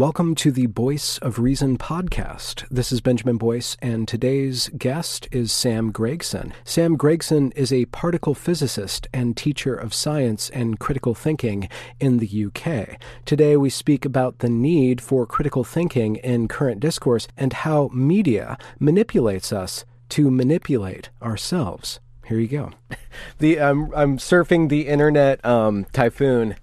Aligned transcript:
Welcome 0.00 0.34
to 0.36 0.50
the 0.50 0.64
Voice 0.64 1.18
of 1.18 1.38
Reason 1.38 1.76
podcast. 1.76 2.66
This 2.70 2.90
is 2.90 3.02
Benjamin 3.02 3.36
Boyce, 3.36 3.76
and 3.82 4.08
today's 4.08 4.70
guest 4.78 5.28
is 5.30 5.52
Sam 5.52 5.92
Gregson. 5.92 6.54
Sam 6.64 6.96
Gregson 6.96 7.52
is 7.52 7.70
a 7.70 7.84
particle 7.84 8.34
physicist 8.34 9.08
and 9.12 9.36
teacher 9.36 9.74
of 9.74 9.92
science 9.92 10.48
and 10.48 10.78
critical 10.78 11.14
thinking 11.14 11.68
in 12.00 12.16
the 12.16 12.46
UK. 12.46 12.98
Today, 13.26 13.58
we 13.58 13.68
speak 13.68 14.06
about 14.06 14.38
the 14.38 14.48
need 14.48 15.02
for 15.02 15.26
critical 15.26 15.64
thinking 15.64 16.16
in 16.16 16.48
current 16.48 16.80
discourse 16.80 17.28
and 17.36 17.52
how 17.52 17.90
media 17.92 18.56
manipulates 18.78 19.52
us 19.52 19.84
to 20.08 20.30
manipulate 20.30 21.10
ourselves. 21.20 22.00
Here 22.24 22.38
you 22.38 22.48
go. 22.48 22.70
The 23.36 23.58
um, 23.58 23.92
I'm 23.94 24.16
surfing 24.16 24.70
the 24.70 24.88
internet 24.88 25.44
um, 25.44 25.84
typhoon 25.92 26.54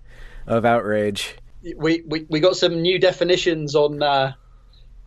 of 0.48 0.66
outrage 0.66 1.36
we, 1.78 2.04
we, 2.06 2.26
we 2.30 2.40
got 2.40 2.56
some 2.56 2.82
new 2.82 3.00
definitions 3.00 3.76
on 3.76 4.02
uh, 4.02 4.34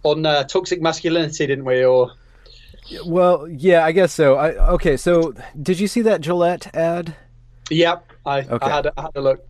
on 0.02 0.24
uh, 0.26 0.44
toxic 0.44 0.80
masculinity, 0.80 1.46
didn't 1.46 1.64
we? 1.64 1.84
Or 1.84 2.12
well, 3.04 3.48
yeah, 3.48 3.84
I 3.84 3.92
guess 3.92 4.12
so. 4.12 4.36
I, 4.36 4.52
okay, 4.72 4.96
so 4.96 5.34
did 5.60 5.78
you 5.78 5.86
see 5.86 6.02
that 6.02 6.20
Gillette 6.20 6.74
ad? 6.74 7.14
Yep, 7.70 8.12
I, 8.26 8.40
okay. 8.40 8.66
I, 8.66 8.68
had, 8.68 8.86
a, 8.86 8.92
I 8.96 9.02
had 9.02 9.16
a 9.16 9.20
look. 9.20 9.46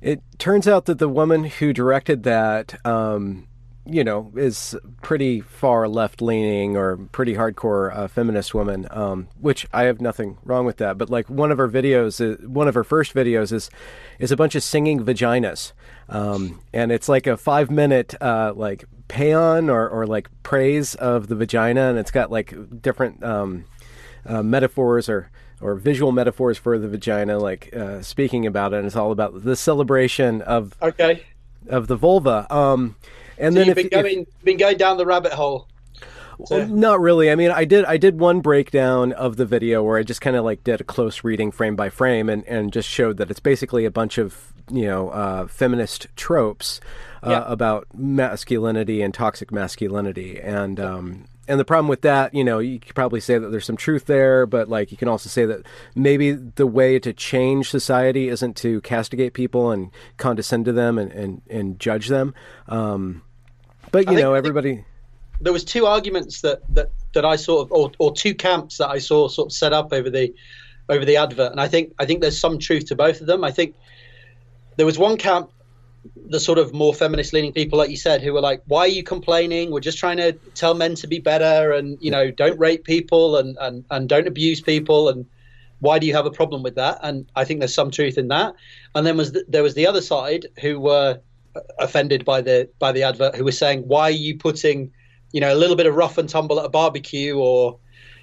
It 0.00 0.22
turns 0.38 0.66
out 0.66 0.86
that 0.86 0.98
the 0.98 1.08
woman 1.08 1.44
who 1.44 1.72
directed 1.72 2.22
that 2.24 2.84
um, 2.86 3.46
you 3.84 4.04
know, 4.04 4.32
is 4.36 4.76
pretty 5.02 5.40
far 5.40 5.88
left 5.88 6.22
leaning 6.22 6.76
or 6.76 6.96
pretty 6.96 7.34
hardcore 7.34 7.94
uh, 7.96 8.06
feminist 8.06 8.54
woman, 8.54 8.86
um, 8.90 9.28
which 9.40 9.66
I 9.72 9.84
have 9.84 10.00
nothing 10.00 10.38
wrong 10.44 10.64
with 10.64 10.76
that. 10.76 10.98
But 10.98 11.10
like 11.10 11.28
one 11.28 11.50
of 11.50 11.58
her 11.58 11.68
videos, 11.68 12.20
is, 12.20 12.46
one 12.46 12.68
of 12.68 12.74
her 12.74 12.84
first 12.84 13.12
videos 13.12 13.52
is 13.52 13.70
is 14.20 14.30
a 14.30 14.36
bunch 14.36 14.54
of 14.54 14.62
singing 14.62 15.04
vaginas, 15.04 15.72
um, 16.08 16.60
and 16.72 16.92
it's 16.92 17.08
like 17.08 17.26
a 17.26 17.36
five 17.36 17.70
minute 17.70 18.14
uh, 18.20 18.52
like 18.54 18.84
paean 19.08 19.68
or 19.68 19.88
or 19.88 20.06
like 20.06 20.30
praise 20.44 20.94
of 20.94 21.26
the 21.26 21.34
vagina, 21.34 21.90
and 21.90 21.98
it's 21.98 22.12
got 22.12 22.30
like 22.30 22.54
different 22.80 23.22
um, 23.24 23.64
uh, 24.24 24.44
metaphors 24.44 25.08
or 25.08 25.28
or 25.60 25.74
visual 25.74 26.12
metaphors 26.12 26.56
for 26.56 26.78
the 26.78 26.88
vagina, 26.88 27.38
like 27.38 27.74
uh, 27.74 28.00
speaking 28.00 28.46
about 28.46 28.72
it. 28.72 28.76
And 28.76 28.86
it's 28.86 28.96
all 28.96 29.10
about 29.10 29.42
the 29.42 29.56
celebration 29.56 30.40
of 30.42 30.76
okay 30.80 31.24
of 31.68 31.88
the 31.88 31.96
vulva. 31.96 32.46
Um, 32.48 32.94
and 33.42 33.54
so 33.54 33.58
then 33.58 33.68
you've 33.68 33.78
if, 33.78 33.90
been 33.90 34.02
going 34.02 34.20
if, 34.22 34.44
been 34.44 34.56
going 34.56 34.76
down 34.76 34.96
the 34.96 35.06
rabbit 35.06 35.32
hole. 35.32 35.68
So. 36.46 36.66
Not 36.66 37.00
really. 37.00 37.30
I 37.30 37.34
mean, 37.34 37.50
I 37.50 37.64
did 37.64 37.84
I 37.84 37.96
did 37.96 38.18
one 38.18 38.40
breakdown 38.40 39.12
of 39.12 39.36
the 39.36 39.44
video 39.44 39.82
where 39.82 39.98
I 39.98 40.02
just 40.02 40.20
kind 40.20 40.36
of 40.36 40.44
like 40.44 40.64
did 40.64 40.80
a 40.80 40.84
close 40.84 41.22
reading 41.22 41.50
frame 41.50 41.76
by 41.76 41.90
frame 41.90 42.28
and 42.28 42.44
and 42.46 42.72
just 42.72 42.88
showed 42.88 43.18
that 43.18 43.30
it's 43.30 43.40
basically 43.40 43.84
a 43.84 43.90
bunch 43.90 44.18
of 44.18 44.52
you 44.70 44.86
know 44.86 45.10
uh, 45.10 45.46
feminist 45.46 46.06
tropes 46.16 46.80
uh, 47.22 47.30
yeah. 47.30 47.44
about 47.46 47.86
masculinity 47.94 49.02
and 49.02 49.12
toxic 49.12 49.52
masculinity 49.52 50.40
and. 50.40 50.80
Um, 50.80 51.26
and 51.48 51.58
the 51.58 51.64
problem 51.64 51.88
with 51.88 52.02
that, 52.02 52.32
you 52.34 52.44
know, 52.44 52.60
you 52.60 52.78
could 52.78 52.94
probably 52.94 53.18
say 53.18 53.36
that 53.36 53.48
there's 53.48 53.66
some 53.66 53.76
truth 53.76 54.06
there, 54.06 54.46
but 54.46 54.68
like 54.68 54.92
you 54.92 54.96
can 54.96 55.08
also 55.08 55.28
say 55.28 55.44
that 55.44 55.66
maybe 55.94 56.32
the 56.32 56.68
way 56.68 57.00
to 57.00 57.12
change 57.12 57.68
society 57.68 58.28
isn't 58.28 58.56
to 58.58 58.80
castigate 58.82 59.34
people 59.34 59.72
and 59.72 59.90
condescend 60.18 60.66
to 60.66 60.72
them 60.72 60.98
and, 60.98 61.10
and, 61.10 61.42
and 61.50 61.80
judge 61.80 62.06
them. 62.06 62.32
Um, 62.68 63.22
but 63.92 64.10
you 64.10 64.16
know, 64.18 64.34
everybody. 64.34 64.84
There 65.40 65.52
was 65.52 65.64
two 65.64 65.86
arguments 65.86 66.40
that, 66.42 66.62
that, 66.74 66.90
that 67.14 67.24
I 67.24 67.36
sort 67.36 67.66
of, 67.66 67.72
or, 67.72 67.92
or 67.98 68.12
two 68.12 68.34
camps 68.34 68.78
that 68.78 68.88
I 68.88 68.98
saw 68.98 69.28
sort 69.28 69.46
of 69.46 69.52
set 69.52 69.72
up 69.72 69.92
over 69.92 70.08
the 70.08 70.34
over 70.88 71.04
the 71.04 71.16
advert, 71.16 71.52
and 71.52 71.60
I 71.60 71.68
think 71.68 71.94
I 71.98 72.06
think 72.06 72.20
there's 72.20 72.38
some 72.38 72.58
truth 72.58 72.86
to 72.86 72.96
both 72.96 73.20
of 73.20 73.26
them. 73.26 73.44
I 73.44 73.52
think 73.52 73.76
there 74.76 74.86
was 74.86 74.98
one 74.98 75.16
camp 75.16 75.50
the 76.28 76.40
sort 76.40 76.58
of 76.58 76.72
more 76.72 76.92
feminist 76.92 77.32
leaning 77.32 77.52
people, 77.52 77.78
like 77.78 77.90
you 77.90 77.96
said, 77.96 78.22
who 78.22 78.32
were 78.32 78.40
like, 78.40 78.62
"Why 78.66 78.80
are 78.80 78.88
you 78.88 79.02
complaining? 79.02 79.70
We're 79.70 79.80
just 79.80 79.98
trying 79.98 80.16
to 80.16 80.32
tell 80.54 80.74
men 80.74 80.94
to 80.96 81.06
be 81.06 81.18
better, 81.18 81.72
and 81.72 81.98
you 82.00 82.10
know, 82.10 82.30
don't 82.30 82.58
rape 82.58 82.84
people 82.84 83.36
and 83.36 83.56
and 83.60 83.84
and 83.90 84.08
don't 84.08 84.26
abuse 84.26 84.60
people, 84.60 85.08
and 85.08 85.26
why 85.80 85.98
do 85.98 86.06
you 86.06 86.14
have 86.14 86.26
a 86.26 86.30
problem 86.30 86.62
with 86.62 86.74
that?" 86.74 86.98
And 87.02 87.30
I 87.36 87.44
think 87.44 87.60
there's 87.60 87.74
some 87.74 87.90
truth 87.90 88.18
in 88.18 88.28
that. 88.28 88.54
And 88.94 89.06
then 89.06 89.16
was 89.16 89.32
the, 89.32 89.44
there 89.48 89.62
was 89.62 89.74
the 89.74 89.86
other 89.86 90.00
side 90.00 90.46
who 90.60 90.80
were 90.80 91.20
offended 91.78 92.24
by 92.24 92.40
the 92.40 92.68
by 92.78 92.92
the 92.92 93.02
advert, 93.02 93.36
who 93.36 93.44
were 93.44 93.52
saying, 93.52 93.82
"Why 93.82 94.02
are 94.04 94.10
you 94.10 94.36
putting, 94.36 94.92
you 95.32 95.40
know, 95.40 95.52
a 95.52 95.56
little 95.56 95.76
bit 95.76 95.86
of 95.86 95.94
rough 95.94 96.18
and 96.18 96.28
tumble 96.28 96.58
at 96.60 96.66
a 96.66 96.70
barbecue 96.70 97.36
or?" 97.36 97.78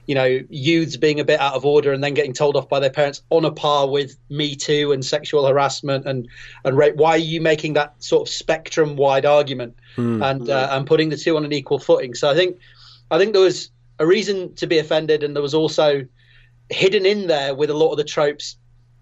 you 0.10 0.16
know, 0.16 0.40
youths 0.50 0.98
being 0.98 1.20
a 1.20 1.24
bit 1.24 1.40
out 1.40 1.54
of 1.54 1.68
order 1.68 1.94
and 1.94 2.04
then 2.04 2.16
getting 2.16 2.34
told 2.34 2.56
off 2.56 2.68
by 2.68 2.80
their 2.80 2.90
parents 2.90 3.22
on 3.30 3.46
a 3.46 3.52
par 3.52 3.88
with 3.88 4.18
Me 4.28 4.56
Too 4.56 4.92
and 4.92 5.06
sexual 5.06 5.46
harassment 5.46 6.08
and 6.08 6.28
and 6.66 6.76
rape. 6.76 6.96
Why 6.96 7.12
are 7.12 7.18
you 7.18 7.42
making 7.42 7.74
that 7.74 7.94
sort 8.04 8.28
of 8.28 8.34
spectrum 8.34 8.96
wide 8.96 9.28
argument 9.28 9.76
mm. 9.98 10.26
and 10.26 10.50
uh, 10.50 10.70
and 10.72 10.88
putting 10.88 11.10
the 11.10 11.16
two 11.16 11.38
on 11.38 11.46
an 11.46 11.54
equal 11.54 11.78
footing? 11.78 12.16
So 12.16 12.28
I 12.28 12.34
think 12.34 12.58
I 13.12 13.20
think 13.20 13.34
there 13.34 13.44
was 13.44 13.70
a 14.00 14.08
reason 14.08 14.56
to 14.56 14.66
be 14.66 14.80
offended, 14.80 15.22
and 15.22 15.36
there 15.36 15.44
was 15.44 15.54
also 15.54 16.08
hidden 16.72 17.06
in 17.06 17.28
there 17.28 17.54
with 17.54 17.70
a 17.70 17.76
lot 17.76 17.92
of 17.92 17.98
the 17.98 18.04
tropes 18.04 18.58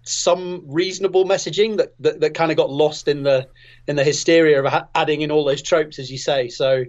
some 0.08 0.64
reasonable 0.66 1.26
messaging 1.26 1.78
that, 1.78 1.94
that, 2.00 2.22
that 2.22 2.34
kind 2.34 2.52
of 2.52 2.58
got 2.58 2.70
lost 2.70 3.08
in 3.08 3.24
the 3.24 3.48
in 3.88 3.96
the 3.96 4.04
hysteria 4.04 4.64
of 4.64 4.88
adding 4.96 5.22
in 5.22 5.32
all 5.32 5.44
those 5.44 5.62
tropes, 5.62 6.00
as 6.00 6.12
you 6.12 6.18
say. 6.18 6.48
So, 6.48 6.86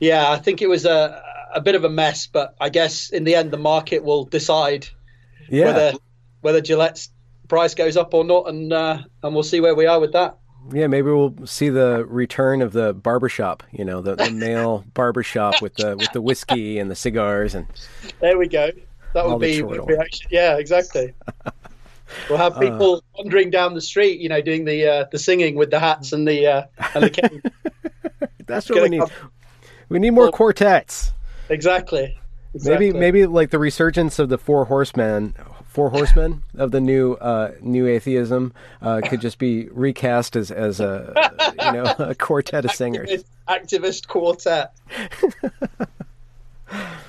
yeah, 0.00 0.30
I 0.30 0.36
think 0.36 0.62
it 0.62 0.68
was 0.68 0.84
a 0.84 1.22
a 1.54 1.60
bit 1.60 1.74
of 1.74 1.84
a 1.84 1.88
mess, 1.88 2.26
but 2.26 2.54
I 2.60 2.68
guess 2.68 3.10
in 3.10 3.24
the 3.24 3.34
end 3.34 3.50
the 3.50 3.58
market 3.58 4.04
will 4.04 4.24
decide 4.24 4.86
yeah. 5.48 5.66
whether 5.66 5.98
whether 6.40 6.60
Gillette's 6.60 7.10
price 7.48 7.74
goes 7.74 7.96
up 7.96 8.14
or 8.14 8.24
not, 8.24 8.48
and 8.48 8.72
uh, 8.72 9.02
and 9.22 9.34
we'll 9.34 9.42
see 9.42 9.60
where 9.60 9.74
we 9.74 9.86
are 9.86 10.00
with 10.00 10.12
that. 10.12 10.38
Yeah, 10.72 10.86
maybe 10.86 11.10
we'll 11.10 11.34
see 11.46 11.70
the 11.70 12.04
return 12.06 12.60
of 12.60 12.72
the 12.72 12.92
barbershop. 12.92 13.62
You 13.72 13.84
know, 13.84 14.02
the, 14.02 14.16
the 14.16 14.30
male 14.30 14.84
barbershop 14.94 15.62
with 15.62 15.74
the 15.76 15.96
with 15.96 16.12
the 16.12 16.20
whiskey 16.20 16.78
and 16.78 16.90
the 16.90 16.96
cigars 16.96 17.54
and. 17.54 17.66
There 18.20 18.38
we 18.38 18.48
go. 18.48 18.70
That 19.14 19.26
would 19.26 19.40
be, 19.40 19.62
would 19.62 19.86
be 19.86 19.96
actually, 19.96 20.28
yeah, 20.30 20.58
exactly. 20.58 21.14
We'll 22.28 22.38
have 22.38 22.56
uh. 22.56 22.60
people 22.60 22.96
uh, 22.96 23.00
wandering 23.18 23.50
down 23.50 23.74
the 23.74 23.80
street, 23.80 24.20
you 24.20 24.28
know, 24.28 24.40
doing 24.40 24.64
the 24.64 24.86
uh, 24.86 25.04
the 25.10 25.18
singing 25.18 25.54
with 25.54 25.70
the 25.70 25.80
hats 25.80 26.12
and 26.12 26.26
the 26.26 26.46
uh, 26.46 26.62
and 26.94 27.04
the 27.04 27.10
cane. 27.10 27.42
That's 28.46 28.68
what 28.70 28.82
we 28.82 28.88
need. 28.88 29.00
Come. 29.00 29.10
We 29.88 29.98
need 29.98 30.10
more 30.10 30.24
well, 30.24 30.32
quartets. 30.32 31.12
Exactly. 31.48 32.18
exactly. 32.54 32.86
Maybe 32.90 32.98
maybe 32.98 33.26
like 33.26 33.50
the 33.50 33.58
resurgence 33.58 34.18
of 34.18 34.28
the 34.28 34.38
four 34.38 34.66
horsemen, 34.66 35.34
four 35.66 35.90
horsemen 35.90 36.42
of 36.56 36.70
the 36.70 36.80
new 36.80 37.14
uh, 37.14 37.52
new 37.60 37.86
atheism 37.86 38.52
uh, 38.82 39.00
could 39.04 39.20
just 39.20 39.38
be 39.38 39.68
recast 39.68 40.36
as 40.36 40.50
as 40.50 40.80
a 40.80 41.12
you 41.62 41.72
know 41.72 41.94
a 41.98 42.14
quartet 42.14 42.64
of 42.64 42.72
singers. 42.72 43.24
Activist, 43.48 44.06
activist 44.06 44.08
quartet. 44.08 44.74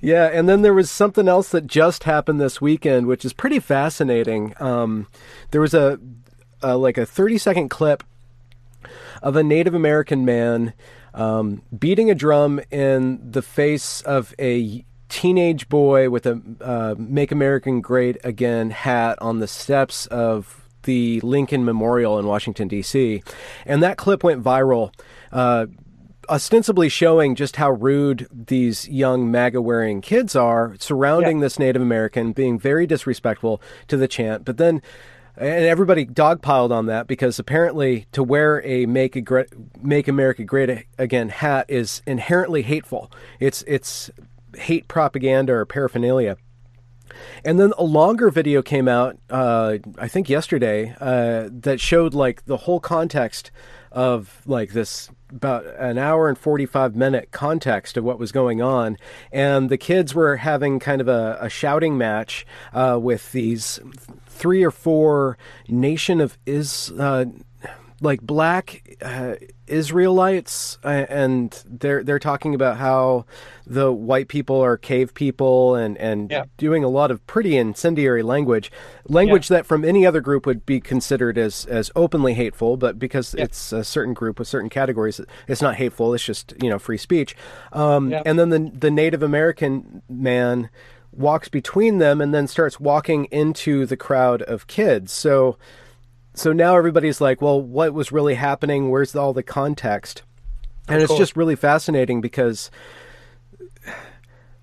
yeah, 0.00 0.26
and 0.26 0.48
then 0.48 0.62
there 0.62 0.74
was 0.74 0.90
something 0.90 1.28
else 1.28 1.50
that 1.50 1.66
just 1.66 2.04
happened 2.04 2.40
this 2.40 2.60
weekend, 2.60 3.06
which 3.06 3.24
is 3.24 3.32
pretty 3.32 3.58
fascinating. 3.58 4.54
Um, 4.58 5.06
there 5.50 5.60
was 5.60 5.74
a, 5.74 5.98
a 6.62 6.76
like 6.76 6.98
a 6.98 7.06
thirty 7.06 7.38
second 7.38 7.68
clip 7.68 8.02
of 9.22 9.36
a 9.36 9.42
Native 9.42 9.74
American 9.74 10.24
man 10.24 10.72
um, 11.12 11.62
beating 11.76 12.10
a 12.10 12.14
drum 12.14 12.60
in 12.70 13.30
the 13.30 13.42
face 13.42 14.00
of 14.02 14.34
a 14.38 14.84
teenage 15.08 15.68
boy 15.68 16.08
with 16.08 16.24
a 16.24 16.40
uh, 16.60 16.94
"Make 16.96 17.30
American 17.30 17.80
Great 17.80 18.16
Again" 18.24 18.70
hat 18.70 19.18
on 19.20 19.40
the 19.40 19.48
steps 19.48 20.06
of 20.06 20.64
the 20.84 21.20
Lincoln 21.20 21.64
Memorial 21.64 22.18
in 22.18 22.26
Washington 22.26 22.68
D.C., 22.68 23.22
and 23.66 23.82
that 23.82 23.98
clip 23.98 24.24
went 24.24 24.42
viral. 24.42 24.94
Uh, 25.30 25.66
ostensibly 26.30 26.88
showing 26.88 27.34
just 27.34 27.56
how 27.56 27.70
rude 27.70 28.28
these 28.32 28.88
young 28.88 29.30
MAGA 29.30 29.60
wearing 29.60 30.00
kids 30.00 30.36
are 30.36 30.76
surrounding 30.78 31.38
yeah. 31.38 31.42
this 31.42 31.58
Native 31.58 31.82
American, 31.82 32.32
being 32.32 32.58
very 32.58 32.86
disrespectful 32.86 33.60
to 33.88 33.96
the 33.96 34.08
chant. 34.08 34.44
But 34.44 34.56
then 34.56 34.80
and 35.36 35.64
everybody 35.64 36.04
dogpiled 36.04 36.70
on 36.70 36.86
that 36.86 37.06
because 37.06 37.38
apparently 37.38 38.06
to 38.12 38.22
wear 38.22 38.62
a 38.62 38.86
make 38.86 39.16
a 39.16 39.46
make 39.80 40.06
America 40.06 40.44
great 40.44 40.86
again 40.98 41.30
hat 41.30 41.66
is 41.68 42.02
inherently 42.06 42.62
hateful. 42.62 43.10
It's 43.38 43.62
it's 43.66 44.10
hate 44.56 44.86
propaganda 44.88 45.54
or 45.54 45.64
paraphernalia. 45.64 46.36
And 47.44 47.58
then 47.58 47.72
a 47.76 47.84
longer 47.84 48.30
video 48.30 48.62
came 48.62 48.86
out, 48.86 49.18
uh, 49.30 49.78
I 49.98 50.08
think 50.08 50.28
yesterday, 50.28 50.94
uh, 51.00 51.48
that 51.50 51.80
showed 51.80 52.14
like 52.14 52.44
the 52.44 52.56
whole 52.56 52.80
context 52.80 53.50
of 53.90 54.42
like 54.46 54.72
this 54.72 55.10
about 55.30 55.66
an 55.78 55.98
hour 55.98 56.28
and 56.28 56.38
45 56.38 56.94
minute 56.96 57.30
context 57.30 57.96
of 57.96 58.04
what 58.04 58.18
was 58.18 58.32
going 58.32 58.60
on. 58.60 58.96
And 59.32 59.70
the 59.70 59.78
kids 59.78 60.14
were 60.14 60.36
having 60.36 60.78
kind 60.78 61.00
of 61.00 61.08
a, 61.08 61.38
a 61.40 61.48
shouting 61.48 61.96
match 61.96 62.46
uh, 62.72 62.98
with 63.00 63.32
these 63.32 63.80
three 64.26 64.62
or 64.62 64.70
four 64.70 65.38
Nation 65.68 66.20
of 66.20 66.38
Is. 66.46 66.92
Uh, 66.98 67.26
like 68.00 68.20
black 68.22 68.96
uh, 69.02 69.34
Israelites, 69.66 70.78
uh, 70.84 71.06
and 71.08 71.62
they're 71.66 72.02
they're 72.02 72.18
talking 72.18 72.54
about 72.54 72.78
how 72.78 73.26
the 73.66 73.92
white 73.92 74.28
people 74.28 74.60
are 74.60 74.76
cave 74.76 75.12
people, 75.12 75.74
and 75.74 75.98
and 75.98 76.30
yeah. 76.30 76.44
doing 76.56 76.82
a 76.82 76.88
lot 76.88 77.10
of 77.10 77.24
pretty 77.26 77.56
incendiary 77.56 78.22
language, 78.22 78.72
language 79.06 79.50
yeah. 79.50 79.58
that 79.58 79.66
from 79.66 79.84
any 79.84 80.06
other 80.06 80.20
group 80.20 80.46
would 80.46 80.64
be 80.64 80.80
considered 80.80 81.36
as 81.36 81.66
as 81.66 81.90
openly 81.94 82.34
hateful, 82.34 82.76
but 82.76 82.98
because 82.98 83.34
yeah. 83.34 83.44
it's 83.44 83.72
a 83.72 83.84
certain 83.84 84.14
group 84.14 84.38
with 84.38 84.48
certain 84.48 84.70
categories, 84.70 85.20
it's 85.46 85.62
not 85.62 85.76
hateful. 85.76 86.14
It's 86.14 86.24
just 86.24 86.54
you 86.62 86.70
know 86.70 86.78
free 86.78 86.98
speech. 86.98 87.36
Um, 87.72 88.14
and 88.24 88.38
then 88.38 88.48
the 88.48 88.72
the 88.74 88.90
Native 88.90 89.22
American 89.22 90.02
man 90.08 90.70
walks 91.12 91.48
between 91.48 91.98
them 91.98 92.20
and 92.20 92.32
then 92.32 92.46
starts 92.46 92.78
walking 92.80 93.26
into 93.26 93.84
the 93.84 93.96
crowd 93.96 94.42
of 94.42 94.66
kids. 94.66 95.12
So 95.12 95.58
so 96.40 96.54
now 96.54 96.74
everybody's 96.74 97.20
like, 97.20 97.42
well, 97.42 97.60
what 97.60 97.92
was 97.92 98.12
really 98.12 98.34
happening? 98.34 98.88
Where's 98.88 99.14
all 99.14 99.34
the 99.34 99.42
context? 99.42 100.22
And 100.88 101.02
it's 101.02 101.14
just 101.14 101.36
really 101.36 101.54
fascinating 101.54 102.22
because 102.22 102.70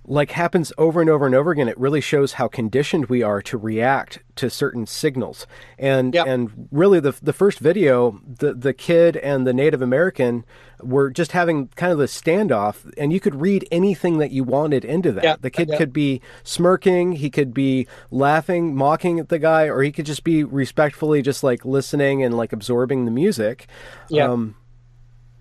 like 0.10 0.32
happens 0.32 0.72
over 0.78 1.02
and 1.02 1.10
over 1.10 1.26
and 1.26 1.36
over 1.36 1.52
again 1.52 1.68
it 1.68 1.78
really 1.78 2.00
shows 2.00 2.34
how 2.34 2.48
conditioned 2.48 3.08
we 3.08 3.22
are 3.22 3.42
to 3.42 3.58
react 3.58 4.20
to 4.36 4.50
certain 4.50 4.86
signals 4.86 5.46
and 5.78 6.14
yep. 6.14 6.26
and 6.26 6.70
really 6.72 7.00
the 7.02 7.12
the 7.22 7.34
first 7.34 7.60
video 7.60 8.20
the 8.26 8.54
the 8.54 8.74
kid 8.74 9.18
and 9.18 9.46
the 9.46 9.54
native 9.54 9.82
american 9.82 10.46
were 10.82 11.10
just 11.10 11.34
having 11.34 11.68
kind 11.70 11.92
of 11.92 11.98
the 11.98 12.06
standoff 12.06 12.90
and 12.98 13.12
you 13.12 13.20
could 13.20 13.36
read 13.36 13.68
anything 13.70 14.18
that 14.18 14.32
you 14.32 14.44
wanted 14.44 14.86
into 14.86 15.12
that 15.12 15.24
yep. 15.24 15.42
the 15.42 15.50
kid 15.50 15.68
yep. 15.68 15.78
could 15.78 15.92
be 15.92 16.22
smirking 16.44 17.14
he 17.14 17.30
could 17.30 17.54
be 17.54 17.86
laughing 18.10 18.74
mocking 18.74 19.20
at 19.20 19.28
the 19.28 19.40
guy 19.40 19.68
or 19.68 19.84
he 19.84 19.92
could 19.92 20.06
just 20.06 20.24
be 20.24 20.44
respectfully 20.44 21.22
just 21.22 21.44
like 21.44 21.66
listening 21.66 22.24
and 22.24 22.38
like 22.38 22.54
absorbing 22.54 23.04
the 23.04 23.12
music 23.12 23.68
yeah 24.10 24.30
um, 24.30 24.56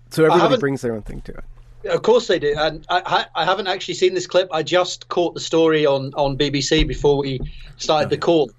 so 0.09 0.25
everybody 0.25 0.57
brings 0.57 0.81
their 0.81 0.93
own 0.93 1.01
thing 1.03 1.21
to 1.21 1.31
it 1.31 1.43
of 1.85 2.01
course 2.01 2.27
they 2.27 2.39
do, 2.39 2.55
and 2.57 2.85
I, 2.89 3.25
I, 3.35 3.45
haven't 3.45 3.67
actually 3.67 3.93
seen 3.93 4.13
this 4.13 4.27
clip. 4.27 4.49
I 4.51 4.63
just 4.63 5.07
caught 5.09 5.33
the 5.33 5.39
story 5.39 5.85
on 5.85 6.13
on 6.15 6.37
BBC 6.37 6.87
before 6.87 7.17
we 7.17 7.39
started 7.77 8.09
the 8.09 8.17
call, 8.17 8.51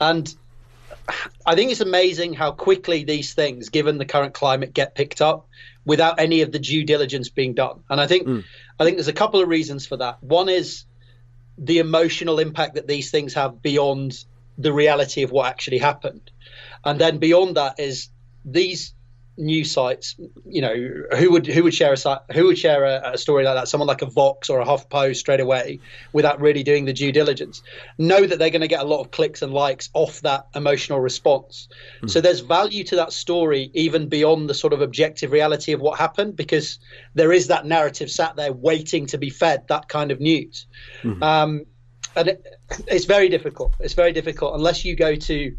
and 0.00 0.34
I 1.46 1.54
think 1.54 1.70
it's 1.70 1.80
amazing 1.80 2.34
how 2.34 2.52
quickly 2.52 3.04
these 3.04 3.34
things, 3.34 3.68
given 3.68 3.98
the 3.98 4.04
current 4.04 4.34
climate, 4.34 4.72
get 4.72 4.94
picked 4.94 5.20
up 5.20 5.48
without 5.84 6.20
any 6.20 6.42
of 6.42 6.52
the 6.52 6.58
due 6.58 6.84
diligence 6.84 7.28
being 7.28 7.54
done. 7.54 7.82
And 7.90 8.00
I 8.00 8.06
think 8.06 8.26
mm. 8.26 8.44
I 8.78 8.84
think 8.84 8.96
there's 8.96 9.08
a 9.08 9.12
couple 9.12 9.40
of 9.40 9.48
reasons 9.48 9.86
for 9.86 9.96
that. 9.98 10.22
One 10.22 10.48
is 10.48 10.84
the 11.58 11.78
emotional 11.78 12.38
impact 12.38 12.74
that 12.74 12.86
these 12.86 13.10
things 13.10 13.34
have 13.34 13.62
beyond 13.62 14.24
the 14.58 14.72
reality 14.72 15.22
of 15.22 15.30
what 15.30 15.46
actually 15.46 15.78
happened, 15.78 16.30
and 16.84 17.00
then 17.00 17.18
beyond 17.18 17.56
that 17.56 17.78
is 17.78 18.08
these 18.44 18.94
news 19.36 19.70
sites, 19.70 20.16
you 20.44 20.60
know, 20.60 20.74
who 21.16 21.32
would 21.32 21.46
who 21.46 21.62
would 21.64 21.74
share 21.74 21.92
a 21.92 21.96
site, 21.96 22.18
who 22.32 22.46
would 22.46 22.58
share 22.58 22.84
a, 22.84 23.12
a, 23.12 23.18
story 23.18 23.44
like 23.44 23.54
that? 23.54 23.68
Someone 23.68 23.88
like 23.88 24.02
a 24.02 24.06
Vox 24.06 24.50
or 24.50 24.60
a 24.60 24.64
HuffPost 24.64 25.16
straight 25.16 25.40
away 25.40 25.80
without 26.12 26.40
really 26.40 26.62
doing 26.62 26.84
the 26.84 26.92
due 26.92 27.12
diligence. 27.12 27.62
Know 27.98 28.26
that 28.26 28.38
they're 28.38 28.50
going 28.50 28.62
to 28.62 28.68
get 28.68 28.80
a 28.80 28.84
lot 28.86 29.00
of 29.00 29.10
clicks 29.10 29.42
and 29.42 29.52
likes 29.52 29.88
off 29.94 30.20
that 30.20 30.46
emotional 30.54 31.00
response. 31.00 31.68
Mm. 32.02 32.10
So 32.10 32.20
there's 32.20 32.40
value 32.40 32.84
to 32.84 32.96
that 32.96 33.12
story 33.12 33.70
even 33.74 34.08
beyond 34.08 34.50
the 34.50 34.54
sort 34.54 34.72
of 34.72 34.82
objective 34.82 35.32
reality 35.32 35.72
of 35.72 35.80
what 35.80 35.98
happened 35.98 36.36
because 36.36 36.78
there 37.14 37.32
is 37.32 37.46
that 37.48 37.64
narrative 37.64 38.10
sat 38.10 38.36
there 38.36 38.52
waiting 38.52 39.06
to 39.06 39.18
be 39.18 39.30
fed 39.30 39.66
that 39.68 39.88
kind 39.88 40.10
of 40.10 40.20
news. 40.20 40.66
Mm. 41.02 41.22
Um, 41.22 41.66
and 42.14 42.28
it, 42.28 42.46
it's 42.86 43.06
very 43.06 43.30
difficult. 43.30 43.72
It's 43.80 43.94
very 43.94 44.12
difficult 44.12 44.54
unless 44.54 44.84
you 44.84 44.94
go 44.94 45.14
to 45.14 45.56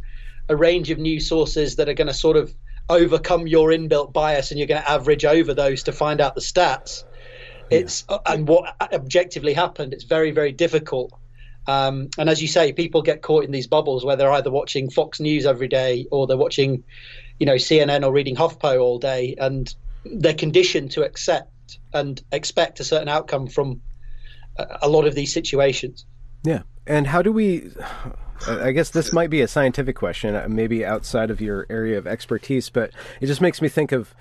a 0.50 0.56
range 0.56 0.90
of 0.90 1.00
news 1.00 1.28
sources 1.28 1.78
that 1.78 1.88
are 1.90 1.94
going 1.94 2.08
to 2.08 2.14
sort 2.14 2.38
of 2.38 2.54
overcome 2.90 3.48
your 3.48 3.70
inbuilt 3.70 4.14
bias 4.14 4.52
and 4.52 4.60
you're 4.60 4.68
going 4.68 4.82
to 4.82 4.90
average 4.90 5.26
over 5.26 5.54
those 5.54 5.84
to 5.84 5.92
find 5.92 6.20
out 6.20 6.36
the 6.36 6.42
stats 6.42 7.04
it's 7.70 8.04
yeah. 8.10 8.18
and 8.26 8.48
what 8.48 8.76
objectively 8.94 9.54
happened 9.54 9.94
it's 9.94 10.04
very 10.04 10.32
very 10.32 10.52
difficult. 10.52 11.12
Um, 11.66 12.10
and 12.18 12.30
as 12.30 12.42
you 12.42 12.50
say 12.50 12.74
people 12.74 13.02
get 13.02 13.22
caught 13.22 13.46
in 13.46 13.52
these 13.52 13.68
bubbles 13.68 14.04
where 14.04 14.18
they're 14.18 14.32
either 14.34 14.52
watching 14.52 14.90
fox 14.90 15.22
news 15.22 15.46
every 15.46 15.70
day 15.70 16.08
or 16.12 16.28
they're 16.28 16.36
watching 16.36 16.84
you 17.40 17.46
know 17.46 17.56
cnn 17.56 18.06
or 18.06 18.12
reading 18.12 18.36
huffpo 18.36 18.82
all 18.82 19.00
day 19.00 19.36
and 19.40 19.74
they're 20.04 20.34
conditioned 20.34 20.92
to 20.92 21.04
accept 21.04 21.80
and 21.94 22.22
expect 22.34 22.82
a 22.82 22.84
certain 22.84 23.08
outcome 23.08 23.48
from 23.48 23.82
a 24.82 24.90
lot 24.90 25.06
of 25.06 25.16
these 25.16 25.34
situations. 25.34 26.06
Yeah. 26.44 26.64
And 26.86 27.08
how 27.08 27.22
do 27.22 27.32
we 27.32 27.72
I 28.48 28.72
guess 28.72 28.90
this 28.90 29.14
might 29.14 29.30
be 29.30 29.42
a 29.42 29.48
scientific 29.48 29.96
question, 29.96 30.36
uh, 30.36 30.48
maybe 30.50 30.86
outside 30.86 31.30
of 31.30 31.42
your 31.42 31.66
area 31.70 31.98
of 31.98 32.08
expertise, 32.08 32.70
but 32.70 32.92
it 33.22 33.28
just 33.28 33.42
makes 33.42 33.62
me 33.62 33.70
think 33.70 33.92
of 33.92 34.14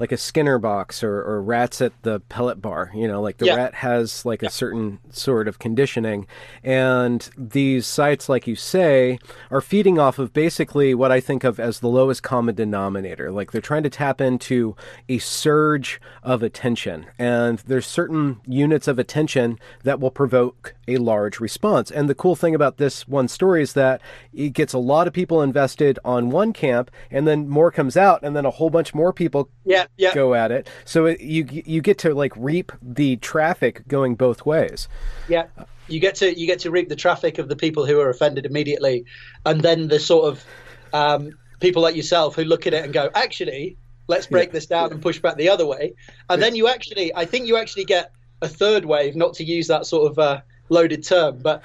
like 0.00 0.12
a 0.12 0.16
Skinner 0.16 0.58
box 0.58 1.04
or, 1.04 1.20
or 1.20 1.42
rats 1.42 1.82
at 1.82 1.92
the 2.02 2.20
pellet 2.20 2.60
bar. 2.60 2.90
You 2.94 3.06
know, 3.06 3.20
like 3.20 3.36
the 3.36 3.46
yeah. 3.46 3.56
rat 3.56 3.74
has 3.74 4.24
like 4.24 4.40
yeah. 4.40 4.48
a 4.48 4.50
certain 4.50 4.98
sort 5.10 5.46
of 5.46 5.58
conditioning. 5.58 6.26
And 6.64 7.28
these 7.36 7.86
sites, 7.86 8.28
like 8.28 8.46
you 8.46 8.56
say, 8.56 9.18
are 9.50 9.60
feeding 9.60 9.98
off 9.98 10.18
of 10.18 10.32
basically 10.32 10.94
what 10.94 11.12
I 11.12 11.20
think 11.20 11.44
of 11.44 11.60
as 11.60 11.80
the 11.80 11.88
lowest 11.88 12.22
common 12.22 12.54
denominator. 12.54 13.30
Like 13.30 13.52
they're 13.52 13.60
trying 13.60 13.82
to 13.82 13.90
tap 13.90 14.20
into 14.22 14.74
a 15.08 15.18
surge 15.18 16.00
of 16.22 16.42
attention. 16.42 17.06
And 17.18 17.58
there's 17.60 17.86
certain 17.86 18.40
units 18.46 18.88
of 18.88 18.98
attention 18.98 19.58
that 19.84 20.00
will 20.00 20.10
provoke 20.10 20.74
a 20.88 20.96
large 20.96 21.40
response. 21.40 21.90
And 21.90 22.08
the 22.08 22.14
cool 22.14 22.34
thing 22.34 22.54
about 22.54 22.78
this 22.78 23.06
one 23.06 23.28
story 23.28 23.62
is 23.62 23.74
that 23.74 24.00
it 24.32 24.50
gets 24.54 24.72
a 24.72 24.78
lot 24.78 25.06
of 25.06 25.12
people 25.12 25.42
invested 25.42 25.98
on 26.04 26.30
one 26.30 26.54
camp 26.54 26.90
and 27.10 27.28
then 27.28 27.48
more 27.48 27.70
comes 27.70 27.96
out 27.96 28.22
and 28.22 28.34
then 28.34 28.46
a 28.46 28.50
whole 28.50 28.70
bunch 28.70 28.94
more 28.94 29.12
people 29.12 29.48
yeah 29.64 29.86
yeah. 29.96 30.14
go 30.14 30.34
at 30.34 30.50
it. 30.50 30.68
So 30.84 31.06
it, 31.06 31.20
you 31.20 31.46
you 31.50 31.80
get 31.80 31.98
to 31.98 32.14
like 32.14 32.32
reap 32.36 32.72
the 32.82 33.16
traffic 33.16 33.86
going 33.88 34.14
both 34.14 34.46
ways. 34.46 34.88
Yeah, 35.28 35.46
you 35.88 36.00
get 36.00 36.14
to 36.16 36.38
you 36.38 36.46
get 36.46 36.60
to 36.60 36.70
reap 36.70 36.88
the 36.88 36.96
traffic 36.96 37.38
of 37.38 37.48
the 37.48 37.56
people 37.56 37.86
who 37.86 38.00
are 38.00 38.10
offended 38.10 38.46
immediately, 38.46 39.04
and 39.44 39.60
then 39.60 39.88
the 39.88 39.98
sort 39.98 40.28
of 40.28 40.44
um, 40.92 41.38
people 41.60 41.82
like 41.82 41.96
yourself 41.96 42.34
who 42.34 42.44
look 42.44 42.66
at 42.66 42.74
it 42.74 42.84
and 42.84 42.92
go, 42.92 43.10
actually, 43.14 43.76
let's 44.08 44.26
break 44.26 44.48
yeah. 44.48 44.54
this 44.54 44.66
down 44.66 44.90
and 44.90 45.00
push 45.00 45.18
back 45.20 45.36
the 45.36 45.48
other 45.48 45.66
way. 45.66 45.94
And 46.28 46.42
then 46.42 46.54
you 46.54 46.68
actually, 46.68 47.14
I 47.14 47.24
think 47.24 47.46
you 47.46 47.56
actually 47.56 47.84
get 47.84 48.12
a 48.42 48.48
third 48.48 48.84
wave, 48.84 49.14
not 49.14 49.34
to 49.34 49.44
use 49.44 49.68
that 49.68 49.86
sort 49.86 50.10
of 50.10 50.18
uh, 50.18 50.40
loaded 50.68 51.04
term, 51.04 51.38
but 51.38 51.62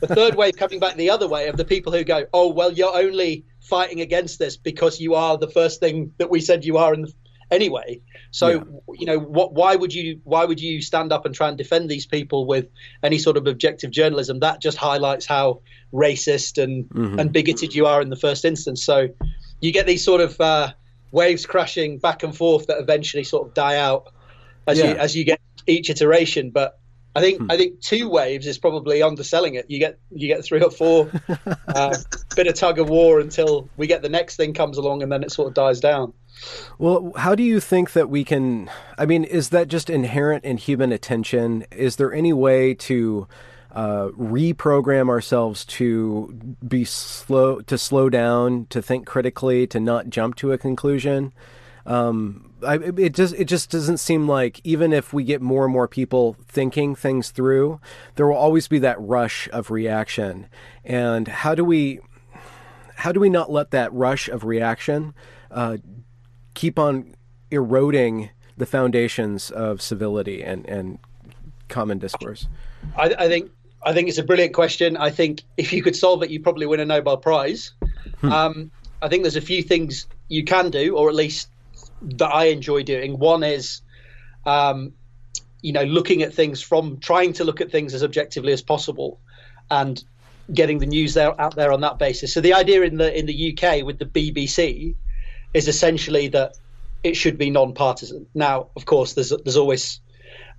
the 0.00 0.08
third 0.08 0.34
wave 0.34 0.56
coming 0.56 0.80
back 0.80 0.96
the 0.96 1.10
other 1.10 1.28
way 1.28 1.48
of 1.48 1.56
the 1.56 1.64
people 1.64 1.92
who 1.92 2.04
go, 2.04 2.26
oh 2.34 2.48
well, 2.48 2.72
you're 2.72 2.94
only 2.94 3.44
fighting 3.60 4.00
against 4.00 4.38
this 4.38 4.56
because 4.56 5.00
you 5.00 5.14
are 5.14 5.36
the 5.38 5.48
first 5.48 5.80
thing 5.80 6.12
that 6.18 6.30
we 6.30 6.40
said 6.40 6.64
you 6.64 6.78
are 6.78 6.94
in 6.94 7.02
the 7.02 7.12
anyway. 7.50 8.00
So 8.30 8.48
yeah. 8.48 8.94
you 8.98 9.06
know, 9.06 9.18
what? 9.18 9.52
Why 9.52 9.74
would 9.76 9.94
you? 9.94 10.20
Why 10.24 10.44
would 10.44 10.60
you 10.60 10.82
stand 10.82 11.12
up 11.12 11.26
and 11.26 11.34
try 11.34 11.48
and 11.48 11.56
defend 11.56 11.88
these 11.88 12.06
people 12.06 12.46
with 12.46 12.68
any 13.02 13.18
sort 13.18 13.36
of 13.36 13.46
objective 13.46 13.90
journalism? 13.90 14.40
That 14.40 14.60
just 14.60 14.76
highlights 14.76 15.26
how 15.26 15.60
racist 15.92 16.62
and 16.62 16.88
mm-hmm. 16.88 17.18
and 17.18 17.32
bigoted 17.32 17.74
you 17.74 17.86
are 17.86 18.02
in 18.02 18.10
the 18.10 18.16
first 18.16 18.44
instance. 18.44 18.84
So 18.84 19.08
you 19.60 19.72
get 19.72 19.86
these 19.86 20.04
sort 20.04 20.20
of 20.20 20.40
uh, 20.40 20.72
waves 21.10 21.46
crashing 21.46 21.98
back 21.98 22.22
and 22.22 22.36
forth 22.36 22.66
that 22.66 22.78
eventually 22.80 23.24
sort 23.24 23.48
of 23.48 23.54
die 23.54 23.76
out 23.76 24.12
as 24.66 24.78
yeah. 24.78 24.92
you 24.92 24.96
as 24.96 25.16
you 25.16 25.24
get 25.24 25.40
each 25.66 25.90
iteration. 25.90 26.50
But 26.50 26.78
I 27.14 27.20
think 27.20 27.40
hmm. 27.40 27.50
I 27.50 27.56
think 27.56 27.80
two 27.80 28.08
waves 28.08 28.46
is 28.46 28.58
probably 28.58 29.02
underselling 29.02 29.54
it. 29.54 29.66
You 29.68 29.78
get 29.78 29.98
you 30.10 30.28
get 30.28 30.44
three 30.44 30.62
or 30.62 30.70
four 30.70 31.10
uh, 31.68 31.96
bit 32.36 32.46
of 32.46 32.54
tug 32.54 32.78
of 32.78 32.88
war 32.88 33.20
until 33.20 33.68
we 33.76 33.86
get 33.86 34.02
the 34.02 34.08
next 34.08 34.36
thing 34.36 34.54
comes 34.54 34.78
along 34.78 35.02
and 35.02 35.10
then 35.10 35.22
it 35.22 35.32
sort 35.32 35.48
of 35.48 35.54
dies 35.54 35.80
down. 35.80 36.12
Well, 36.78 37.12
how 37.16 37.34
do 37.34 37.42
you 37.42 37.60
think 37.60 37.92
that 37.92 38.08
we 38.08 38.24
can? 38.24 38.70
I 38.96 39.06
mean, 39.06 39.24
is 39.24 39.50
that 39.50 39.68
just 39.68 39.90
inherent 39.90 40.44
in 40.44 40.56
human 40.56 40.92
attention? 40.92 41.64
Is 41.72 41.96
there 41.96 42.12
any 42.12 42.32
way 42.32 42.74
to 42.74 43.26
uh, 43.72 44.08
reprogram 44.08 45.08
ourselves 45.08 45.64
to 45.64 46.56
be 46.66 46.84
slow, 46.84 47.60
to 47.62 47.76
slow 47.76 48.08
down, 48.08 48.66
to 48.70 48.80
think 48.80 49.06
critically, 49.06 49.66
to 49.68 49.80
not 49.80 50.08
jump 50.08 50.36
to 50.36 50.52
a 50.52 50.58
conclusion? 50.58 51.32
Um, 51.86 52.52
I, 52.66 52.74
it 52.74 53.14
just 53.14 53.34
it 53.34 53.46
just 53.46 53.70
doesn't 53.70 53.98
seem 53.98 54.28
like 54.28 54.60
even 54.62 54.92
if 54.92 55.12
we 55.12 55.24
get 55.24 55.40
more 55.40 55.64
and 55.64 55.72
more 55.72 55.88
people 55.88 56.36
thinking 56.46 56.94
things 56.94 57.30
through, 57.30 57.80
there 58.16 58.26
will 58.26 58.36
always 58.36 58.68
be 58.68 58.78
that 58.80 59.00
rush 59.00 59.48
of 59.52 59.70
reaction. 59.70 60.48
And 60.84 61.28
how 61.28 61.54
do 61.54 61.64
we 61.64 62.00
how 62.96 63.12
do 63.12 63.20
we 63.20 63.30
not 63.30 63.50
let 63.50 63.70
that 63.70 63.92
rush 63.92 64.28
of 64.28 64.44
reaction 64.44 65.14
uh, 65.50 65.78
keep 66.58 66.76
on 66.76 67.14
eroding 67.52 68.30
the 68.56 68.66
foundations 68.66 69.52
of 69.52 69.80
civility 69.80 70.42
and, 70.42 70.68
and 70.68 70.98
common 71.68 71.98
discourse? 71.98 72.48
I, 72.96 73.14
I, 73.16 73.28
think 73.28 73.52
I 73.84 73.92
think 73.92 74.08
it's 74.08 74.18
a 74.18 74.24
brilliant 74.24 74.54
question. 74.54 74.96
I 74.96 75.10
think 75.10 75.44
if 75.56 75.72
you 75.72 75.84
could 75.84 75.94
solve 75.94 76.24
it, 76.24 76.30
you 76.30 76.40
probably 76.40 76.66
win 76.66 76.80
a 76.80 76.84
Nobel 76.84 77.16
Prize. 77.16 77.70
Hmm. 78.20 78.32
Um, 78.32 78.70
I 79.00 79.08
think 79.08 79.22
there's 79.22 79.36
a 79.36 79.40
few 79.40 79.62
things 79.62 80.08
you 80.26 80.42
can 80.42 80.70
do, 80.70 80.96
or 80.96 81.08
at 81.08 81.14
least 81.14 81.48
that 82.02 82.26
I 82.34 82.46
enjoy 82.46 82.82
doing. 82.82 83.20
One 83.20 83.44
is, 83.44 83.82
um, 84.44 84.94
you 85.62 85.72
know, 85.72 85.84
looking 85.84 86.22
at 86.22 86.34
things 86.34 86.60
from 86.60 86.98
trying 86.98 87.34
to 87.34 87.44
look 87.44 87.60
at 87.60 87.70
things 87.70 87.94
as 87.94 88.02
objectively 88.02 88.52
as 88.52 88.62
possible, 88.62 89.20
and 89.70 90.02
getting 90.52 90.80
the 90.80 90.86
news 90.86 91.14
there 91.14 91.40
out 91.40 91.54
there 91.54 91.70
on 91.72 91.82
that 91.82 92.00
basis. 92.00 92.34
So 92.34 92.40
the 92.40 92.54
idea 92.54 92.82
in 92.82 92.96
the 92.96 93.16
in 93.16 93.26
the 93.26 93.56
UK 93.56 93.84
with 93.84 94.00
the 94.00 94.06
BBC 94.06 94.96
is 95.54 95.68
essentially 95.68 96.28
that 96.28 96.56
it 97.02 97.16
should 97.16 97.38
be 97.38 97.50
non-partisan. 97.50 98.26
Now, 98.34 98.68
of 98.76 98.84
course, 98.84 99.14
there's 99.14 99.32
there's 99.44 99.56
always 99.56 100.00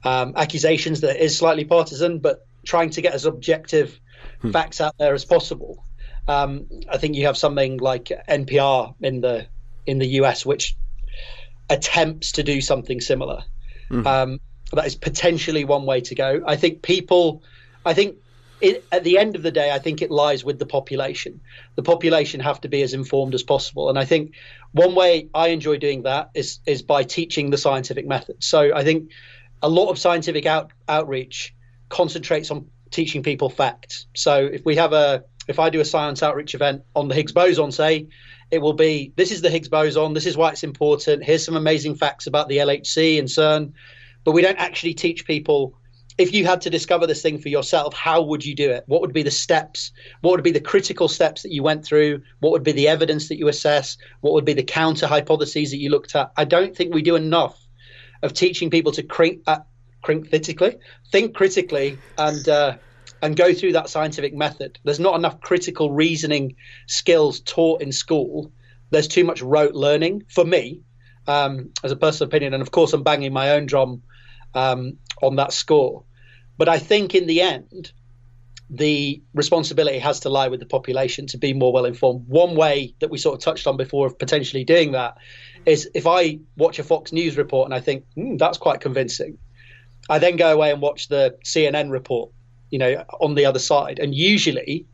um, 0.03 0.33
accusations 0.35 1.01
that 1.01 1.17
it 1.17 1.21
is 1.21 1.37
slightly 1.37 1.65
partisan, 1.65 2.19
but 2.19 2.45
trying 2.65 2.89
to 2.91 3.01
get 3.01 3.13
as 3.13 3.25
objective 3.25 3.99
hmm. 4.41 4.51
facts 4.51 4.81
out 4.81 4.95
there 4.97 5.13
as 5.13 5.25
possible. 5.25 5.83
Um, 6.27 6.67
I 6.89 6.97
think 6.97 7.15
you 7.15 7.25
have 7.25 7.37
something 7.37 7.77
like 7.77 8.11
NPR 8.27 8.95
in 9.01 9.21
the 9.21 9.47
in 9.85 9.99
the 9.99 10.07
US, 10.21 10.45
which 10.45 10.75
attempts 11.69 12.33
to 12.33 12.43
do 12.43 12.61
something 12.61 13.01
similar. 13.01 13.43
Mm-hmm. 13.89 14.07
Um, 14.07 14.39
that 14.73 14.85
is 14.85 14.95
potentially 14.95 15.65
one 15.65 15.85
way 15.85 16.01
to 16.01 16.15
go. 16.15 16.41
I 16.45 16.55
think 16.55 16.83
people, 16.83 17.43
I 17.85 17.93
think 17.93 18.17
it, 18.61 18.85
at 18.91 19.03
the 19.03 19.17
end 19.17 19.35
of 19.35 19.43
the 19.43 19.51
day, 19.51 19.71
I 19.71 19.79
think 19.79 20.01
it 20.01 20.11
lies 20.11 20.43
with 20.43 20.59
the 20.59 20.65
population. 20.65 21.41
The 21.75 21.83
population 21.83 22.39
have 22.39 22.61
to 22.61 22.67
be 22.67 22.81
as 22.81 22.93
informed 22.93 23.33
as 23.33 23.43
possible, 23.43 23.89
and 23.89 23.97
I 23.97 24.05
think 24.05 24.33
one 24.71 24.95
way 24.95 25.29
I 25.33 25.49
enjoy 25.49 25.77
doing 25.77 26.03
that 26.03 26.29
is 26.33 26.59
is 26.65 26.81
by 26.81 27.03
teaching 27.03 27.49
the 27.49 27.57
scientific 27.57 28.07
method. 28.07 28.43
So 28.43 28.75
I 28.75 28.83
think 28.83 29.11
a 29.61 29.69
lot 29.69 29.89
of 29.89 29.97
scientific 29.97 30.45
out, 30.45 30.71
outreach 30.87 31.53
concentrates 31.89 32.51
on 32.51 32.67
teaching 32.91 33.23
people 33.23 33.49
facts. 33.49 34.07
So 34.15 34.45
if 34.45 34.65
we 34.65 34.75
have 34.75 34.93
a 34.93 35.23
if 35.47 35.59
I 35.59 35.69
do 35.69 35.79
a 35.79 35.85
science 35.85 36.21
outreach 36.21 36.53
event 36.53 36.83
on 36.95 37.07
the 37.07 37.15
Higgs 37.15 37.31
boson, 37.31 37.71
say, 37.71 38.07
it 38.51 38.59
will 38.59 38.73
be 38.73 39.13
this 39.15 39.31
is 39.31 39.41
the 39.41 39.49
Higgs 39.49 39.69
boson, 39.69 40.13
this 40.13 40.25
is 40.25 40.37
why 40.37 40.51
it's 40.51 40.63
important. 40.63 41.23
Here's 41.23 41.43
some 41.43 41.55
amazing 41.55 41.95
facts 41.95 42.27
about 42.27 42.47
the 42.49 42.57
LHC 42.57 43.19
and 43.19 43.27
CERN, 43.27 43.73
but 44.23 44.31
we 44.31 44.41
don't 44.41 44.59
actually 44.59 44.93
teach 44.93 45.25
people 45.25 45.78
if 46.19 46.33
you 46.33 46.45
had 46.45 46.59
to 46.61 46.69
discover 46.69 47.07
this 47.07 47.21
thing 47.21 47.39
for 47.39 47.47
yourself, 47.47 47.93
how 47.93 48.21
would 48.21 48.45
you 48.45 48.53
do 48.53 48.69
it? 48.69 48.83
What 48.87 48.99
would 48.99 49.13
be 49.13 49.23
the 49.23 49.31
steps? 49.31 49.93
What 50.19 50.31
would 50.31 50.43
be 50.43 50.51
the 50.51 50.59
critical 50.59 51.07
steps 51.07 51.43
that 51.43 51.53
you 51.53 51.63
went 51.63 51.85
through? 51.85 52.21
What 52.41 52.51
would 52.51 52.63
be 52.63 52.73
the 52.73 52.89
evidence 52.89 53.29
that 53.29 53.37
you 53.37 53.47
assess? 53.47 53.97
What 54.19 54.33
would 54.33 54.43
be 54.43 54.53
the 54.53 54.63
counter 54.63 55.07
hypotheses 55.07 55.71
that 55.71 55.77
you 55.77 55.89
looked 55.89 56.17
at? 56.17 56.33
I 56.35 56.43
don't 56.43 56.75
think 56.75 56.93
we 56.93 57.01
do 57.01 57.15
enough 57.15 57.57
of 58.21 58.33
teaching 58.33 58.69
people 58.69 58.91
to 58.91 59.03
crink, 59.03 59.43
uh, 59.47 59.59
critically, 60.01 60.77
think 61.09 61.35
critically, 61.35 61.97
and 62.17 62.47
uh, 62.49 62.75
and 63.21 63.37
go 63.37 63.53
through 63.53 63.71
that 63.73 63.89
scientific 63.89 64.33
method. 64.33 64.77
There's 64.83 64.99
not 64.99 65.15
enough 65.15 65.39
critical 65.39 65.89
reasoning 65.91 66.55
skills 66.87 67.39
taught 67.39 67.81
in 67.81 67.93
school. 67.93 68.51
There's 68.91 69.07
too 69.07 69.23
much 69.23 69.41
rote 69.41 69.73
learning 69.73 70.23
for 70.27 70.43
me, 70.43 70.81
um, 71.27 71.69
as 71.81 71.93
a 71.93 71.95
personal 71.95 72.27
opinion, 72.27 72.53
and 72.53 72.61
of 72.61 72.71
course 72.71 72.91
I'm 72.91 73.03
banging 73.03 73.31
my 73.31 73.51
own 73.51 73.67
drum 73.67 74.03
um, 74.53 74.97
on 75.21 75.37
that 75.37 75.53
score. 75.53 76.03
But 76.59 76.67
I 76.67 76.77
think 76.77 77.15
in 77.15 77.25
the 77.25 77.41
end, 77.41 77.93
the 78.69 79.23
responsibility 79.33 79.97
has 79.97 80.19
to 80.19 80.29
lie 80.29 80.49
with 80.49 80.59
the 80.59 80.65
population 80.65 81.25
to 81.27 81.37
be 81.37 81.53
more 81.53 81.71
well 81.71 81.85
informed. 81.85 82.27
One 82.27 82.53
way 82.53 82.93
that 82.99 83.09
we 83.09 83.17
sort 83.17 83.35
of 83.35 83.41
touched 83.41 83.65
on 83.65 83.77
before 83.77 84.05
of 84.05 84.19
potentially 84.19 84.65
doing 84.65 84.91
that 84.91 85.17
is 85.65 85.89
if 85.95 86.05
I 86.05 86.39
watch 86.57 86.77
a 86.77 86.83
Fox 86.83 87.13
News 87.13 87.37
report 87.37 87.65
and 87.65 87.73
I 87.73 87.79
think 87.79 88.03
mm, 88.15 88.37
that's 88.37 88.57
quite 88.57 88.81
convincing, 88.81 89.37
I 90.09 90.19
then 90.19 90.35
go 90.35 90.53
away 90.53 90.71
and 90.71 90.81
watch 90.81 91.07
the 91.07 91.37
CNN 91.45 91.91
report, 91.91 92.31
you 92.69 92.77
know, 92.77 93.05
on 93.21 93.35
the 93.35 93.45
other 93.45 93.59
side, 93.59 93.99
and 93.99 94.13
usually 94.13 94.85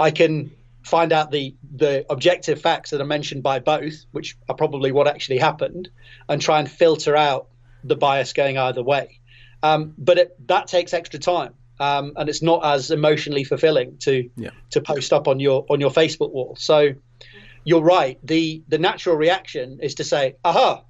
I 0.00 0.10
can 0.10 0.50
find 0.82 1.12
out 1.12 1.30
the 1.30 1.54
the 1.76 2.06
objective 2.10 2.60
facts 2.60 2.90
that 2.90 3.00
are 3.00 3.06
mentioned 3.06 3.44
by 3.44 3.60
both, 3.60 4.04
which 4.10 4.36
are 4.48 4.56
probably 4.56 4.90
what 4.90 5.06
actually 5.06 5.38
happened, 5.38 5.90
and 6.28 6.42
try 6.42 6.58
and 6.58 6.68
filter 6.68 7.14
out 7.14 7.46
the 7.84 7.94
bias 7.94 8.32
going 8.32 8.58
either 8.58 8.82
way. 8.82 9.17
Um, 9.62 9.94
but 9.98 10.18
it, 10.18 10.48
that 10.48 10.68
takes 10.68 10.94
extra 10.94 11.18
time, 11.18 11.54
um, 11.80 12.12
and 12.16 12.28
it's 12.28 12.42
not 12.42 12.64
as 12.64 12.90
emotionally 12.90 13.44
fulfilling 13.44 13.98
to 13.98 14.30
yeah. 14.36 14.50
to 14.70 14.80
post 14.80 15.12
up 15.12 15.28
on 15.28 15.40
your 15.40 15.66
on 15.68 15.80
your 15.80 15.90
Facebook 15.90 16.30
wall. 16.32 16.56
So 16.58 16.94
you're 17.64 17.82
right. 17.82 18.18
the 18.22 18.62
The 18.68 18.78
natural 18.78 19.16
reaction 19.16 19.78
is 19.82 19.94
to 19.96 20.04
say, 20.04 20.36
"Aha, 20.44 20.82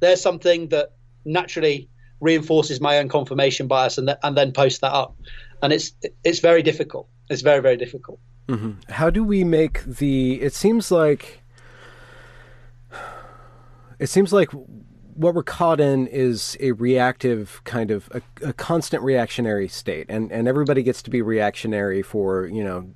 there's 0.00 0.20
something 0.20 0.68
that 0.68 0.90
naturally 1.24 1.88
reinforces 2.20 2.80
my 2.80 2.98
own 2.98 3.08
confirmation 3.08 3.66
bias," 3.66 3.98
and 3.98 4.08
th- 4.08 4.18
and 4.22 4.36
then 4.36 4.52
post 4.52 4.80
that 4.80 4.92
up. 4.92 5.16
And 5.62 5.72
it's 5.72 5.92
it's 6.24 6.40
very 6.40 6.62
difficult. 6.62 7.08
It's 7.28 7.42
very 7.42 7.60
very 7.60 7.76
difficult. 7.76 8.20
Mm-hmm. 8.48 8.92
How 8.92 9.10
do 9.10 9.24
we 9.24 9.44
make 9.44 9.84
the? 9.84 10.40
It 10.40 10.54
seems 10.54 10.90
like 10.90 11.42
it 13.98 14.08
seems 14.08 14.32
like 14.32 14.50
what 15.14 15.34
we're 15.34 15.42
caught 15.42 15.80
in 15.80 16.06
is 16.06 16.56
a 16.60 16.72
reactive 16.72 17.60
kind 17.64 17.90
of 17.90 18.08
a, 18.12 18.48
a, 18.48 18.52
constant 18.52 19.02
reactionary 19.02 19.68
state. 19.68 20.06
And 20.08 20.30
and 20.32 20.48
everybody 20.48 20.82
gets 20.82 21.02
to 21.02 21.10
be 21.10 21.22
reactionary 21.22 22.02
for 22.02 22.46
you 22.46 22.64
know 22.64 22.88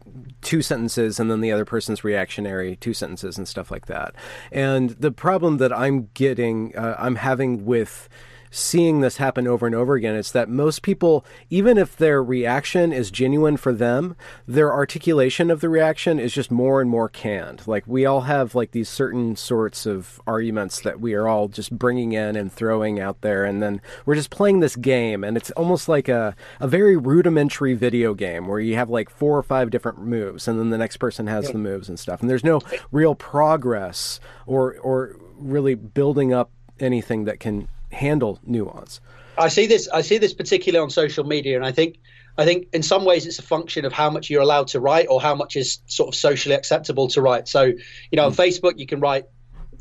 two 0.42 0.62
sentences 0.62 1.20
and 1.20 1.30
then 1.30 1.40
the 1.40 1.52
other 1.52 1.64
person's 1.64 2.04
reactionary 2.04 2.76
two 2.76 2.94
sentences 2.94 3.38
and 3.38 3.46
stuff 3.46 3.70
like 3.70 3.86
that. 3.86 4.14
And 4.52 4.90
the 4.90 5.12
problem 5.12 5.58
that 5.58 5.72
i'm 5.72 6.08
getting 6.14 6.76
uh, 6.76 6.96
i'm 6.98 7.16
having 7.16 7.64
with 7.64 8.08
seeing 8.50 9.00
this 9.00 9.18
happen 9.18 9.46
over 9.46 9.66
and 9.66 9.74
over 9.74 9.94
again. 9.94 10.14
It's 10.14 10.32
that 10.32 10.48
most 10.48 10.82
people, 10.82 11.24
even 11.50 11.78
if 11.78 11.96
their 11.96 12.22
reaction 12.22 12.92
is 12.92 13.10
genuine 13.10 13.56
for 13.56 13.72
them, 13.72 14.16
their 14.46 14.72
articulation 14.72 15.50
of 15.50 15.60
the 15.60 15.68
reaction 15.68 16.18
is 16.18 16.32
just 16.32 16.50
more 16.50 16.80
and 16.80 16.90
more 16.90 17.08
canned. 17.08 17.66
Like 17.66 17.84
we 17.86 18.06
all 18.06 18.22
have 18.22 18.54
like 18.54 18.72
these 18.72 18.88
certain 18.88 19.36
sorts 19.36 19.86
of 19.86 20.20
arguments 20.26 20.80
that 20.80 21.00
we 21.00 21.14
are 21.14 21.28
all 21.28 21.48
just 21.48 21.76
bringing 21.76 22.12
in 22.12 22.36
and 22.36 22.52
throwing 22.52 23.00
out 23.00 23.20
there, 23.20 23.44
and 23.44 23.62
then 23.62 23.80
we're 24.06 24.14
just 24.14 24.30
playing 24.30 24.60
this 24.60 24.76
game, 24.76 25.24
and 25.24 25.36
it's 25.36 25.50
almost 25.52 25.88
like 25.88 26.08
a 26.08 26.34
a 26.60 26.68
very 26.68 26.96
rudimentary 26.96 27.74
video 27.74 28.14
game 28.14 28.46
where 28.46 28.60
you 28.60 28.74
have 28.74 28.90
like 28.90 29.10
four 29.10 29.36
or 29.36 29.42
five 29.42 29.70
different 29.70 29.98
moves, 29.98 30.48
and 30.48 30.58
then 30.58 30.70
the 30.70 30.78
next 30.78 30.98
person 30.98 31.26
has 31.26 31.50
the 31.50 31.58
moves 31.58 31.88
and 31.88 31.98
stuff, 31.98 32.20
and 32.20 32.30
there's 32.30 32.44
no 32.44 32.60
real 32.90 33.14
progress 33.14 34.20
or 34.46 34.76
or 34.78 35.16
really 35.36 35.74
building 35.74 36.32
up 36.32 36.50
anything 36.80 37.24
that 37.24 37.40
can 37.40 37.68
handle 37.90 38.38
nuance. 38.44 39.00
I 39.36 39.48
see 39.48 39.66
this. 39.66 39.88
I 39.88 40.02
see 40.02 40.18
this 40.18 40.34
particularly 40.34 40.82
on 40.82 40.90
social 40.90 41.24
media, 41.24 41.56
and 41.56 41.64
I 41.64 41.72
think 41.72 41.98
I 42.38 42.44
think 42.44 42.68
in 42.72 42.82
some 42.84 43.04
ways 43.04 43.26
it's 43.26 43.40
a 43.40 43.42
function 43.42 43.84
of 43.84 43.92
how 43.92 44.10
much 44.10 44.30
you're 44.30 44.42
allowed 44.42 44.68
to 44.68 44.80
write 44.80 45.08
or 45.10 45.20
how 45.20 45.34
much 45.34 45.56
is 45.56 45.80
sort 45.86 46.08
of 46.08 46.14
socially 46.14 46.54
acceptable 46.54 47.08
to 47.08 47.20
write. 47.20 47.48
So, 47.48 47.64
you 47.64 48.16
know, 48.16 48.26
on 48.26 48.32
hmm. 48.32 48.40
Facebook 48.40 48.78
you 48.78 48.86
can 48.86 49.00
write 49.00 49.26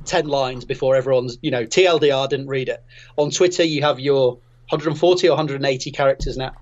10 0.06 0.28
lines 0.28 0.66
before 0.66 0.96
everyone's, 0.96 1.38
you 1.42 1.52
know, 1.52 1.66
TLDR 1.66 2.28
didn't 2.28 2.48
read 2.48 2.68
it. 2.68 2.84
On 3.16 3.30
Twitter 3.30 3.64
you 3.64 3.84
have 3.84 4.00
your 4.00 4.34
140 4.70 5.28
or 5.28 5.32
180 5.32 5.92
characters 5.92 6.36
now. 6.36 6.56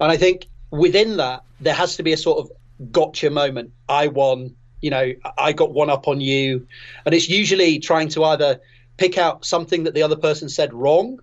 And 0.00 0.12
I 0.12 0.16
think 0.16 0.46
within 0.70 1.16
that 1.16 1.42
there 1.60 1.74
has 1.74 1.96
to 1.96 2.04
be 2.04 2.12
a 2.12 2.16
sort 2.16 2.38
of 2.38 2.92
gotcha 2.92 3.28
moment. 3.28 3.72
I 3.88 4.06
won, 4.06 4.54
you 4.80 4.90
know, 4.90 5.12
I 5.36 5.52
got 5.52 5.72
one 5.72 5.90
up 5.90 6.06
on 6.06 6.20
you. 6.20 6.66
And 7.04 7.12
it's 7.12 7.28
usually 7.28 7.80
trying 7.80 8.08
to 8.10 8.22
either 8.24 8.60
pick 9.00 9.16
out 9.16 9.46
something 9.46 9.84
that 9.84 9.94
the 9.94 10.02
other 10.02 10.14
person 10.14 10.48
said 10.48 10.74
wrong 10.74 11.18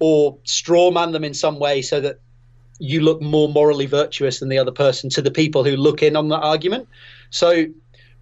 or 0.00 0.36
straw 0.42 0.90
man 0.90 1.12
them 1.12 1.22
in 1.22 1.32
some 1.32 1.60
way 1.60 1.80
so 1.80 2.00
that 2.00 2.18
you 2.80 3.00
look 3.00 3.22
more 3.22 3.48
morally 3.48 3.86
virtuous 3.86 4.40
than 4.40 4.48
the 4.48 4.58
other 4.58 4.72
person 4.72 5.08
to 5.08 5.22
the 5.22 5.30
people 5.30 5.62
who 5.62 5.76
look 5.76 6.02
in 6.02 6.16
on 6.16 6.28
that 6.30 6.40
argument. 6.40 6.88
So 7.30 7.66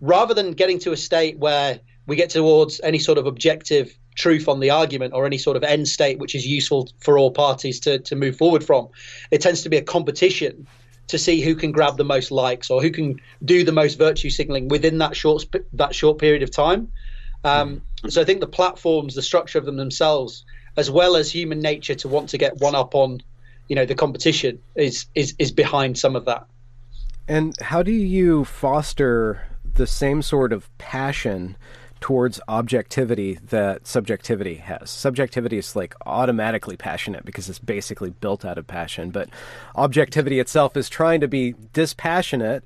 rather 0.02 0.34
than 0.34 0.52
getting 0.52 0.78
to 0.80 0.92
a 0.92 0.98
state 0.98 1.38
where 1.38 1.80
we 2.06 2.14
get 2.14 2.28
towards 2.28 2.78
any 2.84 2.98
sort 2.98 3.16
of 3.16 3.26
objective 3.26 3.96
truth 4.16 4.48
on 4.48 4.60
the 4.60 4.68
argument 4.68 5.14
or 5.14 5.24
any 5.24 5.38
sort 5.38 5.56
of 5.56 5.64
end 5.64 5.88
state 5.88 6.18
which 6.18 6.34
is 6.34 6.46
useful 6.46 6.90
for 6.98 7.16
all 7.16 7.30
parties 7.30 7.80
to, 7.80 8.00
to 8.00 8.14
move 8.14 8.36
forward 8.36 8.62
from, 8.62 8.88
it 9.30 9.40
tends 9.40 9.62
to 9.62 9.70
be 9.70 9.78
a 9.78 9.82
competition 9.82 10.66
to 11.06 11.16
see 11.16 11.40
who 11.40 11.54
can 11.54 11.72
grab 11.72 11.96
the 11.96 12.04
most 12.04 12.30
likes 12.30 12.68
or 12.68 12.82
who 12.82 12.90
can 12.90 13.18
do 13.42 13.64
the 13.64 13.72
most 13.72 13.96
virtue 13.96 14.28
signaling 14.28 14.68
within 14.68 14.98
that 14.98 15.16
short 15.16 15.46
that 15.72 15.94
short 15.94 16.18
period 16.18 16.42
of 16.42 16.50
time. 16.50 16.92
Um, 17.44 17.80
so 18.08 18.20
I 18.20 18.24
think 18.24 18.40
the 18.40 18.46
platforms, 18.46 19.14
the 19.14 19.22
structure 19.22 19.58
of 19.58 19.64
them 19.64 19.76
themselves, 19.76 20.44
as 20.76 20.90
well 20.90 21.16
as 21.16 21.30
human 21.30 21.60
nature 21.60 21.94
to 21.96 22.08
want 22.08 22.28
to 22.30 22.38
get 22.38 22.56
one 22.58 22.74
up 22.74 22.94
on, 22.94 23.20
you 23.68 23.76
know, 23.76 23.84
the 23.84 23.94
competition, 23.94 24.60
is 24.74 25.06
is 25.14 25.34
is 25.38 25.52
behind 25.52 25.98
some 25.98 26.16
of 26.16 26.24
that. 26.24 26.46
And 27.28 27.54
how 27.60 27.82
do 27.82 27.92
you 27.92 28.44
foster 28.44 29.46
the 29.74 29.86
same 29.86 30.22
sort 30.22 30.52
of 30.52 30.68
passion 30.78 31.56
towards 32.00 32.40
objectivity 32.48 33.38
that 33.48 33.86
subjectivity 33.86 34.56
has. 34.56 34.90
Subjectivity 34.90 35.58
is 35.58 35.76
like 35.76 35.94
automatically 36.06 36.76
passionate 36.76 37.24
because 37.24 37.48
it's 37.48 37.58
basically 37.58 38.10
built 38.10 38.44
out 38.44 38.58
of 38.58 38.66
passion, 38.66 39.10
but 39.10 39.28
objectivity 39.76 40.40
itself 40.40 40.76
is 40.76 40.88
trying 40.88 41.20
to 41.20 41.28
be 41.28 41.54
dispassionate 41.72 42.64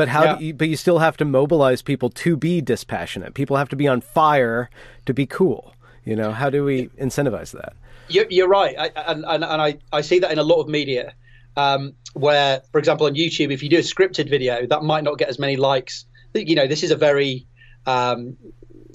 but 0.00 0.08
how? 0.08 0.24
Yeah. 0.24 0.38
You, 0.38 0.54
but 0.54 0.66
you 0.70 0.76
still 0.76 1.00
have 1.00 1.18
to 1.18 1.26
mobilize 1.26 1.82
people 1.82 2.08
to 2.08 2.34
be 2.34 2.62
dispassionate. 2.62 3.34
People 3.34 3.58
have 3.58 3.68
to 3.68 3.76
be 3.76 3.86
on 3.86 4.00
fire 4.00 4.70
to 5.04 5.12
be 5.12 5.26
cool. 5.26 5.74
You 6.06 6.16
know, 6.16 6.32
how 6.32 6.48
do 6.48 6.64
we 6.64 6.86
incentivize 6.98 7.50
that? 7.52 7.74
You're, 8.08 8.24
you're 8.30 8.48
right, 8.48 8.74
I, 8.78 8.86
and, 9.12 9.26
and, 9.28 9.44
and 9.44 9.60
I, 9.60 9.76
I 9.92 10.00
see 10.00 10.18
that 10.20 10.32
in 10.32 10.38
a 10.38 10.42
lot 10.42 10.58
of 10.62 10.68
media. 10.68 11.12
Um, 11.54 11.92
where, 12.14 12.62
for 12.72 12.78
example, 12.78 13.04
on 13.08 13.14
YouTube, 13.14 13.52
if 13.52 13.62
you 13.62 13.68
do 13.68 13.76
a 13.76 13.82
scripted 13.82 14.30
video, 14.30 14.66
that 14.66 14.82
might 14.82 15.04
not 15.04 15.18
get 15.18 15.28
as 15.28 15.38
many 15.38 15.56
likes. 15.56 16.06
You 16.32 16.54
know, 16.54 16.66
this 16.66 16.82
is 16.82 16.92
a 16.92 16.96
very 16.96 17.46
um, 17.84 18.38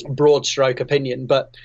broad 0.10 0.48
stroke 0.48 0.80
opinion, 0.80 1.28
but 1.28 1.56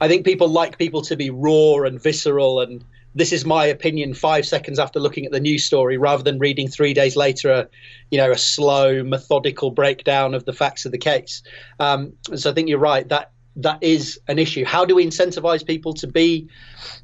I 0.00 0.06
think 0.06 0.24
people 0.24 0.46
like 0.46 0.78
people 0.78 1.02
to 1.02 1.16
be 1.16 1.30
raw 1.30 1.82
and 1.82 2.00
visceral 2.00 2.60
and 2.60 2.84
this 3.14 3.32
is 3.32 3.44
my 3.44 3.66
opinion 3.66 4.14
five 4.14 4.44
seconds 4.46 4.78
after 4.78 4.98
looking 4.98 5.24
at 5.24 5.32
the 5.32 5.40
news 5.40 5.64
story 5.64 5.96
rather 5.96 6.22
than 6.22 6.38
reading 6.38 6.68
three 6.68 6.94
days 6.94 7.16
later 7.16 7.50
a 7.50 7.68
you 8.10 8.18
know 8.18 8.30
a 8.30 8.38
slow 8.38 9.02
methodical 9.02 9.70
breakdown 9.70 10.34
of 10.34 10.44
the 10.44 10.52
facts 10.52 10.84
of 10.84 10.92
the 10.92 10.98
case. 10.98 11.42
Um, 11.80 12.14
so 12.34 12.50
i 12.50 12.54
think 12.54 12.68
you're 12.68 12.78
right 12.78 13.08
that 13.08 13.30
that 13.56 13.84
is 13.84 14.18
an 14.26 14.40
issue. 14.40 14.64
How 14.64 14.84
do 14.84 14.96
we 14.96 15.06
incentivize 15.06 15.64
people 15.64 15.94
to 15.94 16.08
be 16.08 16.48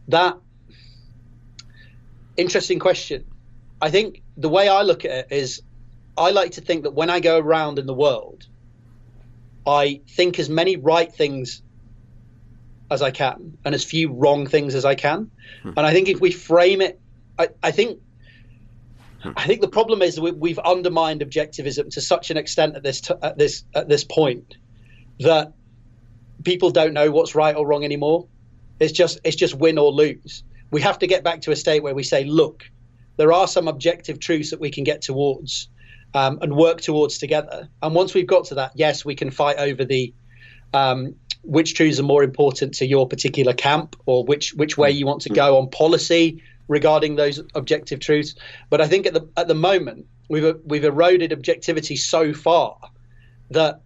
that? 0.09 0.37
Interesting 2.37 2.81
question. 2.81 3.25
I 3.81 3.90
think 3.90 4.23
the 4.40 4.49
way 4.49 4.69
i 4.69 4.83
look 4.83 5.05
at 5.05 5.11
it 5.11 5.26
is 5.31 5.62
i 6.17 6.31
like 6.31 6.52
to 6.52 6.61
think 6.61 6.83
that 6.85 6.93
when 6.93 7.11
i 7.11 7.21
go 7.21 7.38
around 7.38 7.79
in 7.79 7.87
the 7.87 7.95
world 7.95 8.47
i 9.67 10.00
think 10.09 10.38
as 10.38 10.49
many 10.49 10.76
right 10.76 11.12
things 11.12 11.62
as 12.90 13.02
I 13.02 13.11
can 13.11 13.56
and 13.64 13.75
as 13.75 13.85
few 13.85 14.12
wrong 14.12 14.47
things 14.47 14.75
as 14.75 14.85
I 14.85 14.94
can. 14.94 15.30
Hmm. 15.62 15.70
And 15.76 15.80
I 15.80 15.92
think 15.92 16.09
if 16.09 16.20
we 16.20 16.30
frame 16.30 16.80
it, 16.80 17.00
I, 17.38 17.49
I 17.62 17.70
think. 17.70 18.00
Hmm. 19.23 19.32
I 19.37 19.47
think 19.47 19.61
the 19.61 19.68
problem 19.68 20.00
is 20.00 20.18
we, 20.18 20.32
we've 20.32 20.59
undermined 20.59 21.20
objectivism 21.20 21.90
to 21.90 22.00
such 22.00 22.30
an 22.30 22.37
extent 22.37 22.75
at 22.75 22.82
this 22.82 23.02
t- 23.02 23.14
at 23.23 23.37
this 23.37 23.64
at 23.75 23.88
this 23.88 24.02
point 24.04 24.56
that 25.20 25.52
people 26.42 26.70
don't 26.70 26.94
know 26.94 27.11
what's 27.11 27.35
right 27.35 27.54
or 27.54 27.66
wrong 27.66 27.85
anymore. 27.85 28.26
It's 28.78 28.92
just 28.92 29.20
it's 29.25 29.37
just 29.37 29.54
win 29.54 29.78
or 29.78 29.92
lose. 29.92 30.42
We 30.70 30.80
have 30.80 30.99
to 31.00 31.06
get 31.06 31.23
back 31.23 31.42
to 31.42 31.50
a 31.50 31.56
state 31.56 31.82
where 31.82 31.94
we 31.94 32.02
say, 32.02 32.25
look, 32.25 32.64
there 33.16 33.32
are 33.32 33.47
some 33.47 33.68
objective 33.68 34.20
truths 34.20 34.50
that 34.50 34.61
we 34.61 34.70
can 34.70 34.85
get 34.85 35.02
towards 35.02 35.68
um, 36.14 36.38
and 36.40 36.56
work 36.56 36.80
towards 36.80 37.18
together. 37.18 37.68
And 37.82 37.94
once 37.94 38.14
we've 38.14 38.26
got 38.26 38.47
to 38.47 38.54
that, 38.56 38.73
yes, 38.75 39.04
we 39.04 39.14
can 39.14 39.30
fight 39.30 39.59
over 39.59 39.85
the 39.85 40.14
um, 40.73 41.16
which 41.42 41.75
truths 41.75 41.99
are 41.99 42.04
more 42.04 42.23
important 42.23 42.75
to 42.75 42.87
your 42.87 43.09
particular 43.09 43.52
camp 43.52 43.97
or 44.06 44.25
which 44.25 44.54
which 44.54 44.76
way 44.76 44.90
you 44.90 45.06
want 45.06 45.23
to 45.23 45.30
go 45.30 45.59
on 45.59 45.68
policy 45.70 46.42
regarding 46.68 47.16
those 47.16 47.42
objective 47.54 48.00
truths. 48.00 48.35
But 48.68 48.80
I 48.80 48.87
think 48.87 49.06
at 49.06 49.14
the 49.14 49.28
at 49.37 49.49
the 49.49 49.54
moment 49.54 50.06
we've 50.28 50.56
we've 50.64 50.85
eroded 50.85 51.32
objectivity 51.32 51.97
so 51.97 52.32
far 52.32 52.78
that 53.50 53.80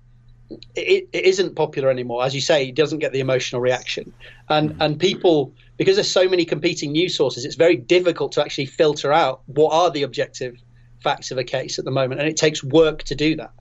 it, 0.75 1.09
it 1.13 1.25
isn't 1.25 1.57
popular 1.57 1.91
anymore. 1.91 2.25
As 2.25 2.35
you 2.35 2.41
say, 2.41 2.69
it 2.69 2.75
doesn't 2.75 2.99
get 2.99 3.13
the 3.13 3.21
emotional 3.21 3.61
reaction, 3.61 4.13
and 4.49 4.71
mm-hmm. 4.71 4.83
and 4.83 5.01
people 5.01 5.53
because 5.77 5.97
there's 5.97 6.11
so 6.11 6.29
many 6.29 6.45
competing 6.45 6.93
news 6.93 7.17
sources, 7.17 7.45
it's 7.45 7.57
very 7.57 7.77
difficult 7.77 8.33
to 8.33 8.43
actually 8.43 8.67
filter 8.67 9.13
out 9.13 9.43
what 9.47 9.73
are 9.73 9.91
the 9.91 10.05
objective 10.05 10.57
facts 11.03 11.31
of 11.31 11.39
a 11.39 11.45
case 11.45 11.79
at 11.79 11.85
the 11.85 11.91
moment, 11.91 12.21
and 12.21 12.29
it 12.29 12.37
takes 12.37 12.63
work 12.63 13.03
to 13.05 13.15
do 13.15 13.37
that. 13.37 13.53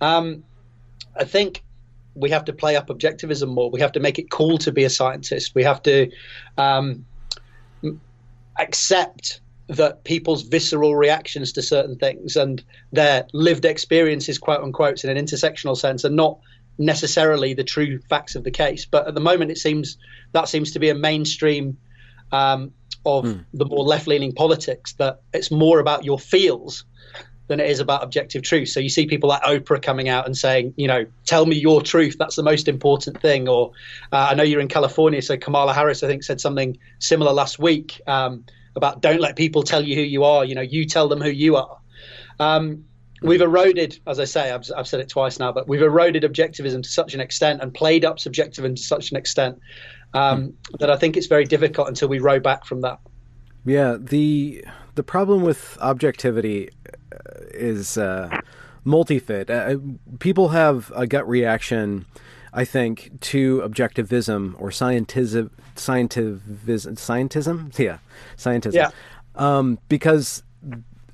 Um, 0.00 0.44
I 1.16 1.24
think 1.24 1.62
we 2.14 2.30
have 2.30 2.44
to 2.44 2.52
play 2.52 2.76
up 2.76 2.88
objectivism 2.88 3.48
more. 3.48 3.70
We 3.70 3.80
have 3.80 3.92
to 3.92 4.00
make 4.00 4.18
it 4.18 4.30
cool 4.30 4.58
to 4.58 4.72
be 4.72 4.84
a 4.84 4.90
scientist. 4.90 5.54
We 5.54 5.64
have 5.64 5.82
to 5.82 6.10
um, 6.56 7.04
accept 8.58 9.40
that 9.68 10.04
people's 10.04 10.42
visceral 10.42 10.94
reactions 10.94 11.52
to 11.52 11.62
certain 11.62 11.96
things 11.96 12.36
and 12.36 12.62
their 12.92 13.26
lived 13.32 13.64
experiences, 13.64 14.38
quote 14.38 14.62
unquote, 14.62 15.04
in 15.04 15.10
an 15.10 15.24
intersectional 15.24 15.76
sense, 15.76 16.04
are 16.04 16.10
not 16.10 16.38
necessarily 16.78 17.54
the 17.54 17.64
true 17.64 17.98
facts 18.10 18.34
of 18.34 18.44
the 18.44 18.50
case. 18.50 18.84
But 18.84 19.08
at 19.08 19.14
the 19.14 19.20
moment, 19.20 19.50
it 19.50 19.58
seems 19.58 19.96
that 20.32 20.48
seems 20.48 20.72
to 20.72 20.78
be 20.78 20.90
a 20.90 20.94
mainstream 20.94 21.78
um, 22.30 22.72
of 23.06 23.24
mm. 23.24 23.44
the 23.54 23.64
more 23.64 23.84
left-leaning 23.84 24.34
politics. 24.34 24.92
That 24.94 25.20
it's 25.32 25.50
more 25.50 25.78
about 25.78 26.04
your 26.04 26.18
feels 26.18 26.84
than 27.46 27.60
it 27.60 27.70
is 27.70 27.80
about 27.80 28.02
objective 28.02 28.42
truth. 28.42 28.68
So 28.70 28.80
you 28.80 28.88
see 28.88 29.06
people 29.06 29.28
like 29.28 29.42
Oprah 29.42 29.82
coming 29.82 30.08
out 30.08 30.26
and 30.26 30.36
saying, 30.36 30.74
you 30.76 30.88
know, 30.88 31.04
tell 31.26 31.44
me 31.44 31.56
your 31.56 31.82
truth. 31.82 32.16
That's 32.18 32.36
the 32.36 32.42
most 32.42 32.68
important 32.68 33.20
thing. 33.20 33.48
Or 33.48 33.72
uh, 34.12 34.28
I 34.30 34.34
know 34.34 34.42
you're 34.42 34.60
in 34.60 34.68
California, 34.68 35.20
so 35.20 35.36
Kamala 35.36 35.74
Harris, 35.74 36.02
I 36.02 36.06
think, 36.06 36.22
said 36.22 36.40
something 36.40 36.78
similar 36.98 37.32
last 37.32 37.58
week 37.58 38.00
um, 38.06 38.44
about 38.76 39.02
don't 39.02 39.20
let 39.20 39.36
people 39.36 39.62
tell 39.62 39.82
you 39.82 39.94
who 39.94 40.02
you 40.02 40.24
are. 40.24 40.44
You 40.44 40.54
know, 40.54 40.62
you 40.62 40.86
tell 40.86 41.08
them 41.08 41.20
who 41.20 41.30
you 41.30 41.56
are. 41.56 41.78
Um, 42.40 42.84
we've 43.20 43.42
eroded, 43.42 43.98
as 44.06 44.18
I 44.18 44.24
say, 44.24 44.50
I've, 44.50 44.64
I've, 44.76 44.88
said 44.88 45.00
it 45.00 45.08
twice 45.08 45.38
now, 45.38 45.52
but 45.52 45.68
we've 45.68 45.82
eroded 45.82 46.22
objectivism 46.24 46.82
to 46.82 46.88
such 46.88 47.14
an 47.14 47.20
extent 47.20 47.62
and 47.62 47.72
played 47.72 48.04
up 48.04 48.18
subjectivism 48.18 48.74
to 48.74 48.82
such 48.82 49.10
an 49.10 49.16
extent 49.16 49.60
um, 50.14 50.54
that 50.78 50.90
I 50.90 50.96
think 50.96 51.16
it's 51.16 51.26
very 51.26 51.44
difficult 51.44 51.88
until 51.88 52.08
we 52.08 52.18
row 52.18 52.40
back 52.40 52.64
from 52.64 52.80
that. 52.82 53.00
Yeah, 53.66 53.96
the 53.98 54.64
the 54.94 55.02
problem 55.02 55.42
with 55.42 55.78
objectivity 55.80 56.70
is 57.52 57.96
uh, 57.98 58.40
multi-fit. 58.84 59.50
Uh, 59.50 59.76
people 60.18 60.48
have 60.48 60.92
a 60.94 61.06
gut 61.06 61.28
reaction, 61.28 62.06
I 62.52 62.64
think, 62.64 63.10
to 63.22 63.60
objectivism 63.60 64.54
or 64.58 64.70
scientism, 64.70 65.50
scientivism, 65.76 66.94
scientism, 66.94 67.78
yeah, 67.78 67.98
scientism, 68.36 68.74
yeah. 68.74 68.90
Um, 69.36 69.78
because 69.88 70.42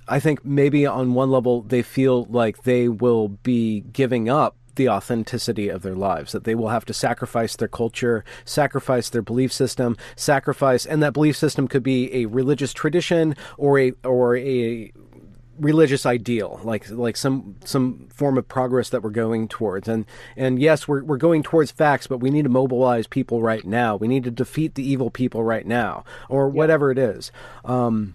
I 0.09 0.21
think 0.21 0.45
maybe 0.45 0.87
on 0.87 1.15
one 1.15 1.31
level 1.31 1.63
they 1.63 1.83
feel 1.83 2.25
like 2.25 2.65
they 2.65 2.89
will 2.89 3.29
be 3.29 3.81
giving 3.93 4.29
up 4.29 4.57
the 4.77 4.89
authenticity 4.89 5.69
of 5.69 5.83
their 5.83 5.95
lives, 5.95 6.33
that 6.33 6.45
they 6.45 6.55
will 6.55 6.69
have 6.69 6.85
to 6.87 6.95
sacrifice 6.95 7.57
their 7.57 7.69
culture, 7.69 8.25
sacrifice 8.45 9.11
their 9.11 9.23
belief 9.23 9.53
system, 9.53 9.97
sacrifice, 10.17 10.87
and 10.87 11.03
that 11.03 11.13
belief 11.13 11.37
system 11.37 11.69
could 11.69 11.83
be 11.83 12.13
a 12.15 12.27
religious 12.27 12.73
tradition 12.73 13.37
or 13.59 13.79
a 13.79 13.93
or 14.05 14.37
a 14.37 14.93
religious 15.61 16.07
ideal, 16.07 16.61
like 16.65 16.89
like 16.91 17.17
some 17.17 17.57
some 17.65 18.09
form 18.13 18.39
of 18.39 18.49
progress 18.49 18.89
that 18.91 19.03
we're 19.03 19.11
going 19.11 19.49
towards. 19.49 19.89
And 19.89 20.07
and 20.37 20.59
yes, 20.59 20.89
we're 20.89 21.03
we're 21.05 21.17
going 21.17 21.43
towards 21.43 21.71
facts, 21.71 22.07
but 22.07 22.19
we 22.19 22.31
need 22.31 22.43
to 22.43 22.49
mobilize 22.49 23.07
people 23.07 23.43
right 23.43 23.65
now. 23.65 23.97
We 23.97 24.09
need 24.09 24.25
to 24.25 24.31
defeat 24.31 24.75
the 24.75 24.89
evil 24.89 25.11
people 25.11 25.45
right 25.45 25.67
now, 25.67 26.05
or 26.29 26.47
yeah. 26.47 26.53
whatever 26.53 26.91
it 26.91 26.99
is. 26.99 27.31
Um, 27.65 28.15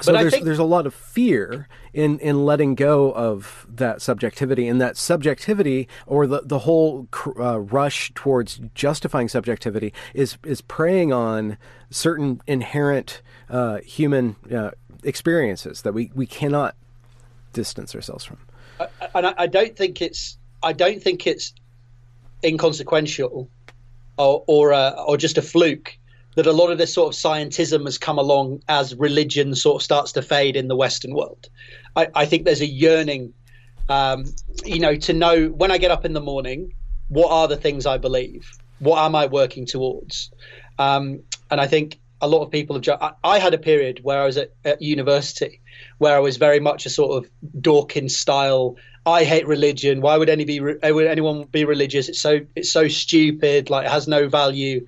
so 0.00 0.12
there's 0.12 0.32
think... 0.32 0.44
there's 0.44 0.58
a 0.58 0.64
lot 0.64 0.86
of 0.86 0.94
fear 0.94 1.68
in 1.92 2.18
in 2.20 2.44
letting 2.44 2.74
go 2.74 3.12
of 3.12 3.66
that 3.68 4.02
subjectivity, 4.02 4.66
and 4.66 4.80
that 4.80 4.96
subjectivity 4.96 5.88
or 6.06 6.26
the 6.26 6.42
the 6.44 6.60
whole 6.60 7.08
uh, 7.38 7.60
rush 7.60 8.12
towards 8.14 8.60
justifying 8.74 9.28
subjectivity 9.28 9.92
is 10.14 10.38
is 10.44 10.60
preying 10.60 11.12
on 11.12 11.58
certain 11.90 12.40
inherent 12.46 13.22
uh, 13.48 13.78
human 13.78 14.36
uh, 14.54 14.70
experiences 15.04 15.82
that 15.82 15.92
we, 15.92 16.10
we 16.14 16.26
cannot 16.26 16.74
distance 17.52 17.94
ourselves 17.94 18.24
from. 18.24 18.38
And 19.14 19.26
I, 19.26 19.34
I 19.38 19.46
don't 19.46 19.76
think 19.76 20.00
it's 20.00 20.38
I 20.62 20.72
don't 20.72 21.02
think 21.02 21.26
it's 21.26 21.52
inconsequential 22.44 23.48
or 24.16 24.44
or, 24.46 24.72
uh, 24.72 24.92
or 24.92 25.16
just 25.16 25.38
a 25.38 25.42
fluke 25.42 25.98
that 26.36 26.46
a 26.46 26.52
lot 26.52 26.70
of 26.70 26.78
this 26.78 26.94
sort 26.94 27.14
of 27.14 27.20
scientism 27.20 27.84
has 27.84 27.98
come 27.98 28.18
along 28.18 28.62
as 28.68 28.94
religion 28.94 29.54
sort 29.54 29.80
of 29.80 29.82
starts 29.82 30.12
to 30.12 30.22
fade 30.22 30.56
in 30.56 30.68
the 30.68 30.76
Western 30.76 31.14
world. 31.14 31.48
I, 31.96 32.08
I 32.14 32.26
think 32.26 32.44
there's 32.44 32.60
a 32.60 32.66
yearning, 32.66 33.34
um, 33.88 34.24
you 34.64 34.78
know, 34.78 34.94
to 34.94 35.12
know 35.12 35.48
when 35.48 35.70
I 35.70 35.78
get 35.78 35.90
up 35.90 36.04
in 36.04 36.12
the 36.12 36.20
morning, 36.20 36.72
what 37.08 37.30
are 37.30 37.48
the 37.48 37.56
things 37.56 37.84
I 37.84 37.98
believe? 37.98 38.48
What 38.78 38.98
am 39.04 39.16
I 39.16 39.26
working 39.26 39.66
towards? 39.66 40.30
Um, 40.78 41.20
and 41.50 41.60
I 41.60 41.66
think 41.66 41.98
a 42.20 42.28
lot 42.28 42.42
of 42.42 42.50
people 42.50 42.76
have. 42.76 42.88
I, 43.00 43.12
I 43.24 43.38
had 43.38 43.54
a 43.54 43.58
period 43.58 44.00
where 44.02 44.20
I 44.20 44.26
was 44.26 44.36
at, 44.36 44.52
at, 44.64 44.82
university 44.82 45.60
where 45.98 46.16
I 46.16 46.18
was 46.18 46.36
very 46.36 46.60
much 46.60 46.86
a 46.86 46.90
sort 46.90 47.24
of 47.24 47.30
Dawkins 47.60 48.16
style. 48.16 48.76
I 49.06 49.24
hate 49.24 49.46
religion. 49.46 50.00
Why 50.00 50.16
would 50.16 50.28
any 50.28 50.44
be? 50.44 50.60
Would 50.60 50.82
anyone 50.82 51.44
be 51.44 51.64
religious? 51.64 52.08
It's 52.08 52.20
so 52.20 52.40
it's 52.54 52.70
so 52.70 52.88
stupid. 52.88 53.70
Like 53.70 53.86
it 53.86 53.90
has 53.90 54.06
no 54.06 54.28
value. 54.28 54.86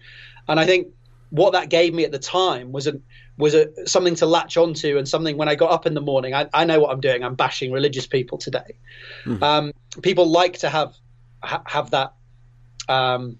And 0.48 0.60
I 0.60 0.66
think 0.66 0.88
what 1.30 1.54
that 1.54 1.70
gave 1.70 1.94
me 1.94 2.04
at 2.04 2.12
the 2.12 2.18
time 2.18 2.72
was 2.72 2.86
a 2.86 3.00
was 3.38 3.54
a 3.54 3.68
something 3.86 4.14
to 4.16 4.26
latch 4.26 4.56
onto 4.56 4.98
and 4.98 5.08
something 5.08 5.36
when 5.36 5.48
I 5.48 5.54
got 5.54 5.70
up 5.70 5.86
in 5.86 5.94
the 5.94 6.00
morning. 6.00 6.34
I, 6.34 6.48
I 6.52 6.64
know 6.64 6.80
what 6.80 6.90
I'm 6.90 7.00
doing. 7.00 7.24
I'm 7.24 7.34
bashing 7.34 7.72
religious 7.72 8.06
people 8.06 8.38
today. 8.38 8.76
Mm-hmm. 9.24 9.42
Um, 9.42 9.72
people 10.02 10.26
like 10.26 10.58
to 10.58 10.68
have 10.68 10.94
ha, 11.42 11.62
have 11.66 11.90
that 11.90 12.12
um, 12.88 13.38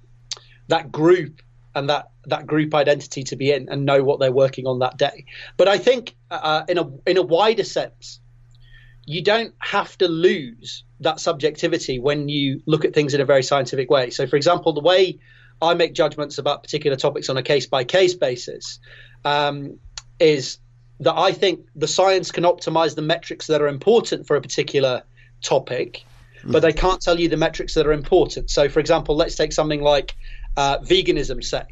that 0.68 0.90
group 0.90 1.42
and 1.75 1.89
that 1.89 2.11
that 2.27 2.47
group 2.47 2.75
identity 2.75 3.25
to 3.25 3.37
be 3.37 3.51
in 3.51 3.69
and 3.69 3.85
know 3.85 4.03
what 4.03 4.21
they're 4.21 4.33
working 4.33 4.67
on 4.67 4.81
that 4.81 4.97
day. 4.97 5.25
But 5.57 5.69
I 5.69 5.79
think 5.79 6.15
uh, 6.31 6.65
in 6.69 6.79
a 6.79 6.91
in 7.07 7.17
a 7.17 7.23
wider 7.23 7.65
sense, 7.65 8.21
you 9.05 9.23
don't 9.23 9.55
have 9.59 9.97
to 9.99 10.09
lose 10.09 10.85
that 11.01 11.21
subjectivity 11.21 11.99
when 11.99 12.29
you 12.29 12.63
look 12.67 12.85
at 12.85 12.95
things 12.95 13.15
in 13.15 13.21
a 13.21 13.25
very 13.25 13.43
scientific 13.43 13.91
way. 13.91 14.11
So, 14.11 14.27
for 14.27 14.37
example, 14.37 14.73
the 14.73 14.81
way 14.81 15.19
I 15.61 15.75
make 15.75 15.95
judgments 15.95 16.39
about 16.39 16.63
particular 16.63 16.97
topics 16.97 17.29
on 17.29 17.37
a 17.37 17.43
case 17.43 17.67
by 17.67 17.85
case 17.85 18.15
basis 18.15 18.79
um, 19.25 19.79
is 20.21 20.59
that 21.01 21.17
I 21.17 21.33
think 21.33 21.67
the 21.75 21.89
science 21.89 22.31
can 22.31 22.45
optimize 22.45 22.95
the 22.95 23.03
metrics 23.03 23.49
that 23.49 23.61
are 23.61 23.69
important 23.69 24.27
for 24.27 24.37
a 24.37 24.41
particular 24.41 25.03
topic, 25.43 26.05
but 26.45 26.61
they 26.61 26.73
can't 26.73 27.01
tell 27.01 27.19
you 27.19 27.29
the 27.29 27.37
metrics 27.37 27.75
that 27.75 27.87
are 27.87 27.93
important. 27.93 28.51
So, 28.51 28.69
for 28.69 28.81
example, 28.81 29.17
let's 29.17 29.35
take 29.35 29.53
something 29.53 29.81
like 29.81 30.15
uh, 30.57 30.79
veganism, 30.79 31.43
say. 31.43 31.65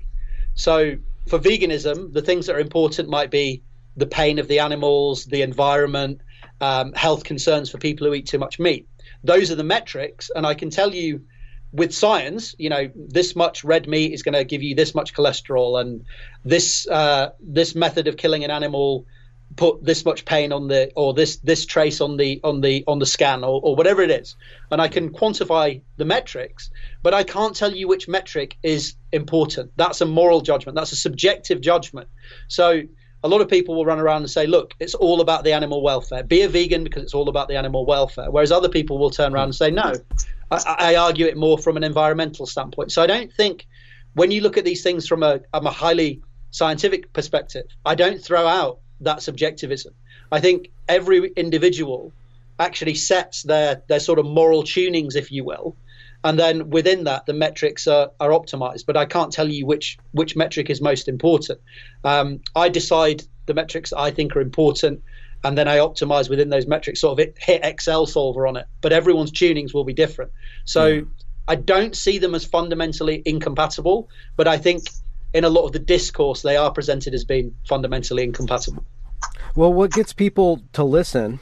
So 0.54 0.96
for 1.28 1.38
veganism, 1.38 2.12
the 2.12 2.22
things 2.22 2.46
that 2.46 2.56
are 2.56 2.60
important 2.60 3.08
might 3.08 3.30
be 3.30 3.62
the 3.96 4.06
pain 4.06 4.38
of 4.38 4.48
the 4.48 4.60
animals, 4.60 5.24
the 5.26 5.42
environment, 5.42 6.20
um, 6.60 6.92
health 6.92 7.24
concerns 7.24 7.70
for 7.70 7.78
people 7.78 8.06
who 8.06 8.14
eat 8.14 8.26
too 8.26 8.38
much 8.38 8.58
meat. 8.58 8.88
Those 9.24 9.50
are 9.50 9.54
the 9.56 9.64
metrics, 9.64 10.30
and 10.34 10.46
I 10.46 10.54
can 10.54 10.70
tell 10.70 10.94
you 10.94 11.22
with 11.72 11.94
science, 11.94 12.54
you 12.58 12.68
know, 12.68 12.90
this 12.94 13.36
much 13.36 13.62
red 13.64 13.88
meat 13.88 14.12
is 14.12 14.22
going 14.22 14.34
to 14.34 14.44
give 14.44 14.62
you 14.62 14.74
this 14.74 14.94
much 14.94 15.14
cholesterol, 15.14 15.80
and 15.80 16.04
this 16.44 16.86
uh, 16.88 17.30
this 17.40 17.74
method 17.74 18.08
of 18.08 18.16
killing 18.16 18.44
an 18.44 18.50
animal 18.50 19.06
put 19.56 19.84
this 19.84 20.04
much 20.04 20.24
pain 20.24 20.52
on 20.52 20.68
the 20.68 20.92
or 20.94 21.12
this 21.12 21.36
this 21.38 21.66
trace 21.66 22.00
on 22.00 22.16
the 22.16 22.40
on 22.44 22.60
the 22.60 22.84
on 22.86 22.98
the 22.98 23.06
scan 23.06 23.42
or, 23.42 23.60
or 23.62 23.74
whatever 23.74 24.02
it 24.02 24.10
is. 24.10 24.36
And 24.70 24.80
i 24.80 24.88
can 24.88 25.10
quantify 25.10 25.80
the 25.96 26.04
metrics 26.04 26.70
but 27.02 27.14
i 27.14 27.24
can't 27.24 27.54
tell 27.54 27.72
you 27.72 27.88
which 27.88 28.08
metric 28.08 28.56
is 28.62 28.94
important. 29.12 29.72
That's 29.76 30.00
a 30.00 30.06
moral 30.06 30.40
judgment. 30.40 30.76
That's 30.76 30.92
a 30.92 30.96
subjective 30.96 31.60
judgment. 31.60 32.08
So 32.48 32.82
a 33.22 33.28
lot 33.28 33.40
of 33.40 33.48
people 33.48 33.74
will 33.74 33.84
run 33.84 33.98
around 33.98 34.22
and 34.22 34.30
say 34.30 34.46
look 34.46 34.74
it's 34.78 34.94
all 34.94 35.20
about 35.20 35.44
the 35.44 35.52
animal 35.52 35.82
welfare. 35.82 36.22
Be 36.22 36.42
a 36.42 36.48
vegan 36.48 36.84
because 36.84 37.02
it's 37.02 37.14
all 37.14 37.28
about 37.28 37.48
the 37.48 37.56
animal 37.56 37.84
welfare. 37.84 38.30
Whereas 38.30 38.52
other 38.52 38.68
people 38.68 38.98
will 38.98 39.10
turn 39.10 39.34
around 39.34 39.44
and 39.44 39.54
say 39.54 39.70
no 39.70 39.94
i, 40.50 40.76
I 40.78 40.96
argue 40.96 41.26
it 41.26 41.36
more 41.36 41.58
from 41.58 41.76
an 41.76 41.84
environmental 41.84 42.46
standpoint. 42.46 42.92
So 42.92 43.02
i 43.02 43.06
don't 43.06 43.32
think 43.32 43.66
when 44.14 44.30
you 44.30 44.40
look 44.42 44.56
at 44.56 44.64
these 44.64 44.82
things 44.82 45.06
from 45.08 45.22
a, 45.22 45.40
a 45.52 45.70
highly 45.70 46.22
scientific 46.52 47.12
perspective 47.12 47.66
i 47.84 47.94
don't 47.94 48.22
throw 48.22 48.46
out 48.46 48.80
that 49.00 49.22
subjectivism. 49.22 49.94
I 50.30 50.40
think 50.40 50.70
every 50.88 51.32
individual 51.36 52.12
actually 52.58 52.94
sets 52.94 53.42
their 53.42 53.82
their 53.88 54.00
sort 54.00 54.18
of 54.18 54.26
moral 54.26 54.62
tunings, 54.62 55.16
if 55.16 55.32
you 55.32 55.44
will, 55.44 55.76
and 56.22 56.38
then 56.38 56.70
within 56.70 57.04
that 57.04 57.26
the 57.26 57.32
metrics 57.32 57.86
are, 57.86 58.10
are 58.20 58.30
optimized. 58.30 58.86
But 58.86 58.96
I 58.96 59.06
can't 59.06 59.32
tell 59.32 59.48
you 59.48 59.66
which 59.66 59.98
which 60.12 60.36
metric 60.36 60.70
is 60.70 60.80
most 60.80 61.08
important. 61.08 61.60
Um, 62.04 62.40
I 62.54 62.68
decide 62.68 63.22
the 63.46 63.54
metrics 63.54 63.92
I 63.92 64.10
think 64.10 64.36
are 64.36 64.40
important, 64.40 65.02
and 65.42 65.56
then 65.56 65.68
I 65.68 65.78
optimize 65.78 66.28
within 66.28 66.50
those 66.50 66.66
metrics. 66.66 67.00
Sort 67.00 67.18
of 67.18 67.34
hit 67.38 67.64
Excel 67.64 68.06
solver 68.06 68.46
on 68.46 68.56
it. 68.56 68.66
But 68.80 68.92
everyone's 68.92 69.32
tunings 69.32 69.74
will 69.74 69.84
be 69.84 69.94
different. 69.94 70.32
So. 70.64 71.02
Mm. 71.02 71.08
I 71.48 71.56
don't 71.56 71.96
see 71.96 72.18
them 72.18 72.36
as 72.36 72.44
fundamentally 72.44 73.22
incompatible, 73.24 74.08
but 74.36 74.46
I 74.46 74.56
think 74.56 74.84
in 75.32 75.44
a 75.44 75.48
lot 75.48 75.64
of 75.64 75.72
the 75.72 75.78
discourse, 75.78 76.42
they 76.42 76.56
are 76.56 76.70
presented 76.72 77.14
as 77.14 77.24
being 77.24 77.54
fundamentally 77.68 78.24
incompatible. 78.24 78.84
Well, 79.54 79.72
what 79.72 79.92
gets 79.92 80.12
people 80.12 80.62
to 80.72 80.84
listen, 80.84 81.40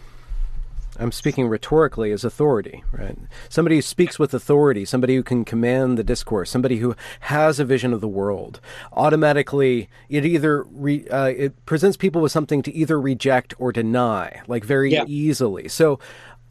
I'm 0.99 1.13
speaking 1.13 1.49
rhetorically, 1.49 2.11
is 2.11 2.25
authority, 2.25 2.83
right? 2.93 3.17
Somebody 3.49 3.77
who 3.77 3.83
speaks 3.83 4.19
with 4.19 4.35
authority, 4.35 4.85
somebody 4.85 5.15
who 5.15 5.23
can 5.23 5.45
command 5.45 5.99
the 5.99 6.05
discourse, 6.05 6.51
somebody 6.51 6.79
who 6.79 6.97
has 7.21 7.61
a 7.61 7.65
vision 7.65 7.93
of 7.93 8.01
the 8.01 8.09
world. 8.09 8.61
Automatically, 8.93 9.89
it 10.09 10.25
either 10.25 10.65
re, 10.65 11.07
uh, 11.09 11.27
it 11.27 11.65
presents 11.67 11.97
people 11.97 12.21
with 12.21 12.33
something 12.33 12.63
to 12.63 12.75
either 12.75 13.01
reject 13.01 13.55
or 13.59 13.73
deny, 13.73 14.43
like 14.49 14.65
very 14.65 14.93
yeah. 14.93 15.05
easily. 15.07 15.69
So, 15.69 15.99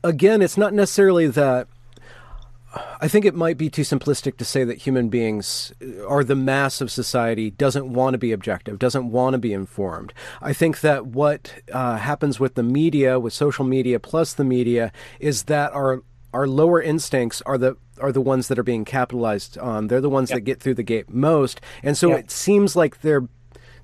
again, 0.04 0.42
it's 0.42 0.58
not 0.58 0.74
necessarily 0.74 1.28
that 1.28 1.68
I 3.00 3.08
think 3.08 3.26
it 3.26 3.36
might 3.36 3.58
be 3.58 3.70
too 3.70 3.84
simplistic 3.84 4.38
to 4.38 4.46
say 4.46 4.64
that 4.64 4.80
human 4.80 5.10
beings 5.10 5.74
or 6.08 6.24
the 6.24 6.36
mass 6.36 6.82
of 6.82 6.92
society 6.92 7.52
doesn't 7.52 7.92
want 7.92 8.14
to 8.14 8.18
be 8.18 8.32
objective, 8.32 8.80
doesn't 8.80 9.12
want 9.12 9.34
to 9.34 9.38
be 9.38 9.54
informed. 9.54 10.14
I 10.42 10.54
think 10.54 10.82
that 10.82 11.08
what 11.08 11.54
uh, 11.72 11.98
happens 11.98 12.40
with 12.40 12.56
the 12.56 12.64
media, 12.64 13.20
with 13.20 13.34
social 13.34 13.66
media 13.66 14.00
plus 14.00 14.34
the 14.34 14.44
media, 14.44 14.92
is 15.20 15.44
that 15.44 15.74
our 15.74 16.04
our 16.34 16.48
lower 16.48 16.82
instincts 16.82 17.42
are 17.46 17.58
the 17.58 17.78
are 18.00 18.12
the 18.12 18.22
ones 18.22 18.48
that 18.48 18.60
are 18.60 18.64
being 18.64 18.86
capitalized 18.86 19.58
on. 19.58 19.88
They're 19.88 20.02
the 20.02 20.10
ones 20.10 20.30
yep. 20.30 20.38
that 20.38 20.42
get 20.42 20.60
through 20.60 20.76
the 20.76 20.84
gate 20.84 21.10
most, 21.10 21.62
and 21.84 21.98
so 21.98 22.10
yep. 22.10 22.20
it 22.20 22.32
seems 22.32 22.76
like 22.76 23.02
they're 23.02 23.28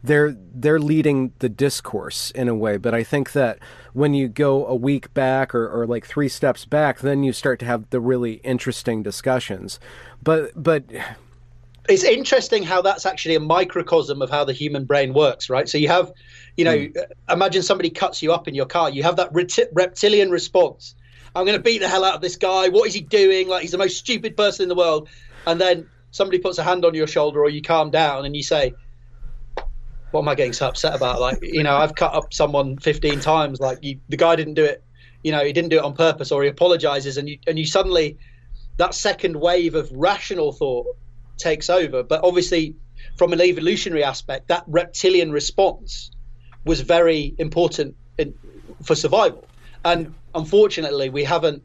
they're 0.04 0.36
they're 0.54 0.80
leading 0.80 1.32
the 1.40 1.50
discourse 1.50 2.32
in 2.32 2.50
a 2.50 2.56
way. 2.56 2.78
But 2.78 2.94
I 2.94 3.04
think 3.04 3.32
that 3.32 3.60
when 3.94 4.14
you 4.14 4.28
go 4.28 4.66
a 4.66 4.76
week 4.76 5.14
back 5.14 5.56
or, 5.56 5.68
or 5.68 5.88
like 5.88 6.06
three 6.06 6.30
steps 6.30 6.66
back, 6.66 7.00
then 7.00 7.24
you 7.24 7.32
start 7.32 7.60
to 7.60 7.66
have 7.66 7.90
the 7.90 8.02
really 8.02 8.34
interesting 8.44 9.02
discussions. 9.02 9.80
But 10.22 10.52
but 10.62 10.84
it's 11.90 12.04
interesting 12.04 12.64
how 12.64 12.82
that's 12.82 13.06
actually 13.06 13.36
a 13.36 13.40
microcosm 13.40 14.22
of 14.22 14.30
how 14.30 14.44
the 14.44 14.54
human 14.54 14.86
brain 14.86 15.14
works, 15.14 15.50
right? 15.50 15.68
So 15.68 15.78
you 15.78 15.90
have, 15.90 16.12
you 16.56 16.64
know, 16.66 16.78
mm. 16.78 17.04
imagine 17.30 17.62
somebody 17.62 17.90
cuts 17.90 18.22
you 18.22 18.34
up 18.34 18.48
in 18.48 18.56
your 18.56 18.66
car. 18.66 18.90
You 18.90 19.04
have 19.04 19.18
that 19.18 19.34
reptilian 19.34 20.32
response. 20.32 20.96
I'm 21.36 21.46
going 21.46 21.58
to 21.58 21.64
beat 21.64 21.80
the 21.80 21.90
hell 21.90 22.06
out 22.06 22.16
of 22.16 22.22
this 22.22 22.36
guy. 22.36 22.70
What 22.70 22.88
is 22.88 22.94
he 22.94 23.02
doing? 23.02 23.48
Like 23.48 23.64
he's 23.64 23.72
the 23.72 23.78
most 23.78 23.98
stupid 23.98 24.38
person 24.38 24.64
in 24.64 24.70
the 24.70 24.76
world. 24.76 25.10
And 25.46 25.60
then 25.60 25.90
somebody 26.12 26.40
puts 26.40 26.58
a 26.58 26.64
hand 26.64 26.86
on 26.86 26.94
your 26.94 27.08
shoulder, 27.08 27.42
or 27.42 27.50
you 27.50 27.62
calm 27.62 27.90
down 27.92 28.24
and 28.26 28.36
you 28.36 28.44
say, 28.44 28.76
what 30.14 30.22
am 30.22 30.30
I 30.30 30.36
getting 30.36 30.54
so 30.54 30.68
upset 30.68 30.94
about? 30.94 31.20
Like, 31.20 31.40
you 31.42 31.64
know, 31.64 31.76
I've 31.76 31.96
cut 31.96 32.14
up 32.14 32.34
someone 32.34 32.78
15 32.78 33.20
times. 33.20 33.60
Like, 33.60 33.80
you, 33.82 34.00
the 34.10 34.18
guy 34.18 34.36
didn't 34.36 34.54
do 34.54 34.64
it, 34.64 34.84
you 35.24 35.32
know, 35.32 35.44
he 35.44 35.52
didn't 35.52 35.70
do 35.70 35.78
it 35.78 35.84
on 35.84 35.96
purpose 35.96 36.32
or 36.32 36.44
he 36.44 36.50
apologizes. 36.50 37.18
And 37.18 37.28
you, 37.28 37.40
and 37.48 37.58
you 37.58 37.66
suddenly, 37.66 38.20
that 38.78 38.94
second 38.94 39.36
wave 39.36 39.74
of 39.74 39.92
rational 39.92 40.52
thought 40.52 40.86
takes 41.38 41.68
over. 41.68 42.04
But 42.04 42.24
obviously, 42.24 42.76
from 43.18 43.34
an 43.34 43.42
evolutionary 43.42 44.04
aspect, 44.04 44.50
that 44.50 44.64
reptilian 44.68 45.32
response 45.32 46.12
was 46.64 46.82
very 46.82 47.34
important 47.40 47.96
in, 48.20 48.36
for 48.84 48.94
survival. 48.94 49.48
And 49.84 50.14
unfortunately, 50.36 51.10
we 51.10 51.24
haven't 51.24 51.64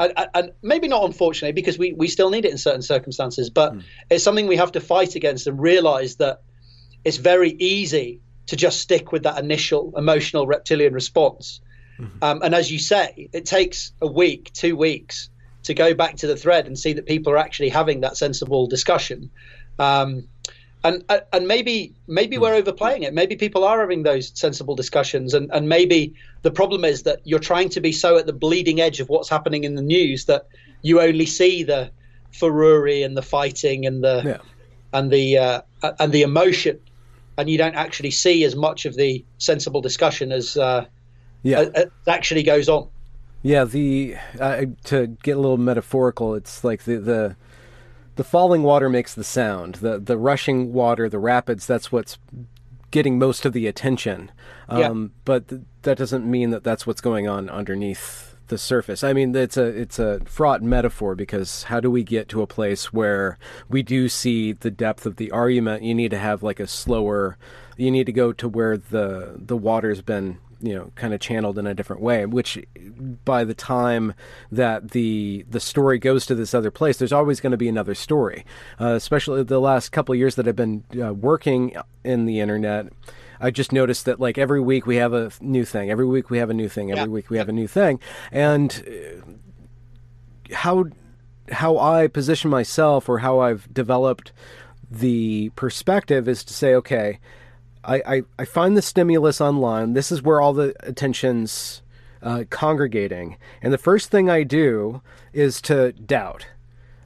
and, 0.00 0.12
and, 0.34 0.50
maybe 0.60 0.88
not 0.88 1.04
unfortunately 1.04 1.52
because 1.52 1.78
we, 1.78 1.92
we 1.92 2.08
still 2.08 2.28
need 2.28 2.44
it 2.44 2.50
in 2.50 2.58
certain 2.58 2.82
circumstances 2.82 3.48
but 3.48 3.74
mm. 3.74 3.82
it's 4.10 4.24
something 4.24 4.48
we 4.48 4.56
have 4.56 4.72
to 4.72 4.80
fight 4.80 5.14
against 5.14 5.46
and 5.46 5.60
realize 5.60 6.16
that 6.16 6.42
it's 7.04 7.18
very 7.18 7.50
easy 7.50 8.20
to 8.46 8.56
just 8.56 8.80
stick 8.80 9.12
with 9.12 9.22
that 9.22 9.38
initial 9.38 9.92
emotional 9.96 10.46
reptilian 10.46 10.92
response. 10.92 11.60
Mm-hmm. 11.98 12.24
Um, 12.24 12.42
and 12.42 12.54
as 12.54 12.70
you 12.70 12.78
say, 12.78 13.28
it 13.32 13.46
takes 13.46 13.92
a 14.00 14.06
week, 14.06 14.50
two 14.52 14.76
weeks 14.76 15.28
to 15.64 15.74
go 15.74 15.94
back 15.94 16.16
to 16.16 16.26
the 16.26 16.36
thread 16.36 16.66
and 16.66 16.78
see 16.78 16.92
that 16.92 17.06
people 17.06 17.32
are 17.32 17.38
actually 17.38 17.70
having 17.70 18.00
that 18.00 18.16
sensible 18.16 18.66
discussion. 18.66 19.30
Um, 19.78 20.28
and 20.82 21.02
uh, 21.08 21.20
and 21.32 21.48
maybe 21.48 21.94
maybe 22.06 22.36
we're 22.36 22.54
overplaying 22.54 23.04
it. 23.04 23.14
Maybe 23.14 23.36
people 23.36 23.64
are 23.64 23.80
having 23.80 24.02
those 24.02 24.30
sensible 24.34 24.74
discussions, 24.74 25.32
and 25.32 25.50
and 25.50 25.66
maybe 25.66 26.14
the 26.42 26.50
problem 26.50 26.84
is 26.84 27.04
that 27.04 27.20
you're 27.24 27.38
trying 27.38 27.70
to 27.70 27.80
be 27.80 27.90
so 27.90 28.18
at 28.18 28.26
the 28.26 28.34
bleeding 28.34 28.80
edge 28.80 29.00
of 29.00 29.08
what's 29.08 29.30
happening 29.30 29.64
in 29.64 29.76
the 29.76 29.82
news 29.82 30.26
that 30.26 30.46
you 30.82 31.00
only 31.00 31.24
see 31.24 31.62
the 31.62 31.90
furore 32.32 32.86
and 32.86 33.16
the 33.16 33.22
fighting 33.22 33.86
and 33.86 34.04
the 34.04 34.22
yeah. 34.26 34.38
and 34.92 35.10
the 35.10 35.38
uh, 35.38 35.62
and 35.98 36.12
the 36.12 36.22
emotion 36.22 36.78
and 37.36 37.50
you 37.50 37.58
don't 37.58 37.74
actually 37.74 38.10
see 38.10 38.44
as 38.44 38.54
much 38.54 38.86
of 38.86 38.94
the 38.94 39.24
sensible 39.38 39.80
discussion 39.80 40.32
as 40.32 40.56
uh, 40.56 40.86
yeah 41.42 41.66
as 41.74 41.86
actually 42.06 42.42
goes 42.42 42.68
on. 42.68 42.88
Yeah, 43.42 43.64
the 43.64 44.16
uh, 44.40 44.64
to 44.84 45.06
get 45.22 45.36
a 45.36 45.40
little 45.40 45.58
metaphorical, 45.58 46.34
it's 46.34 46.64
like 46.64 46.84
the 46.84 46.96
the 46.96 47.36
the 48.16 48.24
falling 48.24 48.62
water 48.62 48.88
makes 48.88 49.14
the 49.14 49.24
sound. 49.24 49.76
The 49.76 49.98
the 49.98 50.16
rushing 50.16 50.72
water, 50.72 51.08
the 51.08 51.18
rapids, 51.18 51.66
that's 51.66 51.92
what's 51.92 52.18
getting 52.90 53.18
most 53.18 53.44
of 53.44 53.52
the 53.52 53.66
attention. 53.66 54.30
Um, 54.68 54.78
yeah. 54.80 55.18
But 55.24 55.48
th- 55.48 55.62
that 55.82 55.98
doesn't 55.98 56.24
mean 56.24 56.50
that 56.50 56.64
that's 56.64 56.86
what's 56.86 57.00
going 57.00 57.28
on 57.28 57.50
underneath 57.50 58.33
the 58.48 58.58
surface. 58.58 59.02
I 59.02 59.12
mean, 59.12 59.34
it's 59.34 59.56
a 59.56 59.64
it's 59.64 59.98
a 59.98 60.20
fraught 60.24 60.62
metaphor 60.62 61.14
because 61.14 61.64
how 61.64 61.80
do 61.80 61.90
we 61.90 62.02
get 62.02 62.28
to 62.30 62.42
a 62.42 62.46
place 62.46 62.92
where 62.92 63.38
we 63.68 63.82
do 63.82 64.08
see 64.08 64.52
the 64.52 64.70
depth 64.70 65.06
of 65.06 65.16
the 65.16 65.30
argument? 65.30 65.82
You 65.82 65.94
need 65.94 66.10
to 66.10 66.18
have 66.18 66.42
like 66.42 66.60
a 66.60 66.66
slower. 66.66 67.36
You 67.76 67.90
need 67.90 68.06
to 68.06 68.12
go 68.12 68.32
to 68.32 68.48
where 68.48 68.76
the 68.76 69.34
the 69.36 69.56
water's 69.56 70.02
been 70.02 70.38
you 70.60 70.74
know 70.74 70.90
kind 70.94 71.12
of 71.12 71.20
channeled 71.20 71.58
in 71.58 71.66
a 71.66 71.74
different 71.74 72.00
way 72.00 72.24
which 72.24 72.58
by 73.24 73.44
the 73.44 73.54
time 73.54 74.14
that 74.50 74.92
the 74.92 75.44
the 75.50 75.60
story 75.60 75.98
goes 75.98 76.24
to 76.24 76.34
this 76.34 76.54
other 76.54 76.70
place 76.70 76.96
there's 76.96 77.12
always 77.12 77.40
going 77.40 77.50
to 77.50 77.58
be 77.58 77.68
another 77.68 77.94
story 77.94 78.46
uh, 78.80 78.94
especially 78.94 79.42
the 79.42 79.60
last 79.60 79.90
couple 79.90 80.14
years 80.14 80.36
that 80.36 80.48
i've 80.48 80.56
been 80.56 80.82
uh, 81.02 81.12
working 81.12 81.76
in 82.02 82.24
the 82.24 82.40
internet 82.40 82.86
I 83.44 83.50
just 83.50 83.72
noticed 83.72 84.06
that 84.06 84.18
like 84.18 84.38
every 84.38 84.60
week 84.60 84.86
we 84.86 84.96
have 84.96 85.12
a 85.12 85.30
new 85.42 85.66
thing. 85.66 85.90
Every 85.90 86.06
week 86.06 86.30
we 86.30 86.38
have 86.38 86.48
a 86.48 86.54
new 86.54 86.68
thing. 86.68 86.90
Every 86.90 87.02
yeah. 87.02 87.08
week 87.08 87.28
we 87.28 87.36
have 87.36 87.50
a 87.50 87.52
new 87.52 87.68
thing. 87.68 88.00
And 88.32 88.82
uh, 90.50 90.54
how 90.54 90.86
how 91.50 91.76
I 91.76 92.06
position 92.06 92.50
myself 92.50 93.06
or 93.06 93.18
how 93.18 93.40
I've 93.40 93.72
developed 93.72 94.32
the 94.90 95.50
perspective 95.56 96.26
is 96.26 96.42
to 96.44 96.54
say, 96.54 96.74
okay, 96.74 97.18
I, 97.84 97.96
I, 98.06 98.22
I 98.38 98.44
find 98.46 98.78
the 98.78 98.82
stimulus 98.82 99.42
online. 99.42 99.92
This 99.92 100.10
is 100.10 100.22
where 100.22 100.40
all 100.40 100.54
the 100.54 100.74
attention's 100.80 101.82
uh, 102.22 102.44
congregating. 102.48 103.36
And 103.60 103.74
the 103.74 103.78
first 103.78 104.10
thing 104.10 104.30
I 104.30 104.42
do 104.42 105.02
is 105.34 105.60
to 105.62 105.92
doubt. 105.92 106.46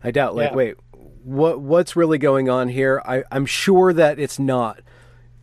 I 0.05 0.12
doubt, 0.12 0.37
like, 0.37 0.51
yeah. 0.51 0.57
wait, 0.57 0.77
what 1.24 1.61
what's 1.61 1.96
really 1.96 2.18
going 2.18 2.48
on 2.48 2.68
here? 2.68 3.03
I, 3.05 3.24
I'm 3.33 3.44
sure 3.44 3.92
that 3.92 4.20
it's 4.20 4.38
not 4.38 4.79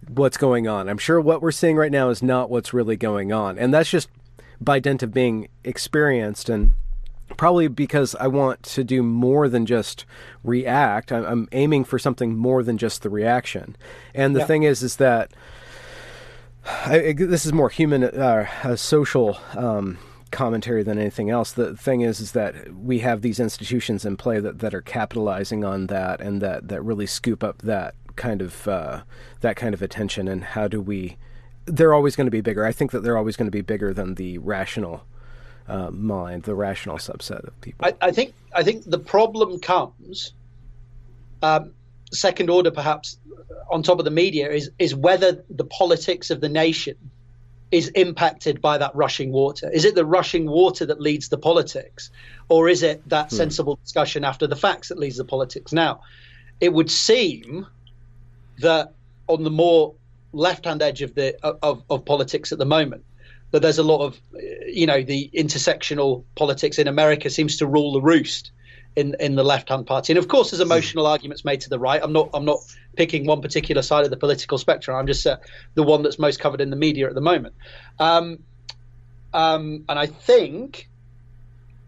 what's 0.10 0.38
going 0.38 0.68
on. 0.68 0.90
I'm 0.90 0.98
sure 0.98 1.20
what 1.20 1.42
we're 1.42 1.52
seeing 1.52 1.76
right 1.76 1.92
now 1.92 2.10
is 2.10 2.22
not 2.22 2.50
what's 2.50 2.74
really 2.74 2.96
going 2.96 3.32
on. 3.32 3.58
And 3.58 3.74
that's 3.74 3.90
just 3.90 4.10
by 4.62 4.80
dint 4.80 5.04
of 5.04 5.14
being 5.14 5.48
experienced 5.64 6.50
and 6.50 6.74
probably 7.38 7.68
because 7.68 8.16
I 8.16 8.28
want 8.28 8.64
to 8.64 8.84
do 8.84 9.02
more 9.04 9.50
than 9.50 9.66
just 9.66 10.06
react. 10.44 11.12
I'm, 11.12 11.48
aiming 11.52 11.86
for 11.86 11.98
something 11.98 12.38
more 12.38 12.64
than 12.64 12.78
just 12.78 13.02
the 13.02 13.10
reaction. 13.10 13.76
And 14.14 14.36
the 14.36 14.42
yeah. 14.42 14.46
thing 14.46 14.64
is, 14.64 14.84
is 14.84 14.98
that 14.98 15.32
I, 16.66 17.14
this 17.18 17.46
is 17.46 17.54
more 17.54 17.70
human, 17.70 18.04
uh, 18.04 18.76
social 18.76 19.38
um, 19.56 19.98
commentary 20.32 20.84
than 20.84 21.00
anything 21.00 21.30
else. 21.30 21.52
The 21.52 21.76
thing 21.76 22.02
is, 22.02 22.20
is 22.20 22.32
that 22.34 22.74
we 22.76 23.00
have 23.00 23.22
these 23.22 23.40
institutions 23.40 24.06
in 24.06 24.18
play 24.18 24.40
that, 24.40 24.60
that 24.60 24.74
are 24.74 24.82
capitalizing 24.82 25.64
on 25.64 25.88
that 25.88 26.22
and 26.22 26.42
that, 26.42 26.68
that 26.68 26.82
really 26.82 27.08
scoop 27.08 27.44
up 27.44 27.60
that 27.64 27.96
kind 28.16 28.42
of 28.42 28.68
uh, 28.68 29.02
that 29.42 29.56
kind 29.56 29.74
of 29.74 29.82
attention. 29.82 30.28
And 30.28 30.44
how 30.44 30.68
do 30.68 30.82
we? 30.82 31.18
They're 31.66 31.94
always 31.94 32.16
going 32.16 32.28
to 32.28 32.32
be 32.32 32.42
bigger. 32.42 32.66
I 32.66 32.72
think 32.72 32.92
that 32.92 33.02
they're 33.02 33.18
always 33.18 33.36
going 33.36 33.48
to 33.48 33.52
be 33.52 33.62
bigger 33.62 33.94
than 33.94 34.16
the 34.16 34.38
rational 34.38 35.04
uh, 35.68 35.90
mind, 35.92 36.44
the 36.44 36.56
rational 36.56 36.98
subset 36.98 37.48
of 37.48 37.60
people. 37.62 37.86
I, 37.86 37.94
I, 38.02 38.12
think 38.12 38.34
I 38.54 38.64
think 38.64 38.84
the 38.86 39.00
problem 39.00 39.60
comes 39.60 40.34
um, 41.42 41.72
second 42.12 42.50
order, 42.50 42.72
perhaps 42.72 43.18
on 43.70 43.84
top 43.84 44.00
of 44.00 44.06
the 44.06 44.12
media, 44.12 44.50
is 44.52 44.70
is 44.80 44.96
whether 44.96 45.44
the 45.50 45.66
politics 45.66 46.30
of 46.30 46.42
the 46.42 46.50
nation 46.50 46.96
is 47.72 47.90
impacted 47.90 48.62
by 48.62 48.78
that 48.78 48.96
rushing 48.96 49.32
water? 49.32 49.70
Is 49.72 49.86
it 49.86 49.96
the 49.96 50.06
rushing 50.06 50.50
water 50.50 50.86
that 50.86 51.02
leads 51.02 51.30
the 51.30 51.38
politics, 51.38 52.10
or 52.48 52.70
is 52.70 52.84
it 52.84 53.08
that 53.10 53.30
hmm. 53.30 53.36
sensible 53.36 53.80
discussion 53.84 54.24
after 54.24 54.48
the 54.48 54.56
facts 54.56 54.90
that 54.90 55.00
leads 55.00 55.18
the 55.18 55.26
politics? 55.26 55.74
Now, 55.74 56.02
it 56.60 56.74
would 56.74 56.92
seem 56.92 57.68
that 58.60 58.94
on 59.28 59.44
the 59.44 59.52
more 59.52 59.96
left-hand 60.32 60.82
edge 60.82 61.02
of 61.02 61.16
the 61.16 61.36
of, 61.44 61.84
of 61.90 62.06
politics 62.06 62.52
at 62.52 62.58
the 62.58 62.66
moment, 62.66 63.04
that 63.52 63.62
there's 63.62 63.78
a 63.78 63.84
lot 63.84 64.02
of, 64.02 64.20
you 64.68 64.86
know, 64.86 65.02
the 65.02 65.30
intersectional 65.34 66.24
politics 66.36 66.78
in 66.78 66.88
America 66.88 67.30
seems 67.30 67.58
to 67.58 67.68
rule 67.68 67.94
the 67.94 68.02
roost 68.02 68.52
in 68.96 69.16
in 69.20 69.36
the 69.36 69.44
left 69.44 69.70
hand 69.70 69.86
party. 69.88 70.14
And 70.14 70.18
of 70.18 70.28
course, 70.28 70.52
there's 70.52 70.62
emotional 70.62 71.08
arguments 71.08 71.46
made 71.46 71.62
to 71.62 71.70
the 71.70 71.80
right. 71.80 72.02
I'm 72.02 72.14
not 72.14 72.30
I'm 72.34 72.46
not 72.46 72.60
picking 72.96 73.26
one 73.26 73.42
particular 73.42 73.82
side 73.82 74.06
of 74.06 74.10
the 74.10 74.18
political 74.18 74.58
spectrum. 74.58 74.98
I'm 74.98 75.08
just 75.08 75.26
uh, 75.26 75.38
the 75.74 75.84
one 75.84 76.04
that's 76.04 76.20
most 76.20 76.40
covered 76.40 76.62
in 76.62 76.70
the 76.70 76.76
media 76.76 77.08
at 77.08 77.16
the 77.16 77.22
moment. 77.22 77.56
Um, 78.00 78.40
um, 79.34 79.84
and 79.90 80.00
I 80.00 80.06
think 80.06 80.90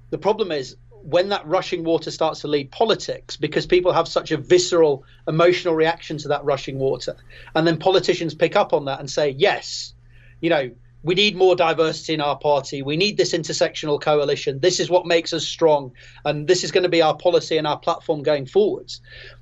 the 0.10 0.18
problem 0.18 0.52
is 0.52 0.76
when 1.08 1.30
that 1.30 1.48
rushing 1.48 1.86
water 1.86 2.12
starts 2.12 2.42
to 2.42 2.50
lead 2.50 2.70
politics 2.70 3.38
because 3.38 3.66
people 3.66 3.94
have 3.94 4.10
such 4.10 4.32
a 4.32 4.38
visceral 4.38 5.06
emotional 5.26 5.74
reaction 5.74 6.18
to 6.18 6.28
that 6.28 6.44
rushing 6.44 6.78
water 6.78 7.16
and 7.56 7.66
then 7.66 7.78
politicians 7.78 8.36
pick 8.36 8.58
up 8.58 8.74
on 8.74 8.86
that 8.86 9.00
and 9.00 9.10
say 9.10 9.30
yes 9.30 9.94
you 10.42 10.50
know 10.50 10.70
we 11.04 11.16
need 11.16 11.38
more 11.38 11.56
diversity 11.56 12.16
in 12.16 12.22
our 12.22 12.38
party. 12.38 12.82
We 12.82 12.98
need 12.98 13.16
this 13.16 13.32
intersectional 13.32 14.02
coalition. 14.02 14.60
This 14.60 14.82
is 14.82 14.90
what 14.90 15.06
makes 15.06 15.32
us 15.32 15.46
strong. 15.46 15.94
And 16.26 16.48
this 16.48 16.66
is 16.66 16.72
going 16.72 16.84
to 16.84 16.90
be 16.90 17.02
our 17.02 17.16
policy 17.16 17.58
and 17.58 17.66
our 17.66 17.80
platform 17.80 18.24
going 18.24 18.46
forwards. 18.46 19.00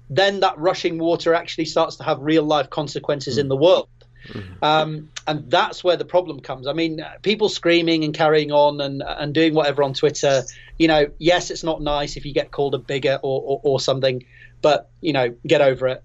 Then 0.10 0.41
that 0.41 0.60
rushing 0.60 0.99
water 0.99 1.34
actually 1.34 1.65
starts 1.65 1.95
to 1.95 2.04
have 2.04 2.19
real 2.21 2.43
life 2.43 2.69
consequences 2.69 3.38
mm. 3.38 3.41
in 3.41 3.47
the 3.47 3.56
world. 3.56 3.88
Mm-hmm. 4.27 4.63
Um, 4.63 5.09
and 5.27 5.49
that's 5.49 5.83
where 5.83 5.97
the 5.97 6.05
problem 6.05 6.39
comes. 6.39 6.67
I 6.67 6.73
mean, 6.73 7.05
people 7.21 7.49
screaming 7.49 8.03
and 8.03 8.13
carrying 8.13 8.51
on 8.51 8.81
and, 8.81 9.03
and 9.05 9.33
doing 9.33 9.53
whatever 9.53 9.83
on 9.83 9.93
Twitter, 9.93 10.43
you 10.77 10.88
know, 10.88 11.07
yes, 11.17 11.51
it's 11.51 11.63
not 11.63 11.81
nice 11.81 12.17
if 12.17 12.25
you 12.25 12.33
get 12.33 12.51
called 12.51 12.75
a 12.75 12.79
bigot 12.79 13.21
or, 13.23 13.41
or, 13.41 13.61
or 13.63 13.79
something, 13.79 14.25
but, 14.61 14.89
you 15.01 15.13
know, 15.13 15.35
get 15.45 15.61
over 15.61 15.88
it. 15.88 16.03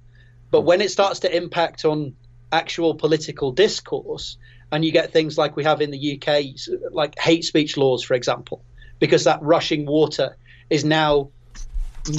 But 0.50 0.62
when 0.62 0.80
it 0.80 0.90
starts 0.90 1.20
to 1.20 1.34
impact 1.34 1.84
on 1.84 2.14
actual 2.52 2.94
political 2.94 3.52
discourse, 3.52 4.36
and 4.72 4.84
you 4.84 4.92
get 4.92 5.12
things 5.12 5.36
like 5.36 5.56
we 5.56 5.64
have 5.64 5.80
in 5.80 5.90
the 5.90 6.20
UK, 6.20 6.44
like 6.92 7.18
hate 7.18 7.44
speech 7.44 7.76
laws, 7.76 8.04
for 8.04 8.14
example, 8.14 8.62
because 8.98 9.24
that 9.24 9.42
rushing 9.42 9.86
water 9.86 10.36
is 10.68 10.84
now 10.84 11.30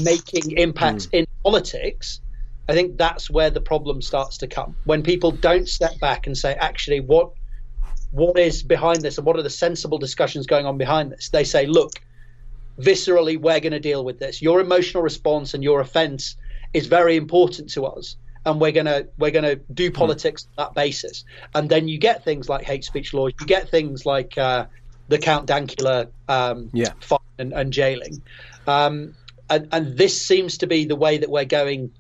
making 0.04 0.58
impacts 0.58 1.08
mm. 1.08 1.20
in 1.20 1.26
politics. 1.44 2.20
I 2.70 2.74
think 2.74 2.98
that's 2.98 3.30
where 3.30 3.50
the 3.50 3.62
problem 3.62 4.02
starts 4.02 4.38
to 4.38 4.48
come 4.48 4.76
when 4.86 5.04
people 5.04 5.32
don't 5.32 5.68
step 5.68 6.00
back 6.00 6.28
and 6.28 6.38
say, 6.38 6.54
actually, 6.54 7.00
what 7.00 7.32
what 8.12 8.38
is 8.38 8.62
behind 8.62 9.02
this 9.02 9.18
and 9.18 9.26
what 9.26 9.38
are 9.38 9.42
the 9.42 9.50
sensible 9.50 9.98
discussions 9.98 10.46
going 10.46 10.66
on 10.66 10.78
behind 10.78 11.12
this? 11.12 11.30
They 11.30 11.46
say, 11.46 11.66
look, 11.66 11.94
viscerally, 12.78 13.40
we're 13.40 13.62
going 13.62 13.72
to 13.72 13.80
deal 13.80 14.04
with 14.04 14.20
this. 14.20 14.42
Your 14.42 14.60
emotional 14.60 15.02
response 15.02 15.54
and 15.54 15.64
your 15.64 15.80
offense 15.80 16.36
is 16.74 16.88
very 16.88 17.16
important 17.16 17.70
to 17.72 17.86
us 17.86 18.18
and 18.46 18.60
we're 18.60 18.72
gonna 18.72 19.06
we're 19.18 19.32
gonna 19.32 19.56
do 19.56 19.88
hmm. 19.88 19.94
politics 19.94 20.48
on 20.58 20.66
that 20.66 20.74
basis. 20.74 21.24
And 21.54 21.70
then 21.70 21.88
you 21.88 21.98
get 21.98 22.24
things 22.24 22.50
like 22.50 22.64
hate 22.64 22.84
speech 22.84 23.14
laws. 23.14 23.34
You 23.40 23.46
get 23.46 23.70
things 23.70 24.06
like 24.06 24.38
uh, 24.38 24.66
the 25.08 25.18
Count 25.18 25.48
Dankula 25.48 26.10
um, 26.28 26.70
yeah. 26.74 26.94
fine 27.00 27.20
and, 27.38 27.54
and 27.54 27.74
jailing. 27.74 28.22
Um, 28.68 29.16
and, 29.50 29.68
and, 29.72 29.98
this 29.98 30.26
seems 30.26 30.60
to 30.60 30.68
be 30.68 30.86
the 30.86 30.96
way 30.96 31.18
that 31.18 31.30
we're 31.30 31.46
going 31.46 31.92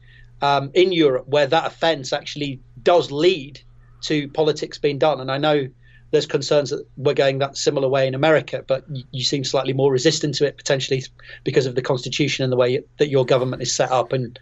um, 0.41 0.71
in 0.73 0.91
Europe, 0.91 1.27
where 1.27 1.47
that 1.47 1.65
offence 1.65 2.13
actually 2.13 2.61
does 2.81 3.11
lead 3.11 3.61
to 4.01 4.27
politics 4.29 4.77
being 4.77 4.97
done. 4.97 5.19
And 5.19 5.31
I 5.31 5.37
know 5.37 5.67
there's 6.11 6.25
concerns 6.25 6.71
that 6.71 6.85
we're 6.97 7.13
going 7.13 7.39
that 7.39 7.57
similar 7.57 7.87
way 7.87 8.07
in 8.07 8.15
America, 8.15 8.63
but 8.67 8.83
you, 8.89 9.03
you, 9.11 9.23
seem 9.23 9.43
slightly 9.43 9.73
more 9.73 9.91
resistant 9.91 10.35
to 10.35 10.45
it 10.45 10.57
potentially 10.57 11.03
because 11.43 11.65
of 11.65 11.75
the 11.75 11.81
constitution 11.81 12.43
and 12.43 12.51
the 12.51 12.57
way 12.57 12.83
that 12.97 13.09
your 13.09 13.25
government 13.25 13.61
is 13.61 13.73
set 13.73 13.91
up 13.91 14.11
and 14.11 14.37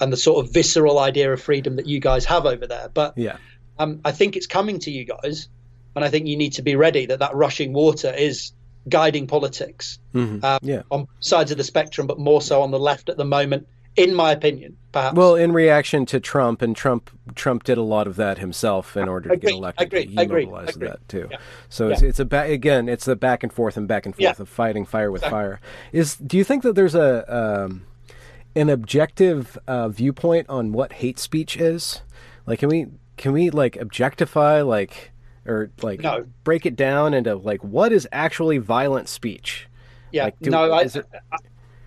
and 0.00 0.12
the 0.12 0.16
sort 0.16 0.44
of 0.44 0.52
visceral 0.52 0.98
idea 0.98 1.32
of 1.32 1.40
freedom 1.40 1.76
that 1.76 1.86
you 1.86 1.98
guys 1.98 2.26
have 2.26 2.44
over 2.44 2.66
there. 2.66 2.90
But 2.92 3.16
yeah, 3.16 3.38
um, 3.78 4.00
I 4.04 4.12
think 4.12 4.36
it's 4.36 4.46
coming 4.46 4.78
to 4.80 4.90
you 4.90 5.04
guys, 5.04 5.48
and 5.96 6.04
I 6.04 6.10
think 6.10 6.26
you 6.26 6.36
need 6.36 6.54
to 6.54 6.62
be 6.62 6.76
ready 6.76 7.06
that 7.06 7.20
that 7.20 7.34
rushing 7.34 7.72
water 7.72 8.12
is 8.12 8.52
guiding 8.86 9.26
politics 9.26 9.98
mm-hmm. 10.12 10.44
um, 10.44 10.58
yeah. 10.62 10.82
on 10.90 11.08
sides 11.20 11.50
of 11.50 11.56
the 11.56 11.64
spectrum, 11.64 12.06
but 12.06 12.18
more 12.18 12.42
so 12.42 12.60
on 12.60 12.70
the 12.70 12.78
left 12.78 13.08
at 13.08 13.16
the 13.16 13.24
moment 13.24 13.66
in 13.96 14.14
my 14.14 14.32
opinion. 14.32 14.76
Perhaps. 14.92 15.16
Well, 15.16 15.34
in 15.34 15.52
reaction 15.52 16.06
to 16.06 16.20
Trump, 16.20 16.62
and 16.62 16.76
Trump 16.76 17.10
Trump 17.34 17.64
did 17.64 17.78
a 17.78 17.82
lot 17.82 18.06
of 18.06 18.14
that 18.16 18.38
himself 18.38 18.96
in 18.96 19.08
order 19.08 19.30
to 19.30 19.36
get 19.36 19.50
elected. 19.50 19.88
Agree, 19.88 20.06
he 20.06 20.16
agree, 20.16 20.44
mobilized 20.44 20.76
agree. 20.76 20.88
that 20.88 21.08
too. 21.08 21.28
Yeah. 21.30 21.38
So 21.68 21.88
yeah. 21.88 21.94
it's, 21.94 22.02
it's 22.02 22.20
a 22.20 22.24
ba- 22.24 22.44
again, 22.44 22.88
it's 22.88 23.04
the 23.04 23.16
back 23.16 23.42
and 23.42 23.52
forth 23.52 23.76
and 23.76 23.88
back 23.88 24.06
and 24.06 24.14
forth 24.14 24.22
yeah. 24.22 24.34
of 24.38 24.48
fighting 24.48 24.84
fire 24.84 25.10
with 25.10 25.22
exactly. 25.22 25.36
fire. 25.36 25.60
Is 25.92 26.16
do 26.16 26.36
you 26.36 26.44
think 26.44 26.62
that 26.62 26.74
there's 26.74 26.94
a 26.94 27.24
um, 27.34 27.86
an 28.54 28.68
objective 28.70 29.58
uh, 29.66 29.88
viewpoint 29.88 30.48
on 30.48 30.70
what 30.70 30.92
hate 30.92 31.18
speech 31.18 31.56
is? 31.56 32.02
Like, 32.46 32.60
can 32.60 32.68
we 32.68 32.86
can 33.16 33.32
we 33.32 33.50
like 33.50 33.76
objectify 33.76 34.62
like 34.62 35.10
or 35.44 35.70
like 35.82 36.00
no. 36.00 36.24
break 36.44 36.66
it 36.66 36.76
down 36.76 37.14
into 37.14 37.34
like 37.34 37.64
what 37.64 37.90
is 37.90 38.06
actually 38.12 38.58
violent 38.58 39.08
speech? 39.08 39.66
Yeah, 40.12 40.26
like, 40.26 40.38
do, 40.38 40.50
no, 40.50 40.70
I, 40.70 40.82
it... 40.82 40.96
I, 41.32 41.36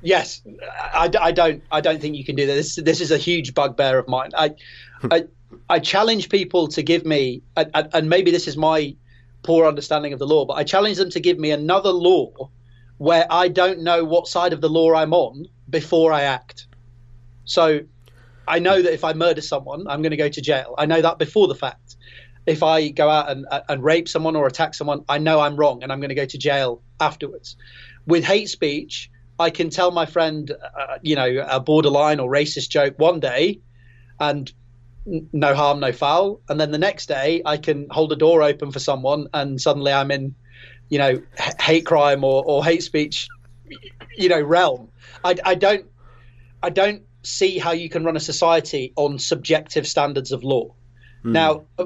Yes, 0.02 0.42
I, 0.94 1.10
I, 1.20 1.32
don't. 1.32 1.64
I 1.72 1.82
don't 1.82 2.00
think 2.00 2.16
you 2.16 2.24
can 2.24 2.36
do 2.36 2.46
this. 2.46 2.76
This 2.76 3.02
is 3.02 3.12
a 3.12 3.18
huge 3.18 3.54
bugbear 3.54 3.98
of 3.98 4.08
mine. 4.08 4.32
I, 4.38 4.50
hmm. 5.02 5.08
I, 5.12 5.24
I 5.70 5.80
challenge 5.80 6.30
people 6.30 6.68
to 6.70 6.84
give 6.84 7.06
me, 7.06 7.42
and, 7.56 7.90
and 7.94 8.10
maybe 8.10 8.32
this 8.32 8.48
is 8.48 8.58
my 8.58 8.96
poor 9.44 9.66
understanding 9.66 10.14
of 10.14 10.20
the 10.20 10.28
law, 10.28 10.46
but 10.46 10.54
I 10.54 10.64
challenge 10.64 10.98
them 10.98 11.10
to 11.12 11.20
give 11.20 11.40
me 11.40 11.52
another 11.52 11.90
law 11.90 12.50
where 12.98 13.26
I 13.30 13.48
don't 13.48 13.82
know 13.82 14.04
what 14.04 14.28
side 14.28 14.54
of 14.54 14.62
the 14.62 14.70
law 14.70 14.94
I'm 14.94 15.14
on 15.14 15.46
before 15.70 16.12
I 16.12 16.24
act. 16.24 16.68
So 17.46 17.82
I 18.48 18.60
know 18.60 18.82
that 18.82 18.94
if 18.94 19.04
I 19.04 19.14
murder 19.14 19.42
someone, 19.42 19.88
I'm 19.88 20.02
going 20.02 20.12
to 20.12 20.18
go 20.18 20.30
to 20.30 20.42
jail. 20.42 20.76
I 20.78 20.86
know 20.86 21.02
that 21.02 21.18
before 21.18 21.48
the 21.48 21.56
fact. 21.56 21.96
If 22.46 22.64
I 22.64 22.90
go 22.90 23.10
out 23.10 23.30
and, 23.30 23.46
and 23.68 23.84
rape 23.84 24.08
someone 24.08 24.36
or 24.36 24.48
attack 24.48 24.74
someone, 24.74 25.04
I 25.10 25.18
know 25.18 25.42
I'm 25.42 25.58
wrong 25.58 25.84
and 25.84 25.92
I'm 25.92 26.00
going 26.00 26.10
to 26.10 26.16
go 26.16 26.26
to 26.26 26.38
jail 26.38 26.82
afterwards. 27.00 27.58
With 28.06 28.24
hate 28.24 28.50
speech, 28.50 29.12
I 29.39 29.50
can 29.50 29.69
tell 29.69 29.91
my 29.91 30.06
friend, 30.06 30.52
uh, 30.52 30.97
you 31.02 31.15
know, 31.15 31.45
a 31.47 31.60
borderline 31.60 32.19
or 32.19 32.30
racist 32.30 32.69
joke 32.69 32.97
one 32.97 33.19
day, 33.19 33.60
and 34.19 34.52
no 35.32 35.56
harm, 35.56 35.80
no 35.80 35.91
foul, 35.91 36.41
and 36.50 36.60
then 36.60 36.71
the 36.71 36.78
next 36.78 37.08
day 37.08 37.41
I 37.45 37.58
can 37.58 37.88
hold 37.89 38.12
a 38.12 38.15
door 38.15 38.41
open 38.43 38.71
for 38.71 38.80
someone, 38.80 39.28
and 39.34 39.62
suddenly 39.62 39.93
I'm 39.93 40.12
in, 40.12 40.36
you 40.89 40.97
know, 40.97 41.21
hate 41.60 41.86
crime 41.86 42.23
or, 42.23 42.43
or 42.45 42.65
hate 42.65 42.84
speech, 42.84 43.28
you 44.17 44.30
know, 44.30 44.41
realm. 44.41 44.89
I, 45.23 45.36
I 45.45 45.56
don't, 45.56 45.86
I 46.62 46.69
don't 46.69 47.04
see 47.21 47.58
how 47.58 47.71
you 47.71 47.89
can 47.89 48.04
run 48.04 48.15
a 48.15 48.21
society 48.21 48.93
on 48.95 49.19
subjective 49.19 49.88
standards 49.88 50.32
of 50.32 50.43
law. 50.43 50.73
Mm. 51.23 51.32
Now, 51.32 51.63
uh, 51.78 51.86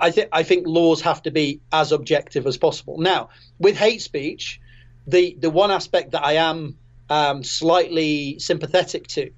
I 0.00 0.10
think 0.10 0.28
I 0.32 0.42
think 0.42 0.66
laws 0.66 1.00
have 1.02 1.22
to 1.22 1.30
be 1.30 1.60
as 1.72 1.92
objective 1.92 2.46
as 2.46 2.56
possible. 2.56 2.98
Now, 2.98 3.30
with 3.58 3.76
hate 3.76 4.02
speech, 4.02 4.60
the 5.06 5.36
the 5.38 5.50
one 5.50 5.70
aspect 5.70 6.12
that 6.12 6.24
I 6.24 6.34
am 6.34 6.76
um, 7.12 7.44
slightly 7.44 8.38
sympathetic 8.38 9.06
to 9.06 9.30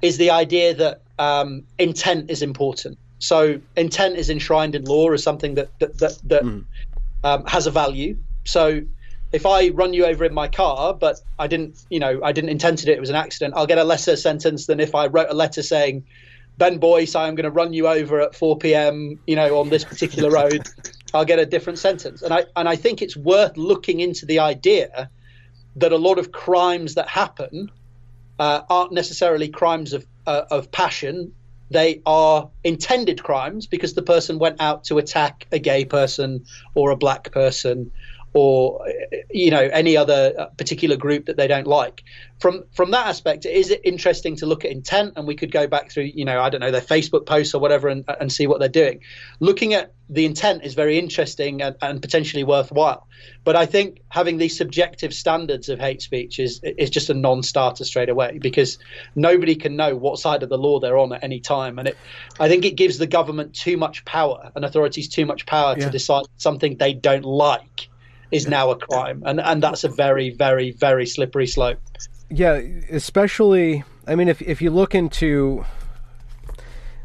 is 0.00 0.16
the 0.16 0.30
idea 0.30 0.72
that 0.74 1.02
um, 1.18 1.64
intent 1.78 2.30
is 2.30 2.40
important. 2.40 2.98
So 3.18 3.60
intent 3.76 4.16
is 4.16 4.30
enshrined 4.30 4.76
in 4.76 4.84
law 4.84 5.10
as 5.10 5.22
something 5.22 5.56
that 5.56 5.76
that 5.80 5.98
that, 5.98 6.18
that 6.24 6.42
mm. 6.44 6.64
um, 7.24 7.44
has 7.46 7.66
a 7.66 7.72
value. 7.72 8.16
So 8.44 8.82
if 9.32 9.44
I 9.44 9.70
run 9.70 9.92
you 9.92 10.06
over 10.06 10.24
in 10.24 10.32
my 10.32 10.46
car, 10.46 10.94
but 10.94 11.20
I 11.38 11.48
didn't, 11.48 11.84
you 11.90 11.98
know, 11.98 12.20
I 12.22 12.32
didn't 12.32 12.50
intend 12.50 12.78
to 12.78 12.86
do 12.86 12.92
it, 12.92 12.96
it 12.96 13.00
was 13.00 13.10
an 13.10 13.16
accident, 13.16 13.54
I'll 13.56 13.66
get 13.66 13.78
a 13.78 13.84
lesser 13.84 14.16
sentence 14.16 14.66
than 14.66 14.80
if 14.80 14.94
I 14.94 15.06
wrote 15.06 15.30
a 15.30 15.34
letter 15.34 15.62
saying, 15.62 16.04
Ben 16.58 16.78
Boyce, 16.78 17.14
I'm 17.14 17.34
going 17.36 17.44
to 17.44 17.50
run 17.50 17.72
you 17.72 17.86
over 17.86 18.20
at 18.20 18.34
4 18.34 18.58
p.m., 18.58 19.20
you 19.26 19.36
know, 19.36 19.58
on 19.60 19.68
this 19.68 19.84
particular 19.84 20.30
road. 20.30 20.68
I'll 21.14 21.24
get 21.24 21.38
a 21.38 21.46
different 21.46 21.78
sentence. 21.78 22.22
And 22.22 22.32
I 22.32 22.44
and 22.54 22.68
I 22.68 22.76
think 22.76 23.02
it's 23.02 23.16
worth 23.16 23.56
looking 23.56 23.98
into 24.00 24.26
the 24.26 24.38
idea 24.38 25.10
that 25.76 25.92
a 25.92 25.96
lot 25.96 26.18
of 26.18 26.32
crimes 26.32 26.94
that 26.94 27.08
happen 27.08 27.70
uh, 28.38 28.62
aren't 28.68 28.92
necessarily 28.92 29.48
crimes 29.48 29.92
of 29.92 30.06
uh, 30.26 30.44
of 30.50 30.70
passion. 30.72 31.32
They 31.70 32.02
are 32.04 32.50
intended 32.64 33.22
crimes 33.22 33.66
because 33.66 33.94
the 33.94 34.02
person 34.02 34.38
went 34.38 34.60
out 34.60 34.84
to 34.84 34.98
attack 34.98 35.46
a 35.52 35.58
gay 35.58 35.84
person 35.84 36.44
or 36.74 36.90
a 36.90 36.96
black 36.96 37.30
person 37.30 37.92
or 38.32 38.86
you 39.30 39.50
know 39.50 39.60
any 39.60 39.96
other 39.96 40.34
uh, 40.38 40.46
particular 40.56 40.96
group 40.96 41.26
that 41.26 41.36
they 41.36 41.48
don't 41.48 41.66
like. 41.66 42.04
From 42.38 42.64
from 42.72 42.92
that 42.92 43.06
aspect 43.06 43.44
is 43.44 43.70
it 43.70 43.80
interesting 43.84 44.36
to 44.36 44.46
look 44.46 44.64
at 44.64 44.70
intent 44.70 45.14
and 45.16 45.26
we 45.26 45.34
could 45.34 45.50
go 45.50 45.66
back 45.66 45.90
through 45.90 46.04
you 46.14 46.24
know 46.24 46.40
i 46.40 46.48
don't 46.48 46.60
know 46.60 46.70
their 46.70 46.80
facebook 46.80 47.26
posts 47.26 47.54
or 47.54 47.60
whatever 47.60 47.88
and, 47.88 48.04
and 48.20 48.32
see 48.32 48.46
what 48.46 48.60
they're 48.60 48.68
doing. 48.68 49.00
Looking 49.40 49.74
at 49.74 49.92
the 50.08 50.26
intent 50.26 50.64
is 50.64 50.74
very 50.74 50.98
interesting 50.98 51.62
and, 51.62 51.76
and 51.82 52.02
potentially 52.02 52.44
worthwhile. 52.44 53.08
But 53.42 53.56
i 53.56 53.66
think 53.66 54.00
having 54.08 54.38
these 54.38 54.56
subjective 54.56 55.12
standards 55.12 55.68
of 55.68 55.80
hate 55.80 56.00
speech 56.00 56.38
is 56.38 56.60
is 56.62 56.90
just 56.90 57.10
a 57.10 57.14
non-starter 57.14 57.84
straight 57.84 58.08
away 58.08 58.38
because 58.38 58.78
nobody 59.16 59.56
can 59.56 59.74
know 59.74 59.96
what 59.96 60.20
side 60.20 60.44
of 60.44 60.48
the 60.48 60.58
law 60.58 60.78
they're 60.78 60.98
on 60.98 61.12
at 61.12 61.24
any 61.24 61.40
time. 61.40 61.80
And 61.80 61.88
it 61.88 61.96
i 62.38 62.48
think 62.48 62.64
it 62.64 62.76
gives 62.76 62.96
the 62.98 63.08
government 63.08 63.54
too 63.54 63.76
much 63.76 64.04
power 64.04 64.52
and 64.54 64.64
authorities 64.64 65.08
too 65.08 65.26
much 65.26 65.46
power 65.46 65.74
yeah. 65.76 65.86
to 65.86 65.90
decide 65.90 66.26
something 66.36 66.76
they 66.76 66.94
don't 66.94 67.24
like 67.24 67.89
is 68.30 68.46
now 68.48 68.70
a 68.70 68.76
crime, 68.76 69.22
and 69.26 69.40
and 69.40 69.62
that's 69.62 69.84
a 69.84 69.88
very 69.88 70.30
very 70.30 70.72
very 70.72 71.06
slippery 71.06 71.46
slope. 71.46 71.78
Yeah, 72.30 72.60
especially 72.90 73.84
I 74.06 74.14
mean 74.14 74.28
if 74.28 74.40
if 74.42 74.62
you 74.62 74.70
look 74.70 74.94
into 74.94 75.64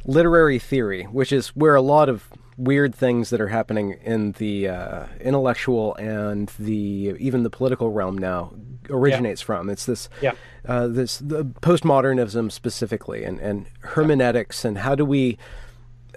literary 0.06 0.60
theory, 0.60 1.04
which 1.04 1.32
is 1.32 1.50
where 1.50 1.76
a 1.76 1.82
lot 1.82 2.10
of 2.10 2.28
weird 2.58 2.96
things 2.96 3.32
that 3.32 3.42
are 3.42 3.50
happening 3.50 3.98
in 4.04 4.32
the 4.34 4.70
uh, 4.70 5.06
intellectual 5.20 5.96
and 5.96 6.50
the 6.58 7.16
even 7.20 7.44
the 7.44 7.50
political 7.50 7.92
realm 7.92 8.18
now 8.18 8.54
originates 8.90 9.42
yeah. 9.42 9.46
from. 9.46 9.70
It's 9.70 9.86
this 9.86 10.10
yeah. 10.22 10.34
uh, 10.66 10.88
this 10.88 11.18
the 11.18 11.46
postmodernism 11.46 12.52
specifically 12.52 13.24
and, 13.24 13.40
and 13.40 13.68
hermeneutics 13.80 14.64
and 14.64 14.78
how 14.78 14.96
do 14.96 15.06
we 15.06 15.38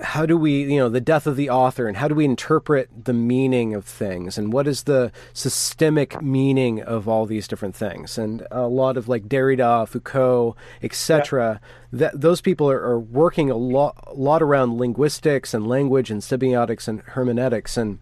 how 0.01 0.27
do 0.27 0.37
we, 0.37 0.63
you 0.63 0.79
know, 0.79 0.89
the 0.89 1.01
death 1.01 1.27
of 1.27 1.37
the 1.37 1.51
author, 1.51 1.87
and 1.87 1.97
how 1.97 2.09
do 2.09 2.15
we 2.15 2.25
interpret 2.25 2.89
the 3.05 3.13
meaning 3.13 3.75
of 3.75 3.85
things, 3.85 4.39
and 4.39 4.53
what 4.53 4.67
is 4.67 4.85
the 4.85 5.13
systemic 5.33 6.21
meaning 6.23 6.83
of 6.83 7.09
all 7.09 7.27
these 7.27 7.49
different 7.49 7.75
things? 7.75 8.19
And 8.19 8.47
a 8.51 8.67
lot 8.67 8.97
of 8.97 9.09
like 9.09 9.29
Derrida, 9.29 9.89
Foucault, 9.89 10.57
etc. 10.83 11.61
Yeah. 11.63 11.69
That 11.91 12.21
those 12.21 12.41
people 12.41 12.71
are, 12.71 12.81
are 12.81 13.01
working 13.01 13.51
a 13.51 13.57
lot, 13.57 13.97
a 14.07 14.15
lot 14.15 14.43
around 14.43 14.79
linguistics 14.79 15.55
and 15.55 15.67
language 15.67 16.11
and 16.11 16.21
semiotics 16.21 16.89
and 16.89 17.01
hermeneutics. 17.01 17.77
And 17.77 17.99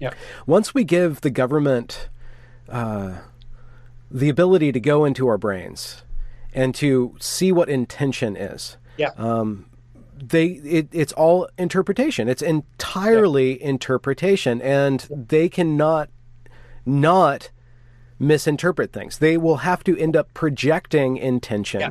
yeah. 0.00 0.10
once 0.46 0.74
we 0.74 0.84
give 0.84 1.20
the 1.20 1.30
government 1.30 2.08
uh, 2.68 3.18
the 4.10 4.28
ability 4.28 4.72
to 4.72 4.80
go 4.80 5.04
into 5.04 5.26
our 5.28 5.38
brains 5.38 6.02
and 6.52 6.74
to 6.74 7.14
see 7.20 7.52
what 7.52 7.68
intention 7.68 8.36
is. 8.36 8.76
Yeah. 8.96 9.10
Um, 9.16 9.66
they 10.16 10.46
it, 10.46 10.88
it's 10.92 11.12
all 11.12 11.48
interpretation. 11.58 12.28
It's 12.28 12.42
entirely 12.42 13.60
yeah. 13.60 13.68
interpretation, 13.68 14.60
and 14.62 15.06
they 15.10 15.48
cannot 15.48 16.08
not 16.84 17.50
misinterpret 18.18 18.92
things. 18.92 19.18
They 19.18 19.36
will 19.36 19.58
have 19.58 19.84
to 19.84 19.98
end 19.98 20.16
up 20.16 20.32
projecting 20.34 21.16
intention. 21.16 21.80
Yeah. 21.80 21.90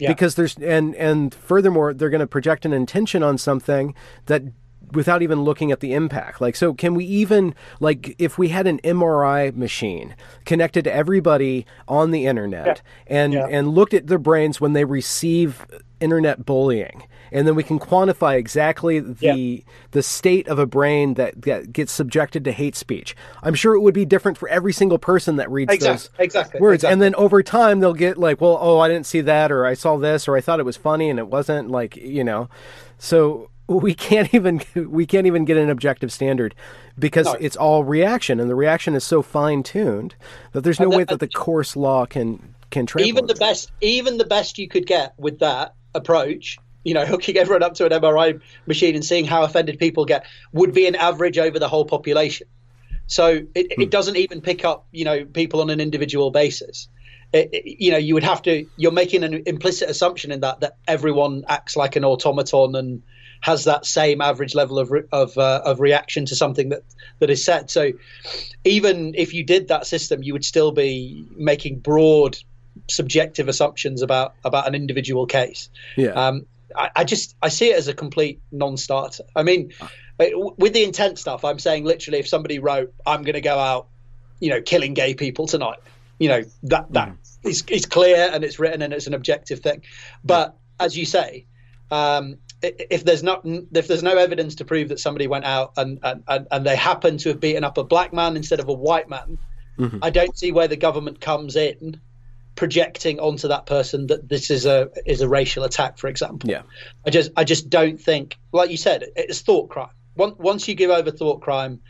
Yeah. 0.00 0.08
Because 0.08 0.34
there's 0.34 0.56
and 0.56 0.94
and 0.96 1.32
furthermore, 1.32 1.94
they're 1.94 2.10
going 2.10 2.20
to 2.20 2.26
project 2.26 2.66
an 2.66 2.72
intention 2.72 3.22
on 3.22 3.38
something 3.38 3.94
that 4.26 4.42
without 4.92 5.22
even 5.22 5.42
looking 5.42 5.72
at 5.72 5.80
the 5.80 5.92
impact. 5.92 6.40
Like, 6.40 6.56
so 6.56 6.74
can 6.74 6.94
we 6.94 7.04
even, 7.04 7.54
like, 7.80 8.14
if 8.18 8.38
we 8.38 8.48
had 8.48 8.66
an 8.66 8.78
MRI 8.80 9.54
machine 9.54 10.14
connected 10.44 10.84
to 10.84 10.92
everybody 10.92 11.66
on 11.88 12.10
the 12.10 12.26
internet 12.26 12.82
yeah. 13.08 13.22
and, 13.22 13.32
yeah. 13.32 13.46
and 13.46 13.68
looked 13.68 13.94
at 13.94 14.06
their 14.06 14.18
brains 14.18 14.60
when 14.60 14.72
they 14.72 14.84
receive 14.84 15.66
internet 16.00 16.44
bullying, 16.44 17.04
and 17.34 17.48
then 17.48 17.56
we 17.56 17.64
can 17.64 17.80
quantify 17.80 18.36
exactly 18.36 19.00
the 19.00 19.26
yeah. 19.26 19.72
the 19.90 20.02
state 20.02 20.46
of 20.46 20.60
a 20.60 20.66
brain 20.66 21.14
that, 21.14 21.42
that 21.42 21.72
gets 21.72 21.90
subjected 21.90 22.44
to 22.44 22.52
hate 22.52 22.76
speech. 22.76 23.16
I'm 23.42 23.54
sure 23.54 23.74
it 23.74 23.80
would 23.80 23.92
be 23.92 24.04
different 24.04 24.38
for 24.38 24.48
every 24.48 24.72
single 24.72 24.98
person 24.98 25.36
that 25.36 25.50
reads 25.50 25.74
exactly. 25.74 26.08
those 26.16 26.24
exactly. 26.24 26.60
words. 26.60 26.84
Exactly. 26.84 26.92
And 26.92 27.02
then 27.02 27.14
over 27.16 27.42
time 27.42 27.80
they'll 27.80 27.92
get 27.92 28.16
like, 28.16 28.40
well, 28.40 28.56
oh, 28.60 28.78
I 28.78 28.88
didn't 28.88 29.06
see 29.06 29.20
that, 29.22 29.50
or 29.50 29.66
I 29.66 29.74
saw 29.74 29.96
this, 29.96 30.28
or 30.28 30.36
I 30.36 30.40
thought 30.40 30.60
it 30.60 30.64
was 30.64 30.76
funny 30.76 31.10
and 31.10 31.18
it 31.18 31.26
wasn't. 31.26 31.70
Like, 31.70 31.96
you 31.96 32.22
know, 32.22 32.48
so 32.98 33.50
we 33.66 33.94
can't 33.94 34.32
even 34.34 34.62
we 34.76 35.04
can't 35.04 35.26
even 35.26 35.44
get 35.44 35.56
an 35.56 35.70
objective 35.70 36.12
standard 36.12 36.54
because 36.96 37.26
no. 37.26 37.32
it's 37.40 37.56
all 37.56 37.82
reaction, 37.82 38.38
and 38.38 38.48
the 38.48 38.54
reaction 38.54 38.94
is 38.94 39.02
so 39.02 39.22
fine 39.22 39.64
tuned 39.64 40.14
that 40.52 40.60
there's 40.60 40.78
no 40.78 40.88
way 40.88 41.02
that 41.02 41.18
the 41.18 41.28
coarse 41.28 41.74
law 41.74 42.06
can 42.06 42.54
can. 42.70 42.86
Even 43.00 43.26
the 43.26 43.34
best, 43.34 43.72
even 43.80 44.18
the 44.18 44.24
best 44.24 44.56
you 44.56 44.68
could 44.68 44.86
get 44.86 45.14
with 45.18 45.40
that 45.40 45.74
approach 45.96 46.58
you 46.84 46.94
know, 46.94 47.06
hooking 47.06 47.36
everyone 47.36 47.62
up 47.62 47.74
to 47.74 47.86
an 47.86 47.92
MRI 47.92 48.40
machine 48.66 48.94
and 48.94 49.04
seeing 49.04 49.24
how 49.24 49.42
offended 49.42 49.78
people 49.78 50.04
get 50.04 50.26
would 50.52 50.72
be 50.72 50.86
an 50.86 50.94
average 50.94 51.38
over 51.38 51.58
the 51.58 51.68
whole 51.68 51.84
population. 51.84 52.46
So 53.06 53.42
it, 53.54 53.72
hmm. 53.74 53.82
it 53.82 53.90
doesn't 53.90 54.16
even 54.16 54.40
pick 54.40 54.64
up, 54.64 54.86
you 54.92 55.04
know, 55.04 55.24
people 55.24 55.60
on 55.60 55.70
an 55.70 55.80
individual 55.80 56.30
basis. 56.30 56.88
It, 57.32 57.50
it, 57.52 57.80
you 57.80 57.90
know, 57.90 57.98
you 57.98 58.14
would 58.14 58.22
have 58.22 58.42
to. 58.42 58.66
You're 58.76 58.92
making 58.92 59.24
an 59.24 59.42
implicit 59.46 59.90
assumption 59.90 60.30
in 60.30 60.40
that 60.40 60.60
that 60.60 60.76
everyone 60.86 61.44
acts 61.48 61.76
like 61.76 61.96
an 61.96 62.04
automaton 62.04 62.76
and 62.76 63.02
has 63.40 63.64
that 63.64 63.84
same 63.84 64.20
average 64.20 64.54
level 64.54 64.78
of 64.78 64.92
of 65.10 65.36
uh, 65.36 65.62
of 65.64 65.80
reaction 65.80 66.26
to 66.26 66.36
something 66.36 66.68
that 66.68 66.82
that 67.18 67.30
is 67.30 67.44
said. 67.44 67.70
So 67.70 67.92
even 68.64 69.14
if 69.16 69.34
you 69.34 69.44
did 69.44 69.68
that 69.68 69.86
system, 69.86 70.22
you 70.22 70.32
would 70.32 70.44
still 70.44 70.70
be 70.70 71.26
making 71.36 71.80
broad 71.80 72.38
subjective 72.88 73.48
assumptions 73.48 74.02
about 74.02 74.34
about 74.44 74.68
an 74.68 74.74
individual 74.74 75.26
case. 75.26 75.68
Yeah. 75.96 76.10
Um, 76.10 76.46
I, 76.76 76.90
I 76.96 77.04
just 77.04 77.36
I 77.42 77.48
see 77.48 77.70
it 77.70 77.76
as 77.76 77.88
a 77.88 77.94
complete 77.94 78.40
non-starter. 78.52 79.24
I 79.34 79.42
mean, 79.42 79.72
with 80.18 80.72
the 80.72 80.84
intent 80.84 81.18
stuff, 81.18 81.44
I'm 81.44 81.58
saying 81.58 81.84
literally, 81.84 82.18
if 82.18 82.28
somebody 82.28 82.58
wrote, 82.58 82.92
"I'm 83.06 83.22
going 83.22 83.34
to 83.34 83.40
go 83.40 83.58
out, 83.58 83.88
you 84.40 84.50
know, 84.50 84.62
killing 84.62 84.94
gay 84.94 85.14
people 85.14 85.46
tonight," 85.46 85.78
you 86.18 86.28
know, 86.28 86.42
that 86.64 86.92
that 86.92 87.08
mm. 87.08 87.16
is, 87.42 87.64
is 87.68 87.86
clear 87.86 88.30
and 88.32 88.44
it's 88.44 88.58
written 88.58 88.82
and 88.82 88.92
it's 88.92 89.06
an 89.06 89.14
objective 89.14 89.60
thing. 89.60 89.82
But 90.24 90.56
as 90.78 90.96
you 90.96 91.04
say, 91.04 91.46
um, 91.90 92.38
if 92.62 93.04
there's 93.04 93.22
not 93.22 93.42
if 93.44 93.88
there's 93.88 94.02
no 94.02 94.16
evidence 94.16 94.56
to 94.56 94.64
prove 94.64 94.88
that 94.88 95.00
somebody 95.00 95.26
went 95.26 95.44
out 95.44 95.72
and 95.76 95.98
and, 96.02 96.46
and 96.50 96.66
they 96.66 96.76
happen 96.76 97.18
to 97.18 97.30
have 97.30 97.40
beaten 97.40 97.64
up 97.64 97.78
a 97.78 97.84
black 97.84 98.12
man 98.12 98.36
instead 98.36 98.60
of 98.60 98.68
a 98.68 98.72
white 98.72 99.08
man, 99.08 99.38
mm-hmm. 99.78 99.98
I 100.02 100.10
don't 100.10 100.36
see 100.36 100.52
where 100.52 100.68
the 100.68 100.76
government 100.76 101.20
comes 101.20 101.56
in 101.56 102.00
projecting 102.56 103.18
onto 103.18 103.48
that 103.48 103.66
person 103.66 104.06
that 104.06 104.28
this 104.28 104.50
is 104.50 104.66
a 104.66 104.90
is 105.06 105.20
a 105.20 105.28
racial 105.28 105.64
attack, 105.64 105.98
for 105.98 106.08
example. 106.08 106.50
Yeah, 106.50 106.62
I 107.06 107.10
just 107.10 107.30
I 107.36 107.44
just 107.44 107.70
don't 107.70 108.00
think, 108.00 108.38
like 108.52 108.70
you 108.70 108.76
said, 108.76 109.04
it's 109.16 109.40
thought 109.40 109.70
crime. 109.70 109.88
Once 110.16 110.36
once 110.38 110.68
you 110.68 110.74
give 110.74 110.90
over 110.90 111.10
thought 111.10 111.40
crime, 111.40 111.80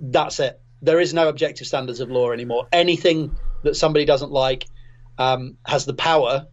that's 0.00 0.40
it. 0.40 0.60
There 0.80 1.00
is 1.00 1.12
no 1.12 1.28
objective 1.28 1.66
standards 1.66 2.00
of 2.00 2.10
law 2.10 2.30
anymore. 2.30 2.68
Anything 2.72 3.36
that 3.64 3.74
somebody 3.74 4.04
doesn't 4.04 4.30
like 4.30 4.66
um, 5.18 5.56
has 5.66 5.84
the 5.84 5.94
power 5.94 6.46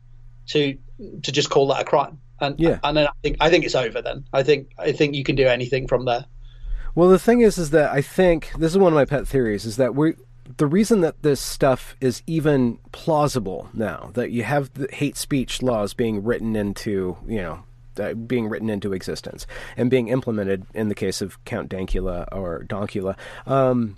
to 0.47 0.77
to 1.23 1.31
just 1.31 1.49
call 1.49 1.67
that 1.67 1.81
a 1.81 1.85
crime. 1.85 2.19
And 2.39 2.59
yeah. 2.59 2.79
and 2.83 2.97
then 2.97 3.07
I 3.07 3.11
think 3.23 3.37
I 3.39 3.49
think 3.49 3.65
it's 3.65 3.75
over. 3.75 4.01
Then 4.01 4.25
I 4.33 4.43
think 4.43 4.71
I 4.77 4.91
think 4.91 5.15
you 5.15 5.23
can 5.23 5.35
do 5.35 5.47
anything 5.47 5.87
from 5.87 6.05
there. 6.05 6.25
Well, 6.93 7.09
the 7.09 7.19
thing 7.19 7.41
is, 7.41 7.57
is 7.57 7.71
that 7.71 7.91
I 7.91 8.01
think 8.01 8.51
this 8.57 8.71
is 8.71 8.77
one 8.77 8.91
of 8.91 8.95
my 8.95 9.05
pet 9.05 9.27
theories: 9.27 9.65
is 9.65 9.77
that 9.77 9.95
we 9.95 10.15
the 10.57 10.67
reason 10.67 11.01
that 11.01 11.21
this 11.23 11.39
stuff 11.39 11.95
is 11.99 12.21
even 12.27 12.77
plausible 12.91 13.69
now, 13.73 14.11
that 14.13 14.31
you 14.31 14.43
have 14.43 14.73
the 14.73 14.87
hate 14.91 15.17
speech 15.17 15.61
laws 15.61 15.93
being 15.93 16.23
written 16.23 16.55
into, 16.55 17.17
you 17.27 17.41
know, 17.41 17.63
uh, 17.99 18.13
being 18.13 18.47
written 18.47 18.69
into 18.69 18.93
existence 18.93 19.47
and 19.77 19.89
being 19.89 20.09
implemented 20.09 20.65
in 20.73 20.89
the 20.89 20.95
case 20.95 21.21
of 21.21 21.43
Count 21.45 21.69
Dankula 21.69 22.27
or 22.31 22.65
Dankula, 22.67 23.15
um, 23.47 23.95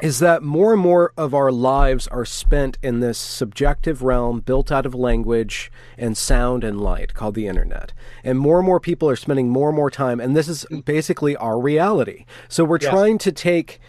is 0.00 0.20
that 0.20 0.42
more 0.42 0.72
and 0.72 0.80
more 0.80 1.12
of 1.16 1.34
our 1.34 1.50
lives 1.50 2.06
are 2.08 2.24
spent 2.24 2.78
in 2.82 3.00
this 3.00 3.18
subjective 3.18 4.02
realm 4.02 4.40
built 4.40 4.70
out 4.70 4.86
of 4.86 4.94
language 4.94 5.72
and 5.96 6.16
sound 6.16 6.62
and 6.62 6.80
light 6.80 7.14
called 7.14 7.34
the 7.34 7.48
internet. 7.48 7.92
And 8.22 8.38
more 8.38 8.58
and 8.58 8.66
more 8.66 8.78
people 8.80 9.10
are 9.10 9.16
spending 9.16 9.50
more 9.50 9.68
and 9.68 9.76
more 9.76 9.90
time, 9.90 10.20
and 10.20 10.36
this 10.36 10.48
is 10.48 10.64
basically 10.84 11.36
our 11.36 11.58
reality. 11.58 12.24
So 12.48 12.64
we're 12.64 12.78
yes. 12.80 12.90
trying 12.90 13.18
to 13.18 13.32
take 13.32 13.80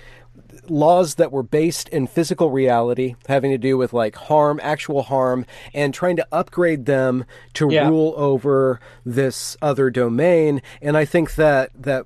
laws 0.69 1.15
that 1.15 1.31
were 1.31 1.43
based 1.43 1.89
in 1.89 2.07
physical 2.07 2.49
reality, 2.51 3.15
having 3.27 3.51
to 3.51 3.57
do 3.57 3.77
with 3.77 3.93
like 3.93 4.15
harm, 4.15 4.59
actual 4.61 5.03
harm, 5.03 5.45
and 5.73 5.93
trying 5.93 6.15
to 6.17 6.27
upgrade 6.31 6.85
them 6.85 7.25
to 7.53 7.69
yeah. 7.71 7.87
rule 7.87 8.13
over 8.17 8.79
this 9.05 9.57
other 9.61 9.89
domain. 9.89 10.61
And 10.81 10.97
I 10.97 11.05
think 11.05 11.35
that 11.35 11.71
that 11.75 12.05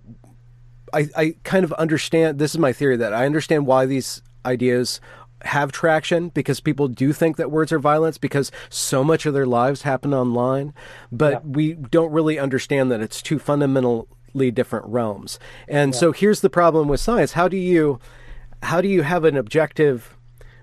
I, 0.94 1.08
I 1.16 1.36
kind 1.44 1.64
of 1.64 1.74
understand. 1.74 2.40
This 2.40 2.52
is 2.52 2.60
my 2.60 2.74
theory 2.74 2.98
that 2.98 3.14
I 3.14 3.26
understand 3.26 3.66
why 3.66 3.86
these 3.86 4.22
ideas 4.46 5.02
have 5.44 5.72
traction 5.72 6.30
because 6.30 6.60
people 6.60 6.88
do 6.88 7.12
think 7.12 7.36
that 7.38 7.52
words 7.52 7.72
are 7.72 7.80
violence 7.80 8.18
because 8.18 8.52
so 8.70 9.04
much 9.04 9.26
of 9.26 9.34
their 9.34 9.46
lives 9.46 9.82
happen 9.82 10.14
online, 10.14 10.74
but 11.12 11.34
yeah. 11.34 11.40
we 11.44 11.74
don't 11.74 12.12
really 12.12 12.40
understand 12.40 12.92
that 12.92 13.02
it's 13.02 13.22
two 13.22 13.40
fundamentally 13.40 14.52
different 14.52 14.86
realms. 14.86 15.40
And 15.68 15.94
yeah. 15.94 16.00
so 16.00 16.12
here's 16.12 16.42
the 16.42 16.50
problem 16.50 16.88
with 16.88 17.00
science: 17.00 17.34
how 17.34 17.48
do 17.48 17.58
you 17.58 18.00
how 18.64 18.82
do 18.82 18.88
you 18.88 19.04
have 19.04 19.26
an 19.26 19.38
objective 19.38 20.18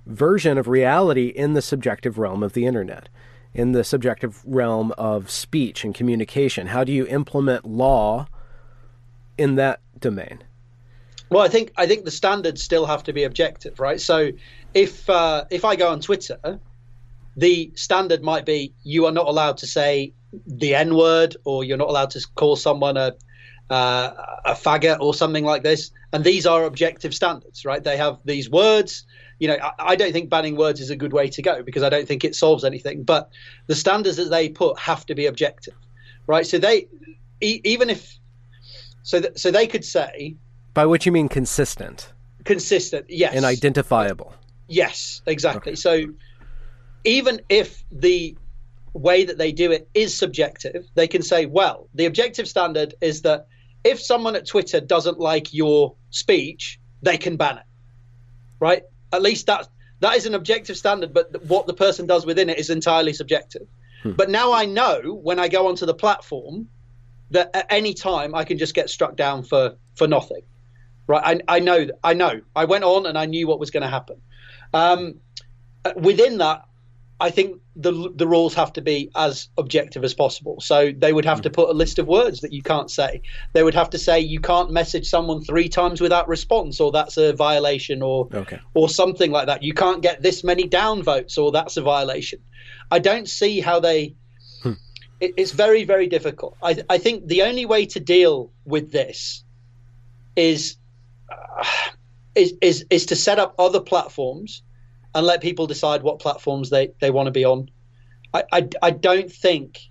version 0.06 0.58
of 0.58 0.68
reality 0.68 1.28
in 1.28 1.54
the 1.54 1.62
subjective 1.62 2.18
realm 2.18 2.42
of 2.42 2.54
the 2.54 2.66
internet? 2.66 3.08
In 3.52 3.72
the 3.72 3.84
subjective 3.84 4.42
realm 4.44 4.92
of 4.92 5.30
speech 5.30 5.84
and 5.84 5.94
communication? 5.94 6.68
How 6.68 6.84
do 6.84 6.92
you 6.92 7.06
implement 7.06 7.64
law 7.64 8.26
in 9.36 9.56
that 9.56 9.80
domain? 9.98 10.44
Well, 11.30 11.42
I 11.42 11.48
think 11.48 11.72
I 11.76 11.86
think 11.86 12.04
the 12.04 12.10
standards 12.10 12.62
still 12.62 12.86
have 12.86 13.04
to 13.04 13.12
be 13.12 13.24
objective, 13.24 13.78
right? 13.78 14.00
So 14.00 14.30
if 14.74 15.08
uh, 15.08 15.44
if 15.50 15.64
I 15.64 15.76
go 15.76 15.90
on 15.90 16.00
Twitter, 16.00 16.60
the 17.36 17.70
standard 17.74 18.22
might 18.22 18.46
be 18.46 18.72
you 18.82 19.06
are 19.06 19.12
not 19.12 19.26
allowed 19.26 19.58
to 19.58 19.66
say 19.66 20.12
the 20.46 20.74
N 20.74 20.96
word 20.96 21.36
or 21.44 21.64
you're 21.64 21.76
not 21.76 21.88
allowed 21.88 22.10
to 22.10 22.26
call 22.34 22.56
someone 22.56 22.96
a 22.96 23.14
uh, 23.70 24.10
a 24.44 24.52
faggot 24.52 24.98
or 25.00 25.14
something 25.14 25.44
like 25.44 25.62
this. 25.62 25.92
And 26.12 26.24
these 26.24 26.46
are 26.46 26.64
objective 26.64 27.14
standards, 27.14 27.64
right? 27.64 27.82
They 27.82 27.96
have 27.96 28.18
these 28.24 28.50
words. 28.50 29.04
You 29.38 29.48
know, 29.48 29.56
I, 29.62 29.72
I 29.78 29.96
don't 29.96 30.12
think 30.12 30.28
banning 30.28 30.56
words 30.56 30.80
is 30.80 30.90
a 30.90 30.96
good 30.96 31.12
way 31.12 31.28
to 31.28 31.40
go 31.40 31.62
because 31.62 31.82
I 31.82 31.88
don't 31.88 32.06
think 32.06 32.24
it 32.24 32.34
solves 32.34 32.64
anything. 32.64 33.04
But 33.04 33.30
the 33.68 33.76
standards 33.76 34.16
that 34.16 34.30
they 34.30 34.48
put 34.48 34.78
have 34.78 35.06
to 35.06 35.14
be 35.14 35.26
objective, 35.26 35.74
right? 36.26 36.46
So 36.46 36.58
they, 36.58 36.88
e- 37.40 37.60
even 37.64 37.90
if, 37.90 38.18
so 39.02 39.20
th- 39.20 39.38
so 39.38 39.50
they 39.50 39.66
could 39.66 39.84
say, 39.84 40.36
by 40.74 40.86
which 40.86 41.06
you 41.06 41.12
mean 41.12 41.28
consistent, 41.28 42.12
consistent, 42.44 43.06
yes, 43.08 43.34
and 43.34 43.44
identifiable. 43.44 44.34
Yes, 44.68 45.22
exactly. 45.26 45.72
Okay. 45.72 45.76
So 45.76 46.06
even 47.04 47.40
if 47.48 47.82
the 47.90 48.36
way 48.92 49.24
that 49.24 49.38
they 49.38 49.52
do 49.52 49.72
it 49.72 49.88
is 49.94 50.16
subjective, 50.16 50.86
they 50.94 51.08
can 51.08 51.22
say, 51.22 51.46
well, 51.46 51.88
the 51.94 52.06
objective 52.06 52.48
standard 52.48 52.94
is 53.00 53.22
that 53.22 53.46
if 53.84 54.00
someone 54.00 54.36
at 54.36 54.46
Twitter 54.46 54.80
doesn't 54.80 55.18
like 55.18 55.52
your 55.54 55.94
speech, 56.10 56.78
they 57.02 57.16
can 57.16 57.36
ban 57.36 57.58
it. 57.58 57.64
Right? 58.58 58.82
At 59.12 59.22
least 59.22 59.46
that 59.46 59.68
that 60.00 60.16
is 60.16 60.26
an 60.26 60.34
objective 60.34 60.76
standard, 60.76 61.12
but 61.12 61.44
what 61.44 61.66
the 61.66 61.74
person 61.74 62.06
does 62.06 62.24
within 62.24 62.48
it 62.48 62.58
is 62.58 62.70
entirely 62.70 63.12
subjective. 63.12 63.66
Hmm. 64.02 64.12
But 64.12 64.30
now 64.30 64.52
I 64.52 64.64
know 64.64 65.20
when 65.22 65.38
I 65.38 65.48
go 65.48 65.68
onto 65.68 65.86
the 65.86 65.94
platform 65.94 66.68
that 67.30 67.50
at 67.54 67.66
any 67.70 67.94
time 67.94 68.34
I 68.34 68.44
can 68.44 68.58
just 68.58 68.74
get 68.74 68.90
struck 68.90 69.16
down 69.16 69.42
for 69.42 69.76
for 69.94 70.06
nothing. 70.06 70.42
Right? 71.06 71.42
I, 71.48 71.56
I 71.56 71.58
know 71.60 71.88
I 72.02 72.14
know. 72.14 72.40
I 72.56 72.64
went 72.64 72.84
on 72.84 73.06
and 73.06 73.18
I 73.18 73.26
knew 73.26 73.46
what 73.46 73.58
was 73.60 73.70
going 73.70 73.82
to 73.82 73.88
happen. 73.88 74.20
Um, 74.72 75.16
within 75.96 76.38
that, 76.38 76.64
I 77.20 77.30
think 77.30 77.60
the 77.76 78.10
the 78.14 78.26
rules 78.26 78.54
have 78.54 78.72
to 78.72 78.80
be 78.80 79.10
as 79.14 79.48
objective 79.58 80.04
as 80.04 80.14
possible. 80.14 80.60
So 80.60 80.90
they 80.96 81.12
would 81.12 81.26
have 81.26 81.42
to 81.42 81.50
put 81.50 81.68
a 81.68 81.72
list 81.72 81.98
of 81.98 82.06
words 82.06 82.40
that 82.40 82.52
you 82.52 82.62
can't 82.62 82.90
say. 82.90 83.20
They 83.52 83.62
would 83.62 83.74
have 83.74 83.90
to 83.90 83.98
say 83.98 84.20
you 84.20 84.40
can't 84.40 84.70
message 84.70 85.06
someone 85.06 85.44
three 85.44 85.68
times 85.68 86.00
without 86.00 86.28
response, 86.28 86.80
or 86.80 86.90
that's 86.90 87.18
a 87.18 87.34
violation, 87.34 88.00
or 88.02 88.28
okay. 88.32 88.58
or 88.72 88.88
something 88.88 89.30
like 89.30 89.46
that. 89.46 89.62
You 89.62 89.74
can't 89.74 90.00
get 90.00 90.22
this 90.22 90.42
many 90.42 90.66
downvotes, 90.66 91.36
or 91.36 91.52
that's 91.52 91.76
a 91.76 91.82
violation. 91.82 92.40
I 92.90 92.98
don't 92.98 93.28
see 93.28 93.60
how 93.60 93.80
they. 93.80 94.14
Hmm. 94.62 94.72
It, 95.20 95.34
it's 95.36 95.52
very 95.52 95.84
very 95.84 96.06
difficult. 96.06 96.56
I 96.62 96.82
I 96.88 96.96
think 96.96 97.26
the 97.26 97.42
only 97.42 97.66
way 97.66 97.84
to 97.86 98.00
deal 98.00 98.50
with 98.64 98.92
this 98.92 99.44
is. 100.36 100.76
Uh, 101.30 101.64
is, 102.36 102.54
is 102.60 102.86
is 102.90 103.06
to 103.06 103.16
set 103.16 103.40
up 103.40 103.56
other 103.58 103.80
platforms 103.80 104.62
and 105.14 105.26
let 105.26 105.40
people 105.40 105.66
decide 105.66 106.02
what 106.02 106.18
platforms 106.18 106.70
they, 106.70 106.92
they 107.00 107.10
want 107.10 107.26
to 107.26 107.32
be 107.32 107.44
on. 107.44 107.70
I, 108.32 108.44
I, 108.52 108.68
I 108.82 108.90
don't 108.90 109.30
think 109.30 109.90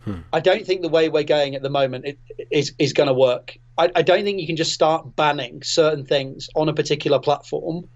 hmm. 0.00 0.20
I 0.32 0.40
don't 0.40 0.66
think 0.66 0.82
the 0.82 0.88
way 0.88 1.08
we're 1.08 1.24
going 1.24 1.54
at 1.54 1.62
the 1.62 1.70
moment 1.70 2.06
it, 2.06 2.18
is 2.50 2.72
is 2.78 2.92
going 2.92 3.08
to 3.08 3.14
work. 3.14 3.58
I, 3.76 3.90
I, 3.94 4.02
don't 4.02 4.22
think 4.22 4.40
you 4.40 4.46
can 4.46 4.56
just 4.56 4.72
start 4.72 5.16
banning 5.16 5.62
certain 5.62 6.06
things 6.06 6.48
on 6.54 6.68
a 6.68 6.72
particular 6.72 7.18
platform, 7.18 7.88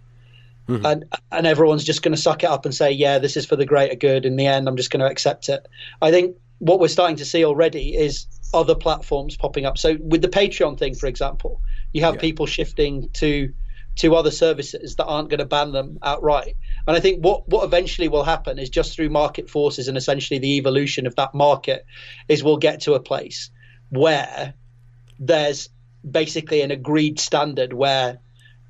hmm. 0.66 0.84
and 0.84 1.04
and 1.32 1.46
everyone's 1.46 1.84
just 1.84 2.02
going 2.02 2.14
to 2.14 2.20
suck 2.20 2.44
it 2.44 2.50
up 2.50 2.64
and 2.66 2.74
say, 2.74 2.90
yeah, 2.92 3.18
this 3.18 3.36
is 3.36 3.46
for 3.46 3.56
the 3.56 3.64
greater 3.64 3.94
good. 3.94 4.26
In 4.26 4.36
the 4.36 4.46
end, 4.46 4.68
I'm 4.68 4.76
just 4.76 4.90
going 4.90 5.00
to 5.00 5.06
accept 5.06 5.48
it. 5.48 5.66
I 6.02 6.10
think 6.10 6.36
what 6.58 6.80
we're 6.80 6.88
starting 6.88 7.16
to 7.16 7.24
see 7.24 7.44
already 7.44 7.96
is 7.96 8.26
other 8.52 8.74
platforms 8.74 9.36
popping 9.36 9.64
up. 9.64 9.78
So 9.78 9.96
with 10.00 10.22
the 10.22 10.28
Patreon 10.28 10.78
thing, 10.78 10.94
for 10.94 11.06
example, 11.06 11.60
you 11.92 12.02
have 12.02 12.14
yeah. 12.14 12.20
people 12.20 12.46
shifting 12.46 13.08
to 13.14 13.52
to 13.98 14.14
other 14.14 14.30
services 14.30 14.94
that 14.96 15.06
aren't 15.06 15.28
going 15.28 15.38
to 15.38 15.44
ban 15.44 15.72
them 15.72 15.98
outright. 16.02 16.56
And 16.86 16.96
I 16.96 17.00
think 17.00 17.24
what, 17.24 17.48
what 17.48 17.64
eventually 17.64 18.08
will 18.08 18.22
happen 18.22 18.58
is 18.58 18.70
just 18.70 18.94
through 18.94 19.10
market 19.10 19.50
forces 19.50 19.88
and 19.88 19.96
essentially 19.96 20.38
the 20.38 20.56
evolution 20.56 21.06
of 21.06 21.16
that 21.16 21.34
market 21.34 21.84
is 22.28 22.44
we'll 22.44 22.58
get 22.58 22.80
to 22.82 22.94
a 22.94 23.00
place 23.00 23.50
where 23.90 24.54
there's 25.18 25.68
basically 26.08 26.60
an 26.60 26.70
agreed 26.70 27.18
standard 27.18 27.72
where 27.72 28.18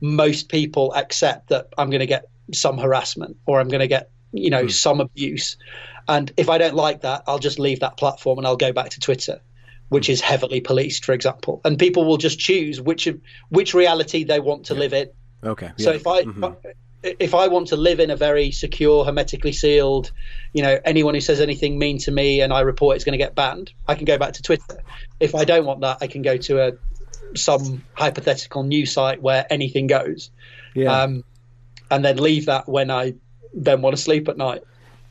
most 0.00 0.48
people 0.48 0.94
accept 0.94 1.48
that 1.48 1.68
I'm 1.76 1.90
going 1.90 2.00
to 2.00 2.06
get 2.06 2.24
some 2.54 2.78
harassment 2.78 3.36
or 3.44 3.60
I'm 3.60 3.68
going 3.68 3.80
to 3.80 3.86
get 3.86 4.10
you 4.32 4.50
know 4.50 4.64
mm. 4.64 4.72
some 4.72 5.00
abuse 5.00 5.56
and 6.06 6.32
if 6.36 6.48
I 6.48 6.58
don't 6.58 6.74
like 6.74 7.02
that 7.02 7.24
I'll 7.26 7.38
just 7.38 7.58
leave 7.58 7.80
that 7.80 7.96
platform 7.96 8.38
and 8.38 8.46
I'll 8.46 8.56
go 8.56 8.72
back 8.72 8.90
to 8.90 9.00
Twitter 9.00 9.40
which 9.88 10.08
is 10.08 10.20
heavily 10.20 10.60
policed 10.60 11.04
for 11.04 11.12
example 11.12 11.60
and 11.64 11.78
people 11.78 12.04
will 12.04 12.18
just 12.18 12.38
choose 12.38 12.80
which 12.80 13.08
which 13.48 13.74
reality 13.74 14.24
they 14.24 14.40
want 14.40 14.66
to 14.66 14.74
yeah. 14.74 14.80
live 14.80 14.92
in 14.92 15.08
Okay. 15.44 15.72
So 15.78 15.92
if 15.92 16.06
I 16.06 16.22
mm-hmm. 16.22 16.70
if 17.02 17.34
I 17.34 17.48
want 17.48 17.68
to 17.68 17.76
live 17.76 18.00
in 18.00 18.10
a 18.10 18.16
very 18.16 18.50
secure, 18.50 19.04
hermetically 19.04 19.52
sealed, 19.52 20.10
you 20.52 20.62
know, 20.62 20.78
anyone 20.84 21.14
who 21.14 21.20
says 21.20 21.40
anything 21.40 21.78
mean 21.78 21.98
to 21.98 22.10
me 22.10 22.40
and 22.40 22.52
I 22.52 22.60
report 22.60 22.96
it's 22.96 23.04
going 23.04 23.18
to 23.18 23.24
get 23.24 23.34
banned, 23.34 23.72
I 23.86 23.94
can 23.94 24.04
go 24.04 24.18
back 24.18 24.34
to 24.34 24.42
Twitter. 24.42 24.82
If 25.20 25.34
I 25.34 25.44
don't 25.44 25.64
want 25.64 25.80
that, 25.82 25.98
I 26.00 26.06
can 26.06 26.22
go 26.22 26.36
to 26.36 26.68
a 26.68 26.72
some 27.36 27.84
hypothetical 27.92 28.62
news 28.62 28.92
site 28.92 29.22
where 29.22 29.46
anything 29.50 29.86
goes. 29.86 30.30
Yeah. 30.74 31.02
Um, 31.02 31.24
and 31.90 32.04
then 32.04 32.16
leave 32.16 32.46
that 32.46 32.68
when 32.68 32.90
I 32.90 33.14
then 33.54 33.80
want 33.80 33.96
to 33.96 34.02
sleep 34.02 34.28
at 34.28 34.36
night. 34.36 34.62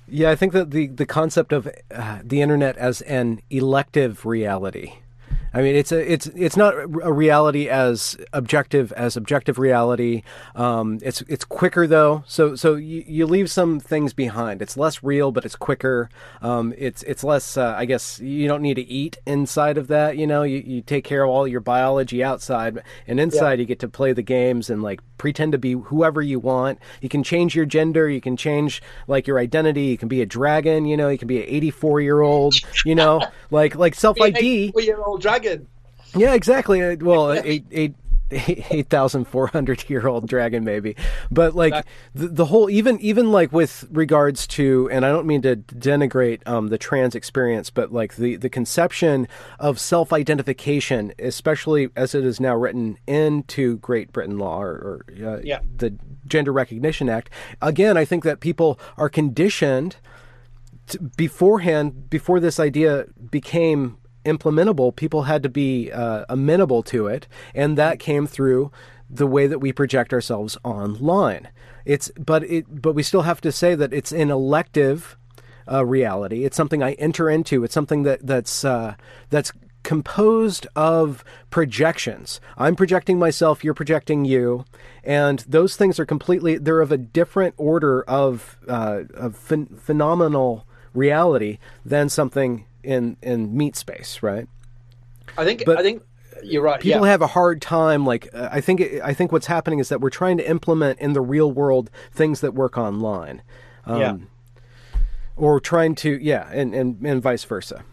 Yeah, 0.07 0.31
I 0.31 0.35
think 0.35 0.53
that 0.53 0.71
the 0.71 0.87
the 0.87 1.05
concept 1.05 1.51
of 1.51 1.67
uh, 1.91 2.19
the 2.23 2.41
internet 2.41 2.77
as 2.77 3.01
an 3.01 3.41
elective 3.49 4.25
reality 4.25 4.93
I 5.57 5.61
mean, 5.63 5.75
it's 5.75 5.91
a 5.91 6.11
it's 6.11 6.27
it's 6.27 6.55
not 6.55 6.75
a 6.77 7.11
reality 7.11 7.67
as 7.67 8.15
objective 8.31 8.91
as 8.91 9.17
objective 9.17 9.57
reality. 9.57 10.21
Um, 10.53 10.99
it's 11.01 11.21
it's 11.21 11.43
quicker 11.43 11.87
though, 11.87 12.23
so 12.27 12.55
so 12.55 12.75
you, 12.75 13.03
you 13.07 13.25
leave 13.25 13.49
some 13.49 13.79
things 13.79 14.13
behind. 14.13 14.61
It's 14.61 14.77
less 14.77 15.01
real, 15.01 15.31
but 15.31 15.45
it's 15.45 15.55
quicker. 15.55 16.11
Um, 16.43 16.75
it's 16.77 17.01
it's 17.03 17.23
less. 17.23 17.57
Uh, 17.57 17.73
I 17.75 17.85
guess 17.85 18.19
you 18.19 18.47
don't 18.47 18.61
need 18.61 18.75
to 18.75 18.83
eat 18.83 19.17
inside 19.25 19.79
of 19.79 19.87
that. 19.87 20.15
You 20.15 20.27
know, 20.27 20.43
you, 20.43 20.59
you 20.63 20.81
take 20.83 21.03
care 21.03 21.23
of 21.23 21.31
all 21.31 21.47
your 21.47 21.59
biology 21.59 22.23
outside, 22.23 22.83
and 23.07 23.19
inside 23.19 23.53
yeah. 23.53 23.61
you 23.61 23.65
get 23.65 23.79
to 23.79 23.87
play 23.87 24.13
the 24.13 24.21
games 24.21 24.69
and 24.69 24.83
like 24.83 25.01
pretend 25.17 25.53
to 25.53 25.57
be 25.57 25.71
whoever 25.71 26.21
you 26.21 26.39
want. 26.39 26.77
You 27.01 27.09
can 27.09 27.23
change 27.23 27.55
your 27.55 27.65
gender. 27.65 28.07
You 28.07 28.21
can 28.21 28.37
change 28.37 28.79
like 29.07 29.25
your 29.25 29.39
identity. 29.39 29.85
You 29.85 29.97
can 29.97 30.07
be 30.07 30.21
a 30.21 30.25
dragon. 30.27 30.85
You 30.85 30.97
know, 30.97 31.09
you 31.09 31.17
can 31.17 31.27
be 31.27 31.41
an 31.41 31.49
84 31.49 32.01
year 32.01 32.21
old. 32.21 32.53
You 32.85 32.93
know, 32.93 33.23
like 33.49 33.73
like 33.73 33.95
self 33.95 34.21
ID. 34.21 34.73
Year 34.77 35.01
old 35.01 35.19
dragon 35.19 35.46
dragon. 35.47 35.67
Yeah, 36.15 36.33
exactly. 36.33 36.81
Uh, 36.81 36.95
well, 36.99 37.31
eight 37.43 37.65
eight 37.71 37.95
eight 38.31 38.89
thousand 38.89 39.25
four 39.25 39.47
hundred 39.47 39.89
year 39.89 40.05
old 40.05 40.27
dragon 40.27 40.65
maybe 40.65 40.97
but 41.31 41.55
like 41.55 41.85
the, 42.13 42.27
the 42.27 42.45
whole 42.45 42.69
even 42.69 42.99
even 42.99 43.31
like 43.31 43.53
with 43.53 43.87
regards 43.89 44.45
to 44.45 44.89
and 44.91 45.05
i 45.05 45.09
don't 45.09 45.25
mean 45.25 45.41
to 45.41 45.55
denigrate 45.55 46.45
um, 46.45 46.67
the 46.67 46.77
trans 46.77 47.15
experience 47.15 47.69
but 47.69 47.93
like 47.93 48.17
the 48.17 48.35
the 48.35 48.49
conception 48.49 49.29
of 49.59 49.79
self-identification 49.79 51.13
especially 51.19 51.87
as 51.95 52.13
it 52.13 52.25
is 52.25 52.37
now 52.37 52.53
written 52.53 52.97
into 53.07 53.77
great 53.77 54.11
britain 54.11 54.37
law 54.37 54.61
or, 54.61 55.05
or 55.21 55.25
uh, 55.25 55.39
yeah. 55.41 55.59
the 55.77 55.95
gender 56.25 56.51
recognition 56.51 57.07
act 57.07 57.29
again 57.61 57.95
i 57.95 58.03
think 58.03 58.25
that 58.25 58.41
people 58.41 58.77
are 58.97 59.07
conditioned 59.07 59.95
to, 60.87 60.99
beforehand 60.99 62.09
before 62.09 62.41
this 62.41 62.59
idea 62.59 63.05
became 63.31 63.97
implementable, 64.25 64.95
people 64.95 65.23
had 65.23 65.43
to 65.43 65.49
be 65.49 65.91
uh, 65.91 66.25
amenable 66.29 66.83
to 66.83 67.07
it, 67.07 67.27
and 67.55 67.77
that 67.77 67.99
came 67.99 68.27
through 68.27 68.71
the 69.09 69.27
way 69.27 69.47
that 69.47 69.59
we 69.59 69.71
project 69.71 70.13
ourselves 70.13 70.57
online. 70.63 71.49
It's 71.85 72.11
but 72.17 72.43
it 72.43 72.81
but 72.81 72.93
we 72.93 73.03
still 73.03 73.21
have 73.21 73.41
to 73.41 73.51
say 73.51 73.75
that 73.75 73.93
it's 73.93 74.11
an 74.11 74.29
elective 74.29 75.17
uh, 75.71 75.85
reality. 75.85 76.43
It's 76.43 76.57
something 76.57 76.83
I 76.83 76.93
enter 76.93 77.29
into. 77.29 77.63
It's 77.63 77.73
something 77.73 78.03
that 78.03 78.25
that's 78.25 78.65
uh, 78.65 78.95
that's 79.29 79.51
composed 79.83 80.67
of 80.75 81.23
projections. 81.49 82.41
I'm 82.57 82.75
projecting 82.75 83.17
myself, 83.17 83.63
you're 83.63 83.73
projecting 83.73 84.25
you, 84.25 84.65
and 85.01 85.39
those 85.47 85.77
things 85.77 85.97
are 85.97 86.05
completely 86.05 86.57
they're 86.57 86.81
of 86.81 86.91
a 86.91 86.97
different 86.97 87.55
order 87.57 88.03
of 88.03 88.57
uh, 88.67 89.03
of 89.13 89.47
ph- 89.47 89.69
phenomenal 89.79 90.67
reality 90.93 91.59
than 91.85 92.09
something 92.09 92.65
in 92.87 93.17
in 93.21 93.55
meat 93.55 93.75
space, 93.75 94.23
right? 94.23 94.47
I 95.37 95.43
think 95.43 95.63
but 95.65 95.77
I 95.77 95.83
think 95.83 96.01
you're 96.41 96.63
right. 96.63 96.79
People 96.79 97.05
yeah. 97.05 97.11
have 97.11 97.21
a 97.21 97.27
hard 97.27 97.61
time. 97.61 98.05
Like 98.05 98.29
uh, 98.33 98.49
I 98.51 98.61
think 98.61 98.81
I 99.03 99.13
think 99.13 99.31
what's 99.31 99.47
happening 99.47 99.79
is 99.79 99.89
that 99.89 100.01
we're 100.01 100.09
trying 100.09 100.37
to 100.37 100.49
implement 100.49 100.99
in 100.99 101.13
the 101.13 101.21
real 101.21 101.51
world 101.51 101.91
things 102.11 102.41
that 102.41 102.53
work 102.53 102.77
online. 102.77 103.41
Um, 103.85 103.99
yeah. 103.99 104.17
Or 105.35 105.59
trying 105.59 105.95
to 105.95 106.17
yeah, 106.21 106.49
and 106.51 106.73
and, 106.73 107.05
and 107.05 107.21
vice 107.21 107.43
versa. 107.43 107.83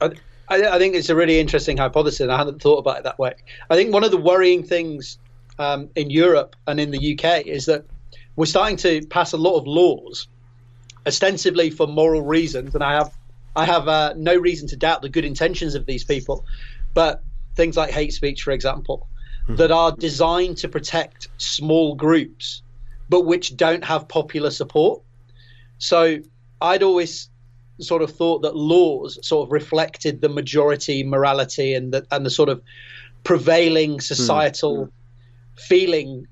I, 0.00 0.10
I, 0.48 0.78
think 0.78 0.94
it's 0.94 1.08
a 1.08 1.16
really 1.16 1.38
interesting 1.38 1.76
hypothesis. 1.76 2.20
And 2.20 2.32
I 2.32 2.36
hadn't 2.36 2.60
thought 2.60 2.78
about 2.78 2.98
it 2.98 3.04
that 3.04 3.18
way. 3.18 3.34
I 3.70 3.76
think 3.76 3.92
one 3.92 4.04
of 4.04 4.10
the 4.10 4.18
worrying 4.18 4.64
things 4.64 5.18
um, 5.58 5.88
in 5.94 6.10
Europe 6.10 6.56
and 6.66 6.78
in 6.78 6.90
the 6.90 7.14
UK 7.14 7.46
is 7.46 7.66
that 7.66 7.84
we're 8.36 8.46
starting 8.46 8.76
to 8.78 9.06
pass 9.06 9.32
a 9.32 9.36
lot 9.36 9.56
of 9.56 9.66
laws 9.66 10.26
ostensibly 11.06 11.70
for 11.70 11.86
moral 11.86 12.22
reasons, 12.22 12.74
and 12.74 12.84
I 12.84 12.92
have 12.94 13.12
I 13.54 13.66
have 13.66 13.88
uh, 13.88 14.14
no 14.16 14.36
reason 14.36 14.68
to 14.68 14.76
doubt 14.76 15.02
the 15.02 15.08
good 15.08 15.24
intentions 15.24 15.74
of 15.74 15.86
these 15.86 16.04
people, 16.04 16.46
but 16.94 17.22
things 17.54 17.76
like 17.76 17.90
hate 17.90 18.12
speech, 18.12 18.42
for 18.42 18.52
example, 18.52 19.08
mm-hmm. 19.44 19.56
that 19.56 19.70
are 19.70 19.92
designed 19.92 20.56
to 20.58 20.68
protect 20.68 21.28
small 21.36 21.94
groups, 21.94 22.62
but 23.08 23.22
which 23.22 23.56
don't 23.56 23.84
have 23.84 24.08
popular 24.08 24.50
support. 24.50 25.02
So 25.78 26.18
I'd 26.60 26.82
always 26.82 27.28
sort 27.80 28.02
of 28.02 28.10
thought 28.10 28.42
that 28.42 28.56
laws 28.56 29.18
sort 29.26 29.48
of 29.48 29.52
reflected 29.52 30.20
the 30.20 30.28
majority 30.28 31.02
morality 31.02 31.74
and 31.74 31.92
the 31.92 32.06
and 32.10 32.24
the 32.24 32.30
sort 32.30 32.48
of 32.48 32.62
prevailing 33.24 34.00
societal 34.00 34.86
mm. 34.86 34.90
feeling 35.60 36.26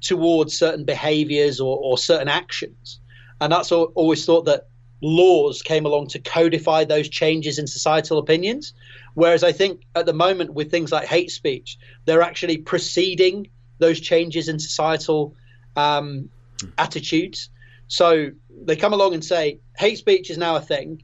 towards 0.00 0.56
certain 0.56 0.84
behaviors 0.84 1.60
or, 1.60 1.78
or 1.78 1.96
certain 1.98 2.28
actions. 2.28 3.00
And 3.40 3.52
that's 3.52 3.72
always 3.72 4.24
thought 4.24 4.44
that 4.46 4.68
laws 5.00 5.62
came 5.62 5.86
along 5.86 6.08
to 6.08 6.18
codify 6.18 6.84
those 6.84 7.08
changes 7.08 7.58
in 7.58 7.66
societal 7.66 8.18
opinions. 8.18 8.74
Whereas 9.14 9.44
I 9.44 9.52
think 9.52 9.82
at 9.94 10.06
the 10.06 10.12
moment 10.12 10.54
with 10.54 10.70
things 10.70 10.92
like 10.92 11.06
hate 11.06 11.30
speech, 11.30 11.78
they're 12.04 12.22
actually 12.22 12.58
preceding 12.58 13.48
those 13.78 14.00
changes 14.00 14.48
in 14.48 14.58
societal 14.58 15.36
um, 15.76 16.28
attitudes. 16.76 17.50
So 17.86 18.30
they 18.64 18.76
come 18.76 18.92
along 18.92 19.14
and 19.14 19.24
say 19.24 19.60
hate 19.76 19.98
speech 19.98 20.30
is 20.30 20.38
now 20.38 20.56
a 20.56 20.60
thing, 20.60 21.02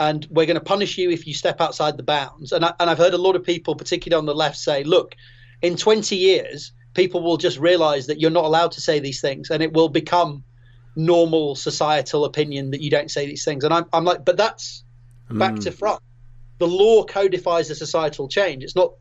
and 0.00 0.26
we're 0.30 0.46
going 0.46 0.58
to 0.58 0.64
punish 0.64 0.98
you 0.98 1.10
if 1.10 1.26
you 1.26 1.34
step 1.34 1.60
outside 1.60 1.96
the 1.96 2.02
bounds. 2.02 2.52
And, 2.52 2.64
I, 2.64 2.74
and 2.78 2.90
I've 2.90 2.98
heard 2.98 3.14
a 3.14 3.18
lot 3.18 3.36
of 3.36 3.44
people, 3.44 3.74
particularly 3.74 4.18
on 4.18 4.26
the 4.26 4.34
left, 4.34 4.56
say, 4.56 4.84
look, 4.84 5.14
in 5.62 5.76
20 5.76 6.16
years, 6.16 6.72
people 6.94 7.22
will 7.22 7.36
just 7.36 7.58
realize 7.58 8.06
that 8.06 8.20
you're 8.20 8.30
not 8.30 8.44
allowed 8.44 8.72
to 8.72 8.80
say 8.80 8.98
these 8.98 9.20
things, 9.20 9.50
and 9.50 9.62
it 9.62 9.72
will 9.72 9.88
become 9.88 10.44
normal 10.96 11.54
societal 11.54 12.24
opinion 12.24 12.72
that 12.72 12.80
you 12.80 12.90
don't 12.90 13.10
say 13.10 13.26
these 13.26 13.44
things. 13.44 13.64
And 13.64 13.72
I'm, 13.72 13.86
I'm 13.92 14.04
like, 14.04 14.24
but 14.24 14.36
that's 14.36 14.84
back 15.30 15.54
mm. 15.54 15.62
to 15.64 15.72
front. 15.72 16.02
The 16.58 16.66
law 16.66 17.04
codifies 17.04 17.70
a 17.70 17.74
societal 17.74 18.28
change. 18.28 18.64
It's 18.64 18.74
not 18.74 18.92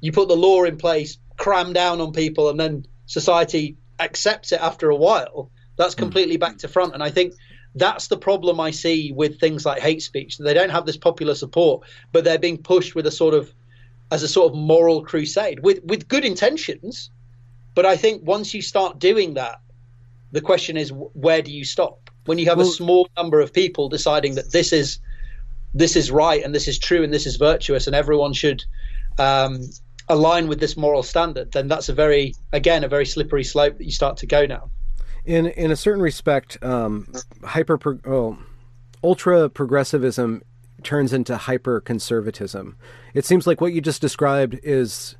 you 0.00 0.12
put 0.12 0.28
the 0.28 0.36
law 0.36 0.64
in 0.64 0.76
place, 0.76 1.18
cram 1.36 1.72
down 1.72 2.00
on 2.00 2.12
people, 2.12 2.48
and 2.50 2.58
then 2.58 2.86
society 3.06 3.76
accepts 3.98 4.52
it 4.52 4.60
after 4.60 4.90
a 4.90 4.96
while. 4.96 5.50
That's 5.76 5.94
hmm. 5.94 6.00
completely 6.00 6.36
mm. 6.36 6.40
back 6.40 6.58
to 6.58 6.68
front. 6.68 6.94
And 6.94 7.02
I 7.02 7.10
think 7.10 7.34
that's 7.74 8.08
the 8.08 8.16
problem 8.16 8.58
I 8.58 8.70
see 8.70 9.12
with 9.12 9.38
things 9.38 9.64
like 9.64 9.80
hate 9.80 10.02
speech. 10.02 10.38
They 10.38 10.54
don't 10.54 10.70
have 10.70 10.86
this 10.86 10.96
popular 10.96 11.34
support, 11.34 11.86
but 12.12 12.24
they're 12.24 12.38
being 12.38 12.58
pushed 12.58 12.94
with 12.94 13.06
a 13.06 13.10
sort 13.10 13.34
of 13.34 13.52
as 14.10 14.22
a 14.22 14.28
sort 14.28 14.52
of 14.52 14.58
moral 14.58 15.02
crusade 15.02 15.60
with 15.60 15.84
with 15.84 16.08
good 16.08 16.24
intentions. 16.24 17.10
But 17.74 17.84
I 17.84 17.96
think 17.96 18.22
once 18.24 18.54
you 18.54 18.62
start 18.62 18.98
doing 18.98 19.34
that, 19.34 19.60
the 20.32 20.40
question 20.40 20.76
is 20.76 20.92
where 20.92 21.42
do 21.42 21.52
you 21.52 21.64
stop? 21.64 22.10
When 22.24 22.38
you 22.38 22.46
have 22.46 22.58
well, 22.58 22.68
a 22.68 22.70
small 22.70 23.08
number 23.16 23.40
of 23.40 23.52
people 23.52 23.88
deciding 23.88 24.34
that 24.34 24.52
this 24.52 24.72
is 24.72 24.98
this 25.74 25.94
is 25.94 26.10
right 26.10 26.42
and 26.42 26.54
this 26.54 26.68
is 26.68 26.78
true 26.78 27.04
and 27.04 27.12
this 27.12 27.26
is 27.26 27.36
virtuous 27.36 27.86
and 27.86 27.94
everyone 27.94 28.32
should 28.32 28.64
um, 29.18 29.60
align 30.08 30.48
with 30.48 30.58
this 30.58 30.76
moral 30.76 31.02
standard 31.02 31.52
then 31.52 31.68
that's 31.68 31.88
a 31.88 31.92
very 31.92 32.34
again 32.52 32.82
a 32.84 32.88
very 32.88 33.04
slippery 33.04 33.44
slope 33.44 33.76
that 33.78 33.84
you 33.84 33.90
start 33.90 34.16
to 34.16 34.26
go 34.26 34.46
now 34.46 34.70
in 35.24 35.46
in 35.46 35.70
a 35.70 35.76
certain 35.76 36.00
respect 36.00 36.56
um, 36.62 37.12
hyper 37.44 37.78
ultra 39.02 39.48
progressivism 39.48 40.42
turns 40.82 41.12
into 41.12 41.36
hyper 41.36 41.80
conservatism 41.80 42.76
it 43.12 43.24
seems 43.24 43.46
like 43.46 43.60
what 43.60 43.72
you 43.72 43.80
just 43.80 44.00
described 44.00 44.58
is 44.62 45.16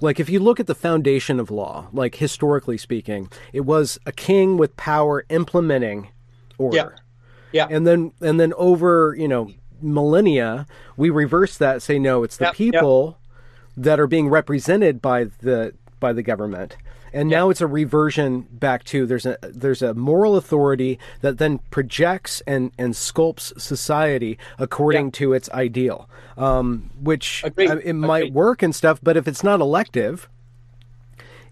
like 0.00 0.20
if 0.20 0.28
you 0.28 0.40
look 0.40 0.60
at 0.60 0.66
the 0.66 0.74
foundation 0.74 1.40
of 1.40 1.50
law, 1.50 1.88
like 1.92 2.16
historically 2.16 2.78
speaking, 2.78 3.30
it 3.52 3.62
was 3.62 3.98
a 4.06 4.12
king 4.12 4.56
with 4.56 4.76
power 4.76 5.24
implementing 5.28 6.08
order. 6.58 6.76
Yeah. 6.76 6.88
Yeah. 7.52 7.66
And 7.70 7.86
then 7.86 8.12
and 8.20 8.40
then 8.40 8.52
over, 8.56 9.14
you 9.16 9.28
know, 9.28 9.52
millennia, 9.80 10.66
we 10.96 11.10
reverse 11.10 11.56
that, 11.58 11.82
say 11.82 11.98
no, 11.98 12.24
it's 12.24 12.36
the 12.36 12.46
yep, 12.46 12.54
people 12.54 13.18
yep. 13.20 13.84
that 13.84 14.00
are 14.00 14.08
being 14.08 14.28
represented 14.28 15.00
by 15.00 15.24
the 15.40 15.74
by 16.00 16.12
the 16.12 16.22
government 16.22 16.76
and 17.14 17.30
now 17.30 17.48
it's 17.48 17.60
a 17.60 17.66
reversion 17.66 18.46
back 18.50 18.84
to 18.84 19.06
there's 19.06 19.24
a 19.24 19.38
there's 19.42 19.80
a 19.80 19.94
moral 19.94 20.36
authority 20.36 20.98
that 21.22 21.38
then 21.38 21.58
projects 21.70 22.42
and 22.46 22.72
and 22.76 22.92
sculpts 22.94 23.58
society 23.58 24.38
according 24.58 25.12
to 25.12 25.32
its 25.32 25.48
ideal, 25.50 26.08
um, 26.36 26.90
which 27.00 27.44
it 27.56 27.94
might 27.94 28.32
work 28.32 28.62
and 28.62 28.74
stuff, 28.74 28.98
but 29.02 29.16
if 29.16 29.26
it's 29.26 29.44
not 29.44 29.60
elective, 29.60 30.28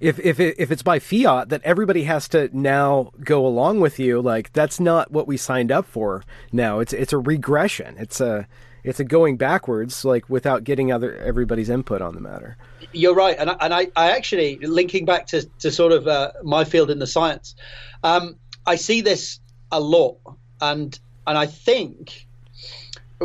if 0.01 0.19
if 0.19 0.41
it, 0.41 0.57
if 0.59 0.73
it's 0.73 0.83
by 0.83 0.99
fiat 0.99 1.49
that 1.49 1.63
everybody 1.63 2.03
has 2.05 2.29
to 2.29 2.51
now 2.53 3.13
go 3.23 3.47
along 3.47 3.79
with 3.79 4.01
you, 4.01 4.21
like 4.21 4.53
that's 4.53 4.81
not 4.81 5.13
what 5.13 5.29
we 5.29 5.37
signed 5.37 5.71
up 5.71 5.87
for. 5.87 6.25
Now. 6.51 6.81
It's 6.81 6.93
it's 6.93 7.13
a 7.13 7.19
regression. 7.19 7.95
It's 7.99 8.21
a 8.21 8.49
it's 8.85 9.01
a 9.01 9.05
going 9.05 9.37
backwards, 9.37 10.05
like 10.05 10.29
without 10.29 10.65
getting 10.65 10.93
other 10.93 11.17
everybody's 11.17 11.71
input 11.71 12.03
on 12.03 12.15
the 12.15 12.21
matter. 12.21 12.57
You're 12.93 13.15
right, 13.15 13.37
and 13.39 13.51
I, 13.51 13.57
and 13.61 13.75
I, 13.75 13.89
I 13.97 14.11
actually 14.13 14.57
linking 14.59 15.05
back 15.05 15.27
to 15.29 15.49
to 15.61 15.71
sort 15.71 15.93
of 15.93 16.07
uh, 16.07 16.33
my 16.43 16.65
field 16.65 16.91
in 16.91 16.99
the 16.99 17.07
science, 17.07 17.55
um, 18.03 18.37
I 18.67 18.77
see 18.77 19.01
this 19.01 19.41
a 19.71 19.81
lot, 19.81 20.19
and 20.61 20.99
and 21.27 21.39
I 21.39 21.47
think. 21.47 22.27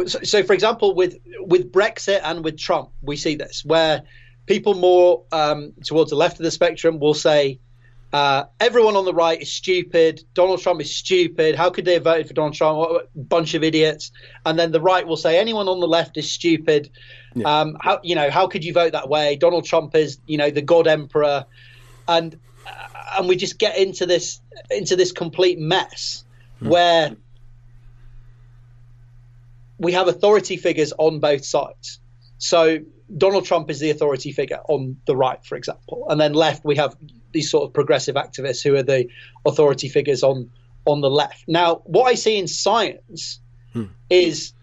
So, 0.05 0.19
so, 0.21 0.43
for 0.43 0.53
example, 0.53 0.93
with 0.93 1.17
with 1.39 1.71
Brexit 1.71 2.21
and 2.23 2.43
with 2.43 2.57
Trump, 2.57 2.89
we 3.01 3.17
see 3.17 3.35
this 3.35 3.65
where 3.65 4.03
people 4.45 4.75
more 4.75 5.23
um, 5.31 5.73
towards 5.83 6.11
the 6.11 6.15
left 6.15 6.39
of 6.39 6.43
the 6.43 6.51
spectrum 6.51 6.99
will 6.99 7.15
say, 7.15 7.59
uh, 8.17 8.45
everyone 8.59 8.95
on 8.95 9.05
the 9.05 9.13
right 9.13 9.39
is 9.39 9.51
stupid. 9.51 10.23
Donald 10.33 10.59
Trump 10.59 10.81
is 10.81 10.89
stupid. 10.89 11.53
How 11.53 11.69
could 11.69 11.85
they 11.85 11.93
have 11.93 12.03
voted 12.03 12.27
for 12.27 12.33
Donald 12.33 12.55
Trump? 12.55 12.79
What 12.79 13.03
a 13.03 13.07
bunch 13.19 13.53
of 13.53 13.63
idiots. 13.63 14.11
And 14.43 14.57
then 14.57 14.71
the 14.71 14.81
right 14.81 15.05
will 15.05 15.17
say 15.17 15.37
anyone 15.37 15.67
on 15.67 15.79
the 15.79 15.87
left 15.87 16.17
is 16.17 16.27
stupid. 16.27 16.89
Yeah. 17.35 17.45
Um, 17.59 17.77
how 17.79 17.99
you 18.01 18.15
know 18.15 18.31
how 18.31 18.47
could 18.47 18.65
you 18.65 18.73
vote 18.73 18.93
that 18.93 19.07
way? 19.07 19.35
Donald 19.35 19.65
Trump 19.65 19.95
is 19.95 20.17
you 20.25 20.39
know 20.39 20.49
the 20.49 20.63
God 20.63 20.87
Emperor, 20.87 21.45
and 22.07 22.39
uh, 22.65 23.19
and 23.19 23.29
we 23.29 23.35
just 23.35 23.59
get 23.59 23.77
into 23.77 24.07
this 24.07 24.41
into 24.71 24.95
this 24.95 25.11
complete 25.11 25.59
mess 25.59 26.25
hmm. 26.57 26.69
where 26.69 27.15
we 29.77 29.91
have 29.91 30.07
authority 30.07 30.57
figures 30.57 30.91
on 30.97 31.19
both 31.19 31.45
sides. 31.45 31.99
So 32.39 32.79
Donald 33.15 33.45
Trump 33.45 33.69
is 33.69 33.79
the 33.79 33.89
authority 33.89 34.31
figure 34.31 34.59
on 34.67 34.97
the 35.05 35.15
right, 35.15 35.43
for 35.45 35.55
example, 35.55 36.05
and 36.09 36.19
then 36.19 36.33
left 36.33 36.65
we 36.65 36.75
have 36.75 36.95
these 37.31 37.49
sort 37.49 37.63
of 37.67 37.73
progressive 37.73 38.15
activists 38.15 38.63
who 38.63 38.75
are 38.75 38.83
the 38.83 39.07
authority 39.45 39.89
figures 39.89 40.23
on 40.23 40.49
on 40.85 41.01
the 41.01 41.09
left. 41.09 41.43
Now, 41.47 41.75
what 41.85 42.05
I 42.05 42.15
see 42.15 42.37
in 42.37 42.47
science 42.47 43.39
hmm. 43.73 43.85
is 44.09 44.53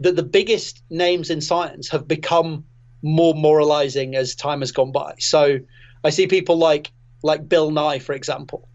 that 0.00 0.16
the 0.16 0.22
biggest 0.22 0.82
names 0.90 1.30
in 1.30 1.40
science 1.40 1.88
have 1.90 2.06
become 2.06 2.64
more 3.02 3.34
moralizing 3.34 4.14
as 4.14 4.34
time 4.34 4.60
has 4.60 4.72
gone 4.72 4.92
by. 4.92 5.14
So 5.18 5.58
I 6.02 6.10
see 6.10 6.26
people 6.26 6.56
like 6.56 6.90
like 7.22 7.48
Bill 7.48 7.70
Nye, 7.70 7.98
for 7.98 8.14
example, 8.14 8.68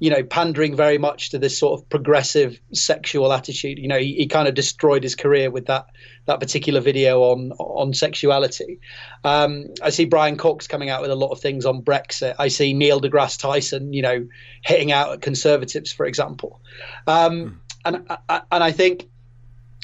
you 0.00 0.08
know, 0.08 0.24
pandering 0.24 0.74
very 0.74 0.96
much 0.96 1.30
to 1.30 1.38
this 1.38 1.58
sort 1.58 1.78
of 1.78 1.88
progressive 1.90 2.58
sexual 2.72 3.32
attitude. 3.32 3.78
You 3.78 3.86
know, 3.86 3.98
he, 3.98 4.14
he 4.14 4.26
kind 4.26 4.48
of 4.48 4.54
destroyed 4.54 5.02
his 5.02 5.14
career 5.14 5.50
with 5.50 5.66
that 5.66 5.86
that 6.24 6.40
particular 6.40 6.80
video 6.80 7.20
on 7.20 7.52
on 7.52 7.92
sexuality. 7.92 8.80
Um, 9.22 9.66
I 9.82 9.90
see 9.90 10.06
Brian 10.06 10.38
Cox 10.38 10.66
coming 10.66 10.88
out 10.88 11.02
with 11.02 11.10
a 11.10 11.14
lot 11.14 11.32
of 11.32 11.40
things 11.40 11.66
on 11.66 11.82
Brexit. 11.82 12.34
I 12.38 12.48
see 12.48 12.72
Neil 12.72 13.00
deGrasse 13.00 13.38
Tyson, 13.38 13.92
you 13.92 14.00
know, 14.00 14.26
hitting 14.62 14.90
out 14.90 15.12
at 15.12 15.20
conservatives, 15.20 15.92
for 15.92 16.06
example. 16.06 16.62
Um, 17.06 17.60
and 17.84 18.08
and 18.28 18.64
I 18.64 18.72
think 18.72 19.06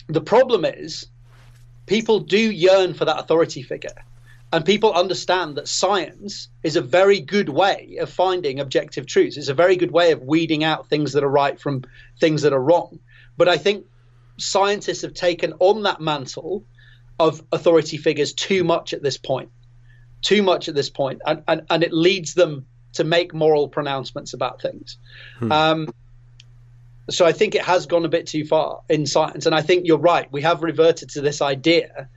the 0.08 0.22
problem 0.22 0.64
is 0.64 1.08
people 1.84 2.20
do 2.20 2.38
yearn 2.38 2.94
for 2.94 3.04
that 3.04 3.18
authority 3.18 3.62
figure 3.62 4.02
and 4.52 4.64
people 4.64 4.92
understand 4.92 5.56
that 5.56 5.68
science 5.68 6.48
is 6.62 6.76
a 6.76 6.80
very 6.80 7.20
good 7.20 7.48
way 7.48 7.98
of 8.00 8.10
finding 8.10 8.60
objective 8.60 9.06
truths. 9.06 9.36
It's 9.36 9.48
a 9.48 9.54
very 9.54 9.76
good 9.76 9.90
way 9.90 10.12
of 10.12 10.22
weeding 10.22 10.62
out 10.62 10.88
things 10.88 11.12
that 11.14 11.24
are 11.24 11.28
right 11.28 11.60
from 11.60 11.82
things 12.20 12.42
that 12.42 12.52
are 12.52 12.62
wrong. 12.62 13.00
But 13.36 13.48
I 13.48 13.56
think 13.56 13.86
scientists 14.38 15.02
have 15.02 15.14
taken 15.14 15.54
on 15.58 15.82
that 15.82 16.00
mantle 16.00 16.64
of 17.18 17.42
authority 17.50 17.96
figures 17.96 18.32
too 18.32 18.62
much 18.62 18.92
at 18.92 19.02
this 19.02 19.18
point, 19.18 19.50
too 20.22 20.42
much 20.42 20.68
at 20.68 20.74
this 20.74 20.90
point, 20.90 21.22
and, 21.26 21.42
and, 21.48 21.62
and 21.68 21.82
it 21.82 21.92
leads 21.92 22.34
them 22.34 22.66
to 22.92 23.04
make 23.04 23.34
moral 23.34 23.68
pronouncements 23.68 24.32
about 24.32 24.62
things. 24.62 24.96
Hmm. 25.38 25.52
Um, 25.52 25.88
so 27.10 27.24
I 27.24 27.32
think 27.32 27.54
it 27.54 27.62
has 27.62 27.86
gone 27.86 28.04
a 28.04 28.08
bit 28.08 28.26
too 28.26 28.44
far 28.44 28.82
in 28.88 29.06
science, 29.06 29.46
and 29.46 29.54
I 29.54 29.62
think 29.62 29.86
you're 29.86 29.98
right. 29.98 30.30
We 30.30 30.42
have 30.42 30.62
reverted 30.62 31.10
to 31.10 31.20
this 31.20 31.40
idea 31.42 32.08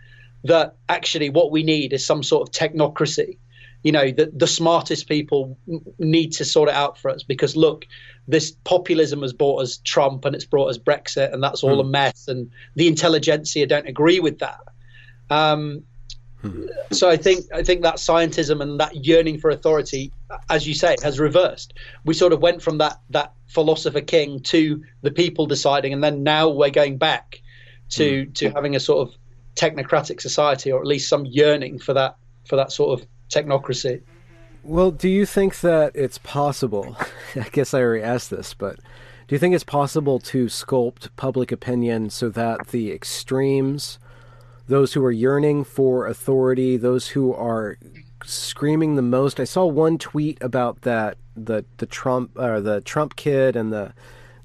that 0.44 0.76
actually 0.88 1.30
what 1.30 1.52
we 1.52 1.64
need 1.64 1.94
is 1.94 2.06
some 2.06 2.24
sort 2.24 2.48
of 2.48 2.54
technocracy. 2.54 3.38
You 3.84 3.94
know, 3.94 4.12
the, 4.12 4.32
the 4.36 4.48
smartest 4.48 5.08
people 5.08 5.58
need 6.00 6.32
to 6.34 6.46
sort 6.46 6.70
it 6.70 6.76
out 6.76 6.98
for 6.98 7.12
us 7.12 7.24
because 7.24 7.56
look, 7.56 7.86
this 8.28 8.52
populism 8.64 9.22
has 9.22 9.34
brought 9.34 9.62
us 9.62 9.78
Trump 9.84 10.26
and 10.26 10.36
it's 10.36 10.46
brought 10.46 10.68
us 10.68 10.78
Brexit, 10.78 11.34
and 11.34 11.42
that's 11.42 11.64
all 11.64 11.78
mm. 11.78 11.82
a 11.82 11.84
mess. 11.86 12.28
And 12.28 12.52
the 12.76 12.88
intelligentsia 12.88 13.68
don't 13.68 13.88
agree 13.88 14.20
with 14.20 14.40
that. 14.40 14.60
Um, 15.30 15.84
hmm. 16.42 16.66
So 16.92 17.10
I 17.10 17.18
think 17.18 17.46
I 17.54 17.64
think 17.64 17.84
that 17.84 17.96
scientism 17.96 18.62
and 18.62 18.80
that 18.80 19.06
yearning 19.06 19.40
for 19.40 19.50
authority, 19.50 20.12
as 20.50 20.68
you 20.68 20.74
say, 20.74 20.96
has 21.02 21.20
reversed. 21.20 21.74
We 22.04 22.14
sort 22.14 22.34
of 22.34 22.42
went 22.42 22.62
from 22.62 22.80
that 22.80 23.00
that 23.12 23.34
philosopher 23.48 24.02
king 24.02 24.42
to 24.42 24.84
the 25.02 25.12
people 25.12 25.46
deciding, 25.46 25.94
and 25.94 26.04
then 26.04 26.24
now 26.24 26.50
we're 26.50 26.70
going 26.70 26.98
back 26.98 27.42
to 27.92 28.26
hmm. 28.26 28.32
to 28.34 28.50
having 28.50 28.76
a 28.76 28.80
sort 28.80 29.08
of 29.08 29.16
technocratic 29.60 30.22
society, 30.22 30.72
or 30.72 30.80
at 30.80 30.88
least 30.88 31.10
some 31.10 31.26
yearning 31.26 31.80
for 31.80 31.94
that 31.94 32.16
for 32.46 32.56
that 32.56 32.72
sort 32.72 33.00
of 33.00 33.08
technocracy. 33.30 34.02
Well, 34.64 34.92
do 34.92 35.10
you 35.10 35.26
think 35.26 35.60
that 35.62 35.92
it's 35.96 36.18
possible? 36.18 36.98
I 37.36 37.48
guess 37.52 37.74
I 37.74 37.82
already 37.82 38.04
asked 38.04 38.30
this, 38.30 38.54
but 38.54 38.76
do 39.28 39.36
you 39.36 39.40
think 39.40 39.54
it's 39.54 39.64
possible 39.64 40.20
to 40.20 40.46
sculpt 40.46 41.10
public 41.16 41.52
opinion 41.52 42.10
so 42.10 42.30
that 42.30 42.68
the 42.68 42.92
extremes, 42.92 44.00
those 44.68 44.94
who 44.94 45.04
are 45.04 45.12
yearning 45.12 45.64
for 45.64 46.08
authority, 46.08 46.78
those 46.78 47.10
who 47.10 47.34
are 47.34 47.78
screaming 48.24 48.96
the 48.96 49.02
most? 49.02 49.40
I 49.40 49.44
saw 49.44 49.66
one 49.66 49.98
tweet 49.98 50.42
about 50.42 50.82
that 50.82 51.18
the 51.36 51.66
the 51.78 51.86
Trump 51.86 52.32
or 52.38 52.56
uh, 52.56 52.60
the 52.60 52.82
Trump 52.82 53.16
kid 53.16 53.56
and 53.56 53.72
the 53.72 53.94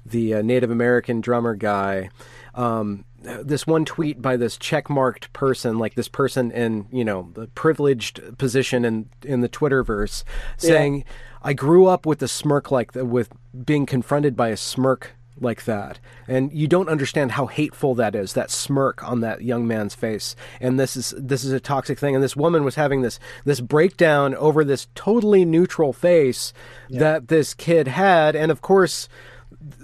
the 0.05 0.35
uh, 0.35 0.41
Native 0.41 0.71
American 0.71 1.21
drummer 1.21 1.55
guy. 1.55 2.09
Um, 2.53 3.04
this 3.43 3.67
one 3.67 3.85
tweet 3.85 4.21
by 4.21 4.37
this 4.37 4.57
checkmarked 4.57 5.31
person, 5.33 5.77
like 5.77 5.95
this 5.95 6.07
person 6.07 6.51
in 6.51 6.87
you 6.91 7.03
know 7.03 7.29
the 7.33 7.47
privileged 7.47 8.37
position 8.37 8.85
in 8.85 9.09
in 9.23 9.41
the 9.41 9.49
Twitterverse, 9.49 10.23
saying, 10.57 10.97
yeah. 10.97 11.03
"I 11.43 11.53
grew 11.53 11.87
up 11.87 12.05
with 12.05 12.21
a 12.21 12.27
smirk 12.27 12.71
like 12.71 12.93
that, 12.93 13.05
with 13.05 13.29
being 13.65 13.85
confronted 13.85 14.35
by 14.35 14.49
a 14.49 14.57
smirk 14.57 15.15
like 15.39 15.65
that, 15.65 15.99
and 16.27 16.51
you 16.53 16.67
don't 16.67 16.87
understand 16.87 17.33
how 17.33 17.47
hateful 17.47 17.95
that 17.95 18.15
is. 18.15 18.33
That 18.33 18.49
smirk 18.49 19.03
on 19.03 19.19
that 19.21 19.41
young 19.41 19.67
man's 19.67 19.95
face, 19.95 20.35
and 20.61 20.79
this 20.79 20.95
is 20.95 21.13
this 21.17 21.43
is 21.43 21.51
a 21.51 21.59
toxic 21.59 21.99
thing. 21.99 22.15
And 22.15 22.23
this 22.23 22.35
woman 22.35 22.63
was 22.63 22.75
having 22.75 23.01
this 23.01 23.19
this 23.43 23.61
breakdown 23.61 24.35
over 24.35 24.63
this 24.63 24.87
totally 24.95 25.45
neutral 25.45 25.93
face 25.93 26.53
yeah. 26.87 26.99
that 26.99 27.27
this 27.27 27.53
kid 27.53 27.87
had, 27.87 28.35
and 28.35 28.51
of 28.51 28.61
course." 28.61 29.09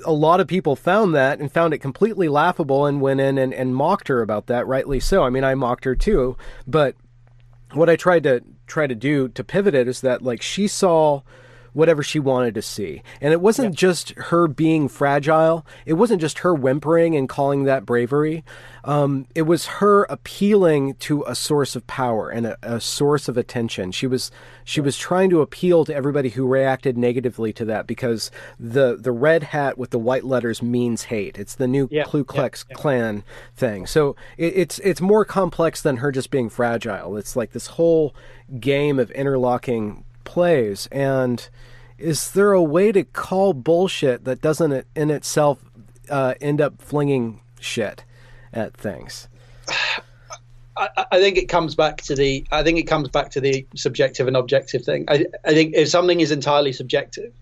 A 0.05 0.11
lot 0.11 0.39
of 0.39 0.47
people 0.47 0.75
found 0.75 1.15
that 1.15 1.39
and 1.39 1.51
found 1.51 1.73
it 1.73 1.79
completely 1.79 2.27
laughable 2.27 2.85
and 2.85 3.01
went 3.01 3.19
in 3.19 3.37
and, 3.37 3.53
and 3.53 3.75
mocked 3.75 4.07
her 4.07 4.21
about 4.21 4.47
that, 4.47 4.67
rightly 4.67 4.99
so. 4.99 5.23
I 5.23 5.29
mean, 5.29 5.43
I 5.43 5.55
mocked 5.55 5.85
her 5.85 5.95
too, 5.95 6.37
but 6.67 6.95
what 7.73 7.89
I 7.89 7.95
tried 7.95 8.23
to 8.23 8.43
try 8.67 8.87
to 8.87 8.95
do 8.95 9.27
to 9.29 9.43
pivot 9.43 9.75
it 9.75 9.87
is 9.87 10.01
that 10.01 10.21
like 10.21 10.41
she 10.41 10.67
saw 10.67 11.21
whatever 11.73 12.03
she 12.03 12.19
wanted 12.19 12.55
to 12.55 12.61
see. 12.61 13.01
And 13.21 13.33
it 13.33 13.41
wasn't 13.41 13.75
just 13.75 14.11
her 14.11 14.47
being 14.47 14.87
fragile. 14.87 15.65
It 15.85 15.93
wasn't 15.93 16.21
just 16.21 16.39
her 16.39 16.53
whimpering 16.53 17.15
and 17.15 17.29
calling 17.29 17.63
that 17.63 17.85
bravery. 17.85 18.43
Um, 18.83 19.27
it 19.35 19.43
was 19.43 19.67
her 19.67 20.03
appealing 20.05 20.95
to 20.95 21.23
a 21.27 21.35
source 21.35 21.75
of 21.75 21.85
power 21.85 22.29
and 22.29 22.47
a, 22.47 22.57
a, 22.63 22.81
source 22.81 23.27
of 23.27 23.37
attention. 23.37 23.91
She 23.91 24.07
was 24.07 24.31
she 24.63 24.81
was 24.81 24.97
trying 24.97 25.29
to 25.29 25.41
appeal 25.41 25.85
to 25.85 25.93
everybody 25.93 26.29
who 26.29 26.47
reacted 26.47 26.97
negatively 26.97 27.53
to 27.53 27.65
that 27.65 27.85
because 27.85 28.31
the 28.59 28.97
the 28.99 29.11
red 29.11 29.43
hat 29.43 29.77
with 29.77 29.91
the 29.91 29.99
white 29.99 30.23
letters 30.23 30.63
means 30.63 31.03
hate. 31.03 31.37
It's 31.37 31.55
the 31.55 31.67
new 31.67 31.87
yeah, 31.91 32.05
Ku 32.05 32.23
Klux 32.23 32.65
yeah, 32.67 32.75
yeah. 32.75 32.81
Klan 32.81 33.23
thing. 33.55 33.85
So 33.85 34.15
it, 34.37 34.53
it's 34.55 34.79
it's 34.79 34.99
more 34.99 35.25
complex 35.25 35.81
than 35.81 35.97
her 35.97 36.11
just 36.11 36.31
being 36.31 36.49
fragile. 36.49 37.17
It's 37.17 37.35
like 37.35 37.51
this 37.51 37.67
whole 37.67 38.15
game 38.59 38.97
of 38.97 39.11
interlocking 39.11 40.05
plays. 40.23 40.87
And 40.91 41.47
is 41.97 42.31
there 42.31 42.53
a 42.53 42.63
way 42.63 42.91
to 42.91 43.03
call 43.03 43.53
bullshit 43.53 44.25
that 44.25 44.41
doesn't 44.41 44.85
in 44.95 45.09
itself 45.09 45.59
uh, 46.09 46.33
end 46.41 46.61
up 46.61 46.81
flinging 46.81 47.41
shit 47.59 48.03
at 48.53 48.75
things? 48.75 49.27
I, 50.77 50.89
I, 51.11 51.19
think 51.19 51.37
it 51.37 51.47
comes 51.47 51.75
back 51.75 52.01
to 52.03 52.15
the. 52.15 52.45
I 52.51 52.63
think 52.63 52.79
it 52.79 52.87
comes 52.87 53.09
back 53.09 53.31
to 53.31 53.41
the 53.41 53.65
subjective 53.75 54.27
and 54.27 54.35
objective 54.35 54.83
thing. 54.83 55.05
I, 55.07 55.25
I 55.45 55.53
think 55.53 55.75
if 55.75 55.89
something 55.89 56.21
is 56.21 56.31
entirely 56.31 56.73
subjective, 56.73 57.33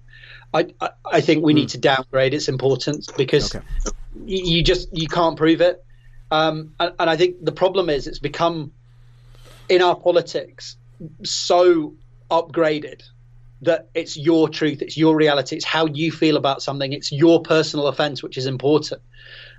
I, 0.53 0.67
I, 0.81 0.89
I 1.05 1.21
think 1.21 1.43
we 1.43 1.53
mm. 1.53 1.57
need 1.57 1.69
to 1.69 1.77
downgrade 1.77 2.33
its 2.33 2.49
importance 2.49 3.07
because 3.17 3.55
okay. 3.55 3.65
you, 4.25 4.57
you, 4.57 4.63
just 4.63 4.89
you 4.95 5.07
can't 5.07 5.37
prove 5.37 5.61
it. 5.61 5.83
Um, 6.31 6.73
and, 6.79 6.93
and 6.99 7.09
I 7.09 7.15
think 7.15 7.43
the 7.43 7.51
problem 7.51 7.89
is 7.89 8.07
it's 8.07 8.19
become 8.19 8.71
in 9.69 9.81
our 9.81 9.95
politics 9.95 10.75
so 11.23 11.93
upgraded 12.29 13.03
that 13.61 13.89
it's 13.93 14.15
your 14.15 14.47
truth, 14.47 14.81
it's 14.81 14.97
your 14.97 15.15
reality, 15.15 15.55
it's 15.55 15.65
how 15.65 15.85
you 15.85 16.11
feel 16.11 16.37
about 16.37 16.61
something, 16.61 16.93
it's 16.93 17.11
your 17.11 17.41
personal 17.41 17.87
offense, 17.87 18.23
which 18.23 18.37
is 18.37 18.45
important. 18.45 19.01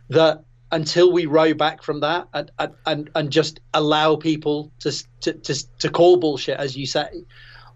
That 0.08 0.42
until 0.72 1.12
we 1.12 1.26
row 1.26 1.52
back 1.54 1.82
from 1.82 2.00
that 2.00 2.28
and 2.32 2.50
and, 2.86 3.10
and 3.14 3.30
just 3.30 3.60
allow 3.74 4.16
people 4.16 4.72
to, 4.80 4.92
to 5.22 5.32
to 5.34 5.78
to 5.78 5.90
call 5.90 6.16
bullshit, 6.16 6.58
as 6.58 6.76
you 6.76 6.86
say, 6.86 7.24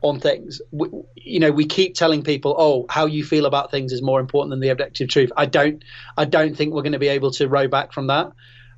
on 0.01 0.21
things, 0.21 0.61
we, 0.71 0.89
you 1.17 1.41
know, 1.41 1.51
we 1.51 1.67
keep 1.67 1.95
telling 1.95 2.23
people, 2.23 2.55
oh, 2.59 2.87
how 2.89 3.07
you 3.07 3.25
feel 3.25 3.47
about 3.47 3.71
things 3.71 3.93
is 3.93 4.03
more 4.03 4.21
important 4.21 4.51
than 4.51 4.61
the 4.61 4.69
objective 4.69 5.09
truth. 5.09 5.33
I 5.37 5.47
don't 5.47 5.83
I 6.17 6.25
don't 6.25 6.57
think 6.57 6.73
we're 6.73 6.83
going 6.83 6.93
to 6.93 6.99
be 6.99 7.09
able 7.09 7.33
to 7.33 7.49
row 7.49 7.69
back 7.69 7.93
from 7.93 8.09
that. 8.09 8.33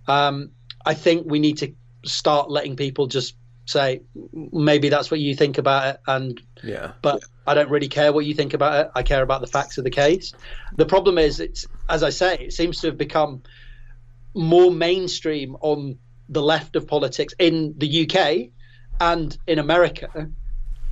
Um, 0.08 0.50
I 0.84 0.94
think 0.94 1.26
we 1.28 1.38
need 1.38 1.58
to 1.58 1.74
start 2.04 2.50
letting 2.50 2.76
people 2.76 3.08
just 3.08 3.34
say 3.66 4.00
maybe 4.32 4.88
that's 4.88 5.10
what 5.10 5.20
you 5.20 5.34
think 5.34 5.58
about 5.58 5.94
it 5.94 6.00
and 6.06 6.40
yeah. 6.62 6.92
but 7.02 7.22
i 7.46 7.54
don't 7.54 7.68
really 7.68 7.88
care 7.88 8.12
what 8.12 8.24
you 8.24 8.32
think 8.32 8.54
about 8.54 8.86
it. 8.86 8.92
I 8.94 9.02
care 9.02 9.22
about 9.22 9.40
the 9.40 9.46
facts 9.46 9.76
of 9.76 9.84
the 9.84 9.90
case. 9.90 10.32
The 10.76 10.86
problem 10.86 11.18
is 11.18 11.40
it's 11.40 11.66
as 11.88 12.02
i 12.02 12.10
say 12.10 12.36
it 12.36 12.52
seems 12.52 12.80
to 12.80 12.88
have 12.88 12.98
become 12.98 13.42
more 14.34 14.70
mainstream 14.70 15.56
on 15.60 15.98
the 16.28 16.42
left 16.42 16.76
of 16.76 16.86
politics 16.86 17.34
in 17.38 17.74
the 17.76 18.08
uk 18.08 18.50
and 19.00 19.36
in 19.46 19.58
america 19.58 20.30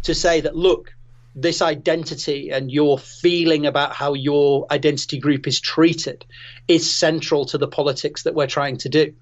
to 0.02 0.14
say 0.14 0.40
that 0.42 0.54
look 0.54 0.94
this 1.34 1.60
identity 1.60 2.50
and 2.50 2.70
your 2.70 2.98
feeling 2.98 3.66
about 3.66 3.92
how 3.92 4.14
your 4.14 4.66
identity 4.70 5.18
group 5.18 5.46
is 5.46 5.60
treated 5.60 6.24
is 6.68 6.94
central 6.96 7.44
to 7.46 7.58
the 7.58 7.66
politics 7.66 8.22
that 8.22 8.34
we're 8.34 8.46
trying 8.46 8.76
to 8.76 8.88
do. 8.88 9.14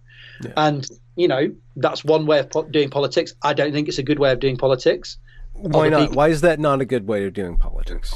Yeah. 0.43 0.53
And, 0.57 0.87
you 1.17 1.29
know, 1.29 1.53
that's 1.77 2.05
one 2.05 2.27
way 2.27 2.41
of 2.41 2.51
po- 2.51 2.69
doing 2.69 2.91
politics. 2.91 3.35
I 3.43 3.53
don't 3.53 3.73
think 3.73 3.89
it's 3.89 3.99
a 3.99 4.03
good 4.03 4.19
way 4.19 4.33
of 4.33 4.41
doing 4.41 4.57
politics. 4.57 5.19
Why 5.53 5.89
not? 5.89 6.01
People. 6.01 6.17
Why 6.17 6.29
is 6.29 6.41
that 6.43 6.59
not 6.59 6.81
a 6.81 6.85
good 6.85 7.07
way 7.07 7.25
of 7.25 7.33
doing 7.33 7.57
politics? 7.57 8.15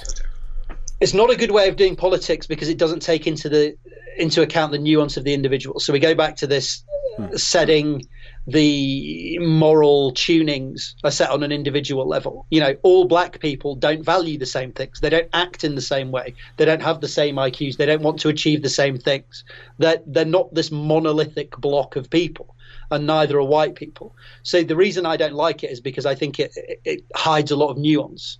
It's 1.01 1.14
not 1.14 1.30
a 1.30 1.36
good 1.36 1.51
way 1.51 1.68
of 1.68 1.76
doing 1.76 1.97
politics 1.97 2.47
because 2.47 2.68
it 2.68 2.78
doesn't 2.78 3.01
take 3.01 3.26
into 3.26 3.49
the 3.49 3.76
into 4.16 4.42
account 4.42 4.72
the 4.72 4.78
nuance 4.78 5.16
of 5.16 5.24
the 5.24 5.34
individual. 5.34 5.78
So 5.78 5.92
we 5.92 5.99
go 5.99 6.14
back 6.14 6.36
to 6.36 6.47
this 6.47 6.82
hmm. 7.16 7.36
setting 7.36 8.03
the 8.47 9.38
moral 9.40 10.12
tunings 10.12 10.94
are 11.03 11.11
set 11.11 11.30
on 11.30 11.42
an 11.42 11.51
individual 11.51 12.07
level. 12.07 12.47
You 12.51 12.61
know, 12.61 12.76
all 12.82 13.05
black 13.07 13.40
people 13.40 13.74
don't 13.74 14.05
value 14.05 14.38
the 14.38 14.47
same 14.47 14.72
things. 14.72 15.01
They 15.01 15.11
don't 15.11 15.28
act 15.32 15.64
in 15.64 15.74
the 15.74 15.80
same 15.80 16.12
way. 16.12 16.34
They 16.57 16.64
don't 16.64 16.82
have 16.82 17.01
the 17.01 17.09
same 17.09 17.36
IQs. 17.36 17.76
They 17.76 17.86
don't 17.86 18.03
want 18.03 18.20
to 18.20 18.28
achieve 18.28 18.62
the 18.62 18.68
same 18.68 18.99
things. 18.99 19.44
They're, 19.78 20.01
they're 20.07 20.24
not 20.24 20.55
this 20.55 20.70
monolithic 20.70 21.57
block 21.57 21.97
of 21.97 22.09
people, 22.09 22.55
and 22.91 23.07
neither 23.07 23.39
are 23.39 23.45
white 23.45 23.74
people. 23.74 24.14
So 24.43 24.62
the 24.62 24.76
reason 24.76 25.07
I 25.07 25.16
don't 25.16 25.34
like 25.34 25.64
it 25.64 25.70
is 25.70 25.80
because 25.80 26.07
I 26.07 26.14
think 26.14 26.39
it, 26.39 26.53
it, 26.57 26.80
it 26.84 27.05
hides 27.14 27.51
a 27.51 27.57
lot 27.57 27.70
of 27.70 27.78
nuance 27.78 28.39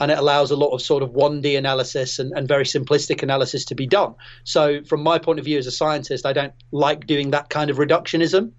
and 0.00 0.10
it 0.10 0.18
allows 0.18 0.50
a 0.50 0.56
lot 0.56 0.70
of 0.70 0.80
sort 0.80 1.02
of 1.02 1.10
1D 1.10 1.56
analysis 1.58 2.18
and, 2.18 2.32
and, 2.32 2.48
very 2.48 2.64
simplistic 2.64 3.22
analysis 3.22 3.66
to 3.66 3.74
be 3.74 3.86
done. 3.86 4.14
So, 4.44 4.82
from 4.84 5.02
my 5.02 5.18
point 5.18 5.38
of 5.38 5.44
view 5.44 5.58
as 5.58 5.66
a 5.66 5.70
scientist, 5.70 6.24
I 6.24 6.32
don't 6.32 6.54
like 6.72 7.06
doing 7.06 7.30
that 7.32 7.50
kind 7.50 7.70
of 7.70 7.76
reductionism. 7.76 8.52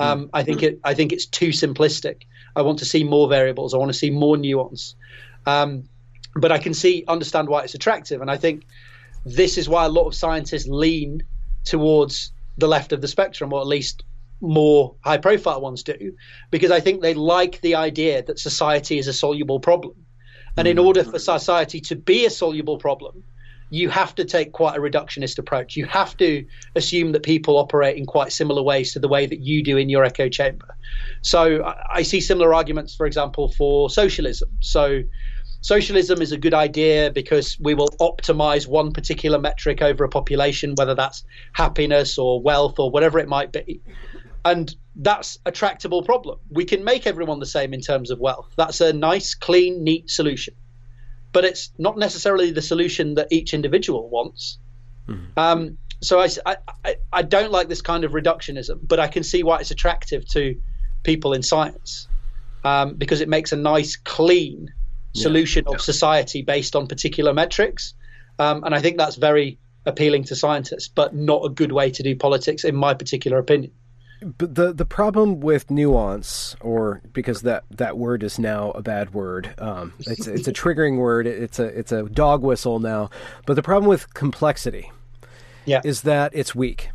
Um, 0.00 0.26
mm. 0.26 0.30
I 0.32 0.42
think 0.42 0.62
it. 0.62 0.80
I 0.84 0.94
think 0.94 1.12
it's 1.12 1.26
too 1.26 1.48
simplistic. 1.48 2.22
I 2.56 2.62
want 2.62 2.80
to 2.80 2.84
see 2.84 3.04
more 3.04 3.28
variables. 3.28 3.74
I 3.74 3.78
want 3.78 3.90
to 3.90 3.98
see 3.98 4.10
more 4.10 4.36
nuance. 4.36 4.96
Um, 5.46 5.84
but 6.34 6.52
I 6.52 6.58
can 6.58 6.74
see, 6.74 7.04
understand 7.08 7.48
why 7.48 7.62
it's 7.62 7.74
attractive, 7.74 8.20
and 8.20 8.30
I 8.30 8.36
think 8.36 8.64
this 9.24 9.56
is 9.56 9.68
why 9.68 9.84
a 9.84 9.88
lot 9.88 10.06
of 10.06 10.14
scientists 10.14 10.66
lean 10.68 11.22
towards 11.64 12.32
the 12.56 12.68
left 12.68 12.92
of 12.92 13.00
the 13.00 13.08
spectrum, 13.08 13.52
or 13.52 13.60
at 13.60 13.66
least 13.66 14.02
more 14.40 14.94
high-profile 15.04 15.60
ones 15.60 15.82
do, 15.82 16.12
because 16.50 16.70
I 16.70 16.80
think 16.80 17.02
they 17.02 17.14
like 17.14 17.60
the 17.60 17.74
idea 17.74 18.22
that 18.22 18.38
society 18.38 18.98
is 18.98 19.08
a 19.08 19.12
soluble 19.12 19.60
problem, 19.60 19.94
and 20.56 20.68
in 20.68 20.76
mm. 20.76 20.84
order 20.84 21.04
for 21.04 21.18
society 21.18 21.80
to 21.80 21.96
be 21.96 22.26
a 22.26 22.30
soluble 22.30 22.78
problem, 22.78 23.22
you 23.70 23.90
have 23.90 24.14
to 24.14 24.24
take 24.24 24.52
quite 24.52 24.76
a 24.76 24.80
reductionist 24.80 25.38
approach. 25.38 25.76
You 25.76 25.84
have 25.86 26.16
to 26.16 26.44
assume 26.74 27.12
that 27.12 27.22
people 27.22 27.58
operate 27.58 27.98
in 27.98 28.06
quite 28.06 28.32
similar 28.32 28.62
ways 28.62 28.92
to 28.94 28.98
the 28.98 29.08
way 29.08 29.26
that 29.26 29.40
you 29.40 29.62
do 29.62 29.76
in 29.76 29.90
your 29.90 30.04
echo 30.04 30.28
chamber. 30.28 30.74
So 31.20 31.70
I 31.90 32.02
see 32.02 32.20
similar 32.20 32.54
arguments, 32.54 32.94
for 32.94 33.04
example, 33.04 33.52
for 33.52 33.90
socialism. 33.90 34.48
So 34.60 35.02
socialism 35.60 36.22
is 36.22 36.32
a 36.32 36.38
good 36.38 36.54
idea 36.54 37.10
because 37.10 37.58
we 37.60 37.74
will 37.74 37.90
optimize 38.00 38.66
one 38.66 38.90
particular 38.90 39.38
metric 39.38 39.82
over 39.82 40.02
a 40.02 40.08
population, 40.08 40.74
whether 40.76 40.94
that's 40.94 41.24
happiness 41.52 42.16
or 42.16 42.40
wealth 42.40 42.78
or 42.78 42.90
whatever 42.90 43.18
it 43.18 43.28
might 43.28 43.52
be. 43.52 43.82
And 44.44 44.74
that's 44.96 45.38
a 45.46 45.52
tractable 45.52 46.02
problem. 46.02 46.38
We 46.50 46.64
can 46.64 46.84
make 46.84 47.06
everyone 47.06 47.40
the 47.40 47.46
same 47.46 47.74
in 47.74 47.80
terms 47.80 48.10
of 48.10 48.18
wealth. 48.18 48.52
That's 48.56 48.80
a 48.80 48.92
nice, 48.92 49.34
clean, 49.34 49.84
neat 49.84 50.10
solution 50.10 50.54
but 51.32 51.44
it's 51.44 51.70
not 51.78 51.98
necessarily 51.98 52.50
the 52.50 52.62
solution 52.62 53.14
that 53.14 53.28
each 53.30 53.54
individual 53.54 54.08
wants. 54.08 54.58
Mm-hmm. 55.08 55.38
Um, 55.38 55.78
so 56.00 56.20
I, 56.20 56.28
I, 56.84 56.96
I 57.12 57.22
don't 57.22 57.50
like 57.50 57.68
this 57.68 57.82
kind 57.82 58.04
of 58.04 58.12
reductionism, 58.12 58.78
but 58.82 59.00
I 59.00 59.08
can 59.08 59.22
see 59.22 59.42
why 59.42 59.58
it's 59.58 59.70
attractive 59.70 60.26
to 60.28 60.60
people 61.02 61.32
in 61.32 61.42
science 61.42 62.08
um, 62.64 62.94
because 62.94 63.20
it 63.20 63.28
makes 63.28 63.52
a 63.52 63.56
nice, 63.56 63.96
clean 63.96 64.72
solution 65.14 65.64
yeah. 65.66 65.74
of 65.74 65.80
society 65.80 66.42
based 66.42 66.76
on 66.76 66.86
particular 66.86 67.32
metrics. 67.32 67.94
Um, 68.38 68.62
and 68.64 68.74
I 68.74 68.80
think 68.80 68.98
that's 68.98 69.16
very 69.16 69.58
appealing 69.86 70.24
to 70.24 70.36
scientists, 70.36 70.88
but 70.88 71.14
not 71.14 71.44
a 71.44 71.48
good 71.48 71.72
way 71.72 71.90
to 71.90 72.02
do 72.02 72.14
politics, 72.14 72.64
in 72.64 72.76
my 72.76 72.94
particular 72.94 73.38
opinion. 73.38 73.72
But 74.22 74.54
the 74.54 74.72
the 74.72 74.84
problem 74.84 75.40
with 75.40 75.70
nuance, 75.70 76.56
or 76.60 77.00
because 77.12 77.42
that, 77.42 77.64
that 77.70 77.96
word 77.96 78.22
is 78.22 78.38
now 78.38 78.70
a 78.72 78.82
bad 78.82 79.14
word, 79.14 79.54
um, 79.58 79.92
it's 80.00 80.26
it's 80.26 80.48
a 80.48 80.52
triggering 80.52 80.96
word. 80.96 81.26
It's 81.26 81.58
a 81.58 81.64
it's 81.66 81.92
a 81.92 82.04
dog 82.04 82.42
whistle 82.42 82.80
now. 82.80 83.10
But 83.46 83.54
the 83.54 83.62
problem 83.62 83.88
with 83.88 84.12
complexity, 84.14 84.90
yeah. 85.64 85.80
is 85.84 86.02
that 86.02 86.32
it's 86.34 86.54
weak. 86.54 86.90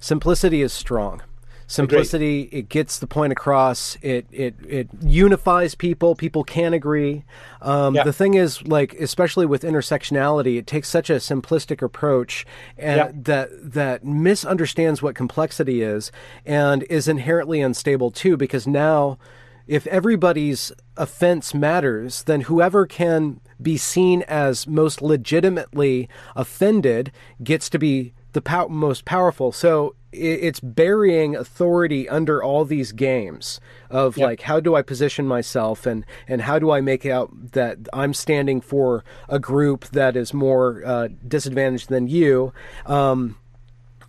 Simplicity 0.00 0.62
is 0.62 0.72
strong. 0.72 1.22
Simplicity, 1.70 2.46
Agreed. 2.46 2.58
it 2.58 2.68
gets 2.70 2.98
the 2.98 3.06
point 3.06 3.30
across. 3.30 3.98
It 4.00 4.26
it 4.32 4.54
it 4.66 4.88
unifies 5.02 5.74
people. 5.74 6.14
People 6.14 6.42
can 6.42 6.72
agree. 6.72 7.24
Um, 7.60 7.94
yeah. 7.94 8.04
The 8.04 8.12
thing 8.12 8.34
is, 8.34 8.66
like 8.66 8.94
especially 8.94 9.44
with 9.44 9.64
intersectionality, 9.64 10.56
it 10.58 10.66
takes 10.66 10.88
such 10.88 11.10
a 11.10 11.16
simplistic 11.16 11.82
approach 11.82 12.46
and 12.78 12.96
yeah. 12.96 13.10
that 13.14 13.72
that 13.74 14.02
misunderstands 14.02 15.02
what 15.02 15.14
complexity 15.14 15.82
is 15.82 16.10
and 16.46 16.84
is 16.84 17.06
inherently 17.06 17.60
unstable 17.60 18.10
too. 18.10 18.38
Because 18.38 18.66
now, 18.66 19.18
if 19.66 19.86
everybody's 19.88 20.72
offense 20.96 21.52
matters, 21.52 22.22
then 22.22 22.42
whoever 22.42 22.86
can 22.86 23.42
be 23.60 23.76
seen 23.76 24.22
as 24.22 24.66
most 24.66 25.02
legitimately 25.02 26.08
offended 26.34 27.12
gets 27.42 27.68
to 27.68 27.78
be 27.78 28.14
the 28.32 28.42
pow- 28.42 28.68
most 28.68 29.04
powerful. 29.04 29.52
So 29.52 29.94
it's 30.12 30.60
burying 30.60 31.36
authority 31.36 32.08
under 32.08 32.42
all 32.42 32.64
these 32.64 32.92
games 32.92 33.60
of 33.90 34.16
yep. 34.16 34.26
like 34.26 34.42
how 34.42 34.58
do 34.58 34.74
I 34.74 34.80
position 34.80 35.26
myself 35.26 35.84
and 35.84 36.04
and 36.26 36.42
how 36.42 36.58
do 36.58 36.70
I 36.70 36.80
make 36.80 37.04
out 37.04 37.52
that 37.52 37.78
I'm 37.92 38.14
standing 38.14 38.60
for 38.60 39.04
a 39.28 39.38
group 39.38 39.84
that 39.88 40.16
is 40.16 40.32
more 40.32 40.82
uh, 40.84 41.08
disadvantaged 41.26 41.88
than 41.88 42.08
you, 42.08 42.52
um, 42.86 43.36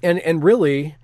and 0.01 0.19
and 0.19 0.43
really 0.43 0.95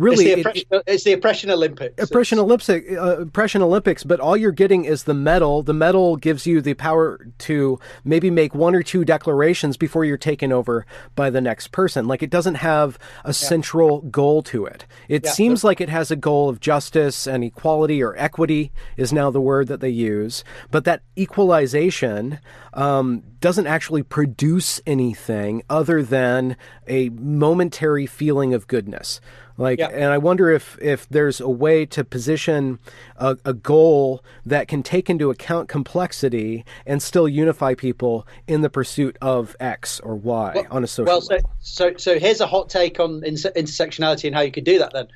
really 0.00 0.26
it's 0.26 0.34
the 0.34 0.40
oppression, 0.40 0.66
it, 0.70 0.82
it's 0.86 1.04
the 1.04 1.12
oppression 1.12 1.50
Olympics. 1.50 2.02
Oppression 2.02 2.38
Olympics, 2.38 2.90
uh, 2.90 3.20
oppression 3.20 3.62
Olympics. 3.62 4.04
But 4.04 4.20
all 4.20 4.36
you're 4.36 4.52
getting 4.52 4.84
is 4.84 5.04
the 5.04 5.14
medal. 5.14 5.62
The 5.62 5.74
medal 5.74 6.16
gives 6.16 6.46
you 6.46 6.60
the 6.60 6.74
power 6.74 7.20
to 7.38 7.78
maybe 8.04 8.30
make 8.30 8.54
one 8.54 8.74
or 8.74 8.82
two 8.82 9.04
declarations 9.04 9.76
before 9.76 10.04
you're 10.04 10.16
taken 10.16 10.52
over 10.52 10.86
by 11.14 11.30
the 11.30 11.40
next 11.40 11.68
person. 11.72 12.06
Like 12.06 12.22
it 12.22 12.30
doesn't 12.30 12.56
have 12.56 12.98
a 13.24 13.28
yeah. 13.28 13.32
central 13.32 14.00
goal 14.02 14.42
to 14.44 14.66
it. 14.66 14.86
It 15.08 15.24
yeah. 15.24 15.30
seems 15.30 15.64
like 15.64 15.80
it 15.80 15.88
has 15.88 16.10
a 16.10 16.16
goal 16.16 16.48
of 16.48 16.60
justice 16.60 17.26
and 17.26 17.44
equality 17.44 18.02
or 18.02 18.16
equity 18.16 18.72
is 18.96 19.12
now 19.12 19.30
the 19.30 19.40
word 19.40 19.68
that 19.68 19.80
they 19.80 19.90
use. 19.90 20.44
But 20.70 20.84
that 20.84 21.02
equalization 21.18 22.38
um, 22.72 23.22
doesn't 23.40 23.66
actually 23.66 24.02
produce 24.02 24.80
anything 24.86 25.62
other 25.68 26.02
than 26.02 26.56
a 26.86 27.08
momentary 27.10 28.06
feeling 28.06 28.54
of 28.54 28.66
goodness. 28.66 29.20
Like, 29.60 29.78
yeah. 29.78 29.88
and 29.88 30.06
I 30.06 30.16
wonder 30.16 30.50
if 30.50 30.78
if 30.80 31.06
there's 31.10 31.38
a 31.38 31.48
way 31.48 31.84
to 31.84 32.02
position 32.02 32.78
a, 33.16 33.36
a, 33.44 33.52
goal 33.52 34.24
that 34.46 34.68
can 34.68 34.82
take 34.82 35.10
into 35.10 35.28
account 35.28 35.68
complexity 35.68 36.64
and 36.86 37.02
still 37.02 37.28
unify 37.28 37.74
people 37.74 38.26
in 38.46 38.62
the 38.62 38.70
pursuit 38.70 39.18
of 39.20 39.54
X 39.60 40.00
or 40.00 40.16
Y 40.16 40.52
well, 40.54 40.66
on 40.70 40.82
a 40.82 40.86
social. 40.86 41.12
Well, 41.12 41.20
so, 41.20 41.34
level. 41.34 41.50
so 41.60 41.92
so 41.98 42.18
here's 42.18 42.40
a 42.40 42.46
hot 42.46 42.70
take 42.70 42.98
on 43.00 43.22
inter- 43.22 43.52
intersectionality 43.54 44.24
and 44.24 44.34
how 44.34 44.40
you 44.40 44.50
could 44.50 44.64
do 44.64 44.78
that. 44.78 44.94
Then, 44.94 45.08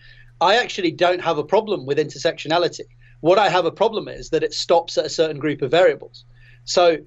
I 0.42 0.56
actually 0.56 0.90
don't 0.90 1.22
have 1.22 1.38
a 1.38 1.44
problem 1.44 1.86
with 1.86 1.96
intersectionality. 1.96 2.84
What 3.20 3.38
I 3.38 3.48
have 3.48 3.64
a 3.64 3.72
problem 3.72 4.08
is 4.08 4.28
that 4.28 4.42
it 4.42 4.52
stops 4.52 4.98
at 4.98 5.06
a 5.06 5.10
certain 5.10 5.38
group 5.38 5.62
of 5.62 5.70
variables. 5.70 6.26
So, 6.64 6.98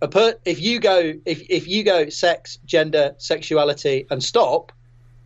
per, 0.00 0.34
if 0.44 0.60
you 0.60 0.80
go 0.80 1.14
if 1.24 1.48
if 1.48 1.68
you 1.68 1.84
go 1.84 2.08
sex, 2.08 2.58
gender, 2.64 3.14
sexuality, 3.18 4.08
and 4.10 4.20
stop 4.24 4.72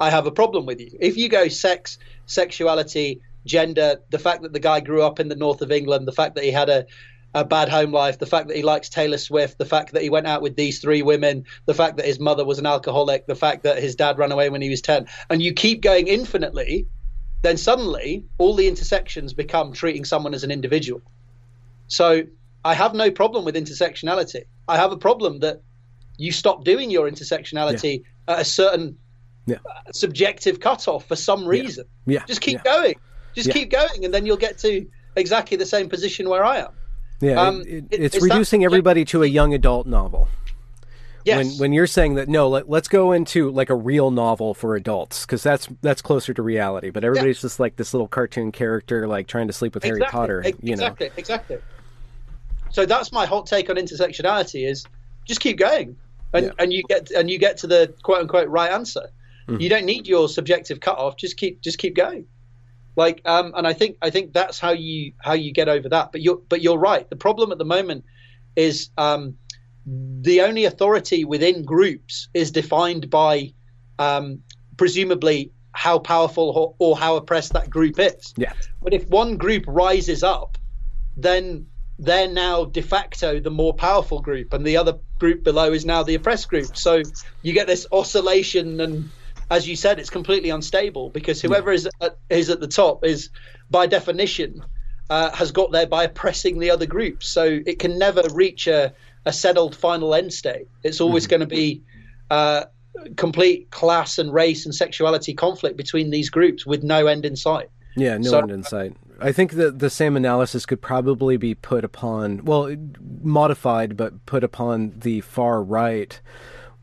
I 0.00 0.10
have 0.10 0.26
a 0.26 0.32
problem 0.32 0.66
with 0.66 0.80
you. 0.80 0.96
If 1.00 1.16
you 1.16 1.28
go 1.28 1.48
sex, 1.48 1.98
sexuality, 2.26 3.20
gender, 3.46 4.00
the 4.10 4.18
fact 4.18 4.42
that 4.42 4.52
the 4.52 4.60
guy 4.60 4.80
grew 4.80 5.02
up 5.02 5.20
in 5.20 5.28
the 5.28 5.36
north 5.36 5.62
of 5.62 5.70
England, 5.70 6.08
the 6.08 6.12
fact 6.12 6.34
that 6.34 6.44
he 6.44 6.50
had 6.50 6.68
a, 6.68 6.86
a 7.34 7.44
bad 7.44 7.68
home 7.68 7.92
life, 7.92 8.18
the 8.18 8.26
fact 8.26 8.48
that 8.48 8.56
he 8.56 8.62
likes 8.62 8.88
Taylor 8.88 9.18
Swift, 9.18 9.58
the 9.58 9.64
fact 9.64 9.92
that 9.92 10.02
he 10.02 10.10
went 10.10 10.26
out 10.26 10.42
with 10.42 10.56
these 10.56 10.80
three 10.80 11.02
women, 11.02 11.44
the 11.66 11.74
fact 11.74 11.96
that 11.96 12.06
his 12.06 12.18
mother 12.18 12.44
was 12.44 12.58
an 12.58 12.66
alcoholic, 12.66 13.26
the 13.26 13.34
fact 13.34 13.62
that 13.64 13.82
his 13.82 13.94
dad 13.94 14.18
ran 14.18 14.32
away 14.32 14.48
when 14.50 14.62
he 14.62 14.70
was 14.70 14.80
10, 14.80 15.06
and 15.30 15.42
you 15.42 15.52
keep 15.52 15.80
going 15.80 16.08
infinitely, 16.08 16.86
then 17.42 17.56
suddenly 17.56 18.24
all 18.38 18.54
the 18.54 18.66
intersections 18.66 19.34
become 19.34 19.72
treating 19.72 20.04
someone 20.04 20.34
as 20.34 20.44
an 20.44 20.50
individual. 20.50 21.02
So 21.88 22.22
I 22.64 22.74
have 22.74 22.94
no 22.94 23.10
problem 23.10 23.44
with 23.44 23.54
intersectionality. 23.54 24.44
I 24.66 24.76
have 24.76 24.92
a 24.92 24.96
problem 24.96 25.40
that 25.40 25.60
you 26.16 26.32
stop 26.32 26.64
doing 26.64 26.90
your 26.90 27.10
intersectionality 27.10 28.02
yeah. 28.28 28.34
at 28.34 28.40
a 28.40 28.44
certain 28.44 28.96
yeah. 29.46 29.56
subjective 29.92 30.60
cutoff 30.60 31.06
for 31.06 31.16
some 31.16 31.46
reason. 31.46 31.84
Yeah. 32.06 32.20
yeah. 32.20 32.26
Just 32.26 32.40
keep 32.40 32.60
yeah. 32.64 32.72
going. 32.72 32.94
Just 33.34 33.50
keep 33.50 33.70
going, 33.70 34.04
and 34.04 34.14
then 34.14 34.26
you'll 34.26 34.36
get 34.36 34.58
to 34.58 34.86
exactly 35.16 35.56
the 35.56 35.66
same 35.66 35.88
position 35.88 36.28
where 36.28 36.44
I 36.44 36.58
am. 36.58 36.72
Yeah, 37.20 37.40
um, 37.40 37.62
it, 37.62 37.84
it, 37.90 38.00
it's 38.00 38.22
reducing 38.22 38.60
that, 38.60 38.66
everybody 38.66 39.04
to 39.06 39.22
a 39.22 39.26
young 39.26 39.54
adult 39.54 39.86
novel. 39.86 40.28
Yes. 41.24 41.38
When 41.38 41.58
when 41.58 41.72
you're 41.72 41.86
saying 41.86 42.16
that 42.16 42.28
no, 42.28 42.48
let, 42.48 42.68
us 42.68 42.88
go 42.88 43.12
into 43.12 43.50
like 43.50 43.70
a 43.70 43.74
real 43.74 44.10
novel 44.10 44.52
for 44.52 44.76
adults 44.76 45.24
because 45.24 45.42
that's 45.42 45.68
that's 45.80 46.02
closer 46.02 46.34
to 46.34 46.42
reality. 46.42 46.90
But 46.90 47.02
everybody's 47.02 47.40
just 47.40 47.58
like 47.58 47.76
this 47.76 47.94
little 47.94 48.08
cartoon 48.08 48.52
character, 48.52 49.08
like 49.08 49.26
trying 49.26 49.46
to 49.46 49.52
sleep 49.52 49.74
with 49.74 49.84
exactly. 49.84 50.00
Harry 50.00 50.10
Potter. 50.10 50.38
Exactly. 50.40 50.70
You 50.70 50.76
know, 50.76 50.82
exactly, 50.82 51.10
exactly. 51.16 51.58
So 52.70 52.84
that's 52.84 53.10
my 53.10 53.24
hot 53.24 53.46
take 53.46 53.70
on 53.70 53.76
intersectionality: 53.76 54.68
is 54.68 54.84
just 55.24 55.40
keep 55.40 55.56
going, 55.56 55.96
and 56.34 56.52
and 56.58 56.72
you 56.72 56.82
get 56.82 57.10
and 57.10 57.30
you 57.30 57.38
get 57.38 57.56
to 57.58 57.66
the 57.66 57.94
quote 58.02 58.20
unquote 58.20 58.48
right 58.48 58.70
answer. 58.70 59.08
Mm. 59.48 59.60
You 59.60 59.68
don't 59.68 59.84
need 59.84 60.06
your 60.06 60.28
subjective 60.28 60.80
cutoff. 60.80 61.16
Just 61.16 61.36
keep 61.36 61.60
just 61.60 61.78
keep 61.78 61.94
going. 61.94 62.26
Like, 62.96 63.22
um, 63.24 63.52
and 63.56 63.66
I 63.66 63.72
think 63.72 63.96
I 64.02 64.10
think 64.10 64.32
that's 64.32 64.58
how 64.58 64.70
you 64.70 65.12
how 65.18 65.32
you 65.32 65.52
get 65.52 65.68
over 65.68 65.88
that. 65.88 66.12
But 66.12 66.22
you're 66.22 66.40
but 66.48 66.62
you're 66.62 66.78
right. 66.78 67.08
The 67.08 67.16
problem 67.16 67.52
at 67.52 67.58
the 67.58 67.64
moment 67.64 68.04
is 68.56 68.90
um, 68.96 69.36
the 69.86 70.42
only 70.42 70.64
authority 70.64 71.24
within 71.24 71.64
groups 71.64 72.28
is 72.34 72.50
defined 72.50 73.10
by 73.10 73.52
um, 73.98 74.42
presumably 74.76 75.52
how 75.72 75.98
powerful 75.98 76.50
or, 76.50 76.74
or, 76.78 76.96
how 76.96 77.16
oppressed 77.16 77.52
that 77.52 77.68
group 77.68 77.98
is. 77.98 78.32
Yeah. 78.36 78.52
But 78.80 78.94
if 78.94 79.08
one 79.08 79.36
group 79.36 79.64
rises 79.66 80.22
up, 80.22 80.56
then 81.16 81.66
they're 81.98 82.28
now 82.28 82.64
de 82.64 82.80
facto 82.80 83.40
the 83.40 83.50
more 83.50 83.74
powerful 83.74 84.20
group, 84.20 84.52
and 84.52 84.64
the 84.64 84.76
other 84.76 84.98
group 85.18 85.42
below 85.42 85.72
is 85.72 85.84
now 85.84 86.04
the 86.04 86.14
oppressed 86.14 86.48
group. 86.48 86.76
So 86.76 87.02
you 87.42 87.52
get 87.52 87.66
this 87.66 87.86
oscillation 87.90 88.80
and 88.80 89.10
as 89.50 89.68
you 89.68 89.76
said, 89.76 89.98
it's 89.98 90.10
completely 90.10 90.50
unstable 90.50 91.10
because 91.10 91.40
whoever 91.40 91.70
yeah. 91.72 91.76
is 91.76 91.88
at, 92.00 92.18
is 92.30 92.50
at 92.50 92.60
the 92.60 92.68
top 92.68 93.04
is, 93.04 93.30
by 93.70 93.86
definition, 93.86 94.62
uh, 95.10 95.30
has 95.32 95.50
got 95.52 95.72
there 95.72 95.86
by 95.86 96.04
oppressing 96.04 96.58
the 96.58 96.70
other 96.70 96.86
groups. 96.86 97.28
So 97.28 97.60
it 97.66 97.78
can 97.78 97.98
never 97.98 98.22
reach 98.32 98.66
a, 98.66 98.92
a 99.24 99.32
settled 99.32 99.76
final 99.76 100.14
end 100.14 100.32
state. 100.32 100.66
It's 100.82 101.00
always 101.00 101.24
mm-hmm. 101.24 101.30
going 101.30 101.40
to 101.40 101.46
be 101.46 101.82
uh, 102.30 102.64
complete 103.16 103.70
class 103.70 104.18
and 104.18 104.32
race 104.32 104.64
and 104.64 104.74
sexuality 104.74 105.34
conflict 105.34 105.76
between 105.76 106.10
these 106.10 106.30
groups 106.30 106.64
with 106.64 106.82
no 106.82 107.06
end 107.06 107.24
in 107.24 107.36
sight. 107.36 107.68
Yeah, 107.96 108.18
no 108.18 108.30
so, 108.30 108.38
end 108.38 108.50
in 108.50 108.62
sight. 108.64 108.96
I 109.20 109.30
think 109.30 109.52
that 109.52 109.78
the 109.78 109.90
same 109.90 110.16
analysis 110.16 110.66
could 110.66 110.82
probably 110.82 111.36
be 111.36 111.54
put 111.54 111.84
upon, 111.84 112.44
well, 112.44 112.74
modified, 113.22 113.96
but 113.96 114.26
put 114.26 114.42
upon 114.42 114.94
the 114.96 115.20
far 115.20 115.62
right 115.62 116.20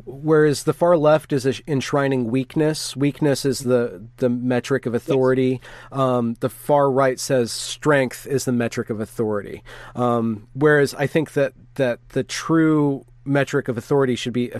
whereas 0.05 0.63
the 0.63 0.73
far 0.73 0.97
left 0.97 1.33
is 1.33 1.61
enshrining 1.67 2.25
weakness. 2.25 2.95
Weakness 2.95 3.45
is 3.45 3.59
the 3.59 4.05
the 4.17 4.29
metric 4.29 4.85
of 4.85 4.93
authority. 4.93 5.61
Yes. 5.91 5.99
Um, 5.99 6.35
the 6.39 6.49
far 6.49 6.91
right 6.91 7.19
says 7.19 7.51
strength 7.51 8.27
is 8.27 8.45
the 8.45 8.51
metric 8.51 8.89
of 8.89 8.99
authority. 8.99 9.63
Um, 9.95 10.47
whereas 10.53 10.93
I 10.95 11.07
think 11.07 11.33
that 11.33 11.53
that 11.75 11.99
the 12.09 12.23
true 12.23 13.05
metric 13.25 13.67
of 13.67 13.77
authority 13.77 14.15
should 14.15 14.33
be 14.33 14.51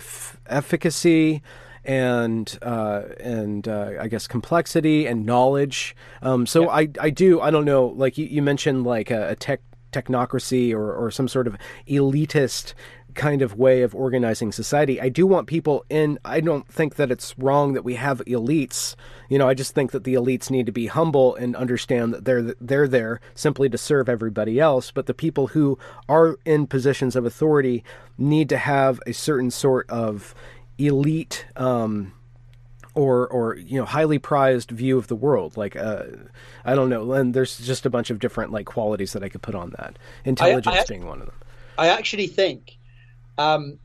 efficacy 0.46 1.42
and 1.84 2.58
uh, 2.62 3.02
and 3.18 3.66
uh, 3.66 3.92
I 4.00 4.08
guess 4.08 4.26
complexity 4.26 5.06
and 5.06 5.26
knowledge. 5.26 5.96
Um, 6.22 6.46
so 6.46 6.62
yeah. 6.62 6.68
I 6.68 6.88
I 7.00 7.10
do 7.10 7.40
I 7.40 7.50
don't 7.50 7.64
know 7.64 7.86
like 7.86 8.18
you, 8.18 8.26
you 8.26 8.42
mentioned 8.42 8.84
like 8.84 9.10
a, 9.10 9.30
a 9.30 9.36
tech 9.36 9.60
technocracy 9.92 10.72
or, 10.72 10.92
or 10.92 11.10
some 11.10 11.28
sort 11.28 11.46
of 11.46 11.56
elitist 11.86 12.74
kind 13.14 13.42
of 13.42 13.56
way 13.56 13.82
of 13.82 13.94
organizing 13.94 14.52
society. 14.52 15.00
I 15.00 15.08
do 15.08 15.26
want 15.26 15.46
people 15.46 15.84
in. 15.88 16.18
I 16.24 16.40
don't 16.40 16.66
think 16.66 16.96
that 16.96 17.10
it's 17.10 17.36
wrong 17.38 17.72
that 17.74 17.84
we 17.84 17.94
have 17.94 18.22
elites. 18.26 18.94
You 19.28 19.38
know, 19.38 19.48
I 19.48 19.54
just 19.54 19.74
think 19.74 19.92
that 19.92 20.04
the 20.04 20.14
elites 20.14 20.50
need 20.50 20.66
to 20.66 20.72
be 20.72 20.86
humble 20.86 21.34
and 21.36 21.54
understand 21.56 22.12
that 22.14 22.24
they're 22.24 22.54
they're 22.60 22.88
there 22.88 23.20
simply 23.34 23.68
to 23.68 23.78
serve 23.78 24.08
everybody 24.08 24.60
else. 24.60 24.90
But 24.90 25.06
the 25.06 25.14
people 25.14 25.48
who 25.48 25.78
are 26.08 26.38
in 26.44 26.66
positions 26.66 27.16
of 27.16 27.24
authority 27.24 27.84
need 28.18 28.48
to 28.48 28.58
have 28.58 29.00
a 29.06 29.12
certain 29.12 29.50
sort 29.50 29.88
of 29.90 30.34
elite. 30.78 31.46
Um, 31.56 32.12
or 32.94 33.26
or 33.28 33.56
you 33.56 33.78
know 33.78 33.86
highly 33.86 34.18
prized 34.18 34.70
view 34.70 34.98
of 34.98 35.06
the 35.06 35.16
world 35.16 35.56
like 35.56 35.76
uh, 35.76 36.04
i 36.64 36.74
don't 36.74 36.90
know 36.90 37.12
and 37.12 37.32
there's 37.32 37.58
just 37.58 37.86
a 37.86 37.90
bunch 37.90 38.10
of 38.10 38.18
different 38.18 38.52
like 38.52 38.66
qualities 38.66 39.14
that 39.14 39.22
i 39.22 39.30
could 39.30 39.40
put 39.40 39.54
on 39.54 39.70
that 39.78 39.98
intelligence 40.26 40.76
I, 40.76 40.80
I, 40.80 40.84
being 40.86 41.06
one 41.06 41.20
of 41.20 41.26
them 41.26 41.36
i 41.78 41.88
actually 41.88 42.26
think 42.26 42.76
um, 43.38 43.78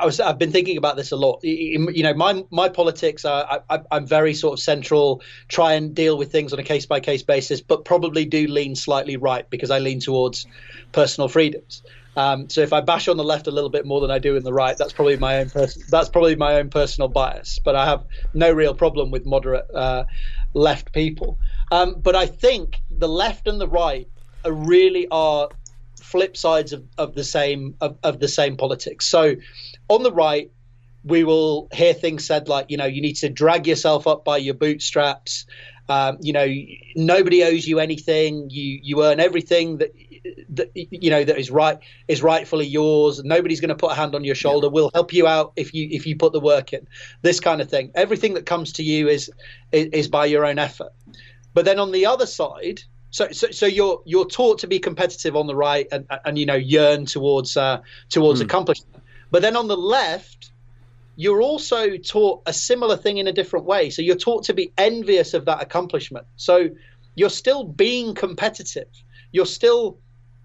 I 0.00 0.04
was 0.04 0.20
I've 0.20 0.38
been 0.38 0.52
thinking 0.52 0.76
about 0.76 0.96
this 0.96 1.12
a 1.12 1.16
lot. 1.16 1.40
You 1.42 2.02
know, 2.02 2.14
my 2.14 2.44
my 2.50 2.68
politics 2.68 3.24
are 3.24 3.62
I, 3.68 3.80
I'm 3.90 4.06
very 4.06 4.34
sort 4.34 4.58
of 4.58 4.60
central. 4.60 5.22
Try 5.48 5.74
and 5.74 5.94
deal 5.94 6.18
with 6.18 6.30
things 6.32 6.52
on 6.52 6.58
a 6.58 6.62
case 6.62 6.86
by 6.86 7.00
case 7.00 7.22
basis, 7.22 7.60
but 7.60 7.84
probably 7.84 8.24
do 8.24 8.46
lean 8.46 8.74
slightly 8.74 9.16
right 9.16 9.48
because 9.48 9.70
I 9.70 9.78
lean 9.78 10.00
towards 10.00 10.46
personal 10.92 11.28
freedoms. 11.28 11.82
Um, 12.16 12.50
so 12.50 12.60
if 12.60 12.72
I 12.72 12.80
bash 12.80 13.08
on 13.08 13.16
the 13.16 13.24
left 13.24 13.46
a 13.46 13.50
little 13.50 13.70
bit 13.70 13.86
more 13.86 14.00
than 14.00 14.10
I 14.10 14.18
do 14.18 14.36
in 14.36 14.42
the 14.42 14.52
right, 14.52 14.76
that's 14.76 14.92
probably 14.92 15.16
my 15.16 15.38
own 15.38 15.50
pers- 15.50 15.82
that's 15.88 16.08
probably 16.08 16.36
my 16.36 16.56
own 16.56 16.68
personal 16.68 17.08
bias. 17.08 17.58
But 17.64 17.76
I 17.76 17.86
have 17.86 18.04
no 18.34 18.52
real 18.52 18.74
problem 18.74 19.10
with 19.10 19.24
moderate 19.26 19.66
uh, 19.74 20.04
left 20.52 20.92
people. 20.92 21.38
Um, 21.70 21.96
but 22.00 22.16
I 22.16 22.26
think 22.26 22.80
the 22.90 23.08
left 23.08 23.46
and 23.46 23.60
the 23.60 23.68
right 23.68 24.08
are 24.44 24.52
really 24.52 25.06
are 25.10 25.48
flip 26.10 26.36
sides 26.36 26.72
of, 26.72 26.84
of 26.98 27.14
the 27.14 27.24
same 27.24 27.74
of, 27.80 27.96
of 28.02 28.18
the 28.18 28.28
same 28.28 28.56
politics. 28.56 29.06
So 29.06 29.36
on 29.88 30.02
the 30.02 30.12
right, 30.12 30.50
we 31.04 31.24
will 31.24 31.68
hear 31.72 31.94
things 31.94 32.26
said 32.26 32.48
like, 32.48 32.66
you 32.68 32.76
know, 32.76 32.86
you 32.86 33.00
need 33.00 33.16
to 33.16 33.28
drag 33.28 33.66
yourself 33.66 34.06
up 34.06 34.24
by 34.24 34.38
your 34.38 34.54
bootstraps. 34.54 35.46
Um, 35.88 36.18
you 36.20 36.32
know, 36.32 36.46
nobody 36.94 37.42
owes 37.42 37.66
you 37.66 37.80
anything. 37.80 38.50
You 38.50 38.80
you 38.82 39.04
earn 39.04 39.20
everything 39.20 39.78
that 39.78 39.92
that 40.50 40.70
you 40.74 41.10
know 41.10 41.24
that 41.24 41.38
is 41.38 41.50
right 41.50 41.78
is 42.08 42.22
rightfully 42.22 42.66
yours. 42.66 43.22
Nobody's 43.24 43.60
going 43.60 43.70
to 43.70 43.74
put 43.74 43.92
a 43.92 43.94
hand 43.94 44.14
on 44.14 44.24
your 44.24 44.34
shoulder. 44.34 44.66
Yeah. 44.66 44.72
We'll 44.72 44.90
help 44.94 45.12
you 45.12 45.26
out 45.26 45.52
if 45.56 45.74
you 45.74 45.88
if 45.90 46.06
you 46.06 46.16
put 46.16 46.32
the 46.32 46.40
work 46.40 46.72
in. 46.72 46.86
This 47.22 47.40
kind 47.40 47.60
of 47.60 47.70
thing. 47.70 47.90
Everything 47.94 48.34
that 48.34 48.46
comes 48.46 48.72
to 48.74 48.82
you 48.82 49.08
is 49.08 49.30
is, 49.72 49.86
is 49.92 50.08
by 50.08 50.26
your 50.26 50.44
own 50.44 50.58
effort. 50.58 50.92
But 51.54 51.64
then 51.64 51.80
on 51.80 51.90
the 51.90 52.06
other 52.06 52.26
side, 52.26 52.82
so, 53.10 53.28
so, 53.32 53.50
so 53.50 53.66
you're 53.66 54.02
you're 54.04 54.26
taught 54.26 54.58
to 54.60 54.66
be 54.66 54.78
competitive 54.78 55.34
on 55.36 55.46
the 55.46 55.54
right 55.56 55.86
and, 55.90 56.06
and 56.24 56.38
you 56.38 56.46
know 56.46 56.54
yearn 56.54 57.06
towards 57.06 57.56
uh, 57.56 57.80
towards 58.08 58.40
mm. 58.40 58.44
accomplishment. 58.44 59.02
But 59.30 59.42
then 59.42 59.56
on 59.56 59.68
the 59.68 59.76
left, 59.76 60.52
you're 61.16 61.42
also 61.42 61.96
taught 61.96 62.42
a 62.46 62.52
similar 62.52 62.96
thing 62.96 63.18
in 63.18 63.26
a 63.26 63.32
different 63.32 63.66
way. 63.66 63.90
So 63.90 64.02
you're 64.02 64.16
taught 64.16 64.44
to 64.44 64.54
be 64.54 64.72
envious 64.78 65.34
of 65.34 65.44
that 65.44 65.62
accomplishment. 65.62 66.26
So 66.36 66.70
you're 67.14 67.30
still 67.30 67.64
being 67.64 68.14
competitive. 68.14 68.88
You're 69.32 69.46
still, 69.46 69.98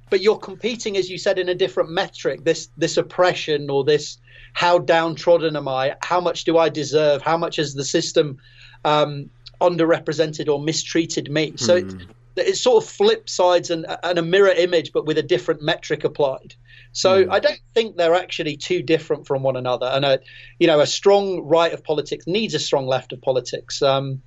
but 0.10 0.22
you're 0.22 0.38
competing, 0.38 0.98
as 0.98 1.10
you 1.10 1.18
said, 1.18 1.40
in 1.40 1.50
a 1.50 1.56
different 1.56 1.92
metric. 1.92 2.44
This 2.44 2.70
this 2.78 2.98
oppression 2.98 3.70
or 3.70 3.84
this 3.84 4.18
how 4.54 4.80
downtrodden 4.80 5.56
am 5.56 5.68
I? 5.68 5.96
How 6.02 6.20
much 6.20 6.46
do 6.46 6.58
I 6.58 6.70
deserve? 6.70 7.22
How 7.22 7.38
much 7.38 7.58
has 7.58 7.76
the 7.76 7.86
system 7.86 8.38
um, 8.84 9.30
underrepresented 9.62 10.52
or 10.52 10.60
mistreated 10.60 11.30
me? 11.30 11.54
So. 11.58 11.82
Mm. 11.82 12.02
It, 12.02 12.08
it's 12.36 12.62
sort 12.62 12.84
of 12.84 12.90
flip 12.90 13.30
sides 13.30 13.70
and, 13.70 13.86
and 14.04 14.20
a 14.20 14.22
mirror 14.22 14.50
image, 14.52 14.92
but 14.92 15.06
with 15.06 15.18
a 15.18 15.24
different 15.24 15.62
metric 15.62 16.04
applied. 16.04 16.56
So 16.92 17.26
mm. 17.26 17.32
I 17.32 17.40
don't 17.40 17.60
think 17.74 17.98
they're 17.98 18.14
actually 18.14 18.58
too 18.58 18.82
different 18.82 19.28
from 19.28 19.44
one 19.44 19.56
another. 19.56 19.88
And 19.88 20.06
a, 20.06 20.20
you 20.60 20.68
know, 20.68 20.80
a 20.80 20.88
strong 20.88 21.42
right 21.42 21.74
of 21.74 21.84
politics 21.84 22.26
needs 22.28 22.54
a 22.54 22.60
strong 22.60 22.88
left 22.88 23.14
of 23.14 23.22
politics. 23.22 23.82
Um, 23.82 24.22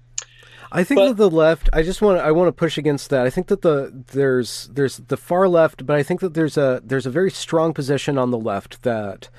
I 0.71 0.85
think 0.85 0.99
but, 0.99 1.09
that 1.09 1.17
the 1.17 1.31
left. 1.31 1.71
I 1.73 1.83
just 1.83 2.03
want. 2.03 2.19
To, 2.19 2.23
I 2.23 2.31
want 2.31 2.49
to 2.49 2.53
push 2.53 2.77
against 2.77 3.09
that. 3.11 3.27
I 3.27 3.31
think 3.31 3.47
that 3.47 3.63
the 3.63 4.05
there's 4.09 4.69
there's 4.73 4.99
the 4.99 5.17
far 5.17 5.49
left, 5.49 5.87
but 5.87 5.97
I 5.97 6.03
think 6.03 6.21
that 6.21 6.35
there's 6.35 6.59
a 6.59 6.83
there's 6.85 7.07
a 7.07 7.11
very 7.11 7.31
strong 7.31 7.73
position 7.73 8.19
on 8.19 8.31
the 8.31 8.39
left 8.39 8.83
that 8.83 9.31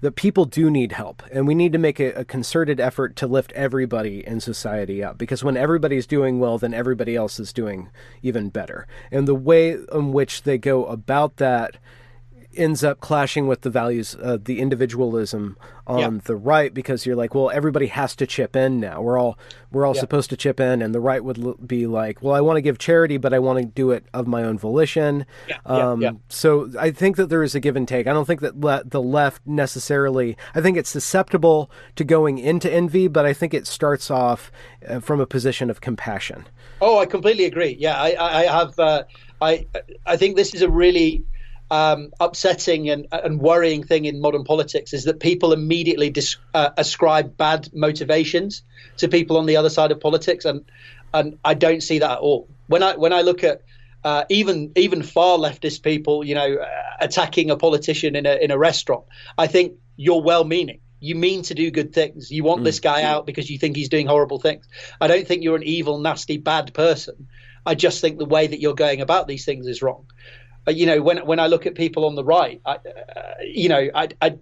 that 0.00 0.12
people 0.12 0.44
do 0.44 0.70
need 0.70 0.92
help, 0.92 1.22
and 1.30 1.46
we 1.46 1.54
need 1.54 1.72
to 1.72 1.78
make 1.78 2.00
a, 2.00 2.12
a, 2.12 2.24
concerted 2.24 2.80
effort 2.80 3.16
to 3.16 3.26
lift 3.26 3.52
everybody 3.52 4.26
in 4.26 4.40
society 4.40 5.02
up. 5.04 5.18
Because 5.18 5.44
when 5.44 5.56
everybody's 5.56 6.06
doing 6.06 6.38
well, 6.38 6.58
then 6.58 6.72
everybody 6.72 7.16
else 7.16 7.38
is 7.38 7.52
doing 7.52 7.90
even 8.22 8.48
better. 8.48 8.86
And 9.10 9.28
the 9.28 9.34
way 9.34 9.76
in 9.92 10.12
which 10.12 10.42
they 10.42 10.58
go 10.58 10.86
about 10.86 11.36
that 11.36 11.76
ends 12.54 12.82
up 12.82 13.00
clashing 13.00 13.46
with 13.46 13.62
the 13.62 13.70
values 13.70 14.14
of 14.14 14.44
the 14.44 14.60
individualism 14.60 15.56
on 15.86 15.98
yeah. 15.98 16.20
the 16.24 16.36
right 16.36 16.72
because 16.72 17.06
you're 17.06 17.16
like, 17.16 17.34
well, 17.34 17.50
everybody 17.50 17.86
has 17.86 18.14
to 18.16 18.26
chip 18.26 18.56
in 18.56 18.80
now. 18.80 19.00
We're 19.00 19.18
all 19.18 19.38
we're 19.70 19.86
all 19.86 19.94
yeah. 19.94 20.00
supposed 20.00 20.30
to 20.30 20.36
chip 20.36 20.60
in, 20.60 20.82
and 20.82 20.94
the 20.94 21.00
right 21.00 21.22
would 21.22 21.66
be 21.66 21.86
like, 21.86 22.22
well, 22.22 22.34
I 22.34 22.40
want 22.40 22.56
to 22.56 22.62
give 22.62 22.78
charity, 22.78 23.16
but 23.16 23.32
I 23.32 23.38
want 23.38 23.58
to 23.58 23.64
do 23.64 23.90
it 23.90 24.04
of 24.12 24.26
my 24.26 24.42
own 24.42 24.58
volition. 24.58 25.26
Yeah. 25.48 25.58
Um, 25.66 26.02
yeah. 26.02 26.12
So 26.28 26.70
I 26.78 26.90
think 26.90 27.16
that 27.16 27.28
there 27.28 27.42
is 27.42 27.54
a 27.54 27.60
give 27.60 27.76
and 27.76 27.86
take. 27.86 28.06
I 28.06 28.12
don't 28.12 28.26
think 28.26 28.40
that 28.40 28.58
le- 28.58 28.84
the 28.84 29.02
left 29.02 29.46
necessarily. 29.46 30.36
I 30.54 30.60
think 30.60 30.76
it's 30.76 30.90
susceptible 30.90 31.70
to 31.96 32.04
going 32.04 32.38
into 32.38 32.70
envy, 32.70 33.08
but 33.08 33.26
I 33.26 33.32
think 33.32 33.54
it 33.54 33.66
starts 33.66 34.10
off 34.10 34.50
uh, 34.86 35.00
from 35.00 35.20
a 35.20 35.26
position 35.26 35.70
of 35.70 35.80
compassion. 35.80 36.46
Oh, 36.80 36.98
I 36.98 37.06
completely 37.06 37.44
agree. 37.44 37.76
Yeah, 37.78 38.00
I, 38.00 38.16
I 38.18 38.42
have. 38.44 38.78
Uh, 38.78 39.04
I 39.40 39.66
I 40.06 40.16
think 40.16 40.36
this 40.36 40.54
is 40.54 40.62
a 40.62 40.68
really 40.68 41.24
um, 41.70 42.12
upsetting 42.18 42.90
and, 42.90 43.06
and 43.12 43.40
worrying 43.40 43.84
thing 43.84 44.04
in 44.04 44.20
modern 44.20 44.44
politics 44.44 44.92
is 44.92 45.04
that 45.04 45.20
people 45.20 45.52
immediately 45.52 46.10
dis- 46.10 46.36
uh, 46.52 46.70
ascribe 46.76 47.36
bad 47.36 47.68
motivations 47.72 48.62
to 48.96 49.08
people 49.08 49.36
on 49.36 49.46
the 49.46 49.56
other 49.56 49.70
side 49.70 49.92
of 49.92 50.00
politics, 50.00 50.44
and 50.44 50.64
and 51.14 51.38
I 51.44 51.54
don't 51.54 51.82
see 51.82 52.00
that 52.00 52.10
at 52.10 52.18
all. 52.18 52.48
When 52.66 52.82
I 52.82 52.96
when 52.96 53.12
I 53.12 53.22
look 53.22 53.44
at 53.44 53.62
uh, 54.02 54.24
even 54.28 54.72
even 54.76 55.02
far 55.02 55.38
leftist 55.38 55.82
people, 55.82 56.24
you 56.24 56.34
know, 56.34 56.56
uh, 56.56 56.66
attacking 57.00 57.50
a 57.50 57.56
politician 57.56 58.16
in 58.16 58.26
a 58.26 58.34
in 58.34 58.50
a 58.50 58.58
restaurant, 58.58 59.04
I 59.38 59.46
think 59.46 59.74
you're 59.96 60.22
well 60.22 60.44
meaning. 60.44 60.80
You 61.02 61.14
mean 61.14 61.42
to 61.44 61.54
do 61.54 61.70
good 61.70 61.94
things. 61.94 62.30
You 62.30 62.44
want 62.44 62.60
mm. 62.60 62.64
this 62.64 62.80
guy 62.80 63.04
out 63.04 63.26
because 63.26 63.48
you 63.48 63.58
think 63.58 63.76
he's 63.76 63.88
doing 63.88 64.06
horrible 64.06 64.38
things. 64.38 64.66
I 65.00 65.06
don't 65.06 65.26
think 65.26 65.42
you're 65.42 65.56
an 65.56 65.62
evil, 65.62 65.98
nasty, 65.98 66.36
bad 66.36 66.74
person. 66.74 67.28
I 67.64 67.74
just 67.74 68.00
think 68.00 68.18
the 68.18 68.26
way 68.26 68.46
that 68.46 68.60
you're 68.60 68.74
going 68.74 69.00
about 69.00 69.28
these 69.28 69.44
things 69.44 69.66
is 69.66 69.82
wrong. 69.82 70.06
You 70.70 70.86
know, 70.86 71.02
when 71.02 71.18
when 71.18 71.40
I 71.40 71.46
look 71.46 71.66
at 71.66 71.74
people 71.74 72.04
on 72.04 72.14
the 72.14 72.24
right, 72.24 72.60
I, 72.64 72.74
uh, 72.74 72.78
you 73.44 73.68
know, 73.68 73.88
I, 73.94 74.08
I 74.20 74.38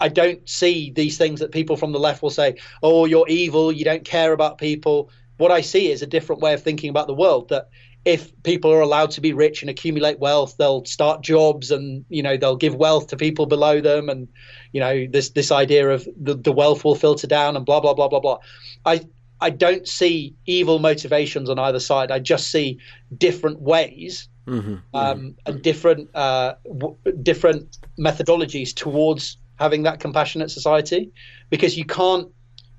I 0.00 0.08
don't 0.08 0.48
see 0.48 0.90
these 0.90 1.18
things 1.18 1.40
that 1.40 1.52
people 1.52 1.76
from 1.76 1.92
the 1.92 2.00
left 2.00 2.22
will 2.22 2.30
say, 2.30 2.56
"Oh, 2.82 3.04
you're 3.04 3.28
evil. 3.28 3.72
You 3.72 3.84
don't 3.84 4.04
care 4.04 4.32
about 4.32 4.58
people." 4.58 5.10
What 5.36 5.50
I 5.50 5.62
see 5.62 5.90
is 5.90 6.02
a 6.02 6.06
different 6.06 6.42
way 6.42 6.54
of 6.54 6.62
thinking 6.62 6.90
about 6.90 7.06
the 7.06 7.14
world. 7.14 7.48
That 7.48 7.68
if 8.04 8.30
people 8.42 8.70
are 8.70 8.80
allowed 8.80 9.12
to 9.12 9.20
be 9.20 9.32
rich 9.32 9.62
and 9.62 9.70
accumulate 9.70 10.18
wealth, 10.18 10.56
they'll 10.58 10.84
start 10.84 11.22
jobs 11.22 11.70
and 11.70 12.04
you 12.08 12.22
know 12.22 12.36
they'll 12.36 12.56
give 12.56 12.74
wealth 12.74 13.08
to 13.08 13.16
people 13.16 13.46
below 13.46 13.80
them, 13.80 14.08
and 14.08 14.28
you 14.72 14.80
know 14.80 15.06
this 15.10 15.30
this 15.30 15.50
idea 15.50 15.88
of 15.90 16.06
the, 16.16 16.34
the 16.34 16.52
wealth 16.52 16.84
will 16.84 16.94
filter 16.94 17.26
down 17.26 17.56
and 17.56 17.64
blah 17.64 17.80
blah 17.80 17.94
blah 17.94 18.08
blah 18.08 18.20
blah. 18.20 18.38
I 18.84 19.00
I 19.40 19.50
don't 19.50 19.86
see 19.86 20.34
evil 20.46 20.78
motivations 20.78 21.50
on 21.50 21.58
either 21.58 21.80
side. 21.80 22.10
I 22.10 22.18
just 22.18 22.50
see 22.50 22.78
different 23.16 23.60
ways 23.60 24.28
mm-hmm. 24.46 24.76
um, 24.94 25.34
and 25.46 25.62
different 25.62 26.08
uh, 26.14 26.54
w- 26.64 26.96
different 27.22 27.78
methodologies 27.98 28.74
towards 28.74 29.38
having 29.58 29.84
that 29.84 30.00
compassionate 30.00 30.50
society, 30.50 31.10
because 31.50 31.76
you 31.76 31.84
can't 31.84 32.28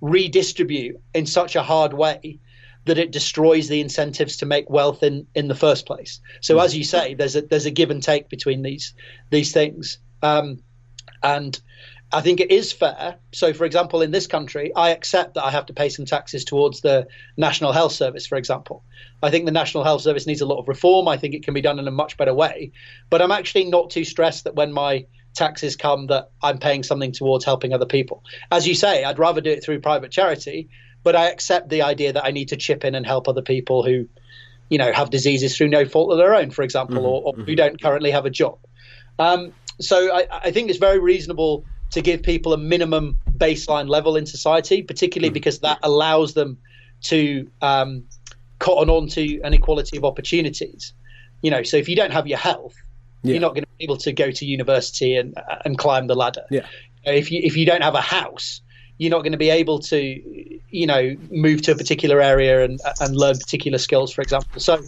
redistribute 0.01 0.99
in 1.13 1.25
such 1.25 1.55
a 1.55 1.63
hard 1.63 1.93
way 1.93 2.39
that 2.85 2.97
it 2.97 3.11
destroys 3.11 3.67
the 3.67 3.81
incentives 3.81 4.37
to 4.37 4.45
make 4.45 4.69
wealth 4.69 5.01
in, 5.01 5.25
in 5.33 5.47
the 5.47 5.55
first 5.55 5.87
place. 5.87 6.19
So 6.41 6.55
mm-hmm. 6.55 6.65
as 6.65 6.77
you 6.77 6.83
say, 6.83 7.15
there's 7.15 7.35
a 7.35 7.41
there's 7.41 7.65
a 7.65 7.71
give 7.71 7.91
and 7.91 8.03
take 8.03 8.29
between 8.29 8.61
these 8.61 8.93
these 9.31 9.51
things, 9.51 9.99
um, 10.21 10.59
and 11.23 11.59
I 12.11 12.21
think 12.21 12.39
it 12.39 12.51
is 12.51 12.71
fair. 12.71 13.15
So, 13.33 13.53
for 13.53 13.65
example, 13.65 14.01
in 14.01 14.11
this 14.11 14.27
country, 14.27 14.73
I 14.75 14.91
accept 14.91 15.33
that 15.33 15.43
I 15.43 15.51
have 15.51 15.65
to 15.67 15.73
pay 15.73 15.89
some 15.89 16.05
taxes 16.05 16.45
towards 16.45 16.81
the 16.81 17.07
National 17.35 17.71
Health 17.71 17.91
Service, 17.91 18.25
for 18.25 18.37
example. 18.37 18.83
I 19.23 19.31
think 19.31 19.45
the 19.45 19.51
National 19.51 19.83
Health 19.83 20.01
Service 20.01 20.27
needs 20.27 20.41
a 20.41 20.45
lot 20.45 20.59
of 20.59 20.67
reform. 20.67 21.07
I 21.07 21.17
think 21.17 21.33
it 21.33 21.43
can 21.43 21.53
be 21.53 21.61
done 21.61 21.79
in 21.79 21.87
a 21.87 21.91
much 21.91 22.15
better 22.17 22.33
way. 22.33 22.71
But 23.09 23.21
I'm 23.21 23.31
actually 23.31 23.65
not 23.65 23.89
too 23.89 24.05
stressed 24.05 24.43
that 24.43 24.55
when 24.55 24.71
my 24.71 25.05
taxes 25.33 25.75
come 25.75 26.07
that 26.07 26.29
I'm 26.41 26.57
paying 26.57 26.83
something 26.83 27.11
towards 27.11 27.43
helping 27.43 27.73
other 27.73 27.85
people. 27.85 28.23
As 28.51 28.67
you 28.67 28.73
say, 28.73 29.03
I'd 29.03 29.19
rather 29.19 29.41
do 29.41 29.51
it 29.51 29.63
through 29.63 29.81
private 29.81 30.11
charity, 30.11 30.69
but 31.03 31.15
I 31.15 31.29
accept 31.29 31.69
the 31.69 31.81
idea 31.81 32.13
that 32.13 32.25
I 32.25 32.31
need 32.31 32.49
to 32.49 32.55
chip 32.55 32.85
in 32.85 32.95
and 32.95 33.05
help 33.05 33.27
other 33.27 33.41
people 33.41 33.83
who, 33.83 34.07
you 34.69 34.77
know, 34.77 34.93
have 34.93 35.09
diseases 35.09 35.57
through 35.57 35.67
no 35.67 35.85
fault 35.85 36.11
of 36.11 36.17
their 36.17 36.33
own, 36.33 36.51
for 36.51 36.63
example, 36.63 36.97
mm-hmm, 36.97 37.05
or, 37.05 37.21
or 37.23 37.33
mm-hmm. 37.33 37.43
who 37.43 37.55
don't 37.55 37.81
currently 37.81 38.11
have 38.11 38.25
a 38.25 38.29
job. 38.29 38.57
Um, 39.19 39.53
so 39.79 40.13
I, 40.15 40.27
I 40.31 40.51
think 40.51 40.69
it's 40.69 40.79
very 40.79 40.99
reasonable 40.99 41.65
to 41.91 42.01
give 42.01 42.23
people 42.23 42.53
a 42.53 42.57
minimum 42.57 43.17
baseline 43.37 43.87
level 43.89 44.15
in 44.15 44.25
society, 44.25 44.81
particularly 44.81 45.29
mm. 45.29 45.33
because 45.33 45.59
that 45.59 45.79
allows 45.83 46.33
them 46.33 46.57
to 47.01 47.49
um, 47.61 48.03
cotton 48.59 48.89
on 48.89 49.07
to 49.07 49.41
an 49.41 49.53
equality 49.53 49.97
of 49.97 50.05
opportunities. 50.05 50.93
You 51.41 51.51
know, 51.51 51.63
so 51.63 51.77
if 51.77 51.87
you 51.87 51.95
don't 51.95 52.11
have 52.11 52.27
your 52.27 52.37
health, 52.37 52.75
yeah. 53.23 53.33
you're 53.33 53.41
not 53.41 53.53
going 53.53 53.63
to 53.63 53.69
be 53.77 53.83
able 53.83 53.97
to 53.97 54.11
go 54.11 54.31
to 54.31 54.45
university 54.45 55.15
and 55.15 55.35
and 55.63 55.77
climb 55.77 56.07
the 56.07 56.15
ladder. 56.15 56.45
Yeah. 56.49 56.65
If 57.03 57.31
you 57.31 57.41
if 57.43 57.55
you 57.55 57.65
don't 57.65 57.83
have 57.83 57.95
a 57.95 58.01
house, 58.01 58.61
you're 58.97 59.11
not 59.11 59.21
going 59.21 59.33
to 59.33 59.37
be 59.37 59.49
able 59.49 59.79
to, 59.79 60.59
you 60.69 60.87
know, 60.87 61.15
move 61.29 61.61
to 61.63 61.71
a 61.73 61.75
particular 61.75 62.21
area 62.21 62.63
and 62.63 62.79
and 62.99 63.15
learn 63.15 63.37
particular 63.37 63.77
skills, 63.77 64.11
for 64.11 64.21
example. 64.21 64.59
So, 64.59 64.81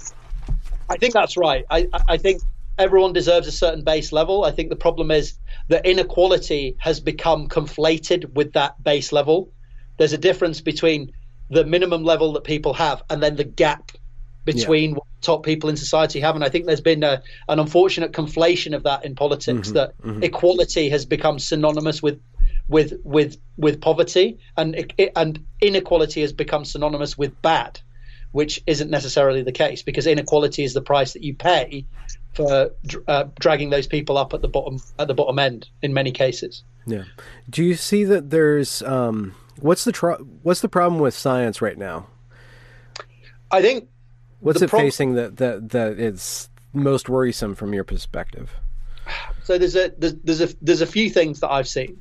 I 0.90 0.98
think 0.98 1.14
that's 1.14 1.38
right. 1.38 1.66
I 1.70 1.88
I 2.08 2.18
think 2.18 2.42
everyone 2.78 3.14
deserves 3.14 3.48
a 3.48 3.52
certain 3.52 3.84
base 3.84 4.12
level. 4.12 4.44
I 4.44 4.52
think 4.52 4.70
the 4.70 4.76
problem 4.76 5.12
is 5.12 5.34
that 5.70 5.86
inequality 5.86 6.76
has 6.80 7.00
become 7.00 7.48
conflated 7.48 8.34
with 8.34 8.54
that 8.54 8.82
base 8.84 9.12
level. 9.12 9.52
There's 9.98 10.14
a 10.14 10.18
difference 10.18 10.62
between 10.62 11.12
the 11.50 11.66
minimum 11.66 12.04
level 12.04 12.34
that 12.34 12.44
people 12.44 12.74
have 12.74 13.04
and 13.10 13.22
then 13.24 13.36
the 13.36 13.44
gap 13.44 13.92
between 14.46 14.92
yeah. 14.92 14.96
what 14.96 15.08
top 15.22 15.44
people 15.44 15.70
in 15.70 15.78
society 15.78 16.20
have. 16.20 16.36
And 16.36 16.44
I 16.44 16.50
think 16.50 16.66
there's 16.66 16.82
been 16.82 17.04
a, 17.04 17.22
an 17.50 17.60
unfortunate 17.60 18.14
conflation 18.14 18.76
of 18.76 18.84
that 18.84 19.06
in 19.06 19.16
politics 19.16 19.68
mm-hmm, 19.68 19.74
that 19.74 19.98
mm-hmm. 20.02 20.24
equality 20.24 20.90
has 20.90 21.06
become 21.06 21.40
synonymous 21.40 22.02
with 22.02 22.20
with 22.70 22.94
with 23.04 23.38
with 23.58 23.80
poverty, 23.82 24.38
and 24.58 24.92
and 25.16 25.46
inequality 25.62 26.22
has 26.22 26.34
become 26.34 26.66
synonymous 26.66 27.18
with 27.18 27.42
bad, 27.42 27.80
which 28.32 28.62
isn't 28.68 28.90
necessarily 28.90 29.42
the 29.42 29.52
case 29.52 29.84
because 29.84 30.06
inequality 30.06 30.64
is 30.64 30.74
the 30.74 30.82
price 30.82 31.14
that 31.14 31.24
you 31.24 31.34
pay 31.34 31.86
for 32.38 32.72
uh, 33.08 33.26
dragging 33.40 33.72
those 33.72 33.88
people 33.88 34.18
up 34.18 34.34
at 34.34 34.42
the 34.42 34.48
bottom 34.48 34.80
at 35.00 35.08
the 35.08 35.14
bottom 35.14 35.40
end 35.40 35.68
in 35.82 35.94
many 35.94 36.12
cases. 36.12 36.64
Yeah. 36.86 37.04
Do 37.50 37.64
you 37.64 37.76
see 37.76 38.04
that 38.06 38.30
there's 38.30 38.82
um, 38.84 39.36
what's 39.60 39.84
the 39.84 39.92
tr- 39.92 40.22
what's 40.44 40.62
the 40.62 40.70
problem 40.70 41.02
with 41.02 41.16
science 41.16 41.62
right 41.62 41.78
now? 41.78 42.08
I 43.52 43.62
think 43.62 43.90
what's 44.40 44.62
it 44.62 44.70
prob- 44.70 44.84
facing 44.84 45.16
that 45.16 45.38
that 45.38 45.70
that 45.72 46.00
is 46.00 46.50
most 46.74 47.10
worrisome 47.10 47.56
from 47.56 47.74
your 47.74 47.84
perspective? 47.84 48.54
So 49.44 49.58
there's 49.58 49.76
a 49.76 49.92
there's, 49.98 50.14
there's 50.24 50.42
a 50.42 50.50
there's 50.62 50.82
a 50.82 50.88
few 50.88 51.10
things 51.10 51.40
that 51.40 51.50
I've 51.50 51.68
seen. 51.68 52.00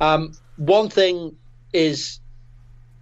Um, 0.00 0.32
one 0.56 0.88
thing 0.88 1.36
is 1.72 2.20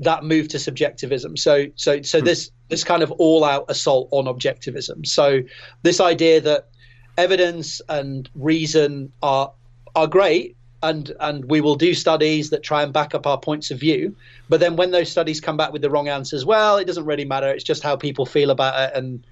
that 0.01 0.25
move 0.25 0.49
to 0.49 0.59
subjectivism. 0.59 1.37
So 1.37 1.67
so 1.77 2.03
so 2.03 2.19
hmm. 2.19 2.25
this 2.25 2.51
this 2.69 2.83
kind 2.83 3.03
of 3.03 3.13
all 3.13 3.45
out 3.45 3.67
assault 3.69 4.09
on 4.11 4.25
objectivism. 4.25 5.07
So 5.07 5.43
this 5.83 6.01
idea 6.01 6.41
that 6.41 6.69
evidence 7.17 7.81
and 7.89 8.29
reason 8.35 9.13
are 9.23 9.53
are 9.95 10.07
great 10.07 10.57
and 10.83 11.13
and 11.21 11.45
we 11.45 11.61
will 11.61 11.77
do 11.77 11.95
studies 11.95 12.51
that 12.51 12.63
try 12.63 12.83
and 12.83 12.93
back 12.93 13.15
up 13.15 13.27
our 13.27 13.39
points 13.39 13.71
of 13.71 13.79
view. 13.79 14.15
But 14.49 14.61
then 14.61 14.77
when 14.77 14.91
those 14.91 15.11
studies 15.11 15.41
come 15.41 15.57
back 15.57 15.73
with 15.73 15.83
the 15.83 15.91
wrong 15.91 16.09
answers 16.09 16.45
well 16.45 16.77
it 16.77 16.87
doesn't 16.87 17.05
really 17.05 17.25
matter. 17.25 17.49
It's 17.49 17.65
just 17.65 17.83
how 17.83 17.97
people 17.97 18.27
feel 18.27 18.51
about 18.51 18.75
it. 18.89 18.97
And 18.97 19.25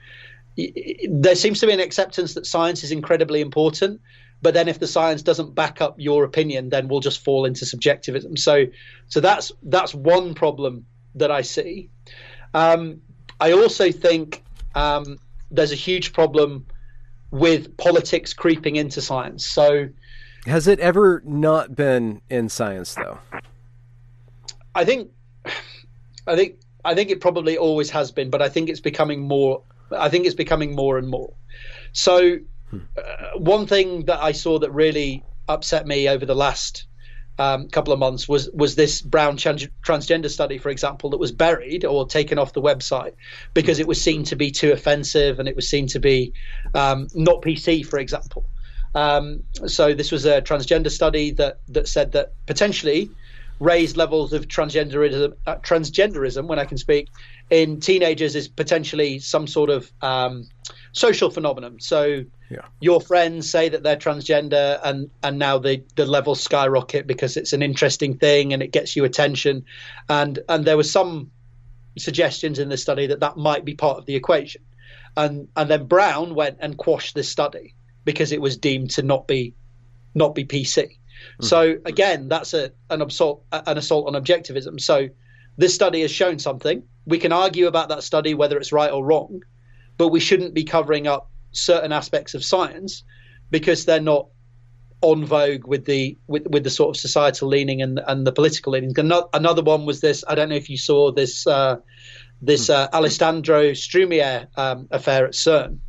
there 1.09 1.35
seems 1.35 1.61
to 1.61 1.66
be 1.66 1.72
an 1.72 1.81
acceptance 1.81 2.35
that 2.35 2.47
science 2.47 2.85
is 2.85 2.93
incredibly 2.93 3.41
important. 3.41 4.01
But 4.43 4.55
then 4.55 4.68
if 4.68 4.78
the 4.78 4.87
science 4.87 5.22
doesn't 5.22 5.55
back 5.55 5.81
up 5.81 5.95
your 5.99 6.24
opinion 6.24 6.68
then 6.68 6.89
we'll 6.89 7.01
just 7.01 7.24
fall 7.24 7.45
into 7.45 7.66
subjectivism. 7.66 8.37
So 8.37 8.66
so 9.09 9.20
that's 9.20 9.51
that's 9.64 9.95
one 9.95 10.35
problem 10.35 10.87
that 11.14 11.31
i 11.31 11.43
see. 11.43 11.89
Um, 12.55 13.01
i 13.41 13.53
also 13.53 13.91
think 13.91 14.45
um, 14.74 15.18
there's 15.51 15.72
a 15.72 15.76
huge 15.76 16.12
problem 16.12 16.66
with 17.31 17.76
politics 17.76 18.33
creeping 18.33 18.76
into 18.76 19.01
science. 19.01 19.47
So 19.47 19.89
has 20.47 20.66
it 20.66 20.81
ever 20.81 21.22
not 21.24 21.74
been 21.74 22.22
in 22.31 22.49
science 22.49 22.95
though? 22.95 23.18
I 24.74 24.85
think 24.85 25.11
i 26.26 26.37
think 26.37 26.57
i 26.85 26.95
think 26.95 27.11
it 27.11 27.20
probably 27.20 27.57
always 27.57 27.89
has 27.89 28.12
been 28.12 28.28
but 28.28 28.43
i 28.43 28.49
think 28.49 28.68
it's 28.68 28.78
becoming 28.81 29.26
more 29.26 29.62
I 29.93 30.09
think 30.09 30.26
it's 30.26 30.35
becoming 30.35 30.74
more 30.74 30.99
and 30.99 31.09
more. 31.09 31.33
So, 31.93 32.39
uh, 32.72 32.78
one 33.37 33.66
thing 33.66 34.05
that 34.07 34.22
I 34.22 34.33
saw 34.33 34.59
that 34.61 34.70
really 34.70 35.24
upset 35.49 35.87
me 35.87 36.09
over 36.09 36.24
the 36.24 36.35
last 36.35 36.87
um, 37.41 37.68
couple 37.70 37.95
of 37.95 37.99
months 37.99 38.28
was 38.28 38.51
was 38.53 38.74
this 38.74 39.01
Brown 39.01 39.38
trans- 39.38 39.66
transgender 39.82 40.28
study, 40.28 40.59
for 40.59 40.68
example, 40.68 41.09
that 41.11 41.16
was 41.16 41.32
buried 41.32 41.86
or 41.86 42.07
taken 42.07 42.38
off 42.38 42.53
the 42.53 42.61
website 42.61 43.14
because 43.55 43.78
it 43.78 43.88
was 43.88 43.99
seen 43.99 44.24
to 44.24 44.36
be 44.36 44.51
too 44.51 44.72
offensive 44.72 45.38
and 45.38 45.49
it 45.49 45.57
was 45.57 45.66
seen 45.66 45.86
to 45.86 46.01
be 46.01 46.34
um, 46.74 47.09
not 47.14 47.41
PC, 47.41 47.86
for 47.86 47.99
example. 47.99 48.45
Um, 48.95 49.45
so 49.66 49.95
this 49.95 50.12
was 50.12 50.26
a 50.26 50.43
transgender 50.43 50.91
study 50.91 51.30
that 51.32 51.61
that 51.68 51.88
said 51.88 52.12
that 52.12 52.34
potentially 52.47 53.09
raised 53.59 53.97
levels 53.97 54.34
of 54.34 54.47
transgenderism, 54.47 55.32
uh, 55.47 55.57
transgenderism 55.57 56.47
when 56.47 56.59
I 56.59 56.66
can 56.66 56.76
speak, 56.76 57.09
in 57.49 57.80
teenagers 57.80 58.36
is 58.36 58.49
potentially 58.49 59.18
some 59.18 59.47
sort 59.47 59.70
of 59.70 59.91
um, 60.03 60.47
social 60.93 61.30
phenomenon. 61.30 61.78
So 61.80 62.24
yeah. 62.51 62.66
your 62.80 63.01
friends 63.01 63.49
say 63.49 63.68
that 63.68 63.82
they're 63.82 63.97
transgender, 63.97 64.80
and 64.82 65.11
and 65.22 65.38
now 65.38 65.59
the 65.59 65.82
the 65.97 66.07
levels 66.07 66.41
skyrocket 66.41 67.07
because 67.07 67.36
it's 67.36 67.53
an 67.53 67.62
interesting 67.62 68.16
thing 68.16 68.53
and 68.53 68.62
it 68.62 68.72
gets 68.72 68.97
you 68.97 69.05
attention, 69.05 69.64
and 70.09 70.38
and 70.49 70.64
there 70.64 70.76
was 70.76 70.91
some 70.91 71.30
suggestions 71.99 72.59
in 72.59 72.68
the 72.68 72.76
study 72.76 73.09
that 73.09 73.20
that 73.20 73.36
might 73.36 73.64
be 73.64 73.74
part 73.74 73.99
of 73.99 74.07
the 74.07 74.16
equation, 74.16 74.62
and 75.16 75.49
and 75.57 75.70
then 75.70 75.86
Brown 75.86 76.34
went 76.34 76.59
and 76.61 76.76
quashed 76.76 77.14
this 77.14 77.28
study 77.28 77.74
because 78.05 78.32
it 78.32 78.41
was 78.41 78.57
deemed 78.57 78.91
to 78.91 79.03
not 79.03 79.26
be 79.26 79.55
not 80.14 80.34
be 80.34 80.45
PC. 80.45 80.84
Mm-hmm. 80.84 81.45
So 81.45 81.76
again, 81.84 82.28
that's 82.28 82.55
a 82.55 82.72
an 82.88 83.03
assault 83.03 83.45
an 83.53 83.78
assault 83.78 84.07
on 84.12 84.20
objectivism. 84.20 84.80
So 84.80 85.09
this 85.57 85.74
study 85.74 86.01
has 86.03 86.11
shown 86.11 86.38
something. 86.38 86.82
We 87.07 87.18
can 87.18 87.32
argue 87.32 87.66
about 87.66 87.88
that 87.91 88.03
study 88.03 88.34
whether 88.34 88.57
it's 88.57 88.72
right 88.72 88.91
or 88.91 89.05
wrong, 89.05 89.43
but 90.01 90.09
we 90.09 90.18
shouldn't 90.18 90.55
be 90.55 90.64
covering 90.64 91.07
up 91.07 91.30
certain 91.53 91.92
aspects 91.92 92.32
of 92.32 92.42
science 92.42 93.05
because 93.51 93.84
they're 93.84 94.01
not 94.01 94.28
on 95.03 95.26
vogue 95.26 95.66
with 95.66 95.84
the 95.84 96.16
with, 96.26 96.46
with 96.46 96.64
the 96.64 96.70
sort 96.70 96.96
of 96.96 96.98
societal 96.98 97.48
leaning 97.48 97.82
and 97.82 98.01
and 98.07 98.26
the 98.26 98.32
political 98.32 98.72
leaning. 98.72 98.94
Another 98.98 99.62
one 99.62 99.84
was 99.84 100.01
this. 100.01 100.24
I 100.26 100.34
don't 100.34 100.48
know 100.48 100.55
if 100.55 100.70
you 100.70 100.78
saw 100.78 101.12
this 101.12 101.46
uh, 101.46 101.76
this 102.40 102.68
hmm. 102.68 102.72
uh, 102.72 102.88
Alessandro 102.94 103.72
Strumia 103.72 104.46
um, 104.57 104.88
affair 104.90 105.26
at 105.26 105.32
CERN. 105.32 105.80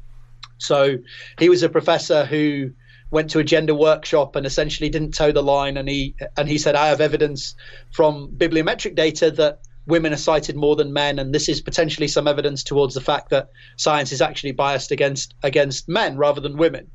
So 0.57 0.97
he 1.39 1.47
was 1.47 1.63
a 1.63 1.69
professor 1.69 2.25
who 2.25 2.71
went 3.11 3.29
to 3.29 3.39
a 3.39 3.45
gender 3.45 3.73
workshop 3.73 4.35
and 4.35 4.45
essentially 4.45 4.89
didn't 4.89 5.13
toe 5.13 5.31
the 5.31 5.41
line 5.41 5.77
and 5.77 5.87
he 5.87 6.15
and 6.35 6.49
he 6.49 6.57
said 6.57 6.75
I 6.75 6.87
have 6.87 6.99
evidence 6.99 7.55
from 7.93 8.27
bibliometric 8.35 8.93
data 8.93 9.31
that 9.31 9.61
women 9.85 10.13
are 10.13 10.17
cited 10.17 10.55
more 10.55 10.75
than 10.75 10.93
men 10.93 11.19
and 11.19 11.33
this 11.33 11.49
is 11.49 11.61
potentially 11.61 12.07
some 12.07 12.27
evidence 12.27 12.63
towards 12.63 12.93
the 12.93 13.01
fact 13.01 13.29
that 13.29 13.49
science 13.77 14.11
is 14.11 14.21
actually 14.21 14.51
biased 14.51 14.91
against 14.91 15.33
against 15.43 15.89
men 15.89 16.17
rather 16.17 16.41
than 16.41 16.57
women 16.57 16.89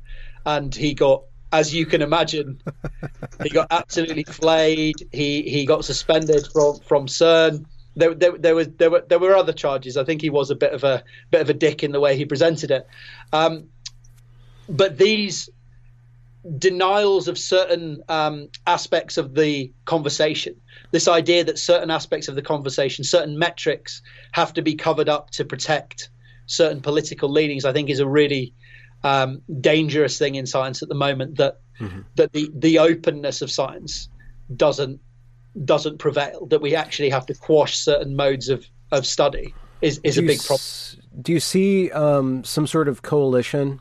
and 0.45 0.73
he 0.73 0.93
got 0.93 1.23
as 1.51 1.73
you 1.73 1.85
can 1.85 2.01
imagine 2.01 2.61
he 3.43 3.49
got 3.49 3.67
absolutely 3.71 4.23
flayed 4.23 4.95
he 5.11 5.41
he 5.43 5.65
got 5.65 5.83
suspended 5.83 6.47
from 6.53 6.79
from 6.79 7.07
CERN 7.07 7.65
there, 7.97 8.13
there, 8.13 8.37
there 8.37 8.55
was 8.55 8.67
there 8.77 8.91
were 8.91 9.03
there 9.07 9.19
were 9.19 9.35
other 9.35 9.53
charges. 9.53 9.97
I 9.97 10.03
think 10.03 10.21
he 10.21 10.29
was 10.29 10.51
a 10.51 10.55
bit 10.55 10.71
of 10.71 10.83
a 10.83 11.03
bit 11.31 11.41
of 11.41 11.49
a 11.49 11.53
dick 11.53 11.83
in 11.83 11.91
the 11.91 11.99
way 11.99 12.15
he 12.15 12.25
presented 12.25 12.69
it. 12.69 12.87
Um, 13.33 13.69
but 14.69 14.97
these 14.97 15.49
denials 16.57 17.27
of 17.27 17.37
certain 17.37 18.03
um, 18.07 18.49
aspects 18.65 19.17
of 19.17 19.33
the 19.33 19.71
conversation. 19.85 20.55
This 20.91 21.07
idea 21.07 21.43
that 21.43 21.59
certain 21.59 21.91
aspects 21.91 22.27
of 22.27 22.35
the 22.35 22.41
conversation, 22.41 23.03
certain 23.03 23.37
metrics, 23.37 24.01
have 24.31 24.53
to 24.53 24.61
be 24.61 24.75
covered 24.75 25.09
up 25.09 25.31
to 25.31 25.45
protect 25.45 26.09
certain 26.45 26.81
political 26.81 27.29
leanings, 27.29 27.65
I 27.65 27.73
think 27.73 27.89
is 27.89 27.99
a 27.99 28.07
really 28.07 28.53
um, 29.03 29.41
dangerous 29.59 30.17
thing 30.17 30.35
in 30.35 30.45
science 30.45 30.81
at 30.81 30.89
the 30.89 30.95
moment. 30.95 31.37
That 31.37 31.59
mm-hmm. 31.79 32.01
that 32.15 32.33
the 32.33 32.49
the 32.55 32.79
openness 32.79 33.41
of 33.41 33.51
science 33.51 34.09
doesn't 34.55 34.99
doesn't 35.65 35.97
prevail. 35.97 36.45
That 36.47 36.61
we 36.61 36.75
actually 36.75 37.09
have 37.09 37.25
to 37.27 37.33
quash 37.33 37.77
certain 37.77 38.15
modes 38.15 38.49
of 38.49 38.65
of 38.91 39.05
study 39.05 39.53
is 39.81 39.99
is 40.03 40.17
a 40.17 40.21
big 40.21 40.41
problem. 40.43 40.63
Do 41.21 41.31
you 41.33 41.39
see 41.39 41.91
um, 41.91 42.43
some 42.43 42.67
sort 42.67 42.87
of 42.87 43.01
coalition 43.01 43.79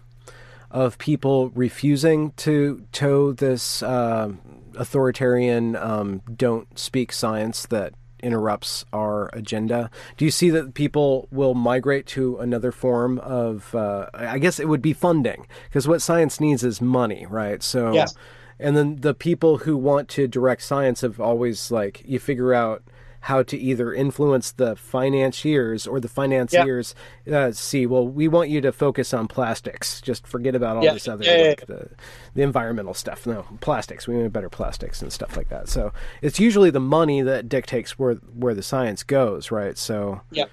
of 0.71 0.99
people 0.99 1.51
refusing 1.51 2.33
to 2.33 2.85
toe 2.93 3.33
this 3.33 3.83
uh, 3.83 4.33
authoritarian 4.77 5.77
um, 5.77 6.23
don't 6.35 6.79
speak 6.79 7.13
science 7.13 7.67
that 7.67 7.95
interrupts 8.21 8.85
our 8.93 9.31
agenda. 9.33 9.91
Do 10.17 10.25
you 10.25 10.31
see 10.31 10.51
that 10.51 10.75
people 10.75 11.29
will 11.31 11.55
migrate 11.55 12.07
to 12.09 12.39
another 12.39 12.73
form 12.73 13.19
of? 13.21 13.75
Uh, 13.75 14.09
I 14.15 14.39
guess 14.39 14.59
it 14.59 14.69
would 14.69 14.83
be 14.83 14.93
funding 14.93 15.47
because 15.65 15.87
what 15.87 16.03
science 16.03 16.41
needs 16.41 16.65
is 16.65 16.81
money, 16.81 17.27
right? 17.29 17.63
So, 17.63 17.93
yeah. 17.93 18.07
and 18.59 18.77
then 18.77 18.97
the 18.97 19.15
people 19.15 19.59
who 19.59 19.77
want 19.77 20.09
to 20.11 20.27
direct 20.27 20.63
science 20.63 21.03
have 21.03 21.21
always 21.21 21.71
like 21.71 22.03
you 22.05 22.19
figure 22.19 22.55
out 22.55 22.83
how 23.27 23.43
to 23.43 23.59
either 23.59 23.93
influence 23.93 24.53
the 24.53 24.77
financiers 24.77 25.85
or 25.85 25.99
the 25.99 26.07
financiers 26.07 26.95
uh, 27.33 27.51
see, 27.51 27.85
well, 27.85 28.07
we 28.07 28.29
want 28.29 28.49
you 28.51 28.61
to 28.61 28.71
focus 28.71 29.13
on 29.13 29.27
plastics. 29.27 30.01
Just 30.01 30.29
forget 30.29 30.55
about 30.55 30.77
all 30.77 30.85
this 30.85 31.09
other 31.09 31.25
yeah, 31.25 31.49
like, 31.49 31.67
the, 31.67 31.91
the 32.35 32.43
environmental 32.43 32.95
stuff. 32.95 33.27
No, 33.27 33.45
plastics. 33.61 34.07
We 34.07 34.15
need 34.15 34.33
better 34.33 34.49
plastics 34.49 35.03
and 35.03 35.13
stuff 35.13 35.37
like 35.37 35.49
that. 35.49 35.69
So 35.69 35.93
it's 36.23 36.39
usually 36.39 36.71
the 36.71 36.79
money 36.79 37.21
that 37.21 37.49
dictates 37.49 37.99
where 37.99 38.15
where 38.15 38.55
the 38.55 38.63
science 38.63 39.03
goes, 39.03 39.51
right? 39.51 39.77
So 39.77 40.21
yeah. 40.31 40.45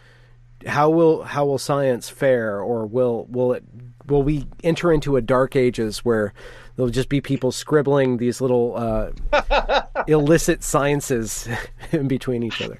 How 0.65 0.89
will 0.89 1.24
how 1.24 1.45
will 1.45 1.59
science 1.59 2.09
fare, 2.09 2.59
or 2.59 2.88
will 2.88 3.26
will 3.30 3.53
it 3.53 3.63
will 4.07 4.24
we 4.24 4.47
enter 4.63 4.91
into 4.91 5.15
a 5.17 5.21
dark 5.21 5.55
ages 5.55 5.99
where 5.99 6.34
there'll 6.76 6.91
just 6.91 7.09
be 7.09 7.21
people 7.21 7.51
scribbling 7.51 8.17
these 8.17 8.41
little 8.41 8.76
uh, 8.76 9.84
illicit 10.07 10.63
sciences 10.63 11.47
in 11.91 12.07
between 12.07 12.43
each 12.43 12.61
other. 12.61 12.80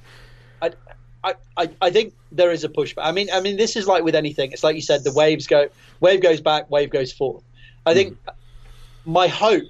I, 1.24 1.36
I, 1.56 1.70
I 1.82 1.90
think 1.90 2.14
there 2.32 2.52
is 2.52 2.64
a 2.64 2.70
pushback. 2.70 3.04
I 3.04 3.12
mean, 3.12 3.30
I 3.32 3.40
mean, 3.40 3.58
this 3.58 3.76
is 3.76 3.88
like 3.88 4.04
with 4.04 4.16
anything. 4.16 4.52
It's 4.52 4.64
like 4.64 4.76
you 4.76 4.82
said, 4.82 5.04
the 5.04 5.14
waves 5.14 5.48
go, 5.48 5.70
wave 6.02 6.22
goes 6.22 6.42
back, 6.42 6.70
wave 6.70 6.90
goes 6.90 7.14
forth. 7.14 7.44
I 7.86 7.94
think 7.94 8.14
mm. 8.14 8.34
my 9.06 9.28
hope 9.28 9.64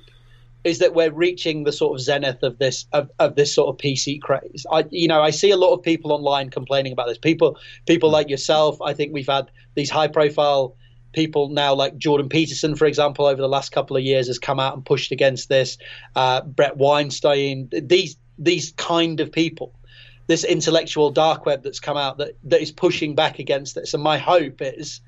is 0.64 0.80
that 0.80 0.96
we're 0.96 1.12
reaching 1.12 1.66
the 1.66 1.72
sort 1.72 1.94
of 1.94 2.02
zenith 2.04 2.42
of 2.42 2.58
this 2.58 2.86
of, 2.94 3.12
of 3.20 3.36
this 3.36 3.54
sort 3.54 3.70
of 3.70 3.78
PC 3.78 4.22
craze. 4.22 4.66
I 4.72 4.86
you 4.90 5.08
know 5.08 5.22
I 5.22 5.30
see 5.30 5.52
a 5.52 5.58
lot 5.58 5.74
of 5.74 5.84
people 5.84 6.12
online 6.12 6.50
complaining 6.50 6.92
about 6.92 7.08
this. 7.08 7.18
People 7.18 7.58
people 7.86 8.10
mm. 8.10 8.14
like 8.14 8.30
yourself. 8.30 8.82
I 8.82 8.94
think 8.94 9.14
we've 9.14 9.28
had 9.28 9.52
these 9.76 9.90
high 9.90 10.08
profile 10.08 10.76
people 11.14 11.50
now 11.50 11.74
like 11.74 11.98
Jordan 11.98 12.28
Peterson, 12.28 12.76
for 12.76 12.86
example, 12.86 13.26
over 13.26 13.42
the 13.42 13.48
last 13.48 13.72
couple 13.72 13.96
of 13.96 14.04
years 14.04 14.28
has 14.28 14.40
come 14.40 14.60
out 14.60 14.74
and 14.74 14.86
pushed 14.86 15.12
against 15.12 15.48
this. 15.48 15.78
Uh, 16.16 16.42
Bret 16.42 16.76
Weinstein, 16.78 17.70
these 17.72 18.18
these 18.38 18.74
kind 18.74 19.20
of 19.20 19.32
people, 19.32 19.74
this 20.28 20.44
intellectual 20.44 21.12
dark 21.12 21.46
web 21.46 21.64
that's 21.64 21.80
come 21.80 21.98
out 21.98 22.18
that 22.18 22.34
that 22.44 22.62
is 22.62 22.72
pushing 22.72 23.16
back 23.16 23.40
against 23.40 23.76
this. 23.76 23.94
And 23.94 24.04
my 24.04 24.18
hope 24.18 24.62
is 24.62 25.02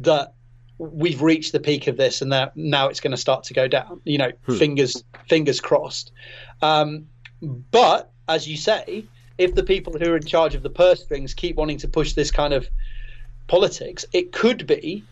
that 0.00 0.34
we've 0.78 1.22
reached 1.22 1.52
the 1.52 1.60
peak 1.60 1.86
of 1.86 1.96
this 1.96 2.20
and 2.20 2.32
that 2.32 2.56
now 2.56 2.88
it's 2.88 3.00
going 3.00 3.12
to 3.12 3.16
start 3.16 3.44
to 3.44 3.54
go 3.54 3.68
down. 3.68 4.00
You 4.04 4.18
know, 4.18 4.32
hmm. 4.46 4.56
fingers 4.56 5.02
fingers 5.28 5.60
crossed. 5.60 6.12
Um, 6.60 7.06
but 7.40 8.10
as 8.28 8.48
you 8.48 8.56
say, 8.56 9.04
if 9.38 9.54
the 9.54 9.62
people 9.62 9.92
who 9.98 10.12
are 10.12 10.16
in 10.16 10.26
charge 10.26 10.54
of 10.54 10.62
the 10.62 10.70
purse 10.70 11.04
strings 11.04 11.34
keep 11.34 11.56
wanting 11.56 11.78
to 11.78 11.88
push 11.88 12.14
this 12.14 12.30
kind 12.30 12.54
of 12.54 12.68
politics, 13.46 14.04
it 14.12 14.32
could 14.32 14.66
be 14.66 15.04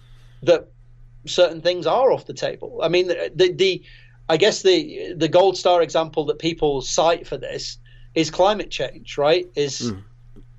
that 0.42 0.68
certain 1.26 1.60
things 1.60 1.86
are 1.86 2.12
off 2.12 2.26
the 2.26 2.34
table. 2.34 2.80
I 2.82 2.88
mean, 2.88 3.08
the, 3.08 3.30
the, 3.34 3.52
the 3.52 3.82
I 4.28 4.36
guess 4.36 4.62
the 4.62 5.14
the 5.16 5.28
gold 5.28 5.56
star 5.56 5.82
example 5.82 6.24
that 6.26 6.38
people 6.38 6.80
cite 6.82 7.26
for 7.26 7.36
this 7.36 7.78
is 8.14 8.30
climate 8.30 8.70
change, 8.70 9.18
right? 9.18 9.46
Is 9.54 9.92
mm. 9.92 10.02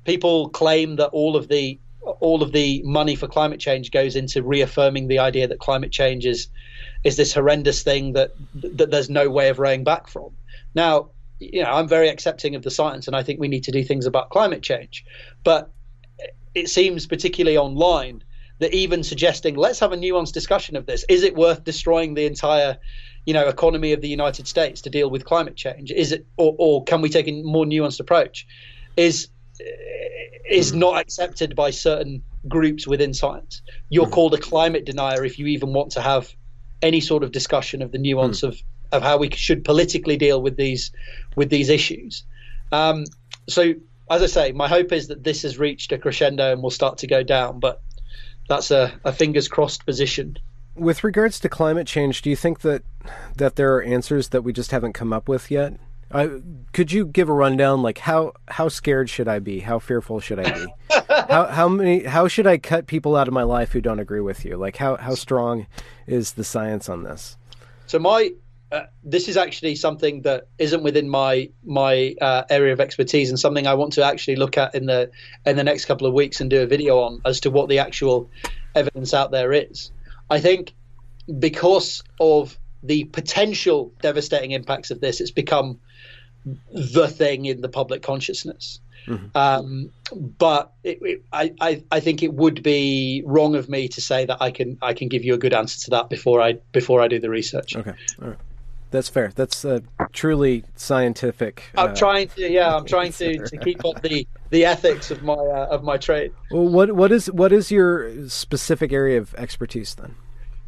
people 0.06 0.50
claim 0.50 0.98
that 0.98 1.08
all 1.08 1.36
of 1.36 1.48
the 1.48 1.80
all 2.20 2.44
of 2.44 2.52
the 2.52 2.82
money 2.84 3.16
for 3.16 3.28
climate 3.28 3.60
change 3.60 3.92
goes 3.92 4.16
into 4.16 4.44
reaffirming 4.44 5.08
the 5.08 5.20
idea 5.20 5.48
that 5.48 5.60
climate 5.60 5.92
change 5.92 6.26
is 6.26 6.50
is 7.04 7.18
this 7.18 7.34
horrendous 7.34 7.84
thing 7.84 8.14
that 8.14 8.32
that 8.54 8.92
there's 8.92 9.10
no 9.10 9.30
way 9.30 9.50
of 9.50 9.60
rowing 9.60 9.84
back 9.84 10.08
from. 10.08 10.32
Now, 10.76 11.10
you 11.40 11.64
know, 11.64 11.72
I'm 11.72 11.88
very 11.88 12.10
accepting 12.10 12.56
of 12.56 12.64
the 12.64 12.72
science, 12.72 13.08
and 13.08 13.16
I 13.16 13.24
think 13.24 13.40
we 13.40 13.48
need 13.48 13.64
to 13.66 13.72
do 13.72 13.84
things 13.84 14.06
about 14.06 14.30
climate 14.30 14.62
change. 14.62 15.06
But 15.44 15.72
it 16.56 16.70
seems, 16.70 17.08
particularly 17.08 17.58
online, 17.58 18.24
that 18.60 18.74
even 18.74 19.04
suggesting 19.04 19.56
let's 19.56 19.80
have 19.80 19.92
a 19.92 19.98
nuanced 19.98 20.34
discussion 20.34 20.76
of 20.76 20.86
this. 20.86 21.06
Is 21.10 21.24
it 21.24 21.36
worth 21.36 21.64
destroying 21.64 22.14
the 22.14 22.26
entire, 22.26 22.78
you 23.26 23.34
know, 23.34 23.48
economy 23.48 23.94
of 23.94 24.02
the 24.02 24.08
United 24.08 24.48
States 24.48 24.82
to 24.82 24.90
deal 24.90 25.10
with 25.10 25.26
climate 25.26 25.56
change? 25.56 25.92
Is 25.92 26.12
it, 26.12 26.26
or, 26.38 26.56
or 26.58 26.84
can 26.84 27.02
we 27.02 27.10
take 27.10 27.28
a 27.28 27.44
more 27.44 27.66
nuanced 27.66 28.00
approach? 28.00 28.48
Is 28.96 29.30
is 30.50 30.74
not 30.74 31.00
accepted 31.00 31.56
by 31.56 31.70
certain 31.70 32.24
groups 32.48 32.86
within 32.86 33.14
science. 33.14 33.62
You're 33.90 34.08
mm. 34.08 34.12
called 34.12 34.34
a 34.34 34.38
climate 34.38 34.86
denier 34.86 35.24
if 35.24 35.40
you 35.40 35.48
even 35.48 35.74
want 35.74 35.92
to 35.94 36.02
have 36.02 36.34
any 36.82 37.00
sort 37.00 37.24
of 37.24 37.32
discussion 37.32 37.82
of 37.82 37.92
the 37.92 37.98
nuance 37.98 38.42
mm. 38.42 38.50
of 38.50 38.62
of 38.92 39.02
how 39.02 39.18
we 39.18 39.30
should 39.32 39.64
politically 39.64 40.18
deal 40.18 40.42
with 40.42 40.56
these 40.56 40.92
with 41.36 41.50
these 41.50 41.70
issues. 41.70 42.24
Um, 42.72 43.06
so, 43.50 43.74
as 44.10 44.22
I 44.22 44.28
say, 44.28 44.52
my 44.52 44.68
hope 44.68 44.92
is 44.92 45.08
that 45.08 45.24
this 45.24 45.42
has 45.42 45.58
reached 45.58 45.92
a 45.92 45.98
crescendo 45.98 46.52
and 46.52 46.62
will 46.62 46.70
start 46.70 47.00
to 47.00 47.08
go 47.08 47.24
down. 47.24 47.60
But 47.60 47.82
that's 48.48 48.72
a, 48.72 48.94
a 49.04 49.14
fingers 49.14 49.48
crossed 49.48 49.86
position. 49.86 50.38
With 50.76 51.04
regards 51.04 51.40
to 51.42 51.50
climate 51.50 51.88
change, 51.88 52.22
do 52.22 52.30
you 52.30 52.36
think 52.36 52.62
that 52.62 52.84
that 53.36 53.56
there 53.56 53.76
are 53.76 53.84
answers 53.84 54.30
that 54.30 54.42
we 54.44 54.54
just 54.54 54.72
haven't 54.72 54.94
come 54.94 55.14
up 55.14 55.28
with 55.28 55.52
yet? 55.52 55.74
Uh, 56.12 56.28
could 56.74 56.92
you 56.92 57.06
give 57.06 57.28
a 57.28 57.34
rundown, 57.34 57.82
like 57.82 57.98
how 57.98 58.34
how 58.48 58.70
scared 58.70 59.10
should 59.10 59.28
I 59.28 59.40
be? 59.40 59.60
How 59.60 59.80
fearful 59.80 60.20
should 60.20 60.40
I 60.40 60.52
be? 60.52 60.66
how 61.30 61.48
how 61.48 61.68
many 61.68 62.04
how 62.04 62.28
should 62.28 62.48
I 62.48 62.58
cut 62.58 62.88
people 62.88 63.16
out 63.16 63.28
of 63.28 63.34
my 63.34 63.44
life 63.44 63.72
who 63.72 63.82
don't 63.82 64.00
agree 64.00 64.20
with 64.20 64.46
you? 64.46 64.58
Like 64.58 64.78
how 64.78 64.98
how 64.98 65.16
strong 65.16 65.68
is 66.06 66.34
the 66.34 66.44
science 66.44 66.90
on 66.90 67.04
this? 67.04 67.38
So 67.88 68.00
my 68.00 68.32
uh, 68.74 68.88
this 69.04 69.28
is 69.28 69.38
actually 69.38 69.76
something 69.76 70.24
that 70.24 70.48
isn't 70.58 70.82
within 70.82 71.08
my 71.08 71.48
my 71.64 72.16
uh, 72.20 72.44
area 72.50 72.74
of 72.74 72.80
expertise 72.80 73.30
and 73.30 73.40
something 73.40 73.68
I 73.68 73.76
want 73.76 73.94
to 73.94 74.04
actually 74.04 74.36
look 74.36 74.58
at 74.58 74.74
in 74.74 74.88
the 74.88 75.12
in 75.46 75.56
the 75.58 75.64
next 75.64 75.86
couple 75.86 76.08
of 76.08 76.14
weeks 76.14 76.42
and 76.42 76.50
do 76.50 76.64
a 76.64 76.66
video 76.66 77.00
on 77.02 77.22
as 77.24 77.40
to 77.42 77.52
what 77.52 77.70
the 77.70 77.78
actual 77.78 78.32
evidence 78.74 79.14
out 79.14 79.30
there 79.30 79.54
is. 79.54 79.92
I 80.28 80.40
think 80.40 80.74
because 81.38 82.04
of 82.20 82.58
the 82.82 83.04
potential 83.04 83.94
devastating 84.02 84.52
impacts 84.52 84.90
of 84.90 85.00
this, 85.00 85.22
it's 85.22 85.30
become 85.30 85.80
the 86.72 87.08
thing 87.08 87.46
in 87.46 87.62
the 87.62 87.70
public 87.70 88.02
consciousness. 88.02 88.80
Mm-hmm. 89.06 89.38
Um, 89.38 89.92
but 90.40 90.74
it, 90.84 90.98
it, 91.02 91.26
I, 91.32 91.54
I, 91.62 91.84
I, 91.92 92.00
think 92.00 92.24
it 92.24 92.34
would 92.34 92.64
be 92.64 93.22
wrong 93.26 93.56
of 93.56 93.68
me 93.68 93.90
to 93.90 94.02
say 94.02 94.26
that 94.26 94.38
I 94.42 94.52
can 94.52 94.78
I 94.82 94.94
can 94.94 95.10
give 95.10 95.26
you 95.26 95.34
a 95.34 95.38
good 95.38 95.54
answer 95.54 95.80
to 95.82 95.90
that 95.92 96.10
before 96.10 96.42
I 96.42 96.54
before 96.72 97.02
I 97.02 97.10
do 97.10 97.20
the 97.20 97.30
research. 97.30 97.76
Okay, 97.76 97.94
all 98.22 98.30
right, 98.30 98.38
that's 98.94 99.10
fair. 99.10 99.32
That's 99.36 99.66
uh, 99.66 99.80
truly 100.14 100.64
scientific. 100.76 101.64
I'm 101.76 101.90
uh, 101.90 101.96
trying 101.96 102.28
to 102.30 102.50
yeah, 102.50 102.76
I'm 102.76 102.86
trying 102.86 103.12
to, 103.14 103.40
to 103.48 103.58
keep 103.58 103.84
up 103.84 104.04
the, 104.04 104.28
the 104.52 104.66
ethics 104.66 105.10
of 105.10 105.24
my 105.24 105.34
uh, 105.34 105.68
of 105.72 105.84
my 105.84 105.98
trade. 105.98 106.32
Well, 106.52 106.70
what 106.70 106.92
what 106.94 107.12
is 107.12 107.30
what 107.32 107.52
is 107.52 107.72
your 107.72 108.30
specific 108.30 108.94
area 108.94 109.18
of 109.18 109.34
expertise 109.34 109.96
then? 109.96 110.16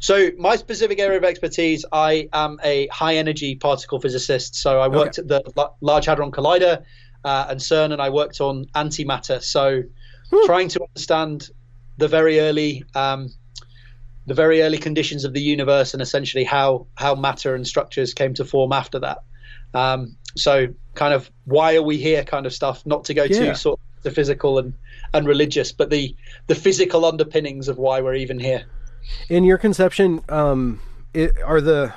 So 0.00 0.30
my 0.36 0.56
specific 0.56 0.98
area 0.98 1.16
of 1.16 1.24
expertise, 1.24 1.84
I 1.92 2.28
am 2.32 2.58
a 2.64 2.88
high 2.88 3.14
energy 3.16 3.54
particle 3.54 4.00
physicist. 4.00 4.56
So 4.56 4.80
I 4.80 4.88
worked 4.88 5.20
okay. 5.20 5.36
at 5.36 5.44
the 5.54 5.70
Large 5.80 6.06
Hadron 6.06 6.32
Collider 6.32 6.82
uh, 7.24 7.46
and 7.48 7.60
CERN, 7.60 7.92
and 7.92 8.02
I 8.02 8.10
worked 8.10 8.40
on 8.40 8.66
antimatter. 8.74 9.40
So 9.40 9.82
trying 10.44 10.68
to 10.70 10.82
understand 10.82 11.48
the 11.96 12.08
very 12.08 12.40
early 12.40 12.84
um, 12.94 13.30
the 14.26 14.34
very 14.34 14.62
early 14.62 14.78
conditions 14.78 15.24
of 15.24 15.32
the 15.32 15.40
universe 15.40 15.94
and 15.94 16.02
essentially 16.02 16.44
how 16.44 16.86
how 16.96 17.14
matter 17.14 17.54
and 17.54 17.66
structures 17.66 18.12
came 18.12 18.34
to 18.34 18.44
form 18.44 18.72
after 18.72 18.98
that. 18.98 19.18
Um, 19.74 20.16
so 20.36 20.68
kind 20.94 21.14
of 21.14 21.30
why 21.44 21.76
are 21.76 21.82
we 21.82 21.96
here 21.96 22.24
kind 22.24 22.46
of 22.46 22.52
stuff. 22.52 22.84
Not 22.86 23.04
to 23.04 23.14
go 23.14 23.24
yeah. 23.24 23.38
too 23.38 23.54
sort 23.54 23.78
of 23.78 24.02
the 24.02 24.10
physical 24.10 24.58
and 24.58 24.74
and 25.14 25.26
religious, 25.26 25.72
but 25.72 25.90
the 25.90 26.14
the 26.46 26.54
physical 26.54 27.04
underpinnings 27.04 27.68
of 27.68 27.78
why 27.78 28.00
we're 28.00 28.14
even 28.14 28.38
here. 28.38 28.64
In 29.28 29.44
your 29.44 29.58
conception, 29.58 30.20
um, 30.28 30.80
it, 31.14 31.32
are 31.44 31.60
the 31.60 31.94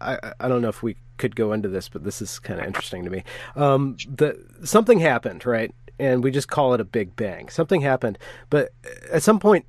I, 0.00 0.32
I 0.40 0.48
don't 0.48 0.62
know 0.62 0.68
if 0.68 0.82
we 0.82 0.96
could 1.16 1.36
go 1.36 1.52
into 1.52 1.68
this, 1.68 1.88
but 1.88 2.04
this 2.04 2.20
is 2.20 2.38
kind 2.38 2.60
of 2.60 2.66
interesting 2.66 3.04
to 3.04 3.10
me. 3.10 3.24
Um, 3.56 3.96
the 4.08 4.42
something 4.64 4.98
happened, 5.00 5.46
right? 5.46 5.74
And 5.98 6.24
we 6.24 6.30
just 6.30 6.48
call 6.48 6.74
it 6.74 6.80
a 6.80 6.84
big 6.84 7.14
bang. 7.14 7.48
Something 7.48 7.80
happened, 7.80 8.18
but 8.50 8.72
at 9.12 9.22
some 9.22 9.38
point, 9.38 9.64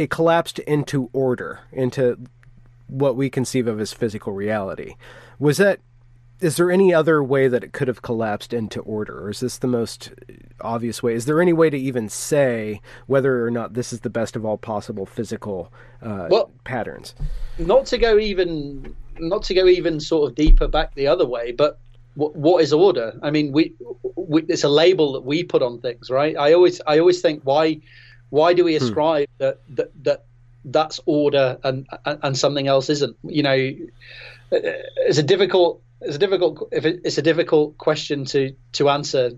it 0.00 0.08
collapsed 0.08 0.58
into 0.60 1.10
order, 1.12 1.60
into 1.72 2.18
what 2.86 3.16
we 3.16 3.28
conceive 3.28 3.66
of 3.68 3.78
as 3.78 3.92
physical 3.92 4.32
reality. 4.32 4.94
Was 5.38 5.58
that 5.58 5.80
is 6.40 6.56
there 6.56 6.70
any 6.70 6.94
other 6.94 7.22
way 7.22 7.48
that 7.48 7.62
it 7.62 7.74
could 7.74 7.86
have 7.86 8.00
collapsed 8.00 8.54
into 8.54 8.80
order, 8.80 9.26
or 9.26 9.28
is 9.28 9.40
this 9.40 9.58
the 9.58 9.66
most 9.66 10.10
obvious 10.62 11.02
way? 11.02 11.12
Is 11.12 11.26
there 11.26 11.42
any 11.42 11.52
way 11.52 11.68
to 11.68 11.76
even 11.76 12.08
say 12.08 12.80
whether 13.06 13.44
or 13.44 13.50
not 13.50 13.74
this 13.74 13.92
is 13.92 14.00
the 14.00 14.08
best 14.08 14.36
of 14.36 14.46
all 14.46 14.56
possible 14.56 15.04
physical 15.04 15.70
uh, 16.00 16.28
well, 16.30 16.50
patterns? 16.64 17.14
Not 17.58 17.84
to 17.86 17.98
go 17.98 18.18
even, 18.18 18.96
not 19.18 19.42
to 19.44 19.54
go 19.54 19.66
even 19.66 20.00
sort 20.00 20.30
of 20.30 20.34
deeper 20.34 20.66
back 20.66 20.94
the 20.94 21.08
other 21.08 21.26
way, 21.26 21.52
but 21.52 21.78
what, 22.14 22.34
what 22.34 22.62
is 22.62 22.72
order? 22.72 23.12
I 23.22 23.30
mean, 23.30 23.52
we, 23.52 23.74
we, 24.16 24.42
it's 24.48 24.64
a 24.64 24.68
label 24.70 25.12
that 25.12 25.24
we 25.24 25.44
put 25.44 25.60
on 25.60 25.78
things, 25.80 26.08
right? 26.08 26.38
I 26.38 26.54
always, 26.54 26.80
I 26.86 27.00
always 27.00 27.20
think 27.20 27.42
why, 27.44 27.80
why 28.30 28.54
do 28.54 28.64
we 28.64 28.76
hmm. 28.76 28.84
ascribe 28.84 29.28
hmm. 29.28 29.44
that, 29.44 29.60
that 29.76 30.04
that 30.04 30.24
that's 30.64 31.00
order 31.06 31.58
and, 31.62 31.86
and 32.04 32.18
and 32.22 32.38
something 32.38 32.66
else 32.66 32.88
isn't? 32.90 33.16
You 33.24 33.42
know, 33.42 33.72
it's 34.50 35.18
a 35.18 35.22
difficult 35.22 35.82
it's 36.00 36.16
a 36.16 36.18
difficult 36.18 36.68
if 36.72 36.84
it, 36.84 37.00
it's 37.04 37.18
a 37.18 37.22
difficult 37.22 37.76
question 37.78 38.24
to 38.26 38.54
to 38.72 38.88
answer 38.88 39.32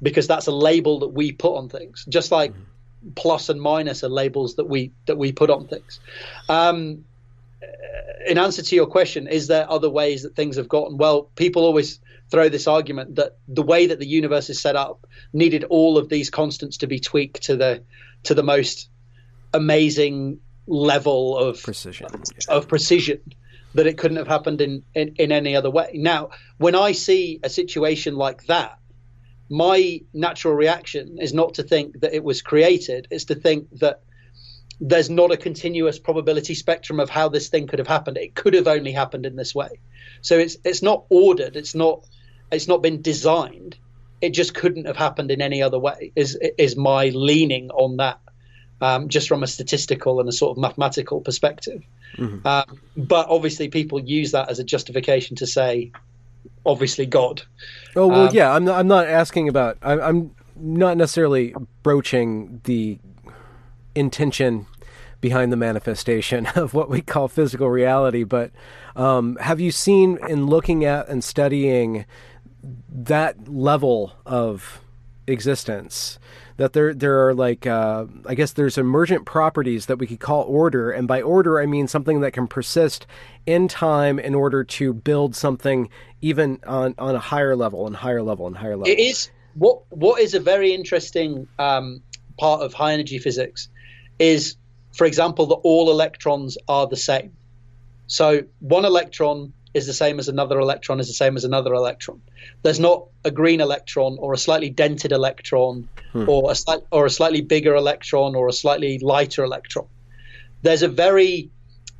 because 0.00 0.26
that's 0.26 0.46
a 0.46 0.52
label 0.52 1.00
that 1.00 1.08
we 1.08 1.32
put 1.32 1.56
on 1.56 1.68
things 1.68 2.04
just 2.08 2.30
like 2.32 2.52
mm-hmm. 2.52 3.10
plus 3.14 3.48
and 3.48 3.60
minus 3.60 4.02
are 4.04 4.08
labels 4.08 4.56
that 4.56 4.68
we 4.68 4.92
that 5.06 5.18
we 5.18 5.32
put 5.32 5.50
on 5.50 5.66
things 5.66 6.00
um, 6.48 7.04
in 8.26 8.38
answer 8.38 8.62
to 8.62 8.74
your 8.74 8.86
question 8.86 9.26
is 9.26 9.48
there 9.48 9.70
other 9.70 9.90
ways 9.90 10.22
that 10.22 10.34
things 10.34 10.56
have 10.56 10.68
gotten 10.68 10.96
well 10.96 11.24
people 11.34 11.64
always 11.64 12.00
throw 12.30 12.48
this 12.48 12.66
argument 12.66 13.16
that 13.16 13.36
the 13.48 13.62
way 13.62 13.86
that 13.86 13.98
the 13.98 14.06
universe 14.06 14.50
is 14.50 14.60
set 14.60 14.76
up 14.76 15.06
needed 15.32 15.64
all 15.64 15.98
of 15.98 16.08
these 16.08 16.30
constants 16.30 16.78
to 16.78 16.86
be 16.86 16.98
tweaked 16.98 17.42
to 17.42 17.56
the 17.56 17.82
to 18.24 18.34
the 18.34 18.42
most 18.42 18.88
amazing 19.54 20.40
level 20.66 21.38
of 21.38 21.62
precision 21.62 22.08
of 22.48 22.68
precision 22.68 23.20
that 23.74 23.86
it 23.86 23.98
couldn't 23.98 24.16
have 24.16 24.28
happened 24.28 24.60
in, 24.60 24.82
in, 24.94 25.14
in 25.18 25.32
any 25.32 25.54
other 25.54 25.70
way. 25.70 25.90
Now, 25.94 26.30
when 26.56 26.74
I 26.74 26.92
see 26.92 27.38
a 27.42 27.50
situation 27.50 28.16
like 28.16 28.46
that, 28.46 28.78
my 29.50 30.00
natural 30.12 30.54
reaction 30.54 31.18
is 31.20 31.32
not 31.32 31.54
to 31.54 31.62
think 31.62 32.00
that 32.00 32.14
it 32.14 32.24
was 32.24 32.42
created, 32.42 33.08
it's 33.10 33.24
to 33.26 33.34
think 33.34 33.68
that 33.78 34.02
there's 34.80 35.10
not 35.10 35.32
a 35.32 35.36
continuous 35.36 35.98
probability 35.98 36.54
spectrum 36.54 37.00
of 37.00 37.10
how 37.10 37.28
this 37.28 37.48
thing 37.48 37.66
could 37.66 37.78
have 37.78 37.88
happened. 37.88 38.16
It 38.16 38.34
could 38.34 38.54
have 38.54 38.68
only 38.68 38.92
happened 38.92 39.26
in 39.26 39.36
this 39.36 39.54
way. 39.54 39.80
So 40.20 40.38
it's 40.38 40.56
it's 40.64 40.82
not 40.82 41.04
ordered, 41.08 41.56
it's 41.56 41.74
not 41.74 42.04
it's 42.52 42.68
not 42.68 42.82
been 42.82 43.02
designed. 43.02 43.76
It 44.20 44.30
just 44.30 44.54
couldn't 44.54 44.86
have 44.86 44.96
happened 44.96 45.30
in 45.30 45.40
any 45.40 45.62
other 45.62 45.78
way. 45.78 46.12
Is 46.16 46.38
is 46.56 46.76
my 46.76 47.10
leaning 47.10 47.70
on 47.70 47.98
that 47.98 48.20
um, 48.80 49.08
just 49.08 49.28
from 49.28 49.42
a 49.42 49.46
statistical 49.46 50.20
and 50.20 50.28
a 50.28 50.32
sort 50.32 50.56
of 50.56 50.60
mathematical 50.60 51.20
perspective. 51.20 51.82
Mm-hmm. 52.16 52.46
Um, 52.46 52.80
but 52.96 53.28
obviously, 53.28 53.68
people 53.68 54.00
use 54.00 54.32
that 54.32 54.48
as 54.48 54.58
a 54.58 54.64
justification 54.64 55.36
to 55.36 55.46
say, 55.46 55.92
obviously, 56.64 57.06
God. 57.06 57.42
Oh 57.96 58.06
well, 58.06 58.28
um, 58.28 58.34
yeah. 58.34 58.52
I'm 58.52 58.64
not, 58.64 58.78
I'm 58.78 58.88
not 58.88 59.06
asking 59.06 59.48
about. 59.48 59.78
I, 59.82 60.00
I'm 60.00 60.34
not 60.56 60.96
necessarily 60.96 61.54
broaching 61.82 62.60
the 62.64 62.98
intention 63.94 64.66
behind 65.20 65.52
the 65.52 65.56
manifestation 65.56 66.46
of 66.54 66.74
what 66.74 66.88
we 66.88 67.00
call 67.00 67.28
physical 67.28 67.68
reality. 67.68 68.24
But 68.24 68.52
um, 68.94 69.36
have 69.36 69.60
you 69.60 69.72
seen 69.72 70.18
in 70.28 70.46
looking 70.46 70.84
at 70.84 71.08
and 71.08 71.22
studying 71.22 72.06
that 72.62 73.48
level 73.48 74.12
of 74.26 74.80
existence? 75.26 76.18
that 76.58 76.72
there 76.72 76.92
there 76.92 77.26
are 77.26 77.34
like 77.34 77.66
uh, 77.66 78.04
I 78.26 78.34
guess 78.34 78.52
there's 78.52 78.76
emergent 78.76 79.24
properties 79.24 79.86
that 79.86 79.98
we 79.98 80.06
could 80.06 80.20
call 80.20 80.42
order, 80.42 80.90
and 80.90 81.08
by 81.08 81.22
order 81.22 81.60
I 81.60 81.66
mean 81.66 81.88
something 81.88 82.20
that 82.20 82.32
can 82.32 82.46
persist 82.46 83.06
in 83.46 83.68
time 83.68 84.18
in 84.18 84.34
order 84.34 84.62
to 84.64 84.92
build 84.92 85.34
something 85.34 85.88
even 86.20 86.60
on 86.66 86.94
on 86.98 87.14
a 87.14 87.20
higher 87.20 87.56
level 87.56 87.86
and 87.86 87.96
higher 87.96 88.22
level 88.22 88.46
and 88.46 88.56
higher 88.56 88.76
level. 88.76 88.88
It 88.88 88.98
is 88.98 89.30
what 89.54 89.82
what 89.90 90.20
is 90.20 90.34
a 90.34 90.40
very 90.40 90.74
interesting 90.74 91.46
um, 91.58 92.02
part 92.38 92.60
of 92.60 92.74
high 92.74 92.92
energy 92.92 93.18
physics 93.18 93.68
is, 94.18 94.56
for 94.92 95.06
example, 95.06 95.46
that 95.46 95.60
all 95.62 95.90
electrons 95.92 96.58
are 96.66 96.88
the 96.88 96.96
same. 96.96 97.32
So 98.08 98.42
one 98.58 98.84
electron 98.84 99.52
is 99.78 99.86
the 99.86 99.94
same 99.94 100.18
as 100.18 100.28
another 100.28 100.58
electron 100.58 101.00
is 101.00 101.08
the 101.08 101.14
same 101.14 101.36
as 101.36 101.44
another 101.44 101.72
electron. 101.72 102.20
There's 102.62 102.78
not 102.78 103.06
a 103.24 103.30
green 103.30 103.60
electron 103.60 104.18
or 104.20 104.34
a 104.34 104.36
slightly 104.36 104.68
dented 104.68 105.12
electron 105.12 105.88
hmm. 106.12 106.28
or 106.28 106.50
a 106.50 106.54
slight, 106.54 106.80
or 106.92 107.06
a 107.06 107.10
slightly 107.10 107.40
bigger 107.40 107.74
electron 107.74 108.34
or 108.34 108.48
a 108.48 108.52
slightly 108.52 108.98
lighter 108.98 109.42
electron. 109.42 109.86
There's 110.60 110.82
a 110.82 110.88
very 110.88 111.50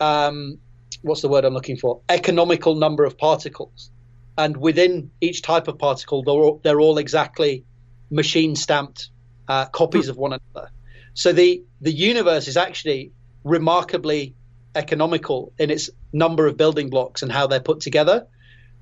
um, 0.00 0.58
what's 1.02 1.22
the 1.22 1.28
word 1.28 1.44
I'm 1.44 1.54
looking 1.54 1.76
for? 1.76 2.00
Economical 2.08 2.74
number 2.74 3.04
of 3.04 3.16
particles, 3.16 3.90
and 4.36 4.56
within 4.56 5.10
each 5.20 5.42
type 5.42 5.68
of 5.68 5.78
particle, 5.78 6.22
they're 6.22 6.34
all, 6.34 6.60
they're 6.62 6.80
all 6.80 6.98
exactly 6.98 7.64
machine 8.10 8.56
stamped 8.56 9.10
uh, 9.48 9.66
copies 9.66 10.06
hmm. 10.06 10.10
of 10.10 10.16
one 10.16 10.32
another. 10.32 10.70
So 11.14 11.32
the 11.32 11.62
the 11.80 11.92
universe 11.92 12.48
is 12.48 12.56
actually 12.56 13.12
remarkably 13.44 14.34
economical 14.74 15.52
in 15.58 15.70
its 15.70 15.90
number 16.12 16.46
of 16.46 16.56
building 16.56 16.90
blocks 16.90 17.22
and 17.22 17.32
how 17.32 17.46
they're 17.46 17.60
put 17.60 17.80
together, 17.80 18.26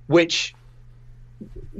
which 0.07 0.55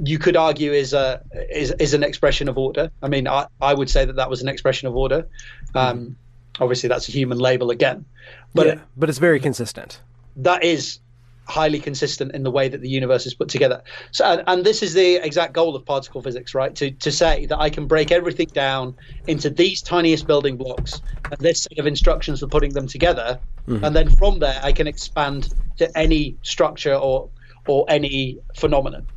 you 0.03 0.19
could 0.19 0.35
argue 0.35 0.71
is 0.71 0.93
a 0.93 1.21
is, 1.51 1.71
is 1.79 1.93
an 1.93 2.03
expression 2.03 2.47
of 2.47 2.57
order. 2.57 2.91
I 3.01 3.07
mean, 3.07 3.27
I, 3.27 3.47
I 3.61 3.73
would 3.73 3.89
say 3.89 4.05
that 4.05 4.15
that 4.17 4.29
was 4.29 4.41
an 4.41 4.47
expression 4.47 4.87
of 4.87 4.95
order. 4.95 5.27
Um, 5.73 6.15
obviously, 6.59 6.89
that's 6.89 7.09
a 7.09 7.11
human 7.11 7.39
label 7.39 7.71
again, 7.71 8.05
but 8.53 8.67
yeah, 8.67 8.79
but 8.95 9.09
it's 9.09 9.19
very 9.19 9.39
consistent. 9.39 10.01
That 10.35 10.63
is 10.63 10.99
highly 11.47 11.79
consistent 11.79 12.33
in 12.33 12.43
the 12.43 12.51
way 12.51 12.67
that 12.67 12.81
the 12.81 12.89
universe 12.89 13.25
is 13.25 13.33
put 13.33 13.49
together. 13.49 13.81
So, 14.11 14.25
and, 14.25 14.43
and, 14.47 14.65
this 14.65 14.83
is 14.83 14.93
the 14.93 15.15
exact 15.15 15.53
goal 15.53 15.75
of 15.75 15.85
particle 15.85 16.21
physics, 16.21 16.53
right? 16.53 16.75
To 16.75 16.91
to 16.91 17.11
say 17.11 17.45
that 17.47 17.59
I 17.59 17.69
can 17.69 17.87
break 17.87 18.11
everything 18.11 18.47
down 18.47 18.95
into 19.27 19.49
these 19.49 19.81
tiniest 19.81 20.27
building 20.27 20.57
blocks 20.57 21.01
and 21.31 21.39
this 21.39 21.63
set 21.63 21.79
of 21.79 21.87
instructions 21.87 22.41
for 22.41 22.47
putting 22.47 22.73
them 22.73 22.87
together, 22.87 23.39
mm-hmm. 23.67 23.83
and 23.83 23.95
then 23.95 24.09
from 24.09 24.39
there 24.39 24.59
I 24.61 24.71
can 24.71 24.87
expand 24.87 25.53
to 25.77 25.97
any 25.97 26.37
structure 26.41 26.95
or 26.95 27.29
or 27.67 27.85
any 27.87 28.39
phenomenon. 28.55 29.07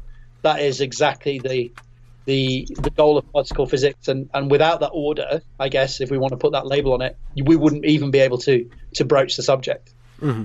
That 0.43 0.61
is 0.61 0.81
exactly 0.81 1.39
the 1.39 1.73
the 2.27 2.69
the 2.78 2.90
goal 2.90 3.19
of 3.19 3.31
particle 3.32 3.66
physics 3.66 4.09
and 4.09 4.28
and 4.35 4.51
without 4.51 4.81
that 4.81 4.90
order 4.93 5.40
i 5.59 5.70
guess 5.70 6.02
if 6.02 6.11
we 6.11 6.19
want 6.19 6.32
to 6.32 6.36
put 6.36 6.52
that 6.52 6.66
label 6.66 6.93
on 6.93 7.01
it 7.01 7.16
we 7.44 7.57
wouldn't 7.57 7.85
even 7.86 8.11
be 8.11 8.19
able 8.19 8.36
to 8.36 8.69
to 8.94 9.07
broach 9.07 9.36
the 9.36 9.43
subject 9.43 9.94
mm-hmm. 10.20 10.44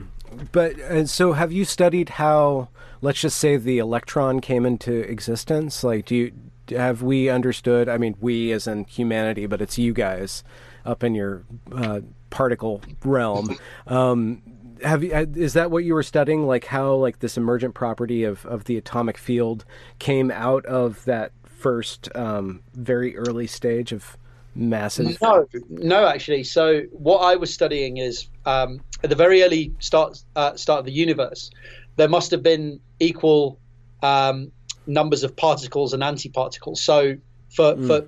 But 0.52 0.78
and 0.80 1.10
so, 1.10 1.34
have 1.34 1.52
you 1.52 1.66
studied 1.66 2.10
how, 2.10 2.70
let's 3.02 3.22
just 3.22 3.38
say, 3.38 3.57
the 3.57 3.80
electron 3.80 4.41
came 4.41 4.66
into 4.66 4.94
existence? 5.10 5.84
Like, 5.84 6.06
do 6.06 6.16
you 6.16 6.34
have 6.70 7.02
we 7.02 7.30
understood? 7.30 7.90
I 7.90 7.98
mean, 7.98 8.16
we 8.20 8.52
as 8.52 8.68
in 8.68 8.86
humanity, 8.86 9.45
but 9.45 9.62
it's 9.62 9.78
you 9.78 9.94
guys 9.94 10.44
up 10.86 11.03
in 11.03 11.16
your 11.16 11.44
uh, 11.72 12.02
particle 12.30 12.82
realm. 13.03 13.57
Um, 13.88 14.41
have 14.84 15.03
you, 15.03 15.14
uh, 15.14 15.26
is 15.36 15.53
that 15.53 15.72
what 15.72 15.84
you 15.84 15.94
were 15.94 16.03
studying? 16.03 16.45
Like 16.45 16.66
how 16.66 16.94
like 16.95 17.20
this 17.20 17.38
emergent 17.38 17.76
property 17.76 18.24
of 18.24 18.45
of 18.45 18.66
the 18.66 18.78
atomic 18.78 19.18
field 19.18 19.66
came 19.99 20.32
out 20.32 20.66
of 20.66 21.03
that 21.06 21.32
first 21.45 22.10
um, 22.16 22.62
very 22.74 23.18
early 23.18 23.48
stage 23.48 23.91
of 23.91 24.18
massive? 24.53 25.20
No, 25.22 25.45
no, 25.70 26.07
actually. 26.07 26.44
So 26.44 26.82
what 26.91 27.20
I 27.20 27.36
was 27.36 27.53
studying 27.53 27.98
is 27.98 28.28
um, 28.45 28.82
at 29.06 29.10
the 29.10 29.15
very 29.15 29.44
early 29.44 29.73
start 29.80 30.23
uh, 30.36 30.56
start 30.56 30.80
of 30.80 30.86
the 30.86 30.91
universe, 30.91 31.52
there 31.95 32.10
must 32.10 32.32
have 32.32 32.41
been 32.41 32.80
equal 32.99 33.60
um, 34.02 34.52
numbers 34.88 35.23
of 35.23 35.36
particles 35.36 35.94
and 35.94 36.02
antiparticles. 36.02 36.77
So 36.77 37.18
for 37.56 37.76
mm. 37.76 37.88
for 37.88 38.07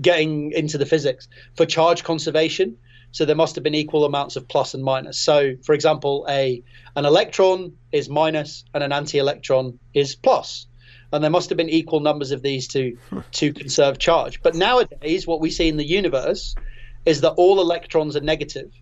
getting 0.00 0.52
into 0.52 0.78
the 0.78 0.86
physics 0.86 1.28
for 1.56 1.66
charge 1.66 2.02
conservation, 2.02 2.76
so 3.12 3.24
there 3.26 3.36
must 3.36 3.54
have 3.56 3.64
been 3.64 3.74
equal 3.74 4.04
amounts 4.04 4.36
of 4.36 4.48
plus 4.48 4.74
and 4.74 4.82
minus. 4.82 5.18
So 5.18 5.56
for 5.62 5.74
example, 5.74 6.26
a 6.28 6.62
an 6.96 7.04
electron 7.04 7.76
is 7.92 8.08
minus 8.08 8.64
and 8.72 8.82
an 8.82 8.92
anti-electron 8.92 9.78
is 9.92 10.14
plus. 10.14 10.66
plus 10.66 10.66
and 11.12 11.22
there 11.22 11.30
must 11.30 11.50
have 11.50 11.56
been 11.56 11.68
equal 11.68 12.00
numbers 12.00 12.32
of 12.32 12.42
these 12.42 12.68
to 12.68 12.96
to 13.32 13.52
conserve 13.52 13.98
charge. 13.98 14.42
But 14.42 14.54
nowadays, 14.54 15.26
what 15.26 15.40
we 15.40 15.50
see 15.50 15.68
in 15.68 15.76
the 15.76 15.86
universe 15.86 16.54
is 17.04 17.20
that 17.20 17.32
all 17.32 17.60
electrons 17.60 18.16
are 18.16 18.20
negative, 18.20 18.72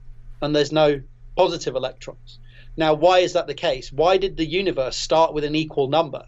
and 0.40 0.55
there's 0.55 0.73
no 0.73 1.02
positive 1.36 1.77
electrons. 1.77 2.39
Now, 2.77 2.94
why 2.94 3.20
is 3.20 3.35
that 3.35 3.47
the 3.47 3.55
case? 3.55 3.93
Why 3.93 4.16
did 4.16 4.36
the 4.36 4.44
universe 4.44 4.97
start 4.97 5.32
with 5.32 5.44
an 5.44 5.55
equal 5.55 5.89
number, 5.89 6.27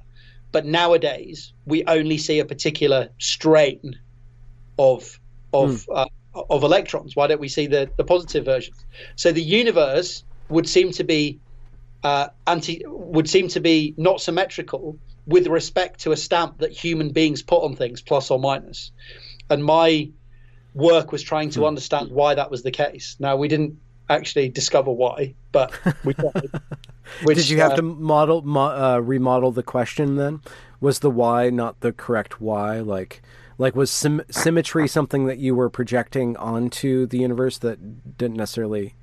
but 0.53 0.65
nowadays 0.65 1.53
we 1.65 1.85
only 1.85 2.19
see 2.19 2.39
a 2.39 2.45
particular 2.45 3.11
strain 3.19 3.99
of 4.79 5.19
of 5.53 5.87
mm. 5.87 5.97
uh, 6.35 6.43
of 6.49 6.63
electrons? 6.63 7.17
Why 7.17 7.27
don't 7.27 7.41
we 7.41 7.49
see 7.49 7.67
the 7.67 7.91
the 7.97 8.05
positive 8.05 8.45
versions? 8.45 8.85
So 9.17 9.33
the 9.33 9.43
universe 9.43 10.25
would 10.49 10.69
seem 10.69 10.93
to 10.93 11.05
be 11.05 11.41
uh, 12.03 12.29
anti 12.47 12.85
would 12.87 13.29
seem 13.29 13.49
to 13.49 13.61
be 13.61 13.95
not 13.97 14.21
symmetrical 14.21 14.99
with 15.27 15.49
respect 15.49 16.01
to 16.01 16.13
a 16.13 16.17
stamp 16.17 16.59
that 16.59 16.71
human 16.71 17.11
beings 17.11 17.43
put 17.43 17.65
on 17.65 17.75
things, 17.75 18.01
plus 18.01 18.31
or 18.31 18.39
minus. 18.39 18.93
And 19.51 19.65
my 19.65 20.11
work 20.75 21.11
was 21.11 21.23
trying 21.23 21.51
to 21.51 21.61
hmm. 21.61 21.67
understand 21.67 22.11
why 22.11 22.35
that 22.35 22.51
was 22.51 22.63
the 22.63 22.71
case. 22.71 23.17
Now 23.19 23.37
we 23.37 23.49
didn't 23.49 23.79
actually 24.09 24.49
discover 24.49 24.91
why, 24.91 25.35
but 25.53 25.79
we 26.05 26.15
tried. 26.15 26.51
Which, 27.23 27.39
Did 27.39 27.49
you 27.49 27.59
have 27.59 27.73
uh, 27.73 27.77
to 27.77 27.83
model 27.83 28.43
mo- 28.43 28.95
uh, 28.95 28.99
remodel 28.99 29.53
the 29.53 29.63
question 29.63 30.17
then? 30.17 30.41
Was 30.81 30.99
the 30.99 31.11
why 31.11 31.51
not 31.51 31.81
the 31.81 31.93
correct 31.93 32.41
why? 32.41 32.81
Like, 32.81 33.23
like 33.59 33.75
was 33.75 33.91
sim- 33.91 34.25
symmetry 34.31 34.89
something 34.89 35.27
that 35.27 35.39
you 35.39 35.55
were 35.55 35.71
projecting 35.71 36.37
onto 36.37 37.07
the 37.07 37.19
universe 37.19 37.59
that 37.59 38.19
didn't 38.19 38.37
necessarily 38.37 38.95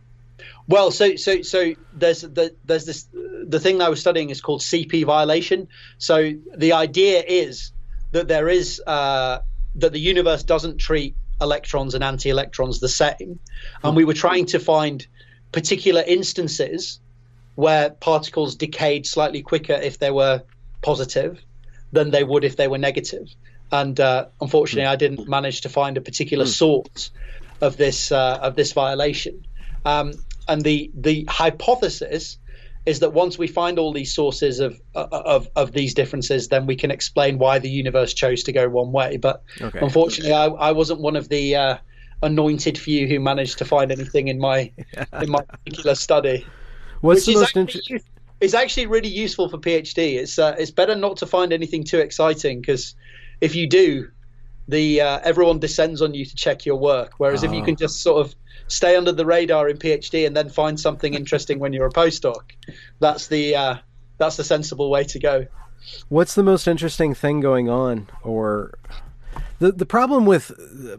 well, 0.67 0.91
so 0.91 1.15
so 1.15 1.41
so 1.41 1.73
there's 1.93 2.21
the, 2.21 2.55
there's 2.65 2.85
this 2.85 3.07
the 3.11 3.59
thing 3.59 3.81
I 3.81 3.89
was 3.89 3.99
studying 3.99 4.29
is 4.29 4.41
called 4.41 4.61
CP 4.61 5.05
violation. 5.05 5.67
So 5.97 6.33
the 6.55 6.73
idea 6.73 7.23
is 7.27 7.71
that 8.11 8.27
there 8.27 8.47
is 8.47 8.81
uh, 8.85 9.39
that 9.75 9.91
the 9.91 9.99
universe 9.99 10.43
doesn't 10.43 10.77
treat 10.77 11.15
electrons 11.41 11.93
and 11.93 12.03
anti-electrons 12.03 12.79
the 12.79 12.89
same, 12.89 13.39
and 13.83 13.95
we 13.95 14.05
were 14.05 14.13
trying 14.13 14.45
to 14.47 14.59
find 14.59 15.05
particular 15.51 16.03
instances 16.05 16.99
where 17.55 17.91
particles 17.91 18.55
decayed 18.55 19.05
slightly 19.05 19.41
quicker 19.41 19.73
if 19.73 19.99
they 19.99 20.11
were 20.11 20.43
positive 20.81 21.39
than 21.91 22.11
they 22.11 22.23
would 22.23 22.43
if 22.43 22.55
they 22.55 22.67
were 22.67 22.77
negative. 22.77 23.27
And 23.71 23.99
uh, 23.99 24.27
unfortunately, 24.41 24.87
I 24.87 24.95
didn't 24.95 25.27
manage 25.27 25.61
to 25.61 25.69
find 25.69 25.97
a 25.97 26.01
particular 26.01 26.45
hmm. 26.45 26.51
source 26.51 27.11
of 27.61 27.77
this 27.77 28.11
uh, 28.11 28.39
of 28.41 28.55
this 28.55 28.73
violation. 28.73 29.45
Um, 29.85 30.13
and 30.47 30.63
the 30.63 30.91
the 30.93 31.25
hypothesis 31.29 32.37
is 32.85 32.99
that 32.99 33.13
once 33.13 33.37
we 33.37 33.47
find 33.47 33.79
all 33.79 33.93
these 33.93 34.13
sources 34.13 34.59
of 34.59 34.79
of 34.93 35.47
of 35.55 35.71
these 35.71 35.93
differences, 35.93 36.49
then 36.49 36.65
we 36.65 36.75
can 36.75 36.91
explain 36.91 37.37
why 37.37 37.59
the 37.59 37.69
universe 37.69 38.13
chose 38.13 38.43
to 38.43 38.51
go 38.51 38.67
one 38.67 38.91
way. 38.91 39.17
But 39.17 39.43
okay. 39.61 39.79
unfortunately, 39.79 40.33
I, 40.33 40.47
I 40.47 40.71
wasn't 40.71 40.99
one 40.99 41.15
of 41.15 41.29
the 41.29 41.55
uh, 41.55 41.77
anointed 42.21 42.77
few 42.77 43.07
who 43.07 43.19
managed 43.19 43.57
to 43.59 43.65
find 43.65 43.91
anything 43.91 44.27
in 44.27 44.39
my 44.39 44.71
in 45.21 45.29
my 45.29 45.41
particular 45.41 45.95
study. 45.95 46.45
What's 47.01 47.25
the 47.25 47.35
most 47.35 47.55
interesting? 47.55 48.01
It's 48.41 48.53
actually 48.53 48.87
really 48.87 49.09
useful 49.09 49.47
for 49.47 49.57
PhD. 49.57 50.15
It's 50.15 50.37
uh, 50.37 50.55
it's 50.57 50.71
better 50.71 50.95
not 50.95 51.17
to 51.17 51.25
find 51.25 51.53
anything 51.53 51.83
too 51.85 51.99
exciting 51.99 52.59
because 52.59 52.95
if 53.39 53.55
you 53.55 53.67
do, 53.67 54.09
the 54.67 55.01
uh, 55.01 55.19
everyone 55.23 55.59
descends 55.59 56.01
on 56.01 56.13
you 56.13 56.25
to 56.25 56.35
check 56.35 56.65
your 56.65 56.75
work. 56.75 57.13
Whereas 57.17 57.43
oh. 57.43 57.47
if 57.47 57.53
you 57.53 57.63
can 57.63 57.75
ah. 57.75 57.83
just 57.85 58.01
sort 58.01 58.25
of 58.25 58.35
stay 58.67 58.95
under 58.95 59.11
the 59.11 59.25
radar 59.25 59.69
in 59.69 59.77
PhD 59.77 60.25
and 60.25 60.35
then 60.35 60.49
find 60.49 60.79
something 60.79 61.13
interesting 61.13 61.59
when 61.59 61.73
you're 61.73 61.87
a 61.87 61.91
postdoc. 61.91 62.51
That's 62.99 63.27
the 63.27 63.55
uh, 63.55 63.75
that's 64.17 64.37
the 64.37 64.43
sensible 64.43 64.89
way 64.89 65.03
to 65.05 65.19
go. 65.19 65.47
What's 66.09 66.35
the 66.35 66.43
most 66.43 66.67
interesting 66.67 67.13
thing 67.13 67.39
going 67.39 67.69
on, 67.69 68.09
or 68.23 68.77
the 69.59 69.71
the 69.71 69.85
problem 69.85 70.25
with 70.25 70.51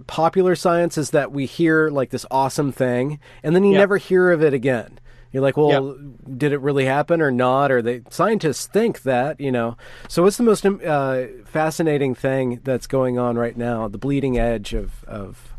popular 0.06 0.54
science 0.54 0.98
is 0.98 1.10
that 1.10 1.32
we 1.32 1.46
hear 1.46 1.90
like 1.90 2.10
this 2.10 2.26
awesome 2.30 2.72
thing 2.72 3.18
and 3.42 3.54
then 3.54 3.64
you 3.64 3.72
yeah. 3.72 3.78
never 3.78 3.96
hear 3.96 4.30
of 4.30 4.42
it 4.42 4.54
again. 4.54 4.98
You're 5.34 5.42
like, 5.42 5.56
well, 5.56 5.98
yeah. 5.98 6.36
did 6.36 6.52
it 6.52 6.60
really 6.60 6.84
happen 6.84 7.20
or 7.20 7.32
not? 7.32 7.72
Or 7.72 7.82
the 7.82 8.04
scientists 8.08 8.66
think 8.66 9.02
that, 9.02 9.40
you 9.40 9.50
know. 9.50 9.76
So, 10.06 10.22
what's 10.22 10.36
the 10.36 10.44
most 10.44 10.64
uh, 10.64 11.26
fascinating 11.44 12.14
thing 12.14 12.60
that's 12.62 12.86
going 12.86 13.18
on 13.18 13.36
right 13.36 13.56
now? 13.56 13.88
The 13.88 13.98
bleeding 13.98 14.38
edge 14.38 14.74
of 14.74 15.02
of 15.06 15.53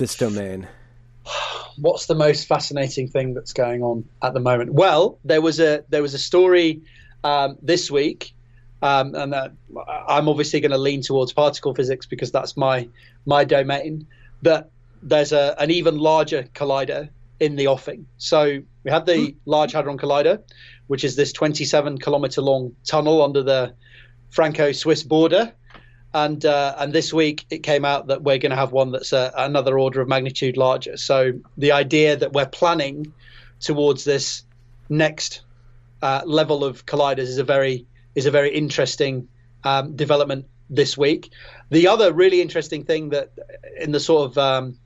this 0.00 0.16
domain? 0.16 0.66
what's 1.76 2.06
the 2.06 2.14
most 2.14 2.46
fascinating 2.46 3.08
thing 3.08 3.34
that's 3.34 3.52
going 3.52 3.82
on 3.82 4.04
at 4.22 4.34
the 4.34 4.40
moment? 4.40 4.72
Well, 4.72 5.18
there 5.24 5.40
was 5.40 5.60
a 5.60 5.84
there 5.88 6.02
was 6.02 6.14
a 6.14 6.18
story 6.18 6.82
um, 7.24 7.56
this 7.62 7.90
week, 7.90 8.32
um, 8.82 9.14
and 9.14 9.34
uh, 9.34 9.48
I'm 10.08 10.28
obviously 10.28 10.60
going 10.60 10.72
to 10.72 10.78
lean 10.78 11.02
towards 11.02 11.32
particle 11.32 11.74
physics 11.74 12.06
because 12.06 12.30
that's 12.30 12.56
my 12.56 12.88
my 13.26 13.44
domain. 13.44 14.06
That 14.42 14.70
there's 15.02 15.32
a, 15.32 15.54
an 15.58 15.70
even 15.70 15.98
larger 15.98 16.44
collider 16.54 17.08
in 17.38 17.56
the 17.56 17.66
offing. 17.66 18.06
So 18.18 18.60
we 18.84 18.90
had 18.90 19.06
the 19.06 19.34
Large 19.46 19.72
Hadron 19.72 19.96
Collider, 19.96 20.42
which 20.88 21.04
is 21.04 21.16
this 21.16 21.32
27 21.32 21.98
kilometer 21.98 22.42
long 22.42 22.74
tunnel 22.84 23.22
under 23.22 23.42
the 23.42 23.74
Franco-Swiss 24.30 25.02
border. 25.02 25.52
And 26.12 26.44
uh, 26.44 26.74
and 26.78 26.92
this 26.92 27.12
week 27.12 27.46
it 27.50 27.62
came 27.62 27.84
out 27.84 28.08
that 28.08 28.22
we're 28.22 28.38
going 28.38 28.50
to 28.50 28.56
have 28.56 28.72
one 28.72 28.90
that's 28.90 29.12
a, 29.12 29.32
another 29.36 29.78
order 29.78 30.00
of 30.00 30.08
magnitude 30.08 30.56
larger. 30.56 30.96
So 30.96 31.32
the 31.56 31.72
idea 31.72 32.16
that 32.16 32.32
we're 32.32 32.48
planning 32.48 33.12
towards 33.60 34.04
this 34.04 34.42
next 34.88 35.42
uh, 36.02 36.22
level 36.24 36.64
of 36.64 36.84
colliders 36.86 37.28
is 37.28 37.38
a 37.38 37.44
very 37.44 37.86
is 38.14 38.26
a 38.26 38.30
very 38.30 38.52
interesting 38.52 39.28
um, 39.64 39.94
development 39.94 40.46
this 40.68 40.96
week. 40.98 41.32
The 41.70 41.86
other 41.88 42.12
really 42.12 42.40
interesting 42.40 42.84
thing 42.84 43.10
that 43.10 43.30
in 43.78 43.92
the 43.92 44.00
sort 44.00 44.30
of 44.30 44.38
um, 44.38 44.78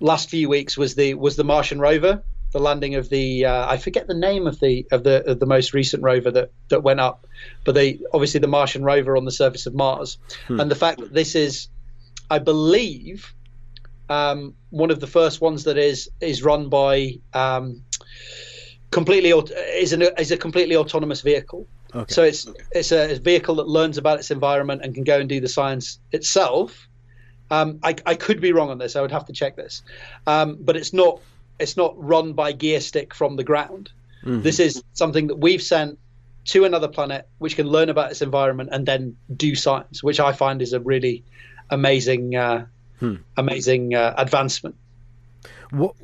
last 0.00 0.30
few 0.30 0.48
weeks 0.48 0.78
was 0.78 0.94
the 0.94 1.14
was 1.14 1.36
the 1.36 1.44
Martian 1.44 1.78
rover, 1.78 2.22
the 2.56 2.62
landing 2.62 2.94
of 2.94 3.10
the 3.10 3.44
uh, 3.44 3.70
I 3.70 3.76
forget 3.76 4.06
the 4.06 4.14
name 4.14 4.46
of 4.46 4.58
the 4.60 4.86
of 4.90 5.04
the 5.04 5.22
of 5.30 5.40
the 5.40 5.44
most 5.44 5.74
recent 5.74 6.02
rover 6.02 6.30
that 6.30 6.52
that 6.68 6.82
went 6.82 7.00
up, 7.00 7.26
but 7.64 7.74
they 7.74 7.98
obviously 8.14 8.40
the 8.40 8.46
Martian 8.46 8.82
rover 8.82 9.14
on 9.14 9.26
the 9.26 9.30
surface 9.30 9.66
of 9.66 9.74
Mars, 9.74 10.16
hmm. 10.46 10.58
and 10.58 10.70
the 10.70 10.74
fact 10.74 10.98
that 11.00 11.12
this 11.12 11.34
is, 11.34 11.68
I 12.30 12.38
believe, 12.38 13.34
um, 14.08 14.54
one 14.70 14.90
of 14.90 15.00
the 15.00 15.06
first 15.06 15.42
ones 15.42 15.64
that 15.64 15.76
is 15.76 16.08
is 16.22 16.42
run 16.42 16.70
by 16.70 17.18
um, 17.34 17.82
completely 18.90 19.32
is 19.74 19.92
an 19.92 20.04
is 20.16 20.30
a 20.30 20.38
completely 20.38 20.76
autonomous 20.76 21.20
vehicle. 21.20 21.66
Okay. 21.94 22.10
So 22.10 22.22
it's 22.22 22.48
it's 22.70 22.90
a 22.90 23.18
vehicle 23.18 23.56
that 23.56 23.68
learns 23.68 23.98
about 23.98 24.18
its 24.18 24.30
environment 24.30 24.80
and 24.82 24.94
can 24.94 25.04
go 25.04 25.20
and 25.20 25.28
do 25.28 25.40
the 25.40 25.48
science 25.48 25.98
itself. 26.10 26.88
Um, 27.50 27.80
I, 27.82 27.94
I, 28.04 28.16
could 28.16 28.40
be 28.40 28.50
wrong 28.52 28.70
on 28.70 28.78
this. 28.78 28.96
I 28.96 29.02
would 29.02 29.12
have 29.12 29.26
to 29.26 29.32
check 29.32 29.54
this, 29.54 29.82
um, 30.26 30.56
but 30.60 30.74
it's 30.76 30.92
not 30.92 31.20
it's 31.58 31.76
not 31.76 31.94
run 31.96 32.32
by 32.32 32.52
gear 32.52 32.80
stick 32.80 33.14
from 33.14 33.36
the 33.36 33.44
ground. 33.44 33.90
Mm-hmm. 34.22 34.42
This 34.42 34.60
is 34.60 34.82
something 34.92 35.28
that 35.28 35.36
we've 35.36 35.62
sent 35.62 35.98
to 36.46 36.64
another 36.64 36.88
planet, 36.88 37.28
which 37.38 37.56
can 37.56 37.66
learn 37.66 37.88
about 37.88 38.10
its 38.10 38.22
environment 38.22 38.70
and 38.72 38.86
then 38.86 39.16
do 39.34 39.54
science, 39.54 40.02
which 40.02 40.20
I 40.20 40.32
find 40.32 40.62
is 40.62 40.72
a 40.72 40.80
really 40.80 41.24
amazing 41.70 42.36
uh, 42.36 42.66
hmm. 43.00 43.16
amazing 43.36 43.94
uh, 43.94 44.14
advancement. 44.16 44.76
What, 45.70 45.94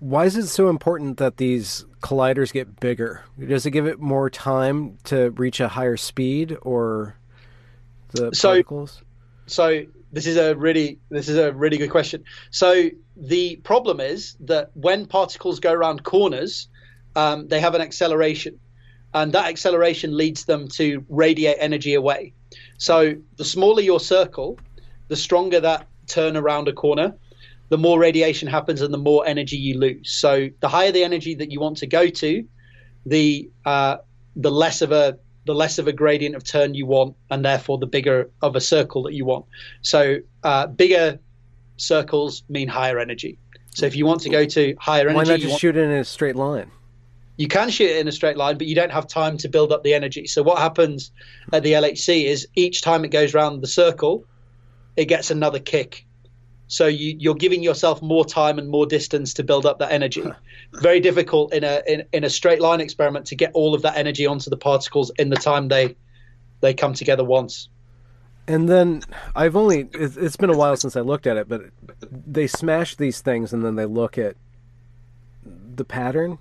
why 0.00 0.24
is 0.24 0.36
it 0.36 0.46
so 0.46 0.68
important 0.68 1.18
that 1.18 1.36
these 1.36 1.84
colliders 2.00 2.52
get 2.52 2.80
bigger? 2.80 3.24
Does 3.38 3.66
it 3.66 3.70
give 3.70 3.86
it 3.86 4.00
more 4.00 4.30
time 4.30 4.98
to 5.04 5.30
reach 5.30 5.60
a 5.60 5.68
higher 5.68 5.96
speed, 5.96 6.56
or 6.62 7.16
the 8.10 8.34
so, 8.34 8.48
particles? 8.48 9.02
So 9.46 9.84
this 10.16 10.26
is 10.26 10.38
a 10.38 10.56
really 10.56 10.98
this 11.10 11.28
is 11.28 11.36
a 11.36 11.52
really 11.52 11.76
good 11.76 11.90
question. 11.90 12.24
So 12.50 12.88
the 13.18 13.56
problem 13.56 14.00
is 14.00 14.34
that 14.40 14.70
when 14.72 15.04
particles 15.04 15.60
go 15.60 15.70
around 15.70 16.04
corners, 16.04 16.68
um, 17.16 17.48
they 17.48 17.60
have 17.60 17.74
an 17.74 17.82
acceleration, 17.82 18.58
and 19.12 19.34
that 19.34 19.44
acceleration 19.44 20.16
leads 20.16 20.46
them 20.46 20.68
to 20.68 21.04
radiate 21.10 21.58
energy 21.60 21.92
away. 21.92 22.32
So 22.78 23.12
the 23.36 23.44
smaller 23.44 23.82
your 23.82 24.00
circle, 24.00 24.58
the 25.08 25.16
stronger 25.16 25.60
that 25.60 25.86
turn 26.06 26.34
around 26.34 26.68
a 26.68 26.72
corner, 26.72 27.14
the 27.68 27.76
more 27.76 27.98
radiation 27.98 28.48
happens 28.48 28.80
and 28.80 28.94
the 28.94 29.04
more 29.10 29.26
energy 29.26 29.58
you 29.58 29.78
lose. 29.78 30.10
So 30.10 30.48
the 30.60 30.68
higher 30.68 30.92
the 30.92 31.04
energy 31.04 31.34
that 31.34 31.50
you 31.50 31.60
want 31.60 31.76
to 31.78 31.86
go 31.86 32.08
to, 32.08 32.42
the 33.04 33.50
uh, 33.66 33.98
the 34.34 34.50
less 34.50 34.80
of 34.80 34.92
a 34.92 35.18
the 35.46 35.54
less 35.54 35.78
of 35.78 35.88
a 35.88 35.92
gradient 35.92 36.34
of 36.34 36.44
turn 36.44 36.74
you 36.74 36.86
want, 36.86 37.16
and 37.30 37.44
therefore 37.44 37.78
the 37.78 37.86
bigger 37.86 38.30
of 38.42 38.56
a 38.56 38.60
circle 38.60 39.04
that 39.04 39.14
you 39.14 39.24
want. 39.24 39.46
So 39.82 40.18
uh, 40.42 40.66
bigger 40.66 41.18
circles 41.76 42.42
mean 42.48 42.68
higher 42.68 42.98
energy. 42.98 43.38
So 43.74 43.86
if 43.86 43.96
you 43.96 44.06
want 44.06 44.22
to 44.22 44.30
go 44.30 44.44
to 44.44 44.74
higher 44.78 45.08
energy, 45.08 45.16
why 45.16 45.24
not 45.24 45.40
just 45.40 45.50
want, 45.50 45.60
shoot 45.60 45.76
it 45.76 45.84
in 45.84 45.90
a 45.90 46.04
straight 46.04 46.36
line? 46.36 46.70
You 47.36 47.48
can 47.48 47.70
shoot 47.70 47.90
it 47.90 47.98
in 47.98 48.08
a 48.08 48.12
straight 48.12 48.36
line, 48.36 48.56
but 48.58 48.66
you 48.66 48.74
don't 48.74 48.92
have 48.92 49.06
time 49.06 49.36
to 49.38 49.48
build 49.48 49.72
up 49.72 49.84
the 49.84 49.94
energy. 49.94 50.26
So 50.26 50.42
what 50.42 50.58
happens 50.58 51.12
at 51.52 51.62
the 51.62 51.72
LHC 51.72 52.24
is 52.24 52.48
each 52.54 52.82
time 52.82 53.04
it 53.04 53.08
goes 53.08 53.34
around 53.34 53.60
the 53.60 53.66
circle, 53.66 54.24
it 54.96 55.04
gets 55.04 55.30
another 55.30 55.58
kick 55.58 56.05
so 56.68 56.86
you, 56.86 57.30
are 57.30 57.34
giving 57.34 57.62
yourself 57.62 58.02
more 58.02 58.24
time 58.24 58.58
and 58.58 58.68
more 58.68 58.86
distance 58.86 59.34
to 59.34 59.44
build 59.44 59.66
up 59.66 59.78
that 59.78 59.92
energy. 59.92 60.24
Very 60.72 61.00
difficult 61.00 61.52
in 61.52 61.62
a 61.64 61.82
in, 61.86 62.04
in 62.12 62.24
a 62.24 62.30
straight 62.30 62.60
line 62.60 62.80
experiment 62.80 63.26
to 63.26 63.36
get 63.36 63.52
all 63.54 63.74
of 63.74 63.82
that 63.82 63.96
energy 63.96 64.26
onto 64.26 64.50
the 64.50 64.56
particles 64.56 65.10
in 65.18 65.30
the 65.30 65.36
time 65.36 65.68
they 65.68 65.96
they 66.60 66.74
come 66.74 66.94
together 66.94 67.24
once. 67.24 67.68
And 68.48 68.68
then 68.68 69.02
I've 69.34 69.56
only 69.56 69.88
it's 69.92 70.36
been 70.36 70.50
a 70.50 70.56
while 70.56 70.76
since 70.76 70.96
I 70.96 71.00
looked 71.00 71.26
at 71.26 71.36
it, 71.36 71.48
but 71.48 71.62
they 72.10 72.46
smash 72.46 72.96
these 72.96 73.20
things 73.20 73.52
and 73.52 73.64
then 73.64 73.76
they 73.76 73.86
look 73.86 74.18
at 74.18 74.36
the 75.44 75.84
pattern. 75.84 76.38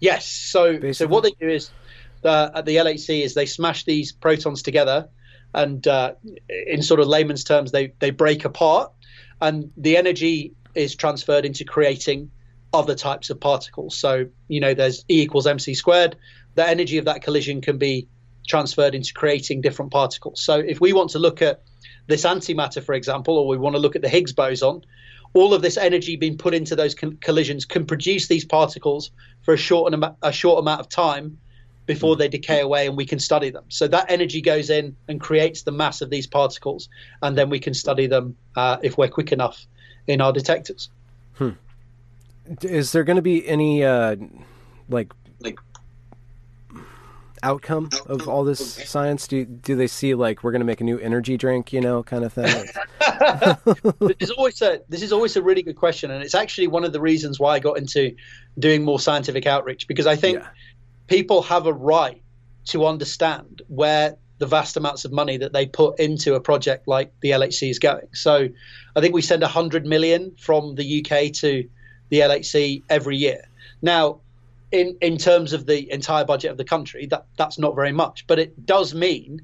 Yes. 0.00 0.26
So 0.26 0.72
Basically. 0.72 0.92
so 0.94 1.06
what 1.06 1.22
they 1.22 1.32
do 1.40 1.48
is 1.48 1.70
uh, 2.24 2.50
at 2.54 2.64
the 2.64 2.76
LHC 2.76 3.22
is 3.22 3.34
they 3.34 3.46
smash 3.46 3.84
these 3.84 4.12
protons 4.12 4.62
together, 4.62 5.08
and 5.54 5.86
uh, 5.86 6.14
in 6.66 6.82
sort 6.82 7.00
of 7.00 7.06
layman's 7.06 7.44
terms, 7.44 7.70
they 7.70 7.92
they 8.00 8.10
break 8.10 8.44
apart 8.44 8.92
and 9.40 9.70
the 9.76 9.96
energy 9.96 10.54
is 10.74 10.94
transferred 10.94 11.44
into 11.44 11.64
creating 11.64 12.30
other 12.72 12.94
types 12.94 13.30
of 13.30 13.40
particles. 13.40 13.96
So, 13.96 14.26
you 14.48 14.60
know, 14.60 14.74
there's 14.74 15.04
E 15.10 15.22
equals 15.22 15.46
mc 15.46 15.74
squared. 15.74 16.16
The 16.54 16.68
energy 16.68 16.98
of 16.98 17.06
that 17.06 17.22
collision 17.22 17.60
can 17.60 17.78
be 17.78 18.08
transferred 18.46 18.94
into 18.94 19.12
creating 19.12 19.60
different 19.60 19.92
particles. 19.92 20.42
So, 20.42 20.58
if 20.58 20.80
we 20.80 20.92
want 20.92 21.10
to 21.10 21.18
look 21.18 21.42
at 21.42 21.62
this 22.06 22.24
antimatter, 22.24 22.82
for 22.82 22.94
example, 22.94 23.38
or 23.38 23.46
we 23.46 23.58
want 23.58 23.76
to 23.76 23.80
look 23.80 23.96
at 23.96 24.02
the 24.02 24.08
Higgs 24.08 24.32
boson, 24.32 24.82
all 25.32 25.54
of 25.54 25.62
this 25.62 25.76
energy 25.76 26.16
being 26.16 26.36
put 26.36 26.54
into 26.54 26.74
those 26.74 26.94
collisions 26.94 27.64
can 27.64 27.86
produce 27.86 28.26
these 28.26 28.44
particles 28.44 29.10
for 29.42 29.54
a 29.54 29.56
short, 29.56 29.94
a 30.22 30.32
short 30.32 30.58
amount 30.58 30.80
of 30.80 30.88
time 30.88 31.38
before 31.90 32.14
they 32.14 32.28
decay 32.28 32.60
away 32.60 32.86
and 32.86 32.96
we 32.96 33.04
can 33.04 33.18
study 33.18 33.50
them. 33.50 33.64
So 33.68 33.88
that 33.88 34.08
energy 34.08 34.40
goes 34.40 34.70
in 34.70 34.94
and 35.08 35.20
creates 35.20 35.62
the 35.62 35.72
mass 35.72 36.02
of 36.02 36.08
these 36.08 36.24
particles, 36.24 36.88
and 37.20 37.36
then 37.36 37.50
we 37.50 37.58
can 37.58 37.74
study 37.74 38.06
them 38.06 38.36
uh, 38.54 38.76
if 38.80 38.96
we're 38.96 39.08
quick 39.08 39.32
enough 39.32 39.66
in 40.06 40.20
our 40.20 40.32
detectors. 40.32 40.88
Hmm. 41.34 41.50
Is 42.62 42.92
there 42.92 43.02
going 43.02 43.16
to 43.16 43.22
be 43.22 43.44
any 43.44 43.82
uh, 43.82 44.14
like 44.88 45.12
like 45.40 45.58
outcome 47.42 47.90
of 48.06 48.28
all 48.28 48.44
this 48.44 48.60
science? 48.88 49.26
Do 49.26 49.44
do 49.44 49.74
they 49.74 49.88
see 49.88 50.14
like 50.14 50.44
we're 50.44 50.52
going 50.52 50.60
to 50.60 50.66
make 50.72 50.80
a 50.80 50.84
new 50.84 51.00
energy 51.00 51.36
drink, 51.36 51.72
you 51.72 51.80
know, 51.80 52.04
kind 52.04 52.22
of 52.22 52.32
thing? 52.32 52.44
this 53.98 54.16
is 54.20 54.30
always 54.30 54.62
a 54.62 54.80
this 54.88 55.02
is 55.02 55.12
always 55.12 55.34
a 55.36 55.42
really 55.42 55.64
good 55.64 55.76
question, 55.76 56.12
and 56.12 56.22
it's 56.22 56.36
actually 56.36 56.68
one 56.68 56.84
of 56.84 56.92
the 56.92 57.00
reasons 57.00 57.40
why 57.40 57.54
I 57.56 57.58
got 57.58 57.78
into 57.78 58.14
doing 58.60 58.84
more 58.84 59.00
scientific 59.00 59.44
outreach 59.46 59.88
because 59.88 60.06
I 60.06 60.14
think. 60.14 60.38
Yeah 60.38 60.48
people 61.10 61.42
have 61.42 61.66
a 61.66 61.72
right 61.72 62.22
to 62.64 62.86
understand 62.86 63.62
where 63.66 64.16
the 64.38 64.46
vast 64.46 64.76
amounts 64.76 65.04
of 65.04 65.12
money 65.12 65.36
that 65.36 65.52
they 65.52 65.66
put 65.66 65.98
into 65.98 66.34
a 66.34 66.40
project 66.40 66.86
like 66.88 67.12
the 67.20 67.32
LHC 67.32 67.68
is 67.68 67.78
going. 67.78 68.06
So 68.14 68.48
I 68.96 69.00
think 69.00 69.12
we 69.12 69.20
send 69.20 69.42
100 69.42 69.84
million 69.84 70.32
from 70.38 70.76
the 70.76 71.00
UK 71.00 71.32
to 71.34 71.68
the 72.08 72.20
LHC 72.20 72.84
every 72.88 73.16
year. 73.16 73.44
Now, 73.82 74.20
in, 74.70 74.96
in 75.00 75.18
terms 75.18 75.52
of 75.52 75.66
the 75.66 75.90
entire 75.92 76.24
budget 76.24 76.52
of 76.52 76.56
the 76.56 76.64
country, 76.64 77.06
that, 77.06 77.26
that's 77.36 77.58
not 77.58 77.74
very 77.74 77.92
much, 77.92 78.26
but 78.28 78.38
it 78.38 78.64
does 78.64 78.94
mean 78.94 79.42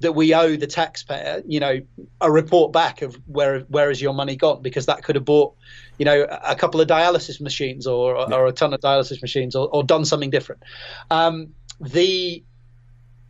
that 0.00 0.12
we 0.12 0.34
owe 0.34 0.56
the 0.56 0.66
taxpayer, 0.66 1.42
you 1.46 1.60
know, 1.60 1.80
a 2.20 2.30
report 2.30 2.72
back 2.72 3.02
of 3.02 3.16
where 3.26 3.60
where 3.60 3.90
is 3.90 4.00
your 4.00 4.14
money 4.14 4.36
gone 4.36 4.62
because 4.62 4.86
that 4.86 5.02
could 5.02 5.16
have 5.16 5.24
bought, 5.24 5.54
you 5.98 6.04
know, 6.04 6.26
a 6.44 6.54
couple 6.54 6.80
of 6.80 6.86
dialysis 6.86 7.40
machines 7.40 7.86
or 7.86 8.16
yeah. 8.16 8.34
or 8.34 8.46
a 8.46 8.52
ton 8.52 8.72
of 8.72 8.80
dialysis 8.80 9.20
machines 9.20 9.56
or, 9.56 9.68
or 9.68 9.82
done 9.82 10.04
something 10.04 10.30
different. 10.30 10.62
Um, 11.10 11.54
the 11.80 12.44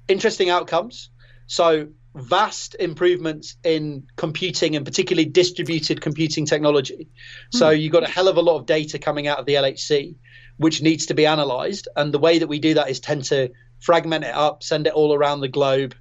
interesting 0.08 0.50
outcomes. 0.50 1.10
So 1.46 1.88
vast 2.14 2.74
improvements 2.74 3.56
in 3.62 4.06
computing 4.16 4.76
and 4.76 4.84
particularly 4.84 5.28
distributed 5.28 6.00
computing 6.00 6.46
technology. 6.46 7.08
So 7.52 7.70
hmm. 7.70 7.80
you've 7.80 7.92
got 7.92 8.02
a 8.02 8.08
hell 8.08 8.28
of 8.28 8.36
a 8.36 8.42
lot 8.42 8.56
of 8.56 8.66
data 8.66 8.98
coming 8.98 9.26
out 9.26 9.38
of 9.38 9.46
the 9.46 9.54
LHC, 9.54 10.16
which 10.56 10.82
needs 10.82 11.06
to 11.06 11.14
be 11.14 11.26
analyzed. 11.26 11.88
And 11.96 12.12
the 12.12 12.18
way 12.18 12.40
that 12.40 12.48
we 12.48 12.58
do 12.58 12.74
that 12.74 12.90
is 12.90 13.00
tend 13.00 13.24
to 13.24 13.50
fragment 13.80 14.24
it 14.24 14.34
up, 14.34 14.62
send 14.62 14.86
it 14.86 14.92
all 14.92 15.14
around 15.14 15.40
the 15.40 15.48
globe, 15.48 15.94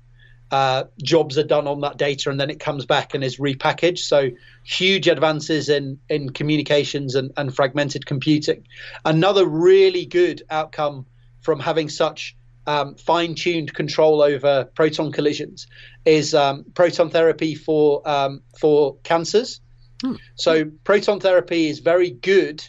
uh, 0.52 0.86
jobs 1.04 1.38
are 1.38 1.44
done 1.44 1.68
on 1.68 1.82
that 1.82 1.98
data 1.98 2.30
and 2.30 2.40
then 2.40 2.50
it 2.50 2.60
comes 2.60 2.86
back 2.86 3.14
and 3.14 3.24
is 3.24 3.38
repackaged. 3.38 4.00
So 4.00 4.30
huge 4.64 5.08
advances 5.08 5.70
in, 5.70 6.00
in 6.10 6.30
communications 6.30 7.16
and, 7.16 7.32
and 7.38 7.54
fragmented 7.54 8.06
computing. 8.06 8.68
Another 9.04 9.46
really 9.46 10.06
good 10.06 10.44
outcome 10.50 11.06
from 11.42 11.60
having 11.60 11.90
such 11.90 12.36
um, 12.66 12.96
fine-tuned 12.96 13.74
control 13.74 14.22
over 14.22 14.66
proton 14.76 15.12
collisions 15.12 15.68
is 16.06 16.34
um, 16.34 16.66
proton 16.74 17.10
therapy 17.10 17.56
for 17.56 18.08
um, 18.08 18.42
for 18.60 18.98
cancers. 19.04 19.62
Hmm. 20.02 20.16
So 20.36 20.66
proton 20.84 21.20
therapy 21.20 21.70
is 21.70 21.80
very 21.80 22.12
good 22.12 22.64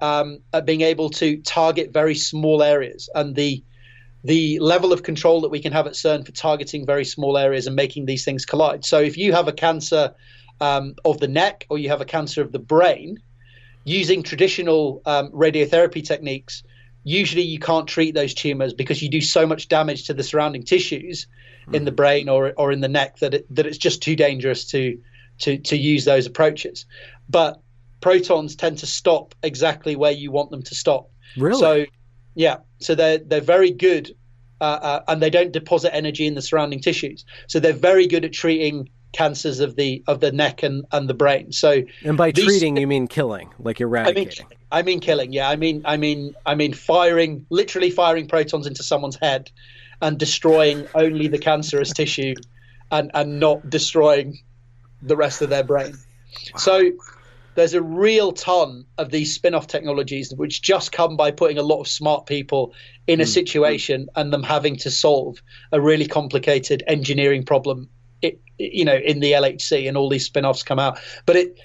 um, 0.00 0.40
at 0.52 0.66
being 0.66 0.82
able 0.82 1.10
to 1.10 1.38
target 1.38 1.92
very 1.92 2.14
small 2.14 2.62
areas, 2.62 3.08
and 3.14 3.34
the 3.34 3.64
the 4.22 4.58
level 4.58 4.92
of 4.92 5.02
control 5.02 5.40
that 5.40 5.48
we 5.48 5.60
can 5.60 5.72
have 5.72 5.86
at 5.86 5.94
CERN 5.94 6.26
for 6.26 6.32
targeting 6.32 6.84
very 6.84 7.04
small 7.04 7.38
areas 7.38 7.66
and 7.66 7.74
making 7.74 8.06
these 8.06 8.24
things 8.24 8.44
collide. 8.44 8.84
So 8.84 9.00
if 9.00 9.16
you 9.16 9.32
have 9.32 9.48
a 9.48 9.52
cancer 9.52 10.14
um, 10.60 10.94
of 11.04 11.20
the 11.20 11.28
neck 11.28 11.66
or 11.70 11.78
you 11.78 11.88
have 11.88 12.00
a 12.00 12.04
cancer 12.04 12.42
of 12.42 12.52
the 12.52 12.58
brain, 12.58 13.18
using 13.84 14.22
traditional 14.22 15.02
um, 15.06 15.30
radiotherapy 15.30 16.04
techniques, 16.04 16.62
usually 17.04 17.42
you 17.42 17.58
can't 17.58 17.86
treat 17.88 18.14
those 18.14 18.34
tumors 18.34 18.74
because 18.74 19.02
you 19.02 19.08
do 19.08 19.20
so 19.20 19.46
much 19.46 19.68
damage 19.68 20.06
to 20.06 20.14
the 20.14 20.22
surrounding 20.22 20.62
tissues 20.62 21.26
mm. 21.66 21.74
in 21.74 21.84
the 21.84 21.92
brain 21.92 22.28
or 22.28 22.52
or 22.56 22.72
in 22.72 22.80
the 22.80 22.88
neck 22.88 23.18
that 23.18 23.34
it, 23.34 23.54
that 23.54 23.66
it's 23.66 23.78
just 23.78 24.02
too 24.02 24.16
dangerous 24.16 24.66
to 24.66 25.00
to 25.38 25.58
to 25.58 25.76
use 25.76 26.04
those 26.04 26.26
approaches. 26.26 26.84
But 27.28 27.60
protons 28.00 28.56
tend 28.56 28.78
to 28.78 28.86
stop 28.86 29.34
exactly 29.42 29.96
where 29.96 30.12
you 30.12 30.30
want 30.30 30.50
them 30.50 30.62
to 30.62 30.74
stop. 30.74 31.10
Really? 31.36 31.58
So 31.58 31.86
yeah, 32.34 32.58
so 32.80 32.94
they're 32.94 33.18
they're 33.18 33.40
very 33.40 33.70
good, 33.70 34.14
uh, 34.60 34.64
uh, 34.64 35.04
and 35.08 35.22
they 35.22 35.30
don't 35.30 35.52
deposit 35.52 35.94
energy 35.94 36.26
in 36.26 36.34
the 36.34 36.42
surrounding 36.42 36.80
tissues. 36.80 37.24
So 37.48 37.60
they're 37.60 37.72
very 37.72 38.06
good 38.06 38.24
at 38.24 38.32
treating 38.32 38.88
cancers 39.12 39.60
of 39.60 39.76
the 39.76 40.02
of 40.06 40.20
the 40.20 40.32
neck 40.32 40.62
and, 40.62 40.84
and 40.92 41.08
the 41.08 41.14
brain. 41.14 41.52
So 41.52 41.82
and 42.04 42.16
by 42.16 42.30
these, 42.30 42.44
treating 42.44 42.76
you 42.76 42.86
mean 42.86 43.08
killing, 43.08 43.52
like 43.58 43.80
eradicating. 43.80 44.46
I 44.46 44.50
mean, 44.50 44.58
I 44.72 44.82
mean 44.82 45.00
killing. 45.00 45.32
Yeah, 45.32 45.48
I 45.48 45.56
mean 45.56 45.82
I 45.84 45.96
mean 45.96 46.34
I 46.46 46.54
mean 46.54 46.72
firing, 46.72 47.46
literally 47.50 47.90
firing 47.90 48.28
protons 48.28 48.66
into 48.66 48.82
someone's 48.82 49.16
head, 49.16 49.50
and 50.00 50.18
destroying 50.18 50.86
only 50.94 51.28
the 51.28 51.38
cancerous 51.38 51.92
tissue, 51.92 52.34
and 52.90 53.10
and 53.14 53.40
not 53.40 53.68
destroying 53.68 54.38
the 55.02 55.16
rest 55.16 55.42
of 55.42 55.50
their 55.50 55.64
brain. 55.64 55.92
Wow. 55.92 56.58
So 56.58 56.92
there's 57.54 57.74
a 57.74 57.82
real 57.82 58.32
ton 58.32 58.84
of 58.98 59.10
these 59.10 59.34
spin-off 59.34 59.66
technologies 59.66 60.32
which 60.34 60.62
just 60.62 60.92
come 60.92 61.16
by 61.16 61.30
putting 61.30 61.58
a 61.58 61.62
lot 61.62 61.80
of 61.80 61.88
smart 61.88 62.26
people 62.26 62.72
in 63.06 63.20
a 63.20 63.24
mm. 63.24 63.28
situation 63.28 64.08
and 64.16 64.32
them 64.32 64.42
having 64.42 64.76
to 64.76 64.90
solve 64.90 65.42
a 65.72 65.80
really 65.80 66.06
complicated 66.06 66.82
engineering 66.86 67.44
problem 67.44 67.88
it, 68.22 68.40
you 68.58 68.84
know 68.84 68.96
in 68.96 69.20
the 69.20 69.32
LHC 69.32 69.88
and 69.88 69.96
all 69.96 70.08
these 70.08 70.26
spin-offs 70.26 70.62
come 70.62 70.78
out 70.78 70.98
but 71.26 71.36
it 71.36 71.58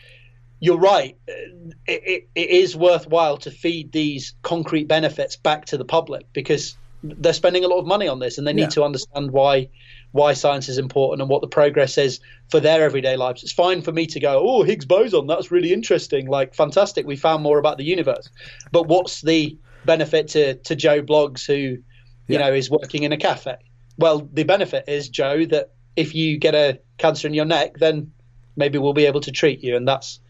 you're 0.60 0.78
right 0.78 1.18
it, 1.28 1.70
it, 1.86 2.30
it 2.34 2.50
is 2.50 2.76
worthwhile 2.76 3.38
to 3.38 3.52
feed 3.52 3.92
these 3.92 4.34
concrete 4.42 4.88
benefits 4.88 5.36
back 5.36 5.66
to 5.66 5.78
the 5.78 5.86
public 5.86 6.26
because 6.34 6.76
they're 7.04 7.34
spending 7.34 7.64
a 7.64 7.68
lot 7.68 7.80
of 7.80 7.86
money 7.86 8.08
on 8.08 8.20
this 8.20 8.38
and 8.38 8.48
they 8.48 8.54
need 8.54 8.64
yeah. 8.64 8.70
to 8.70 8.84
understand 8.84 9.32
why 9.32 9.70
why 10.16 10.32
science 10.32 10.70
is 10.70 10.78
important 10.78 11.22
and 11.22 11.30
what 11.30 11.42
the 11.42 11.48
progress 11.48 11.98
is 11.98 12.22
for 12.50 12.62
their 12.62 12.82
everyday 12.84 13.18
lives. 13.18 13.44
It's 13.44 13.52
fine 13.52 13.82
for 13.82 13.92
me 13.92 14.08
to 14.08 14.20
go, 14.22 14.42
oh, 14.48 14.64
Higgs 14.64 14.86
boson, 14.86 15.28
that's 15.28 15.52
really 15.52 15.74
interesting, 15.74 16.28
like 16.28 16.56
fantastic, 16.56 17.06
we 17.06 17.18
found 17.18 17.44
more 17.44 17.60
about 17.60 17.78
the 17.78 17.84
universe. 17.84 18.30
But 18.72 18.88
what's 18.88 19.22
the 19.22 19.58
benefit 19.84 20.30
to 20.30 20.56
to 20.56 20.74
Joe 20.74 21.02
Bloggs 21.02 21.46
who, 21.46 21.54
you 21.54 21.84
yeah. 22.28 22.38
know, 22.38 22.54
is 22.54 22.72
working 22.72 23.04
in 23.04 23.12
a 23.12 23.18
cafe? 23.18 23.58
Well, 23.98 24.30
the 24.32 24.44
benefit 24.44 24.86
is 24.88 25.10
Joe 25.10 25.46
that 25.48 25.74
if 25.98 26.16
you 26.16 26.38
get 26.38 26.56
a 26.56 26.80
cancer 26.98 27.28
in 27.28 27.34
your 27.34 27.44
neck, 27.44 27.74
then 27.78 28.14
maybe 28.56 28.78
we'll 28.78 28.94
be 28.94 29.08
able 29.08 29.22
to 29.22 29.34
treat 29.34 29.66
you, 29.66 29.76
and 29.76 29.86
that's 29.86 30.22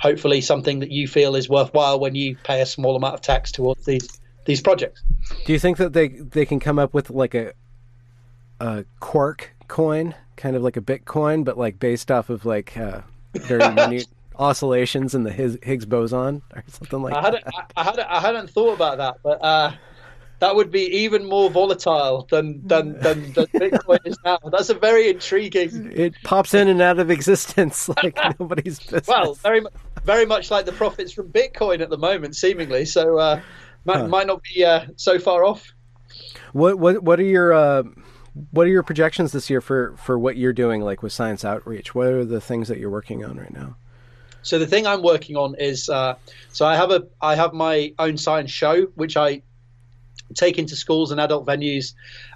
hopefully 0.00 0.40
something 0.40 0.78
that 0.78 0.90
you 0.90 1.06
feel 1.06 1.36
is 1.36 1.50
worthwhile 1.50 2.00
when 2.00 2.14
you 2.14 2.34
pay 2.44 2.62
a 2.62 2.66
small 2.66 2.96
amount 2.96 3.12
of 3.12 3.20
tax 3.20 3.52
towards 3.52 3.84
these 3.84 4.08
these 4.46 4.62
projects. 4.62 5.02
Do 5.44 5.52
you 5.52 5.58
think 5.58 5.76
that 5.76 5.92
they 5.92 6.08
they 6.08 6.46
can 6.46 6.60
come 6.60 6.78
up 6.78 6.94
with 6.94 7.10
like 7.10 7.34
a 7.34 7.52
a 8.60 8.84
quark 9.00 9.54
coin, 9.68 10.14
kind 10.36 10.56
of 10.56 10.62
like 10.62 10.76
a 10.76 10.80
Bitcoin, 10.80 11.44
but 11.44 11.58
like 11.58 11.78
based 11.78 12.10
off 12.10 12.30
of 12.30 12.44
like 12.44 12.76
uh, 12.76 13.00
very 13.32 13.72
minute 13.74 14.06
oscillations 14.38 15.14
in 15.14 15.22
the 15.22 15.30
Higgs 15.30 15.86
boson 15.86 16.42
or 16.54 16.64
something 16.68 17.02
like 17.02 17.14
I 17.14 17.20
hadn't, 17.20 17.44
that. 17.44 17.54
I, 17.76 17.80
I, 17.80 17.84
hadn't, 17.84 18.08
I 18.10 18.20
hadn't 18.20 18.50
thought 18.50 18.74
about 18.74 18.98
that, 18.98 19.16
but 19.22 19.42
uh, 19.42 19.72
that 20.40 20.54
would 20.54 20.70
be 20.70 20.82
even 20.82 21.24
more 21.24 21.50
volatile 21.50 22.26
than 22.30 22.66
than, 22.66 22.98
than, 23.00 23.32
than 23.32 23.46
Bitcoin 23.46 23.98
is 24.04 24.18
now. 24.24 24.38
That's 24.50 24.70
a 24.70 24.74
very 24.74 25.08
intriguing. 25.08 25.92
It 25.94 26.14
pops 26.24 26.54
in 26.54 26.68
and 26.68 26.82
out 26.82 26.98
of 26.98 27.10
existence 27.10 27.88
like 28.02 28.18
nobody's 28.38 28.78
business. 28.80 29.08
Well, 29.08 29.34
very 29.34 29.62
very 30.04 30.26
much 30.26 30.50
like 30.50 30.66
the 30.66 30.72
profits 30.72 31.12
from 31.12 31.28
Bitcoin 31.28 31.80
at 31.80 31.90
the 31.90 31.98
moment, 31.98 32.36
seemingly. 32.36 32.84
So 32.84 33.18
uh, 33.18 33.40
might, 33.84 33.98
huh. 33.98 34.08
might 34.08 34.26
not 34.26 34.42
be 34.42 34.64
uh, 34.64 34.86
so 34.96 35.18
far 35.18 35.44
off. 35.44 35.72
What 36.52 36.78
what 36.78 37.02
what 37.02 37.18
are 37.20 37.24
your 37.24 37.52
uh, 37.52 37.84
what 38.50 38.66
are 38.66 38.70
your 38.70 38.82
projections 38.82 39.32
this 39.32 39.48
year 39.48 39.60
for 39.60 39.96
for 39.96 40.18
what 40.18 40.36
you're 40.36 40.52
doing 40.52 40.80
like 40.80 41.02
with 41.02 41.12
science 41.12 41.44
outreach? 41.44 41.94
What 41.94 42.08
are 42.08 42.24
the 42.24 42.40
things 42.40 42.68
that 42.68 42.78
you're 42.78 42.90
working 42.90 43.24
on 43.24 43.36
right 43.36 43.52
now? 43.52 43.76
So 44.42 44.58
the 44.58 44.66
thing 44.66 44.86
i'm 44.86 45.02
working 45.02 45.36
on 45.36 45.54
is 45.58 45.88
uh, 45.88 46.16
so 46.52 46.66
i 46.66 46.76
have 46.76 46.90
a 46.90 47.06
i 47.20 47.34
have 47.34 47.54
my 47.54 47.94
own 47.98 48.18
science 48.18 48.50
show 48.50 48.82
which 48.94 49.16
i 49.16 49.40
take 50.34 50.58
into 50.58 50.76
schools 50.76 51.10
and 51.12 51.20
adult 51.20 51.46
venues 51.46 51.94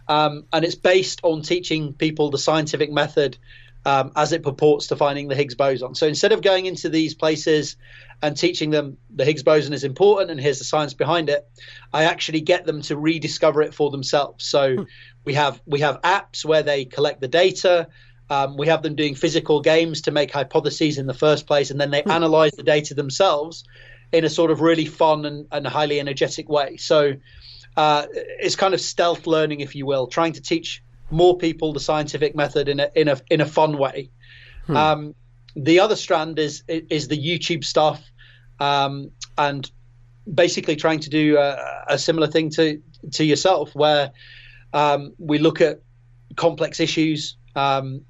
um, 0.08 0.44
and 0.52 0.64
it's 0.64 0.74
based 0.74 1.20
on 1.22 1.42
teaching 1.42 1.92
people 1.92 2.30
the 2.30 2.38
scientific 2.38 2.90
method 2.90 3.36
um, 3.84 4.12
as 4.16 4.32
it 4.32 4.42
purports 4.42 4.88
to 4.88 4.96
finding 4.96 5.28
the 5.28 5.34
higgs 5.34 5.54
boson. 5.54 5.94
So 5.94 6.06
instead 6.06 6.32
of 6.32 6.42
going 6.42 6.66
into 6.66 6.88
these 6.88 7.14
places 7.14 7.76
and 8.22 8.36
teaching 8.36 8.70
them 8.70 8.96
the 9.14 9.24
Higgs 9.24 9.42
boson 9.42 9.72
is 9.72 9.84
important 9.84 10.30
and 10.30 10.40
here's 10.40 10.58
the 10.58 10.64
science 10.64 10.94
behind 10.94 11.28
it, 11.28 11.48
I 11.92 12.04
actually 12.04 12.40
get 12.40 12.66
them 12.66 12.82
to 12.82 12.96
rediscover 12.96 13.62
it 13.62 13.74
for 13.74 13.90
themselves. 13.90 14.44
So 14.44 14.76
hmm. 14.76 14.82
we 15.24 15.34
have 15.34 15.60
we 15.66 15.80
have 15.80 16.00
apps 16.02 16.44
where 16.44 16.62
they 16.62 16.84
collect 16.84 17.20
the 17.20 17.28
data. 17.28 17.88
Um, 18.30 18.56
we 18.56 18.66
have 18.66 18.82
them 18.82 18.94
doing 18.94 19.14
physical 19.14 19.60
games 19.60 20.02
to 20.02 20.10
make 20.10 20.30
hypotheses 20.30 20.98
in 20.98 21.06
the 21.06 21.14
first 21.14 21.46
place, 21.46 21.70
and 21.70 21.80
then 21.80 21.90
they 21.90 22.02
hmm. 22.02 22.10
analyze 22.10 22.52
the 22.52 22.62
data 22.62 22.94
themselves 22.94 23.64
in 24.12 24.24
a 24.24 24.30
sort 24.30 24.50
of 24.50 24.60
really 24.60 24.86
fun 24.86 25.24
and, 25.24 25.46
and 25.52 25.66
highly 25.66 26.00
energetic 26.00 26.48
way. 26.48 26.76
So 26.76 27.14
uh, 27.76 28.06
it's 28.12 28.56
kind 28.56 28.74
of 28.74 28.80
stealth 28.80 29.26
learning, 29.26 29.60
if 29.60 29.74
you 29.74 29.86
will, 29.86 30.06
trying 30.06 30.32
to 30.32 30.40
teach 30.40 30.82
more 31.10 31.38
people 31.38 31.72
the 31.72 31.80
scientific 31.80 32.34
method 32.34 32.68
in 32.68 32.80
a 32.80 32.90
in 32.94 33.08
a 33.08 33.20
in 33.30 33.40
a 33.40 33.46
fun 33.46 33.78
way. 33.78 34.10
Hmm. 34.66 34.76
Um, 34.76 35.14
the 35.56 35.80
other 35.80 35.96
strand 35.96 36.38
is 36.38 36.62
is 36.68 37.08
the 37.08 37.18
YouTube 37.18 37.64
stuff, 37.64 38.02
um, 38.60 39.10
and 39.36 39.70
basically 40.32 40.76
trying 40.76 41.00
to 41.00 41.10
do 41.10 41.38
a, 41.38 41.84
a, 41.88 41.98
similar 41.98 42.26
thing 42.26 42.50
to 42.50 42.80
to 43.12 43.24
yourself, 43.24 43.74
where 43.74 44.12
um, 44.72 45.14
we 45.18 45.38
look 45.38 45.60
at 45.60 45.80
complex 46.36 46.80
issues 46.80 47.36
um, 47.56 48.02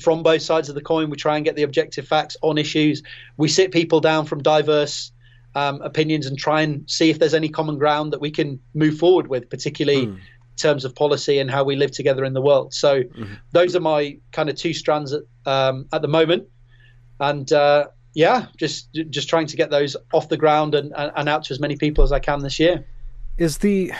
from 0.00 0.22
both 0.22 0.42
sides 0.42 0.68
of 0.68 0.74
the 0.74 0.80
coin. 0.80 1.10
We 1.10 1.16
try 1.16 1.36
and 1.36 1.44
get 1.44 1.56
the 1.56 1.62
objective 1.62 2.06
facts 2.06 2.36
on 2.42 2.58
issues. 2.58 3.02
We 3.36 3.48
sit 3.48 3.72
people 3.72 4.00
down 4.00 4.26
from 4.26 4.42
diverse 4.42 5.12
um, 5.54 5.80
opinions 5.82 6.26
and 6.26 6.38
try 6.38 6.62
and 6.62 6.88
see 6.90 7.10
if 7.10 7.18
there's 7.18 7.34
any 7.34 7.48
common 7.48 7.78
ground 7.78 8.12
that 8.12 8.20
we 8.20 8.30
can 8.30 8.60
move 8.74 8.98
forward 8.98 9.28
with, 9.28 9.48
particularly. 9.50 10.06
Mm. 10.06 10.20
In 10.58 10.62
terms 10.62 10.84
of 10.84 10.92
policy 10.96 11.38
and 11.38 11.48
how 11.48 11.62
we 11.62 11.76
live 11.76 11.92
together 11.92 12.24
in 12.24 12.32
the 12.32 12.42
world, 12.42 12.74
so 12.74 13.04
mm-hmm. 13.04 13.34
those 13.52 13.76
are 13.76 13.80
my 13.80 14.18
kind 14.32 14.50
of 14.50 14.56
two 14.56 14.74
strands 14.74 15.12
at, 15.12 15.22
um, 15.46 15.86
at 15.92 16.02
the 16.02 16.08
moment 16.08 16.48
and 17.20 17.50
uh, 17.52 17.88
yeah, 18.14 18.46
just 18.56 18.92
just 19.10 19.28
trying 19.28 19.46
to 19.46 19.56
get 19.56 19.70
those 19.70 19.96
off 20.12 20.28
the 20.28 20.36
ground 20.36 20.74
and, 20.74 20.92
and 20.96 21.28
out 21.28 21.44
to 21.44 21.54
as 21.54 21.60
many 21.60 21.76
people 21.76 22.04
as 22.04 22.12
I 22.12 22.18
can 22.18 22.40
this 22.40 22.58
year. 22.58 22.84
Is 23.36 23.58
the 23.58 23.92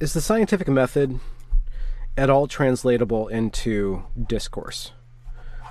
is 0.00 0.14
the 0.14 0.20
scientific 0.20 0.68
method 0.68 1.20
at 2.16 2.30
all 2.30 2.46
translatable 2.46 3.28
into 3.28 4.04
discourse? 4.26 4.92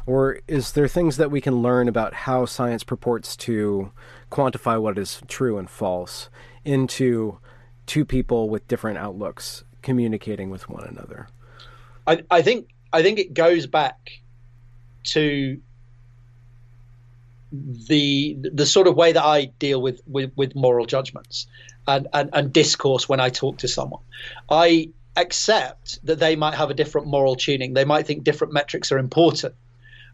Or 0.06 0.40
is 0.48 0.74
there 0.74 0.88
things 0.88 1.18
that 1.18 1.32
we 1.32 1.40
can 1.40 1.62
learn 1.62 1.88
about 1.88 2.14
how 2.14 2.46
science 2.46 2.84
purports 2.84 3.38
to 3.38 3.92
quantify 4.30 4.82
what 4.82 4.98
is 4.98 5.22
true 5.28 5.58
and 5.58 5.70
false 5.70 6.30
into 6.66 7.40
two 7.86 8.04
people 8.04 8.50
with 8.50 8.68
different 8.68 8.98
outlooks 8.98 9.64
communicating 9.82 10.50
with 10.50 10.70
one 10.70 10.86
another? 10.86 11.28
I, 12.06 12.24
I 12.30 12.42
think 12.42 12.70
I 12.92 13.02
think 13.02 13.20
it 13.20 13.34
goes 13.34 13.66
back 13.66 14.22
to 15.06 15.60
the 17.54 18.36
the 18.52 18.66
sort 18.66 18.88
of 18.88 18.96
way 18.96 19.12
that 19.12 19.24
I 19.24 19.46
deal 19.46 19.82
with 19.82 20.02
with, 20.08 20.32
with 20.36 20.56
moral 20.56 20.88
judgments 20.88 21.46
and, 21.88 22.08
and, 22.12 22.30
and 22.34 22.52
discourse 22.52 23.08
when 23.08 23.20
I 23.20 23.30
talk 23.30 23.60
to 23.60 23.68
someone. 23.68 24.02
I 24.50 24.90
accept 25.16 26.00
that 26.06 26.20
they 26.20 26.36
might 26.36 26.56
have 26.56 26.72
a 26.72 26.74
different 26.74 27.08
moral 27.08 27.36
tuning. 27.36 27.74
They 27.74 27.86
might 27.86 28.08
think 28.08 28.24
different 28.24 28.54
metrics 28.54 28.92
are 28.92 28.98
important. 28.98 29.54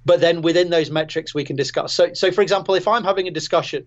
But 0.06 0.20
then 0.20 0.41
within 0.41 0.70
those 0.70 0.90
metrics, 0.90 1.34
we 1.34 1.44
can 1.44 1.56
discuss. 1.56 1.94
So, 1.94 2.14
so 2.14 2.32
for 2.32 2.41
example, 2.41 2.76
if 2.76 2.88
I'm 2.88 3.03
having 3.03 3.28
a 3.28 3.32
discussion, 3.32 3.86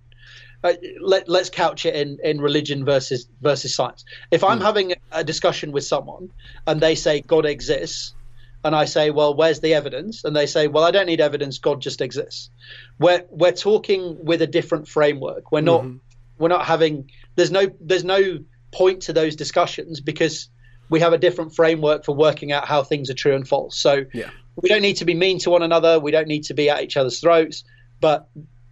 uh, 0.64 0.74
let, 1.00 1.28
us 1.28 1.50
couch 1.50 1.84
it 1.84 1.94
in, 1.94 2.18
in 2.22 2.40
religion 2.40 2.84
versus 2.84 3.26
versus 3.40 3.74
science. 3.74 4.04
If 4.30 4.44
I'm 4.44 4.60
mm. 4.60 4.62
having 4.62 4.94
a 5.10 5.24
discussion 5.24 5.72
with 5.72 5.84
someone 5.84 6.30
and 6.66 6.80
they 6.80 6.94
say 6.94 7.20
God 7.20 7.46
exists, 7.46 8.14
and 8.64 8.74
I 8.76 8.84
say, 8.84 9.10
well, 9.10 9.34
where's 9.34 9.60
the 9.60 9.74
evidence? 9.74 10.24
And 10.24 10.36
they 10.36 10.46
say, 10.46 10.68
well, 10.68 10.84
I 10.84 10.90
don't 10.90 11.06
need 11.06 11.20
evidence. 11.20 11.58
God 11.58 11.80
just 11.80 12.00
exists. 12.00 12.50
We're 12.98 13.24
we're 13.30 13.52
talking 13.52 14.24
with 14.24 14.42
a 14.42 14.46
different 14.46 14.88
framework. 14.88 15.50
We're 15.50 15.62
not 15.62 15.82
mm-hmm. 15.82 15.96
we're 16.38 16.48
not 16.48 16.66
having. 16.66 17.10
There's 17.34 17.50
no 17.50 17.66
there's 17.80 18.04
no 18.04 18.38
point 18.72 19.02
to 19.02 19.12
those 19.12 19.36
discussions 19.36 20.00
because 20.00 20.48
we 20.88 21.00
have 21.00 21.12
a 21.12 21.18
different 21.18 21.54
framework 21.54 22.04
for 22.04 22.14
working 22.14 22.52
out 22.52 22.66
how 22.66 22.82
things 22.82 23.10
are 23.10 23.14
true 23.14 23.34
and 23.34 23.46
false. 23.46 23.76
So 23.76 24.04
yeah. 24.12 24.30
we 24.56 24.68
don't 24.68 24.82
need 24.82 24.96
to 24.96 25.04
be 25.04 25.14
mean 25.14 25.38
to 25.40 25.50
one 25.50 25.62
another. 25.62 25.98
We 25.98 26.10
don't 26.10 26.28
need 26.28 26.44
to 26.44 26.54
be 26.54 26.70
at 26.70 26.82
each 26.82 26.96
other's 26.96 27.20
throats. 27.20 27.64
But 28.00 28.28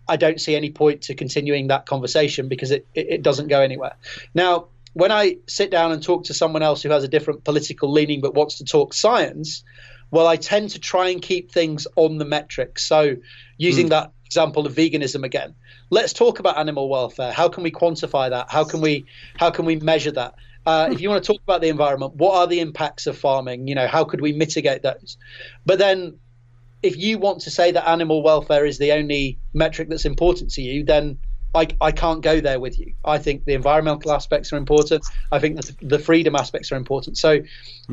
I 0.09 0.17
don't 0.17 0.41
see 0.41 0.57
any 0.57 0.71
point 0.71 1.03
to 1.03 1.15
continuing 1.15 1.69
that 1.69 1.87
conversation 1.87 2.49
because 2.49 2.73
it, 2.73 2.87
it, 2.95 3.07
it 3.09 3.23
doesn't 3.23 3.49
go 3.49 3.61
anywhere. 3.61 3.95
Now, 4.35 4.67
when 4.93 5.13
I 5.13 5.37
sit 5.47 5.71
down 5.71 5.93
and 5.93 6.03
talk 6.03 6.25
to 6.25 6.35
someone 6.35 6.63
else 6.63 6.83
who 6.83 6.91
has 6.91 7.05
a 7.05 7.09
different 7.09 7.45
political 7.45 7.93
leaning 7.93 8.21
but 8.21 8.35
wants 8.35 8.59
to 8.59 8.65
talk 8.65 8.93
science, 8.93 9.63
well, 10.11 10.27
I 10.27 10.37
tend 10.37 10.71
to 10.71 10.81
try 10.81 11.11
and 11.11 11.23
keep 11.23 11.53
things 11.53 11.87
on 11.97 12.19
the 12.19 12.25
metrics. 12.25 12.85
So, 12.85 13.17
using 13.57 13.87
mm. 13.87 13.91
that 13.91 14.13
example 14.25 14.67
of 14.67 14.75
veganism 14.75 15.25
again, 15.25 15.55
let's 15.91 16.13
talk 16.13 16.41
about 16.41 16.59
animal 16.59 16.89
welfare. 16.89 17.33
How 17.33 17.49
can 17.49 17.63
we 17.63 17.71
quantify 17.71 18.31
that? 18.31 18.51
How 18.51 18.65
can 18.65 18.81
we 18.81 19.07
how 19.37 19.51
can 19.51 19.65
we 19.65 19.77
measure 19.77 20.13
that? 20.13 20.35
Uh, 20.67 20.89
if 20.93 21.01
you 21.01 21.09
want 21.09 21.23
to 21.23 21.33
talk 21.33 21.41
about 21.43 21.63
the 21.63 21.69
environment, 21.69 22.15
what 22.17 22.35
are 22.35 22.47
the 22.47 22.61
impacts 22.61 23.07
of 23.07 23.17
farming? 23.17 23.67
You 23.67 23.75
know, 23.75 23.87
how 23.87 24.05
could 24.05 24.21
we 24.21 24.33
mitigate 24.33 24.83
those? 24.83 25.17
But 25.65 25.79
then, 25.79 26.19
if 26.83 26.97
you 26.97 27.19
want 27.19 27.43
to 27.43 27.51
say 27.51 27.73
that 27.73 27.89
animal 27.89 28.23
welfare 28.23 28.67
is 28.67 28.79
the 28.79 28.93
only 28.93 29.39
metric 29.55 29.89
that's 29.89 30.05
important 30.05 30.51
to 30.53 30.63
you, 30.63 30.85
then 30.85 31.19
I, 31.55 31.69
I 31.81 31.91
can't 31.91 32.21
go 32.21 32.41
there 32.41 32.61
with 32.61 32.79
you. 32.79 32.95
I 33.05 33.19
think 33.19 33.45
the 33.45 33.55
environmental 33.55 34.13
aspects 34.13 34.53
are 34.53 34.57
important. 34.57 35.05
I 35.33 35.41
think 35.41 35.57
the, 35.61 35.77
the 35.83 35.99
freedom 35.99 36.37
aspects 36.37 36.71
are 36.71 36.77
important. 36.77 37.19
So 37.19 37.41
mm. 37.41 37.47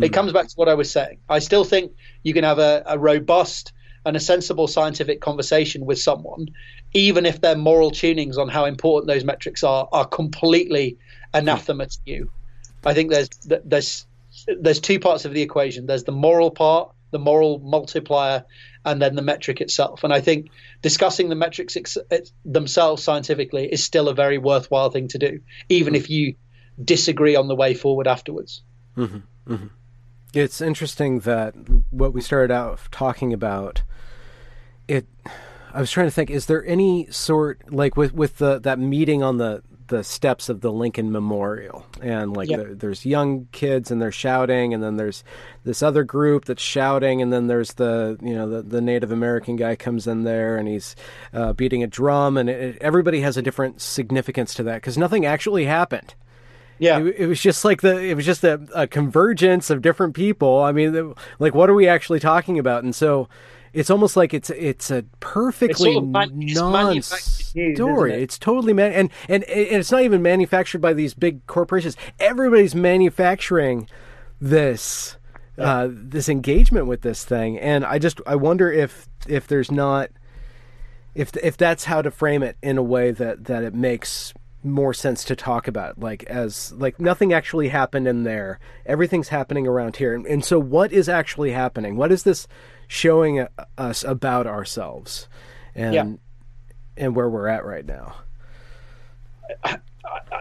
it 0.04 0.14
comes 0.14 0.32
back 0.32 0.48
to 0.48 0.54
what 0.56 0.70
I 0.70 0.76
was 0.76 0.92
saying. 0.92 1.18
I 1.28 1.40
still 1.40 1.64
think 1.64 1.92
you 2.24 2.34
can 2.34 2.44
have 2.44 2.60
a, 2.60 2.84
a 2.86 3.00
robust 3.00 3.74
and 4.06 4.16
a 4.16 4.20
sensible 4.20 4.68
scientific 4.68 5.22
conversation 5.22 5.86
with 5.86 6.00
someone, 6.00 6.50
even 6.94 7.26
if 7.26 7.42
their 7.42 7.58
moral 7.58 7.92
tunings 7.92 8.38
on 8.38 8.48
how 8.48 8.66
important 8.66 9.08
those 9.08 9.24
metrics 9.24 9.64
are 9.64 9.90
are 9.92 10.06
completely 10.06 10.98
anathema 11.34 11.88
to 11.88 12.00
you. 12.06 12.32
I 12.86 12.94
think 12.94 13.12
there's 13.12 13.30
there's 13.44 14.06
there's 14.48 14.80
two 14.80 15.00
parts 15.00 15.26
of 15.26 15.34
the 15.34 15.42
equation. 15.42 15.88
There's 15.88 16.06
the 16.06 16.12
moral 16.12 16.52
part, 16.52 16.92
the 17.12 17.20
moral 17.20 17.60
multiplier, 17.60 18.46
and 18.88 19.02
then 19.02 19.16
the 19.16 19.22
metric 19.22 19.60
itself. 19.60 20.06
And 20.06 20.14
I 20.14 20.22
think 20.22 20.50
discussing 20.82 21.28
the 21.28 21.36
metrics 21.36 21.76
ex- 21.76 21.98
themselves 22.46 23.04
scientifically 23.04 23.72
is 23.72 23.84
still 23.84 24.08
a 24.08 24.16
very 24.16 24.38
worthwhile 24.38 24.90
thing 24.90 25.10
to 25.10 25.20
do, 25.20 25.42
even 25.68 25.94
if 25.94 26.10
you 26.10 26.36
disagree 26.82 27.36
on 27.36 27.50
the 27.50 27.56
way 27.56 27.74
forward 27.74 28.08
afterwards. 28.08 28.64
Mm-hmm. 28.96 29.54
Mm-hmm. 29.54 29.68
It's 30.34 30.62
interesting 30.62 31.20
that 31.22 31.54
what 31.90 32.14
we 32.14 32.22
started 32.22 32.54
out 32.54 32.80
talking 32.92 33.34
about 33.34 33.84
it. 34.88 35.06
I 35.74 35.82
was 35.82 35.92
trying 35.92 36.08
to 36.08 36.12
think: 36.12 36.30
is 36.30 36.46
there 36.46 36.66
any 36.66 37.08
sort 37.12 37.62
like 37.72 37.98
with 37.98 38.14
with 38.14 38.38
the 38.38 38.60
that 38.60 38.80
meeting 38.80 39.22
on 39.22 39.38
the 39.38 39.64
the 39.88 40.04
steps 40.04 40.50
of 40.50 40.62
the 40.62 40.72
Lincoln 40.72 41.12
Memorial, 41.12 41.86
and 42.02 42.36
like 42.36 42.50
yep. 42.50 42.68
there's 42.72 43.06
young 43.06 43.48
kids 43.52 43.92
and 43.92 44.02
they're 44.02 44.12
shouting, 44.12 44.74
and 44.74 44.84
then 44.84 44.98
there's 44.98 45.24
this 45.64 45.82
other 45.82 46.04
group 46.04 46.46
that's 46.46 46.62
shouting, 46.62 47.22
and 47.22 47.32
then 47.32 47.48
there's 47.48 47.74
the 47.74 48.18
you 48.22 48.36
know 48.36 48.50
the, 48.50 48.62
the 48.62 48.82
Native 48.82 49.12
American 49.12 49.56
guy 49.56 49.76
comes 49.76 50.08
in 50.08 50.24
there 50.24 50.58
and 50.58 50.68
he's 50.68 50.96
uh, 51.34 51.54
beating 51.54 51.84
a 51.84 51.88
drum, 51.88 52.38
and 52.38 52.50
it, 52.50 52.78
everybody 52.82 53.22
has 53.22 53.38
a 53.38 53.42
different 53.42 53.82
significance 53.82 54.54
to 54.56 54.64
that 54.64 54.76
because 54.76 54.98
nothing 54.98 55.26
actually 55.26 55.66
happened. 55.66 56.14
Yeah, 56.80 57.00
it, 57.00 57.16
it, 57.18 57.28
was 57.28 57.42
just 57.42 57.66
like 57.66 57.82
the 57.82 57.98
it 57.98 58.16
was 58.16 58.26
just 58.26 58.44
a, 58.44 58.62
a 58.76 58.88
convergence 58.88 59.70
of 59.70 59.82
different 59.82 60.14
people. 60.14 60.62
I 60.62 60.72
mean, 60.72 61.14
like 61.40 61.56
what 61.56 61.70
are 61.70 61.74
we 61.74 61.88
actually 61.88 62.20
talking 62.20 62.60
about? 62.60 62.84
And 62.84 62.94
so 62.94 63.28
it's 63.78 63.92
almost 63.92 64.18
like 64.18 64.34
it's 64.34 64.50
it's 64.50 64.90
a 64.90 65.04
perfectly 65.20 65.96
it's 65.96 66.56
non 66.56 67.02
story. 67.04 68.14
It? 68.14 68.22
It's 68.24 68.40
totally 68.40 68.74
man 68.74 68.92
and, 68.92 69.12
and 69.30 69.44
and 69.44 69.80
it's 69.80 69.92
not 69.92 70.02
even 70.02 70.24
manufactured 70.24 70.80
by 70.80 70.94
these 70.94 71.14
big 71.14 71.46
corporations. 71.46 71.96
Everybody's 72.20 72.74
manufacturing 72.74 73.88
this 74.42 75.18
uh, 75.60 75.90
this 75.92 76.28
engagement 76.28 76.88
with 76.88 77.02
this 77.02 77.24
thing, 77.24 77.60
and 77.60 77.86
I 77.86 78.00
just 78.00 78.20
I 78.26 78.36
wonder 78.36 78.72
if 78.72 79.08
if 79.28 79.46
there's 79.46 79.72
not 79.72 80.10
if 81.14 81.36
if 81.38 81.56
that's 81.56 81.84
how 81.84 82.02
to 82.02 82.10
frame 82.10 82.42
it 82.42 82.58
in 82.64 82.80
a 82.80 82.84
way 82.84 83.12
that 83.12 83.46
that 83.46 83.64
it 83.64 83.76
makes 83.76 84.34
more 84.72 84.94
sense 84.94 85.24
to 85.24 85.36
talk 85.36 85.68
about 85.68 86.00
like 86.00 86.24
as 86.26 86.72
like 86.74 87.00
nothing 87.00 87.34
actually 87.34 87.70
happened 87.70 88.08
in 88.08 88.24
there 88.24 88.60
everything's 88.86 89.30
happening 89.30 89.68
around 89.68 89.96
here 89.96 90.14
and, 90.14 90.26
and 90.26 90.44
so 90.44 90.60
what 90.60 90.92
is 90.92 91.10
actually 91.10 91.52
happening 91.52 91.96
what 91.96 92.12
is 92.12 92.24
this 92.24 92.48
showing 92.88 93.46
us 93.78 94.04
about 94.04 94.48
ourselves 94.48 95.28
and 95.78 95.94
yeah. 95.94 96.06
and 96.98 97.16
where 97.16 97.30
we're 97.30 97.48
at 97.48 97.66
right 97.66 97.86
now. 97.86 98.16
I, 99.64 99.78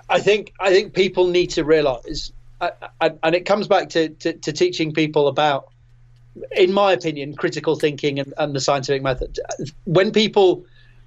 I 0.09 0.21
think 0.21 0.53
I 0.59 0.71
think 0.71 0.95
people 0.95 1.29
need 1.29 1.51
to 1.51 1.65
realize, 1.65 2.33
and 2.61 3.35
it 3.35 3.45
comes 3.45 3.69
back 3.69 3.91
to, 3.91 4.09
to, 4.09 4.33
to, 4.33 4.53
teaching 4.53 4.93
people 4.93 5.29
about, 5.29 5.69
in 6.53 6.73
my 6.73 6.93
opinion, 6.93 7.35
critical 7.37 7.77
thinking 7.77 8.19
and, 8.19 8.33
and 8.39 8.55
the 8.55 8.61
scientific 8.61 9.03
method. 9.03 9.39
When 9.85 10.13
people 10.13 10.65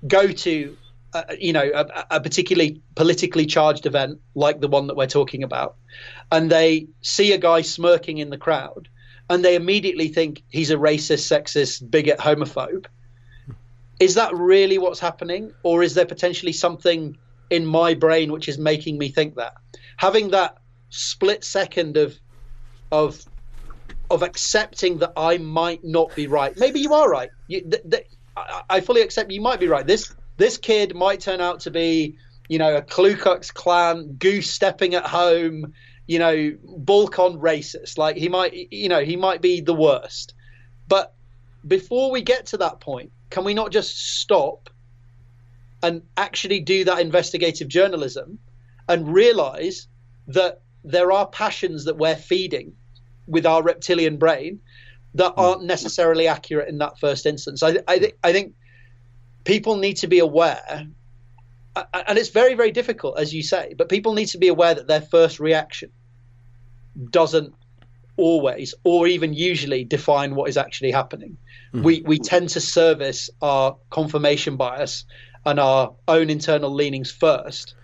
go 0.08 0.32
to 0.32 0.78
uh, 1.14 1.24
you 1.40 1.54
know, 1.54 1.70
a, 1.74 2.06
a, 2.12 2.22
particularly 2.22 2.82
politically 2.96 3.46
charged 3.46 3.86
event 3.86 4.20
like 4.36 4.60
the 4.60 4.68
one 4.68 4.88
that 4.88 4.96
we're 4.96 5.08
talking 5.08 5.44
about, 5.44 5.76
and 6.32 6.52
they 6.52 6.88
see 7.02 7.34
a 7.34 7.38
guy 7.38 7.62
smirking 7.62 8.20
in 8.20 8.30
the 8.30 8.38
crowd, 8.38 8.88
and 9.30 9.44
they 9.44 9.56
immediately 9.56 10.08
think 10.08 10.44
he's 10.50 10.72
a 10.72 10.76
racist, 10.76 11.28
sexist, 11.28 11.90
bigot, 11.90 12.20
homophobe. 12.20 12.86
Is 14.00 14.16
that 14.16 14.34
really 14.36 14.78
what's 14.78 15.00
happening? 15.00 15.54
Or 15.64 15.84
is 15.84 15.94
there 15.94 16.06
potentially 16.06 16.54
something 16.54 17.18
in 17.50 17.66
my 17.66 17.94
brain 17.94 18.32
which 18.32 18.48
is 18.48 18.58
making 18.58 18.98
me 18.98 19.10
think 19.10 19.36
that? 19.36 19.54
Having 19.98 20.30
that 20.32 20.58
split 20.90 21.44
second 21.44 21.98
of 21.98 22.16
of 22.92 23.24
of 24.10 24.24
accepting 24.24 24.98
that 25.00 25.14
I 25.16 25.38
might 25.38 25.84
not 25.84 26.16
be 26.16 26.28
right. 26.28 26.58
Maybe 26.58 26.80
you 26.80 26.94
are 26.94 27.10
right. 27.10 27.30
You, 27.48 27.62
th- 27.62 27.84
th- 27.90 28.08
I, 28.70 28.82
fully 28.82 29.02
accept 29.02 29.32
you 29.32 29.42
might 29.42 29.60
be 29.60 29.68
right. 29.68 29.86
This 29.86 30.16
this 30.40 30.58
kid 30.58 30.96
might 30.96 31.20
turn 31.20 31.42
out 31.42 31.60
to 31.62 31.72
be, 31.72 32.16
you 32.48 32.58
know, 32.58 32.78
a 32.78 32.82
Ku 32.82 33.16
Klux 33.16 33.52
Klan 33.52 34.16
goose 34.18 34.50
stepping 34.50 34.96
at 34.96 35.06
home, 35.06 35.74
you 36.08 36.18
know, 36.18 36.58
Balkan 36.64 37.38
racist. 37.40 37.98
Like 37.98 38.16
he 38.16 38.30
might, 38.30 38.54
you 38.72 38.88
know, 38.88 39.04
he 39.04 39.18
might 39.18 39.42
be 39.42 39.60
the 39.60 39.74
worst. 39.74 40.34
But 40.88 41.14
before 41.68 42.10
we 42.10 42.22
get 42.22 42.48
to 42.48 42.58
that 42.58 42.80
point, 42.80 43.12
can 43.30 43.44
we 43.44 43.54
not 43.54 43.72
just 43.72 44.20
stop 44.20 44.70
and 45.84 46.02
actually 46.16 46.62
do 46.62 46.86
that 46.86 47.00
investigative 47.00 47.68
journalism 47.68 48.40
and 48.88 49.14
realize 49.14 49.88
that 50.28 50.62
there 50.86 51.12
are 51.12 51.28
passions 51.28 51.84
that 51.86 51.98
we're 51.98 52.16
feeding 52.16 52.74
with 53.28 53.46
our 53.46 53.62
reptilian 53.62 54.16
brain 54.18 54.62
that 55.16 55.34
aren't 55.36 55.64
necessarily 55.64 56.30
accurate 56.30 56.70
in 56.70 56.78
that 56.78 56.98
first 56.98 57.26
instance. 57.26 57.62
I, 57.62 57.78
I, 57.88 58.00
th- 58.00 58.16
I 58.24 58.32
think 58.32 58.54
people 59.50 59.76
need 59.78 59.98
to 59.98 60.08
be 60.08 60.20
aware 60.20 60.88
and 61.76 62.18
it's 62.18 62.30
very 62.30 62.54
very 62.56 62.72
difficult 62.72 63.18
as 63.18 63.34
you 63.34 63.42
say 63.42 63.74
but 63.78 63.90
people 63.90 64.14
need 64.14 64.28
to 64.28 64.38
be 64.38 64.48
aware 64.48 64.74
that 64.74 64.88
their 64.88 65.02
first 65.02 65.40
reaction 65.40 65.92
doesn't 67.10 67.54
always 68.20 68.76
or 68.84 69.08
even 69.08 69.34
usually 69.34 69.84
define 69.86 70.36
what 70.36 70.50
is 70.50 70.58
actually 70.58 70.92
happening. 70.92 71.38
Mm-hmm. 71.74 71.84
We 71.84 72.02
we 72.02 72.20
tend 72.20 72.50
to 72.50 72.62
service 72.62 73.30
our 73.42 73.78
confirmation 73.90 74.58
bias 74.58 75.06
and 75.46 75.60
our 75.60 75.94
own 76.08 76.30
internal 76.30 76.72
leanings 76.72 77.12
first 77.12 77.76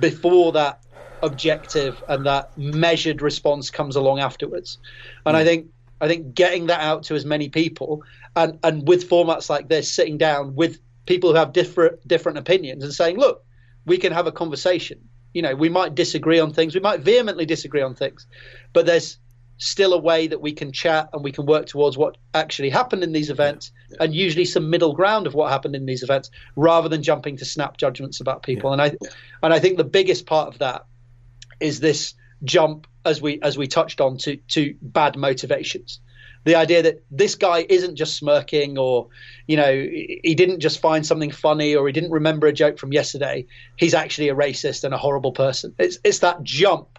before 0.00 0.52
that 0.52 0.82
objective 1.22 2.02
and 2.08 2.26
that 2.26 2.56
measured 2.58 3.22
response 3.22 3.70
comes 3.70 3.94
along 3.94 4.18
afterwards. 4.20 4.78
And 5.26 5.34
mm-hmm. 5.34 5.40
I 5.40 5.44
think 5.44 5.66
I 6.00 6.08
think 6.08 6.34
getting 6.34 6.66
that 6.66 6.80
out 6.80 7.04
to 7.04 7.14
as 7.14 7.24
many 7.24 7.48
people 7.50 8.02
and 8.34 8.58
and 8.64 8.88
with 8.88 9.08
formats 9.08 9.50
like 9.50 9.68
this 9.68 9.92
sitting 9.92 10.16
down 10.16 10.54
with 10.54 10.78
people 11.06 11.30
who 11.30 11.36
have 11.36 11.52
different 11.52 12.06
different 12.06 12.38
opinions 12.38 12.84
and 12.84 12.92
saying, 12.92 13.18
look, 13.18 13.44
we 13.84 13.98
can 13.98 14.12
have 14.12 14.26
a 14.26 14.32
conversation. 14.32 15.08
You 15.34 15.42
know, 15.42 15.54
we 15.54 15.68
might 15.68 15.94
disagree 15.94 16.40
on 16.40 16.52
things, 16.52 16.74
we 16.74 16.80
might 16.80 17.00
vehemently 17.00 17.46
disagree 17.46 17.82
on 17.82 17.94
things, 17.94 18.26
but 18.72 18.86
there's 18.86 19.18
still 19.58 19.92
a 19.92 19.98
way 19.98 20.26
that 20.26 20.40
we 20.40 20.52
can 20.52 20.72
chat 20.72 21.08
and 21.12 21.22
we 21.22 21.30
can 21.30 21.46
work 21.46 21.66
towards 21.66 21.96
what 21.96 22.16
actually 22.34 22.68
happened 22.68 23.04
in 23.04 23.12
these 23.12 23.30
events 23.30 23.70
yeah, 23.88 23.96
yeah. 23.96 24.04
and 24.04 24.14
usually 24.14 24.44
some 24.44 24.70
middle 24.70 24.92
ground 24.92 25.26
of 25.26 25.34
what 25.34 25.52
happened 25.52 25.76
in 25.76 25.86
these 25.86 26.02
events 26.02 26.30
rather 26.56 26.88
than 26.88 27.02
jumping 27.02 27.36
to 27.36 27.44
snap 27.44 27.76
judgments 27.76 28.20
about 28.20 28.42
people. 28.42 28.70
Yeah, 28.70 28.84
and 28.84 28.98
i 29.02 29.06
and 29.42 29.54
i 29.54 29.60
think 29.60 29.76
the 29.76 29.84
biggest 29.84 30.26
part 30.26 30.48
of 30.48 30.58
that 30.58 30.84
is 31.60 31.78
this 31.78 32.14
jump 32.42 32.88
as 33.04 33.22
we 33.22 33.40
as 33.40 33.56
we 33.56 33.68
touched 33.68 34.00
on 34.00 34.16
to 34.18 34.36
to 34.48 34.74
bad 34.82 35.16
motivations 35.16 36.00
the 36.44 36.54
idea 36.54 36.82
that 36.82 37.02
this 37.10 37.34
guy 37.34 37.64
isn't 37.68 37.96
just 37.96 38.16
smirking 38.16 38.78
or 38.78 39.08
you 39.46 39.56
know 39.56 39.72
he 39.72 40.34
didn't 40.34 40.60
just 40.60 40.80
find 40.80 41.06
something 41.06 41.30
funny 41.30 41.74
or 41.74 41.86
he 41.86 41.92
didn't 41.92 42.10
remember 42.10 42.46
a 42.46 42.52
joke 42.52 42.78
from 42.78 42.92
yesterday 42.92 43.46
he's 43.76 43.94
actually 43.94 44.28
a 44.28 44.34
racist 44.34 44.84
and 44.84 44.94
a 44.94 44.98
horrible 44.98 45.32
person 45.32 45.74
it's 45.78 45.98
it's 46.04 46.20
that 46.20 46.42
jump 46.42 46.98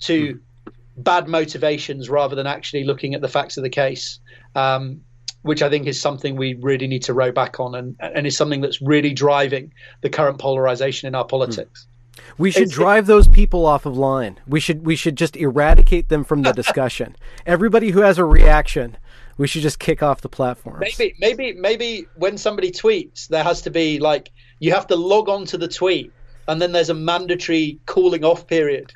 to 0.00 0.34
mm. 0.34 0.72
bad 0.96 1.28
motivations 1.28 2.08
rather 2.08 2.36
than 2.36 2.46
actually 2.46 2.84
looking 2.84 3.14
at 3.14 3.20
the 3.20 3.28
facts 3.28 3.56
of 3.56 3.62
the 3.62 3.70
case 3.70 4.20
um, 4.54 5.00
which 5.46 5.62
I 5.62 5.70
think 5.70 5.86
is 5.86 6.00
something 6.00 6.34
we 6.34 6.54
really 6.54 6.88
need 6.88 7.02
to 7.04 7.14
row 7.14 7.30
back 7.30 7.60
on 7.60 7.76
and, 7.76 7.96
and 8.00 8.26
is 8.26 8.36
something 8.36 8.60
that's 8.60 8.82
really 8.82 9.12
driving 9.12 9.72
the 10.00 10.10
current 10.10 10.38
polarization 10.38 11.06
in 11.06 11.14
our 11.14 11.24
politics. 11.24 11.86
Mm. 11.86 11.95
We 12.38 12.50
should 12.50 12.70
drive 12.70 13.06
those 13.06 13.28
people 13.28 13.66
off 13.66 13.86
of 13.86 13.96
line. 13.96 14.38
We 14.46 14.60
should 14.60 14.84
we 14.84 14.96
should 14.96 15.16
just 15.16 15.36
eradicate 15.36 16.08
them 16.08 16.24
from 16.24 16.42
the 16.42 16.52
discussion. 16.62 17.16
Everybody 17.46 17.90
who 17.90 18.00
has 18.00 18.18
a 18.18 18.24
reaction, 18.24 18.96
we 19.38 19.46
should 19.46 19.62
just 19.62 19.78
kick 19.78 20.02
off 20.02 20.20
the 20.20 20.28
platform. 20.28 20.80
Maybe 20.80 21.14
maybe 21.18 21.52
maybe 21.52 22.06
when 22.16 22.38
somebody 22.38 22.70
tweets, 22.70 23.28
there 23.28 23.44
has 23.44 23.62
to 23.62 23.70
be 23.70 23.98
like 23.98 24.30
you 24.58 24.72
have 24.72 24.86
to 24.88 24.96
log 24.96 25.28
on 25.28 25.44
to 25.46 25.58
the 25.58 25.68
tweet, 25.68 26.12
and 26.48 26.60
then 26.60 26.72
there's 26.72 26.90
a 26.90 26.94
mandatory 26.94 27.78
cooling 27.86 28.24
off 28.24 28.46
period 28.46 28.92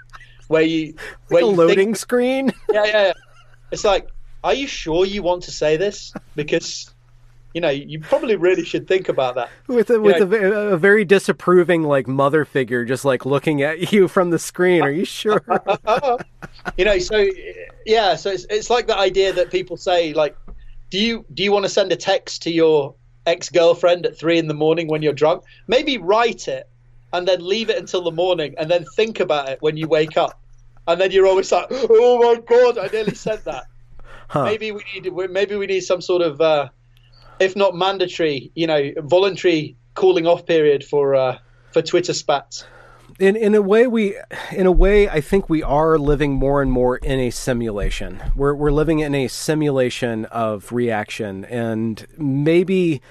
where 0.49 0.63
you 0.63 0.95
where 1.29 1.43
like 1.43 1.49
a 1.49 1.53
you 1.53 1.57
loading 1.57 1.89
think, 1.89 1.97
screen. 1.97 2.53
yeah, 2.73 2.85
yeah, 2.85 3.07
yeah. 3.07 3.13
It's 3.71 3.85
like, 3.85 4.09
are 4.43 4.55
you 4.55 4.67
sure 4.67 5.05
you 5.05 5.23
want 5.23 5.43
to 5.45 5.53
say 5.53 5.77
this? 5.77 6.13
Because 6.35 6.93
you 7.55 7.61
know, 7.61 7.69
you 7.69 7.99
probably 8.01 8.37
really 8.37 8.65
should 8.65 8.87
think 8.87 9.09
about 9.09 9.35
that. 9.35 9.51
with 9.67 9.91
a, 9.91 10.01
with 10.01 10.21
know- 10.21 10.71
a, 10.71 10.75
a 10.75 10.77
very 10.77 11.05
disapproving 11.05 11.83
like 11.83 12.07
mother 12.07 12.45
figure 12.45 12.85
just 12.85 13.05
like 13.05 13.27
looking 13.27 13.63
at 13.63 13.93
you 13.93 14.09
from 14.09 14.31
the 14.31 14.39
screen. 14.39 14.83
Are 14.83 14.91
you 14.91 15.05
sure? 15.05 15.43
you 16.77 16.85
know, 16.85 16.99
so 16.99 17.27
yeah, 17.87 18.17
so 18.17 18.31
it's 18.31 18.47
it's 18.51 18.71
like 18.71 18.87
the 18.87 18.97
idea 18.97 19.33
that 19.33 19.51
people 19.51 19.77
say 19.77 20.13
like, 20.13 20.37
do 20.91 20.99
you 20.99 21.25
do 21.35 21.43
you 21.43 21.53
want 21.53 21.65
to 21.65 21.69
send 21.69 21.91
a 21.93 21.97
text 21.97 22.43
to 22.43 22.53
your 22.53 22.95
ex 23.27 23.49
girlfriend 23.49 24.07
at 24.07 24.17
three 24.17 24.39
in 24.39 24.47
the 24.47 24.55
morning 24.55 24.87
when 24.89 25.03
you're 25.03 25.13
drunk? 25.13 25.43
Maybe 25.67 25.99
write 25.99 26.47
it 26.47 26.69
and 27.13 27.27
then 27.27 27.45
leave 27.45 27.71
it 27.71 27.79
until 27.79 28.03
the 28.03 28.13
morning 28.13 28.55
and 28.59 28.71
then 28.71 28.85
think 28.95 29.19
about 29.19 29.49
it 29.49 29.61
when 29.61 29.77
you 29.77 29.89
wake 29.89 30.17
up, 30.17 30.41
and 30.87 31.01
then 31.01 31.11
you're 31.11 31.27
always 31.27 31.51
like, 31.51 31.67
oh 31.71 32.19
my 32.23 32.41
god, 32.41 32.79
I 32.79 32.87
nearly 32.93 33.15
said 33.15 33.45
that. 33.45 33.65
Huh. 34.29 34.45
Maybe 34.45 34.71
we 34.71 34.85
need 34.95 35.13
maybe 35.31 35.57
we 35.57 35.67
need 35.67 35.81
some 35.81 36.01
sort 36.01 36.23
of, 36.23 36.41
uh, 36.41 36.69
if 37.41 37.57
not 37.57 37.75
mandatory, 37.75 38.53
you 38.55 38.67
know, 38.67 38.93
voluntary 38.99 39.77
cooling 39.95 40.27
off 40.27 40.47
period 40.47 40.85
for 40.85 41.15
uh, 41.15 41.39
for 41.73 41.83
Twitter 41.83 42.12
spats. 42.12 42.65
in 43.19 43.37
in 43.37 43.55
a 43.55 43.62
way 43.62 43.87
we 43.87 44.17
in 44.53 44.67
a 44.67 44.73
way 44.73 45.09
I 45.09 45.21
think 45.21 45.49
we 45.49 45.62
are 45.62 45.99
living 45.99 46.33
more 46.35 46.62
and 46.62 46.71
more 46.71 46.97
in 46.99 47.19
a 47.21 47.31
simulation. 47.31 48.23
We're 48.37 48.55
we're 48.55 48.73
living 48.73 49.01
in 49.01 49.15
a 49.15 49.29
simulation 49.29 50.27
of 50.27 50.73
reaction 50.73 51.45
and 51.47 52.07
maybe 52.17 53.03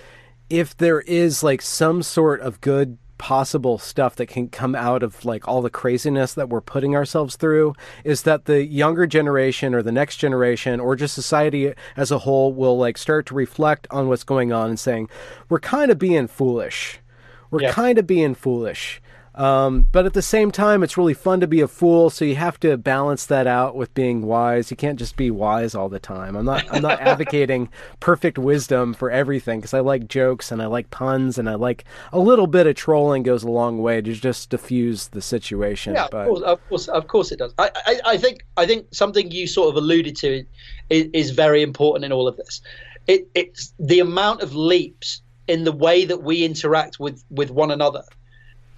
if 0.49 0.75
there 0.75 1.01
is 1.01 1.43
like 1.43 1.61
some 1.61 2.01
sort 2.01 2.41
of 2.41 2.59
good 2.61 2.97
possible 3.19 3.77
stuff 3.77 4.15
that 4.15 4.25
can 4.25 4.47
come 4.49 4.73
out 4.73 5.03
of 5.03 5.23
like 5.23 5.47
all 5.47 5.61
the 5.61 5.69
craziness 5.69 6.33
that 6.33 6.49
we're 6.49 6.61
putting 6.61 6.95
ourselves 6.95 7.35
through 7.35 7.75
is 8.03 8.23
that 8.23 8.45
the 8.45 8.65
younger 8.65 9.05
generation 9.05 9.75
or 9.75 9.83
the 9.83 9.91
next 9.91 10.17
generation 10.17 10.79
or 10.79 10.95
just 10.95 11.13
society 11.13 11.71
as 11.95 12.09
a 12.09 12.19
whole 12.19 12.51
will 12.51 12.77
like 12.77 12.97
start 12.97 13.27
to 13.27 13.35
reflect 13.35 13.85
on 13.91 14.07
what's 14.07 14.23
going 14.23 14.51
on 14.51 14.69
and 14.69 14.79
saying 14.79 15.07
we're 15.49 15.59
kind 15.59 15.91
of 15.91 15.99
being 15.99 16.25
foolish 16.27 16.99
we're 17.51 17.61
Yeah. 17.63 17.71
kind 17.71 17.97
of 17.97 18.05
being 18.05 18.35
foolish. 18.35 19.01
Um, 19.39 19.87
but 19.89 20.05
at 20.05 20.11
the 20.11 20.21
same 20.21 20.51
time, 20.51 20.83
it's 20.83 20.97
really 20.97 21.13
fun 21.13 21.39
to 21.39 21.47
be 21.47 21.61
a 21.61 21.67
fool. 21.67 22.09
So 22.09 22.25
you 22.25 22.35
have 22.35 22.59
to 22.59 22.75
balance 22.75 23.25
that 23.27 23.47
out 23.47 23.73
with 23.73 23.93
being 23.93 24.23
wise. 24.23 24.69
You 24.69 24.75
can't 24.75 24.99
just 24.99 25.15
be 25.15 25.31
wise 25.31 25.73
all 25.73 25.87
the 25.87 25.99
time. 25.99 26.35
I'm 26.35 26.43
not. 26.43 26.65
I'm 26.69 26.81
not 26.81 26.99
advocating 26.99 27.69
perfect 28.01 28.37
wisdom 28.37 28.93
for 28.93 29.09
everything 29.09 29.61
because 29.61 29.73
I 29.73 29.79
like 29.79 30.09
jokes 30.09 30.51
and 30.51 30.61
I 30.61 30.65
like 30.65 30.91
puns 30.91 31.37
and 31.37 31.49
I 31.49 31.55
like 31.55 31.85
a 32.11 32.19
little 32.19 32.47
bit 32.47 32.67
of 32.67 32.75
trolling 32.75 33.23
goes 33.23 33.43
a 33.43 33.49
long 33.49 33.81
way 33.81 34.01
to 34.01 34.13
just 34.13 34.49
diffuse 34.49 35.07
the 35.07 35.21
situation. 35.21 35.93
Yeah, 35.93 36.09
but 36.11 36.27
of 36.27 36.27
course, 36.27 36.43
of 36.43 36.67
course, 36.67 36.87
of 36.89 37.07
course, 37.07 37.31
it 37.31 37.39
does. 37.39 37.53
I, 37.57 37.71
I, 37.85 38.01
I 38.05 38.17
think, 38.17 38.45
I 38.57 38.65
think 38.65 38.87
something 38.93 39.31
you 39.31 39.47
sort 39.47 39.69
of 39.69 39.77
alluded 39.77 40.17
to 40.17 40.43
is, 40.89 41.07
is 41.13 41.31
very 41.31 41.63
important 41.63 42.03
in 42.03 42.11
all 42.11 42.27
of 42.27 42.35
this. 42.35 42.59
It, 43.07 43.29
it's 43.33 43.73
the 43.79 44.01
amount 44.01 44.41
of 44.41 44.53
leaps 44.53 45.21
in 45.47 45.63
the 45.63 45.71
way 45.71 46.03
that 46.03 46.23
we 46.23 46.43
interact 46.43 46.99
with 46.99 47.23
with 47.29 47.51
one 47.51 47.71
another 47.71 48.03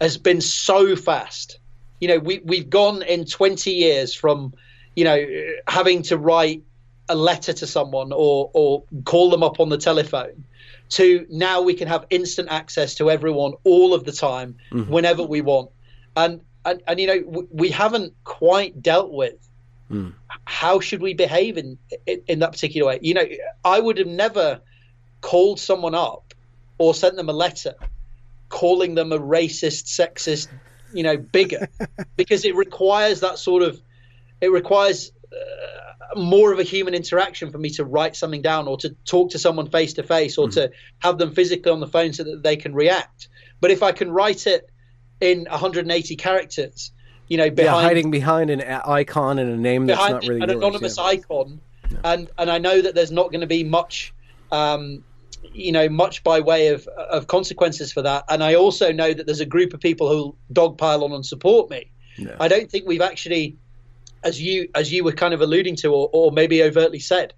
has 0.01 0.17
been 0.17 0.41
so 0.41 0.95
fast. 0.95 1.59
You 1.99 2.07
know, 2.09 2.19
we 2.19 2.41
we've 2.43 2.69
gone 2.69 3.03
in 3.03 3.25
twenty 3.25 3.71
years 3.71 4.13
from, 4.13 4.53
you 4.95 5.03
know, 5.03 5.25
having 5.67 6.01
to 6.03 6.17
write 6.17 6.63
a 7.07 7.15
letter 7.15 7.53
to 7.53 7.67
someone 7.67 8.11
or 8.11 8.49
or 8.53 8.83
call 9.05 9.29
them 9.29 9.43
up 9.43 9.59
on 9.59 9.69
the 9.69 9.77
telephone 9.77 10.43
to 10.89 11.25
now 11.29 11.61
we 11.61 11.73
can 11.73 11.87
have 11.87 12.05
instant 12.09 12.49
access 12.49 12.95
to 12.95 13.09
everyone 13.09 13.53
all 13.63 13.93
of 13.93 14.03
the 14.03 14.11
time 14.11 14.55
mm-hmm. 14.71 14.91
whenever 14.91 15.23
we 15.23 15.41
want. 15.41 15.71
And 16.15 16.41
and, 16.65 16.81
and 16.87 16.99
you 16.99 17.07
know 17.07 17.21
w- 17.21 17.47
we 17.51 17.69
haven't 17.69 18.13
quite 18.23 18.81
dealt 18.81 19.11
with 19.11 19.35
mm. 19.89 20.13
how 20.45 20.79
should 20.79 21.01
we 21.01 21.13
behave 21.13 21.57
in, 21.57 21.77
in 22.05 22.21
in 22.27 22.39
that 22.39 22.51
particular 22.51 22.87
way. 22.87 22.99
You 23.01 23.13
know 23.13 23.25
i 23.63 23.79
would 23.79 23.97
have 23.97 24.07
never 24.07 24.61
called 25.21 25.59
someone 25.59 25.95
up 25.95 26.33
or 26.77 26.93
sent 26.93 27.15
them 27.15 27.29
a 27.29 27.33
letter 27.33 27.75
calling 28.51 28.93
them 28.95 29.11
a 29.11 29.17
racist 29.17 29.85
sexist 29.85 30.47
you 30.93 31.03
know 31.03 31.17
bigger 31.17 31.67
because 32.17 32.45
it 32.45 32.55
requires 32.55 33.21
that 33.21 33.39
sort 33.39 33.63
of 33.63 33.81
it 34.41 34.51
requires 34.51 35.11
uh, 35.31 36.19
more 36.19 36.51
of 36.51 36.59
a 36.59 36.63
human 36.63 36.93
interaction 36.93 37.51
for 37.51 37.57
me 37.57 37.69
to 37.69 37.85
write 37.85 38.15
something 38.15 38.41
down 38.41 38.67
or 38.67 38.77
to 38.77 38.89
talk 39.05 39.31
to 39.31 39.39
someone 39.39 39.69
face 39.69 39.93
to 39.93 40.03
face 40.03 40.37
or 40.37 40.49
to 40.49 40.71
have 40.99 41.17
them 41.17 41.33
physically 41.33 41.71
on 41.71 41.79
the 41.79 41.87
phone 41.87 42.11
so 42.11 42.23
that 42.23 42.43
they 42.43 42.55
can 42.55 42.73
react. 42.73 43.29
But 43.61 43.71
if 43.71 43.83
I 43.83 43.91
can 43.91 44.11
write 44.11 44.47
it 44.47 44.69
in 45.21 45.45
180 45.49 46.15
characters, 46.15 46.91
you 47.27 47.37
know, 47.37 47.45
yeah, 47.45 47.49
behind 47.51 47.85
hiding 47.85 48.11
behind 48.11 48.49
an 48.49 48.61
icon 48.61 49.39
and 49.39 49.51
a 49.51 49.57
name 49.57 49.85
that's 49.85 50.09
not 50.09 50.23
really 50.23 50.41
an 50.41 50.49
yours, 50.49 50.57
anonymous 50.57 50.97
yeah. 50.97 51.03
icon, 51.03 51.61
and 52.03 52.29
and 52.37 52.51
I 52.51 52.57
know 52.57 52.81
that 52.81 52.93
there's 52.93 53.11
not 53.11 53.31
going 53.31 53.41
to 53.41 53.47
be 53.47 53.63
much, 53.63 54.13
um, 54.51 55.03
you 55.43 55.71
know, 55.71 55.89
much 55.89 56.23
by 56.23 56.39
way 56.39 56.67
of 56.67 56.87
of 56.87 57.27
consequences 57.27 57.91
for 57.91 58.01
that. 58.01 58.23
And 58.29 58.43
I 58.43 58.55
also 58.55 58.91
know 58.91 59.13
that 59.13 59.25
there's 59.25 59.39
a 59.39 59.45
group 59.45 59.73
of 59.73 59.79
people 59.79 60.09
who 60.09 60.35
dogpile 60.53 61.03
on 61.03 61.11
and 61.11 61.25
support 61.25 61.69
me. 61.69 61.91
I 62.39 62.47
don't 62.47 62.69
think 62.69 62.87
we've 62.87 63.01
actually, 63.01 63.57
as 64.23 64.41
you 64.41 64.69
as 64.75 64.91
you 64.91 65.03
were 65.03 65.13
kind 65.13 65.33
of 65.33 65.41
alluding 65.41 65.75
to, 65.77 65.89
or, 65.89 66.09
or 66.13 66.31
maybe 66.31 66.63
overtly 66.63 66.99
said, 66.99 67.33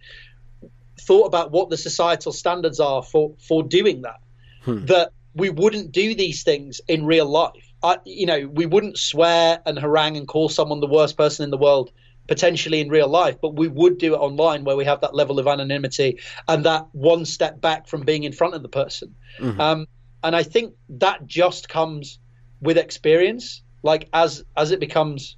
thought 0.99 1.25
about 1.25 1.51
what 1.51 1.69
the 1.69 1.77
societal 1.77 2.31
standards 2.31 2.79
are 2.79 3.03
for 3.03 3.35
for 3.47 3.63
doing 3.63 4.01
that. 4.01 4.19
Hmm. 4.63 4.85
That 4.85 5.11
we 5.35 5.49
wouldn't 5.49 5.91
do 5.91 6.15
these 6.15 6.43
things 6.43 6.81
in 6.87 7.05
real 7.05 7.25
life. 7.25 7.73
I, 7.81 7.97
you 8.05 8.25
know, 8.25 8.47
we 8.47 8.65
wouldn't 8.65 8.97
swear 8.97 9.61
and 9.65 9.77
harangue 9.77 10.15
and 10.15 10.27
call 10.27 10.47
someone 10.47 10.79
the 10.79 10.87
worst 10.87 11.17
person 11.17 11.43
in 11.43 11.49
the 11.49 11.57
world 11.57 11.91
potentially 12.27 12.79
in 12.79 12.89
real 12.89 13.07
life, 13.07 13.37
but 13.41 13.55
we 13.55 13.67
would 13.67 13.97
do 13.97 14.13
it 14.15 14.17
online 14.17 14.63
where 14.63 14.75
we 14.75 14.85
have 14.85 15.01
that 15.01 15.13
level 15.13 15.39
of 15.39 15.47
anonymity 15.47 16.19
and 16.47 16.65
that 16.65 16.87
one 16.93 17.25
step 17.25 17.59
back 17.59 17.87
from 17.87 18.01
being 18.01 18.23
in 18.23 18.31
front 18.31 18.53
of 18.55 18.61
the 18.61 18.69
person. 18.69 19.15
Um, 19.59 19.87
and 20.23 20.35
I 20.35 20.43
think 20.43 20.73
that 20.89 21.25
just 21.27 21.67
comes 21.67 22.19
with 22.61 22.77
experience. 22.77 23.61
Like 23.83 24.07
as 24.13 24.45
as 24.55 24.71
it 24.71 24.79
becomes 24.79 25.35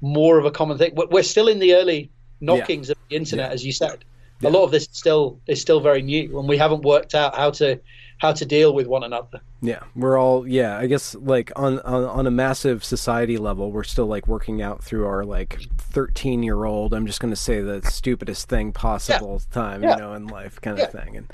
more 0.00 0.38
of 0.38 0.44
a 0.44 0.50
common 0.50 0.78
thing, 0.78 0.94
We're- 0.94 1.08
we're 1.10 1.22
still 1.24 1.48
in 1.48 1.58
the 1.58 1.74
early 1.74 2.10
knockings 2.40 2.90
of 2.90 2.96
the 3.08 3.16
internet, 3.16 3.50
as 3.52 3.64
you 3.64 3.72
said. 3.72 4.04
A 4.44 4.50
lot 4.50 4.64
of 4.64 4.70
this 4.70 4.84
is 4.84 4.88
still 4.96 5.38
is 5.46 5.60
still 5.60 5.80
very 5.80 6.02
new, 6.02 6.38
and 6.38 6.48
we 6.48 6.56
haven't 6.58 6.82
worked 6.82 7.14
out 7.14 7.36
how 7.36 7.50
to 7.52 7.78
how 8.18 8.32
to 8.32 8.44
deal 8.46 8.72
with 8.72 8.86
one 8.86 9.02
another. 9.02 9.40
Yeah, 9.62 9.80
we're 9.96 10.18
all 10.18 10.46
yeah. 10.46 10.78
I 10.78 10.86
guess 10.86 11.14
like 11.14 11.50
on, 11.56 11.78
on 11.80 12.04
on 12.04 12.26
a 12.26 12.30
massive 12.30 12.84
society 12.84 13.36
level, 13.36 13.70
we're 13.72 13.84
still 13.84 14.06
like 14.06 14.26
working 14.28 14.62
out 14.62 14.82
through 14.82 15.06
our 15.06 15.24
like 15.24 15.60
thirteen 15.78 16.42
year 16.42 16.64
old. 16.64 16.94
I'm 16.94 17.06
just 17.06 17.20
going 17.20 17.32
to 17.32 17.36
say 17.40 17.60
the 17.60 17.82
stupidest 17.82 18.48
thing 18.48 18.72
possible 18.72 19.40
time, 19.52 19.82
Yeah. 19.82 19.90
you 19.92 19.96
know, 19.98 20.14
in 20.14 20.26
life 20.26 20.60
kind 20.60 20.78
Yeah. 20.78 20.84
of 20.84 20.92
thing. 20.92 21.16
And 21.16 21.32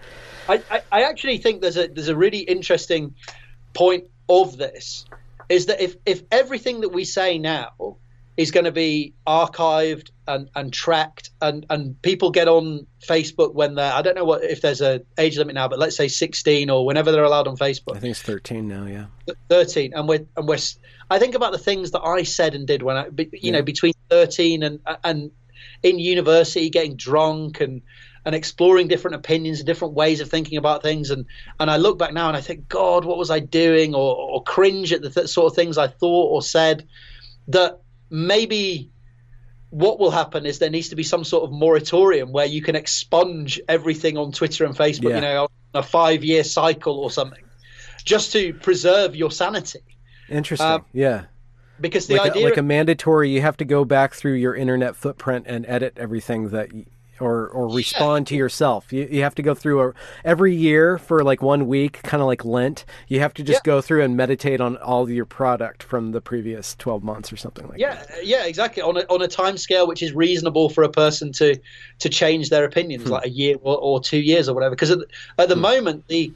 I, 0.48 0.62
I, 0.70 0.82
I 0.92 1.02
actually 1.02 1.38
think 1.38 1.60
there's 1.62 1.76
a 1.76 1.88
there's 1.88 2.08
a 2.08 2.16
really 2.16 2.40
interesting 2.40 3.14
point 3.74 4.04
of 4.28 4.56
this 4.58 5.04
is 5.48 5.66
that 5.66 5.80
if 5.82 5.96
if 6.04 6.22
everything 6.30 6.80
that 6.82 6.90
we 6.90 7.04
say 7.04 7.38
now 7.38 7.96
is 8.38 8.52
going 8.52 8.64
to 8.64 8.72
be 8.72 9.12
archived 9.26 10.10
and, 10.28 10.48
and 10.54 10.72
tracked 10.72 11.30
and, 11.42 11.66
and 11.70 12.00
people 12.02 12.30
get 12.30 12.46
on 12.46 12.86
Facebook 13.06 13.52
when 13.52 13.74
they're 13.74 13.92
I 13.92 14.00
don't 14.00 14.14
know 14.14 14.24
what 14.24 14.44
if 14.44 14.62
there's 14.62 14.80
a 14.80 15.02
age 15.18 15.36
limit 15.36 15.56
now 15.56 15.66
but 15.66 15.80
let's 15.80 15.96
say 15.96 16.06
16 16.06 16.70
or 16.70 16.86
whenever 16.86 17.10
they're 17.10 17.24
allowed 17.24 17.48
on 17.48 17.56
Facebook. 17.56 17.96
I 17.96 17.98
think 17.98 18.12
it's 18.12 18.22
thirteen 18.22 18.68
now. 18.68 18.84
Yeah, 18.84 19.06
13 19.50 19.92
and 19.92 20.08
we're 20.08 20.24
and 20.36 20.46
we're 20.46 20.58
I 21.10 21.18
think 21.18 21.34
about 21.34 21.50
the 21.50 21.58
things 21.58 21.90
that 21.90 22.00
I 22.00 22.22
said 22.22 22.54
and 22.54 22.66
did 22.66 22.82
when 22.82 22.96
I 22.96 23.08
you 23.32 23.50
know 23.50 23.62
between 23.62 23.94
13 24.08 24.62
and 24.62 24.78
and 25.02 25.32
in 25.82 25.98
university 25.98 26.70
getting 26.70 26.94
drunk 26.94 27.60
and 27.60 27.82
and 28.24 28.36
exploring 28.36 28.86
different 28.86 29.16
opinions 29.16 29.58
and 29.58 29.66
different 29.66 29.94
ways 29.94 30.20
of 30.20 30.30
thinking 30.30 30.58
about 30.58 30.82
things 30.82 31.10
and 31.10 31.26
and 31.58 31.68
I 31.68 31.76
look 31.76 31.98
back 31.98 32.12
now 32.12 32.28
and 32.28 32.36
I 32.36 32.40
think 32.40 32.68
god 32.68 33.04
what 33.04 33.18
was 33.18 33.32
I 33.32 33.40
doing? 33.40 33.96
or 33.96 34.14
or 34.14 34.44
cringe 34.44 34.92
at 34.92 35.02
the 35.02 35.10
th- 35.10 35.26
sort 35.26 35.50
of 35.50 35.56
things 35.56 35.76
I 35.76 35.88
thought 35.88 36.30
or 36.30 36.40
said 36.40 36.86
that 37.48 37.80
maybe 38.10 38.90
what 39.70 39.98
will 39.98 40.10
happen 40.10 40.46
is 40.46 40.58
there 40.58 40.70
needs 40.70 40.88
to 40.88 40.96
be 40.96 41.02
some 41.02 41.24
sort 41.24 41.44
of 41.44 41.52
moratorium 41.52 42.32
where 42.32 42.46
you 42.46 42.62
can 42.62 42.74
expunge 42.74 43.60
everything 43.68 44.16
on 44.16 44.32
Twitter 44.32 44.64
and 44.64 44.74
Facebook 44.74 45.10
Yeah. 45.10 45.16
you 45.16 45.20
know 45.20 45.42
on 45.74 45.80
a 45.80 45.82
5 45.82 46.24
year 46.24 46.42
cycle 46.44 46.98
or 46.98 47.10
something 47.10 47.44
just 48.04 48.32
to 48.32 48.54
preserve 48.54 49.14
your 49.14 49.30
sanity 49.30 49.80
interesting. 50.28 50.66
Um, 50.66 50.84
yeah, 50.92 51.24
because 51.80 52.06
the 52.06 52.16
like 52.16 52.32
idea 52.32 52.46
a, 52.46 52.48
like 52.48 52.56
a 52.56 52.62
mandatory. 52.62 53.30
You 53.30 53.40
have 53.40 53.56
to 53.58 53.64
go 53.64 53.84
back 53.84 54.14
through 54.14 54.34
your 54.34 54.54
internet 54.54 54.96
footprint 54.96 55.46
and 55.48 55.64
edit 55.66 55.94
everything 55.96 56.50
that. 56.50 56.70
Or, 57.20 57.48
or 57.48 57.68
respond 57.74 58.28
to 58.28 58.36
yourself. 58.36 58.92
You, 58.92 59.08
you 59.10 59.22
have 59.24 59.34
to 59.34 59.42
go 59.42 59.52
through 59.52 59.82
a, 59.88 59.92
every 60.24 60.54
year 60.54 60.98
for 60.98 61.24
like 61.24 61.42
one 61.42 61.66
week, 61.66 62.00
kind 62.04 62.20
of 62.20 62.28
like 62.28 62.44
Lent. 62.44 62.84
You 63.08 63.18
have 63.18 63.34
to 63.34 63.42
just 63.42 63.62
Yeah. 63.64 63.72
go 63.72 63.80
through 63.80 64.04
and 64.04 64.16
meditate 64.16 64.60
on 64.60 64.76
all 64.76 65.10
your 65.10 65.24
product 65.24 65.82
from 65.82 66.12
the 66.12 66.20
previous 66.20 66.76
twelve 66.76 67.02
months 67.02 67.32
or 67.32 67.36
something 67.36 67.66
like 67.68 67.78
yeah 67.80 67.94
that. 67.94 68.24
yeah 68.24 68.38
yeah, 68.38 68.46
exactly 68.46 68.82
on 68.82 68.96
a, 68.98 69.00
on 69.10 69.20
a 69.22 69.26
time 69.26 69.56
scale 69.58 69.88
which 69.88 70.00
is 70.02 70.12
reasonable 70.12 70.68
for 70.70 70.84
a 70.84 70.88
person 70.88 71.32
to 71.32 71.58
to 71.98 72.08
change 72.08 72.50
their 72.50 72.64
opinions 72.64 73.02
Hmm. 73.04 73.10
like 73.10 73.26
a 73.26 73.30
year 73.30 73.56
or, 73.62 73.76
or 73.78 74.00
two 74.00 74.20
years 74.20 74.48
or 74.48 74.54
whatever 74.54 74.76
because 74.76 74.92
at, 74.92 74.98
the- 75.00 75.06
at 75.38 75.48
the 75.48 75.56
moment 75.56 76.04
the 76.06 76.32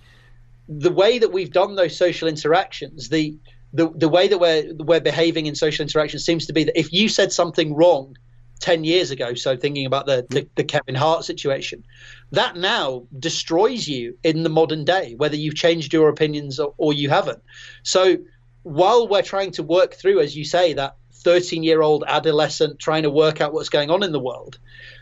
the 0.69 0.91
way 0.91 1.19
that 1.21 1.33
we've 1.33 1.53
done 1.53 1.75
those 1.77 1.97
social 1.97 2.27
interactions, 2.29 3.09
the 3.09 3.35
the, 3.75 3.89
the 3.95 4.09
way 4.09 4.27
that 4.29 4.39
we're 4.39 4.73
we're 4.81 5.01
behaving 5.01 5.47
in 5.47 5.55
social 5.55 5.83
interactions 5.83 6.25
seems 6.25 6.45
to 6.47 6.53
be 6.53 6.65
that 6.65 6.77
if 6.79 6.93
you 6.93 7.09
said 7.09 7.31
something 7.33 7.73
wrong 7.75 8.17
10 8.63 8.85
years 8.85 9.11
ago 9.11 9.35
so 9.35 9.57
thinking 9.57 9.87
about 9.87 10.07
the, 10.07 10.27
the, 10.31 10.49
the 10.55 10.65
kevin 10.65 10.95
hart 10.95 11.25
situation 11.25 11.85
that 12.31 12.57
now 12.57 13.05
destroys 13.19 13.87
you 13.87 14.17
in 14.23 14.43
the 14.43 14.49
modern 14.49 14.85
day 14.85 15.15
whether 15.17 15.37
you've 15.37 15.55
changed 15.55 15.93
your 15.93 16.09
opinions 16.09 16.59
or, 16.59 16.73
or 16.79 16.93
you 16.93 17.11
haven't 17.11 17.43
so 17.83 18.17
while 18.63 19.09
we're 19.09 19.23
trying 19.23 19.51
to 19.51 19.63
work 19.63 19.95
through 19.95 20.21
as 20.21 20.37
you 20.37 20.45
say 20.45 20.73
that 20.73 20.97
13 21.13 21.63
year 21.63 21.83
old 21.83 22.05
adolescent 22.07 22.79
trying 22.79 23.03
to 23.03 23.11
work 23.11 23.41
out 23.41 23.53
what's 23.53 23.69
going 23.69 23.91
on 23.91 24.03
in 24.03 24.13
the 24.13 24.21
world 24.21 24.59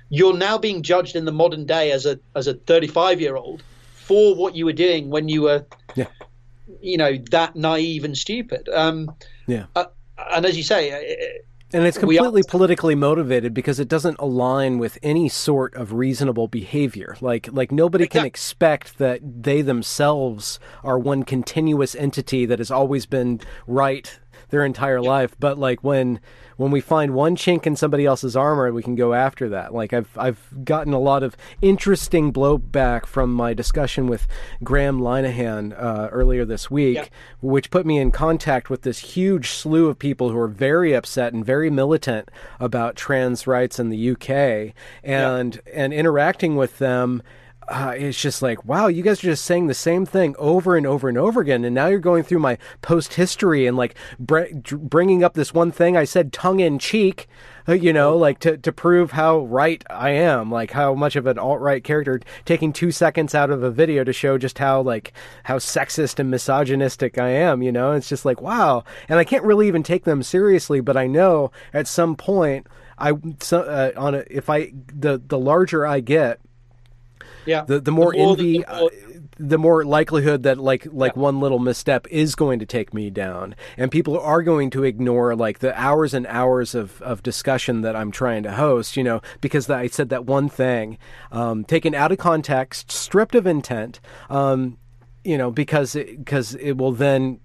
you're 0.09 0.37
now 0.37 0.59
being 0.59 0.83
judged 0.83 1.15
in 1.15 1.25
the 1.25 1.33
modern 1.33 1.67
day 1.67 1.93
as 1.93 2.07
a 2.07 2.19
as 2.35 2.47
a 2.47 2.55
35 2.55 3.21
year 3.21 3.37
old 3.37 3.63
for 3.95 4.35
what 4.35 4.57
you 4.57 4.65
were 4.65 4.73
doing 4.73 5.11
when 5.11 5.29
you 5.29 5.43
were 5.43 5.65
yeah 5.95 6.07
you 6.81 6.97
know 6.97 7.17
that 7.31 7.57
naive 7.57 8.05
and 8.05 8.17
stupid. 8.17 8.69
Um, 8.69 9.15
yeah. 9.47 9.67
Uh, 9.75 9.87
and 10.33 10.45
as 10.45 10.57
you 10.57 10.63
say, 10.63 11.41
and 11.73 11.87
it's 11.87 11.99
completely 11.99 12.43
politically 12.43 12.95
motivated 12.95 13.55
because 13.55 13.79
it 13.79 13.89
doesn't 13.89 14.17
align 14.19 14.79
with 14.79 14.99
any 15.03 15.29
sort 15.29 15.75
of 15.75 15.93
reasonable 15.93 16.49
behavior. 16.49 17.17
Like 17.21 17.49
like 17.53 17.71
nobody 17.71 18.07
can 18.07 18.25
expect 18.25 18.99
that 18.99 19.21
they 19.23 19.63
themselves 19.63 20.59
are 20.83 20.99
one 20.99 21.23
continuous 21.23 21.95
entity 21.95 22.47
that 22.47 22.59
has 22.59 22.71
always 22.71 23.07
been 23.07 23.41
right 23.67 24.19
their 24.51 24.65
entire 24.65 25.01
life. 25.01 25.37
But 25.39 25.59
like 25.59 25.83
when 25.83 26.21
when 26.61 26.71
we 26.71 26.83
find 26.83 27.15
one 27.15 27.37
chink 27.37 27.67
in 27.67 27.75
somebody 27.75 28.05
else's 28.05 28.37
armor, 28.37 28.71
we 28.71 28.83
can 28.83 28.95
go 28.95 29.15
after 29.15 29.49
that. 29.49 29.73
Like 29.73 29.95
I've 29.95 30.11
I've 30.19 30.47
gotten 30.63 30.93
a 30.93 30.99
lot 30.99 31.23
of 31.23 31.35
interesting 31.63 32.35
blowback 32.35 33.07
from 33.07 33.33
my 33.33 33.55
discussion 33.55 34.07
with 34.09 34.29
Graham 34.63 35.01
Linehan 35.01 35.73
uh, 35.73 36.11
earlier 36.13 36.45
this 36.45 36.71
week, 36.71 36.97
yep. 36.97 37.09
which 37.41 37.71
put 37.71 37.87
me 37.87 37.97
in 37.97 38.11
contact 38.11 38.69
with 38.69 38.83
this 38.83 38.99
huge 38.99 39.49
slew 39.49 39.89
of 39.89 39.99
people 39.99 40.29
who 40.29 40.39
are 40.39 40.49
very 40.49 40.93
upset 40.93 41.33
and 41.33 41.47
very 41.47 41.71
militant 41.71 42.31
about 42.59 42.95
trans 42.95 43.47
rights 43.47 43.79
in 43.79 43.89
the 43.89 44.11
UK, 44.11 44.75
and 45.03 45.55
yep. 45.55 45.65
and 45.73 45.95
interacting 45.95 46.57
with 46.57 46.77
them 46.77 47.23
uh, 47.71 47.95
it's 47.97 48.21
just 48.21 48.43
like, 48.43 48.65
wow, 48.65 48.89
you 48.89 49.01
guys 49.01 49.21
are 49.21 49.29
just 49.29 49.45
saying 49.45 49.69
the 49.69 49.75
same 49.75 50.05
thing 50.05 50.35
over 50.39 50.77
and 50.77 50.85
over 50.85 51.09
and 51.09 51.17
over 51.17 51.41
again. 51.41 51.65
And 51.65 51.73
now 51.73 51.87
you're 51.87 52.01
going 52.01 52.25
through 52.25 52.41
my 52.41 52.59
post 52.83 53.15
history 53.15 53.65
and 53.65 53.77
like 53.77 53.95
br- 54.19 54.53
bringing 54.53 55.23
up 55.23 55.35
this 55.35 55.55
one 55.55 55.71
thing 55.71 55.97
I 55.97 56.03
said 56.03 56.33
tongue 56.33 56.59
in 56.59 56.81
cheek, 56.81 57.29
uh, 57.69 57.75
you 57.75 57.93
know, 57.93 58.17
like 58.17 58.41
to, 58.41 58.57
to 58.59 58.73
prove 58.73 59.13
how 59.13 59.39
right 59.47 59.85
I 59.89 60.11
am, 60.11 60.51
like 60.51 60.73
how 60.73 60.95
much 60.95 61.15
of 61.15 61.29
an 61.29 61.39
alt 61.39 61.61
right 61.61 61.85
character, 61.85 62.21
taking 62.45 62.73
two 62.73 62.91
seconds 62.91 63.37
out 63.37 63.51
of 63.51 63.63
a 63.63 63.71
video 63.71 64.03
to 64.03 64.13
show 64.13 64.37
just 64.37 64.59
how 64.59 64.83
like 64.83 65.13
how 65.45 65.59
sexist 65.59 66.19
and 66.19 66.29
misogynistic 66.29 67.19
I 67.19 67.29
am, 67.29 67.63
you 67.63 67.71
know, 67.71 67.93
it's 67.93 68.09
just 68.09 68.25
like, 68.25 68.41
wow. 68.41 68.83
And 69.09 69.21
I 69.21 69.25
can't 69.25 69.45
really 69.45 69.69
even 69.69 69.85
take 69.85 70.03
them 70.03 70.25
seriously, 70.25 70.81
but 70.81 70.97
I 70.97 71.07
know 71.07 71.53
at 71.73 71.87
some 71.87 72.17
point, 72.17 72.67
I, 72.99 73.13
so, 73.39 73.61
uh, 73.61 73.93
on 73.97 74.17
a, 74.17 74.25
if 74.29 74.51
I, 74.51 74.73
the, 74.93 75.23
the 75.25 75.39
larger 75.39 75.87
I 75.87 76.01
get, 76.01 76.41
yeah. 77.51 77.63
The 77.63 77.81
the 77.81 77.93
more, 77.93 78.13
the 78.13 78.19
more 78.19 78.31
envy, 78.31 78.59
the, 78.59 78.67
more... 78.69 78.85
Uh, 78.87 79.11
the 79.41 79.59
more 79.59 79.85
likelihood 79.85 80.43
that 80.43 80.59
like 80.59 80.87
like 80.93 81.15
yeah. 81.17 81.23
one 81.23 81.41
little 81.41 81.59
misstep 81.59 82.07
is 82.11 82.35
going 82.35 82.59
to 82.59 82.67
take 82.67 82.93
me 82.93 83.09
down, 83.09 83.55
and 83.77 83.91
people 83.91 84.19
are 84.21 84.43
going 84.43 84.71
to 84.71 84.85
ignore 84.85 85.35
like 85.35 85.61
the 85.61 85.79
hours 85.81 86.13
and 86.13 86.27
hours 86.27 86.75
of 86.75 87.01
of 87.03 87.23
discussion 87.23 87.81
that 87.81 87.97
I'm 87.97 88.11
trying 88.11 88.43
to 88.43 88.53
host. 88.53 88.97
You 88.97 89.05
know, 89.05 89.23
because 89.41 89.71
I 89.71 89.87
said 89.89 90.11
that 90.11 90.27
one 90.27 90.49
thing, 90.49 90.99
um, 91.33 91.65
taken 91.65 91.95
out 91.95 92.13
of 92.13 92.19
context, 92.19 92.93
stripped 92.93 93.35
of 93.35 93.47
intent. 93.47 94.01
Um, 94.29 94.77
you 95.25 95.37
know, 95.37 95.51
because 95.51 95.95
it, 95.97 96.19
because 96.19 96.55
it 96.55 96.79
will 96.79 96.93
then 96.93 97.41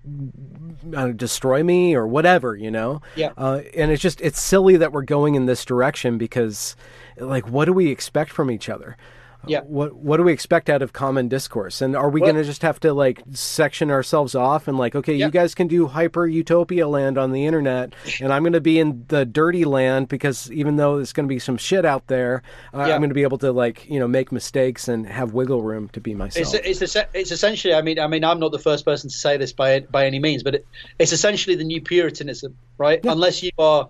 uh, 0.95 1.10
destroy 1.10 1.61
me 1.64 1.94
or 1.94 2.07
whatever, 2.07 2.56
you 2.56 2.72
know. 2.72 3.02
Yeah. 3.15 3.32
Uh, 3.38 3.61
and 3.76 3.91
it's 3.91 4.02
just 4.02 4.22
it's 4.22 4.41
silly 4.41 4.77
that 4.77 4.91
we're 4.91 5.03
going 5.03 5.36
in 5.36 5.45
this 5.45 5.65
direction 5.65 6.18
because, 6.18 6.76
like, 7.18 7.49
what 7.49 7.65
do 7.65 7.73
we 7.73 7.90
expect 7.90 8.32
from 8.32 8.49
each 8.49 8.69
other? 8.69 8.98
Yeah. 9.47 9.61
what 9.61 9.95
what 9.95 10.17
do 10.17 10.23
we 10.23 10.34
expect 10.34 10.69
out 10.69 10.81
of 10.81 10.93
common 10.93 11.27
discourse? 11.27 11.81
And 11.81 11.95
are 11.95 12.09
we 12.09 12.22
going 12.22 12.35
to 12.35 12.43
just 12.43 12.61
have 12.61 12.80
to 12.81 12.93
like 12.93 13.22
section 13.31 13.91
ourselves 13.91 14.35
off 14.35 14.67
and 14.67 14.77
like, 14.77 14.95
okay, 14.95 15.15
yeah. 15.15 15.26
you 15.26 15.31
guys 15.31 15.55
can 15.55 15.67
do 15.67 15.88
hyper 15.88 16.27
utopia 16.27 16.88
land 16.88 17.17
on 17.17 17.31
the 17.31 17.45
internet, 17.45 17.93
and 18.22 18.31
I'm 18.31 18.43
going 18.43 18.53
to 18.53 18.61
be 18.61 18.80
in 18.80 19.05
the 19.07 19.26
dirty 19.26 19.65
land 19.65 20.07
because 20.07 20.51
even 20.51 20.76
though 20.76 20.97
there's 20.97 21.13
going 21.13 21.27
to 21.27 21.34
be 21.34 21.39
some 21.39 21.57
shit 21.57 21.85
out 21.85 22.07
there, 22.07 22.43
uh, 22.73 22.80
yeah. 22.80 22.93
I'm 22.93 22.99
going 22.99 23.09
to 23.09 23.15
be 23.15 23.23
able 23.23 23.38
to 23.39 23.51
like 23.51 23.89
you 23.89 23.99
know 23.99 24.07
make 24.07 24.31
mistakes 24.31 24.88
and 24.88 25.07
have 25.07 25.34
wiggle 25.34 25.61
room 25.61 25.89
to 25.89 26.01
be 26.01 26.13
myself. 26.13 26.53
It's 26.53 26.81
it's, 26.81 26.95
it's 27.13 27.31
essentially. 27.31 27.73
I 27.73 27.81
mean, 27.81 27.99
I 27.99 28.07
mean, 28.07 28.23
I'm 28.23 28.39
not 28.39 28.51
the 28.51 28.59
first 28.59 28.85
person 28.85 29.09
to 29.09 29.15
say 29.15 29.38
this 29.38 29.53
by 29.53 29.81
by 29.81 30.05
any 30.05 30.19
means, 30.19 30.43
but 30.43 30.55
it, 30.55 30.67
it's 30.99 31.11
essentially 31.11 31.55
the 31.55 31.63
new 31.63 31.81
Puritanism, 31.81 32.57
right? 32.77 32.99
Yeah. 33.03 33.11
Unless 33.11 33.43
you 33.43 33.51
are 33.57 33.89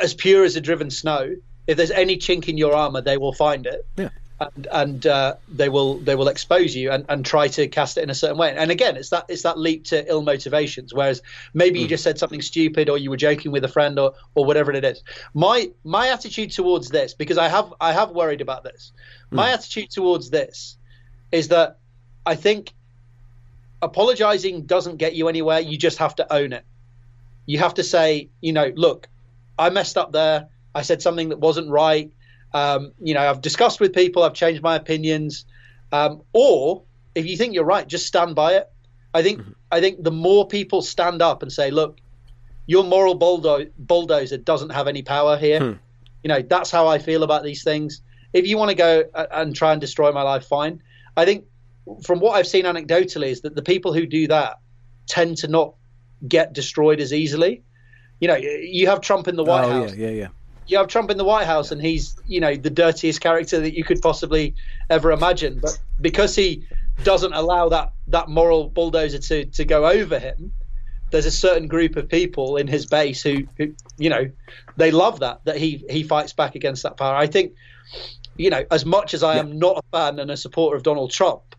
as 0.00 0.14
pure 0.14 0.44
as 0.44 0.56
a 0.56 0.60
driven 0.60 0.90
snow, 0.90 1.36
if 1.66 1.76
there's 1.76 1.90
any 1.90 2.16
chink 2.16 2.48
in 2.48 2.58
your 2.58 2.74
armor, 2.74 3.00
they 3.00 3.16
will 3.16 3.32
find 3.32 3.66
it. 3.66 3.86
Yeah 3.96 4.08
and, 4.56 4.66
and 4.72 5.06
uh, 5.06 5.34
they 5.48 5.68
will 5.68 5.98
they 5.98 6.14
will 6.14 6.28
expose 6.28 6.74
you 6.74 6.90
and, 6.90 7.04
and 7.08 7.24
try 7.24 7.48
to 7.48 7.68
cast 7.68 7.96
it 7.98 8.02
in 8.02 8.10
a 8.10 8.14
certain 8.14 8.36
way. 8.36 8.54
And 8.56 8.70
again, 8.70 8.96
it's 8.96 9.10
that 9.10 9.26
it's 9.28 9.42
that 9.42 9.58
leap 9.58 9.84
to 9.86 10.08
ill 10.08 10.22
motivations. 10.22 10.92
Whereas 10.92 11.22
maybe 11.54 11.78
mm. 11.78 11.82
you 11.82 11.86
hmm. 11.86 11.90
just 11.90 12.04
said 12.04 12.18
something 12.18 12.42
stupid, 12.42 12.88
or 12.88 12.98
you 12.98 13.10
were 13.10 13.16
joking 13.16 13.52
with 13.52 13.64
a 13.64 13.68
friend, 13.68 13.98
or 13.98 14.14
or 14.34 14.44
whatever 14.44 14.72
it 14.72 14.84
is. 14.84 15.02
My 15.34 15.70
my 15.84 16.08
attitude 16.08 16.50
towards 16.50 16.88
this, 16.88 17.14
because 17.14 17.38
I 17.38 17.48
have 17.48 17.72
I 17.80 17.92
have 17.92 18.10
worried 18.10 18.40
about 18.40 18.64
this. 18.64 18.92
Mm. 19.30 19.36
My 19.36 19.52
attitude 19.52 19.90
towards 19.90 20.30
this 20.30 20.76
is 21.30 21.48
that 21.48 21.78
I 22.24 22.36
think 22.36 22.72
apologizing 23.80 24.66
doesn't 24.66 24.96
get 24.96 25.14
you 25.14 25.28
anywhere. 25.28 25.60
You 25.60 25.76
just 25.76 25.98
have 25.98 26.14
to 26.16 26.32
own 26.32 26.52
it. 26.52 26.64
You 27.46 27.58
have 27.58 27.74
to 27.74 27.82
say, 27.82 28.30
you 28.40 28.52
know, 28.52 28.72
look, 28.74 29.08
I 29.58 29.70
messed 29.70 29.98
up 29.98 30.12
there. 30.12 30.48
I 30.74 30.82
said 30.82 31.02
something 31.02 31.30
that 31.30 31.40
wasn't 31.40 31.68
right. 31.68 32.12
Um, 32.54 32.92
you 33.00 33.14
know, 33.14 33.28
I've 33.28 33.40
discussed 33.40 33.80
with 33.80 33.94
people, 33.94 34.22
I've 34.22 34.34
changed 34.34 34.62
my 34.62 34.76
opinions. 34.76 35.46
Um, 35.90 36.22
or 36.32 36.82
if 37.14 37.26
you 37.26 37.36
think 37.36 37.54
you're 37.54 37.64
right, 37.64 37.86
just 37.86 38.06
stand 38.06 38.34
by 38.34 38.54
it. 38.54 38.70
I 39.14 39.22
think 39.22 39.40
mm-hmm. 39.40 39.52
I 39.70 39.80
think 39.80 40.02
the 40.02 40.10
more 40.10 40.46
people 40.46 40.82
stand 40.82 41.20
up 41.20 41.42
and 41.42 41.52
say, 41.52 41.70
"Look, 41.70 41.98
your 42.66 42.84
moral 42.84 43.14
bulldo- 43.14 43.70
bulldozer 43.78 44.38
doesn't 44.38 44.70
have 44.70 44.88
any 44.88 45.02
power 45.02 45.36
here," 45.36 45.60
hmm. 45.60 45.72
you 46.22 46.28
know, 46.28 46.40
that's 46.40 46.70
how 46.70 46.88
I 46.88 46.98
feel 46.98 47.22
about 47.22 47.42
these 47.42 47.62
things. 47.62 48.00
If 48.32 48.46
you 48.46 48.56
want 48.56 48.70
to 48.70 48.74
go 48.74 49.04
and 49.14 49.54
try 49.54 49.72
and 49.72 49.80
destroy 49.80 50.10
my 50.12 50.22
life, 50.22 50.46
fine. 50.46 50.82
I 51.16 51.26
think 51.26 51.44
from 52.04 52.20
what 52.20 52.32
I've 52.32 52.46
seen 52.46 52.64
anecdotally 52.64 53.28
is 53.28 53.42
that 53.42 53.54
the 53.54 53.62
people 53.62 53.92
who 53.92 54.06
do 54.06 54.26
that 54.28 54.58
tend 55.06 55.36
to 55.38 55.48
not 55.48 55.74
get 56.26 56.54
destroyed 56.54 57.00
as 57.00 57.12
easily. 57.12 57.62
You 58.20 58.28
know, 58.28 58.36
you 58.36 58.86
have 58.86 59.02
Trump 59.02 59.28
in 59.28 59.36
the 59.36 59.44
White 59.44 59.64
oh, 59.64 59.70
House. 59.70 59.94
Yeah, 59.94 60.08
yeah, 60.08 60.12
yeah 60.14 60.28
you 60.66 60.78
have 60.78 60.88
Trump 60.88 61.10
in 61.10 61.16
the 61.16 61.24
White 61.24 61.46
House, 61.46 61.70
and 61.70 61.80
he's 61.80 62.16
you 62.26 62.40
know 62.40 62.54
the 62.54 62.70
dirtiest 62.70 63.20
character 63.20 63.60
that 63.60 63.76
you 63.76 63.84
could 63.84 64.00
possibly 64.00 64.54
ever 64.90 65.12
imagine. 65.12 65.58
But 65.60 65.78
because 66.00 66.34
he 66.34 66.66
doesn't 67.04 67.32
allow 67.32 67.68
that 67.70 67.92
that 68.08 68.28
moral 68.28 68.68
bulldozer 68.68 69.18
to 69.18 69.44
to 69.46 69.64
go 69.64 69.86
over 69.86 70.18
him, 70.18 70.52
there's 71.10 71.26
a 71.26 71.30
certain 71.30 71.68
group 71.68 71.96
of 71.96 72.08
people 72.08 72.56
in 72.56 72.66
his 72.66 72.86
base 72.86 73.22
who, 73.22 73.46
who 73.58 73.74
you 73.98 74.10
know 74.10 74.30
they 74.76 74.90
love 74.90 75.20
that 75.20 75.44
that 75.44 75.56
he 75.56 75.84
he 75.88 76.02
fights 76.02 76.32
back 76.32 76.54
against 76.54 76.82
that 76.82 76.96
power. 76.96 77.14
I 77.14 77.26
think 77.26 77.54
you 78.36 78.50
know 78.50 78.64
as 78.70 78.84
much 78.84 79.14
as 79.14 79.22
I 79.22 79.34
yeah. 79.34 79.40
am 79.40 79.58
not 79.58 79.78
a 79.78 79.82
fan 79.96 80.18
and 80.18 80.30
a 80.30 80.36
supporter 80.36 80.76
of 80.76 80.82
Donald 80.82 81.10
Trump, 81.10 81.54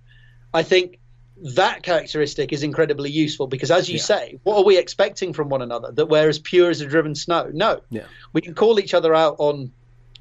I 0.53 0.63
think 0.63 0.99
that 1.37 1.83
characteristic 1.83 2.53
is 2.53 2.63
incredibly 2.63 3.09
useful 3.09 3.47
because, 3.47 3.71
as 3.71 3.89
you 3.89 3.95
yeah. 3.95 4.03
say, 4.03 4.39
what 4.43 4.57
are 4.57 4.63
we 4.63 4.77
expecting 4.77 5.33
from 5.33 5.49
one 5.49 5.61
another? 5.61 5.91
That 5.91 6.07
we're 6.07 6.29
as 6.29 6.39
pure 6.39 6.69
as 6.69 6.81
a 6.81 6.85
driven 6.85 7.15
snow? 7.15 7.49
No. 7.53 7.81
Yeah. 7.89 8.05
We 8.33 8.41
can 8.41 8.53
call 8.53 8.79
each 8.79 8.93
other 8.93 9.13
out 9.15 9.37
on, 9.39 9.71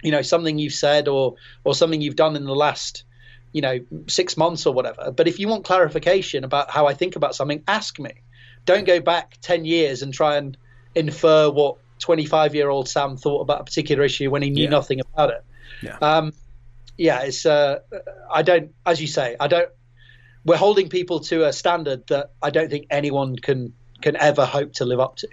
you 0.03 0.11
know, 0.11 0.23
something 0.23 0.59
you've 0.59 0.73
said 0.73 1.09
or 1.09 1.35
or 1.65 1.75
something 1.75 2.01
you've 2.01 2.17
done 2.17 2.35
in 2.35 2.45
the 2.45 2.55
last, 2.55 3.05
you 3.53 3.61
know, 3.61 3.81
six 4.09 4.37
months 4.37 4.67
or 4.67 4.73
whatever. 4.73 5.13
But 5.13 5.29
if 5.29 5.39
you 5.39 5.49
want 5.49 5.65
clarification 5.65 6.45
about 6.45 6.71
how 6.71 6.87
I 6.87 6.95
think 6.95 7.17
about 7.17 7.35
something, 7.35 7.63
ask 7.69 7.99
me. 7.99 8.13
Don't 8.65 8.87
go 8.87 9.01
back 9.01 9.39
ten 9.43 9.65
years 9.65 10.03
and 10.03 10.15
try 10.15 10.37
and 10.37 10.57
infer 10.95 11.51
what 11.51 11.79
25 11.99 12.55
year 12.55 12.69
old 12.69 12.89
Sam 12.89 13.17
thought 13.17 13.41
about 13.41 13.61
a 13.61 13.65
particular 13.65 14.03
issue 14.03 14.31
when 14.31 14.43
he 14.43 14.51
knew 14.51 14.65
yeah. 14.65 14.71
nothing 14.71 15.01
about 15.01 15.31
it. 15.31 15.45
Yeah. 15.83 15.97
Um, 16.01 16.33
yeah, 16.97 17.23
it's. 17.23 17.45
Uh, 17.45 17.81
I 18.31 18.43
don't, 18.43 18.73
as 18.87 19.01
you 19.01 19.07
say, 19.07 19.37
I 19.39 19.49
don't 19.49 19.69
we're 20.45 20.57
holding 20.57 20.89
people 20.89 21.21
to 21.21 21.47
a 21.47 21.53
standard 21.53 22.07
that 22.09 22.33
I 22.43 22.51
don't 22.51 22.71
think 22.71 22.87
anyone 22.91 23.37
can 23.37 23.75
can 24.01 24.17
ever 24.17 24.45
hope 24.45 24.73
to 24.75 24.85
live 24.85 25.01
up 25.01 25.17
to. 25.17 25.29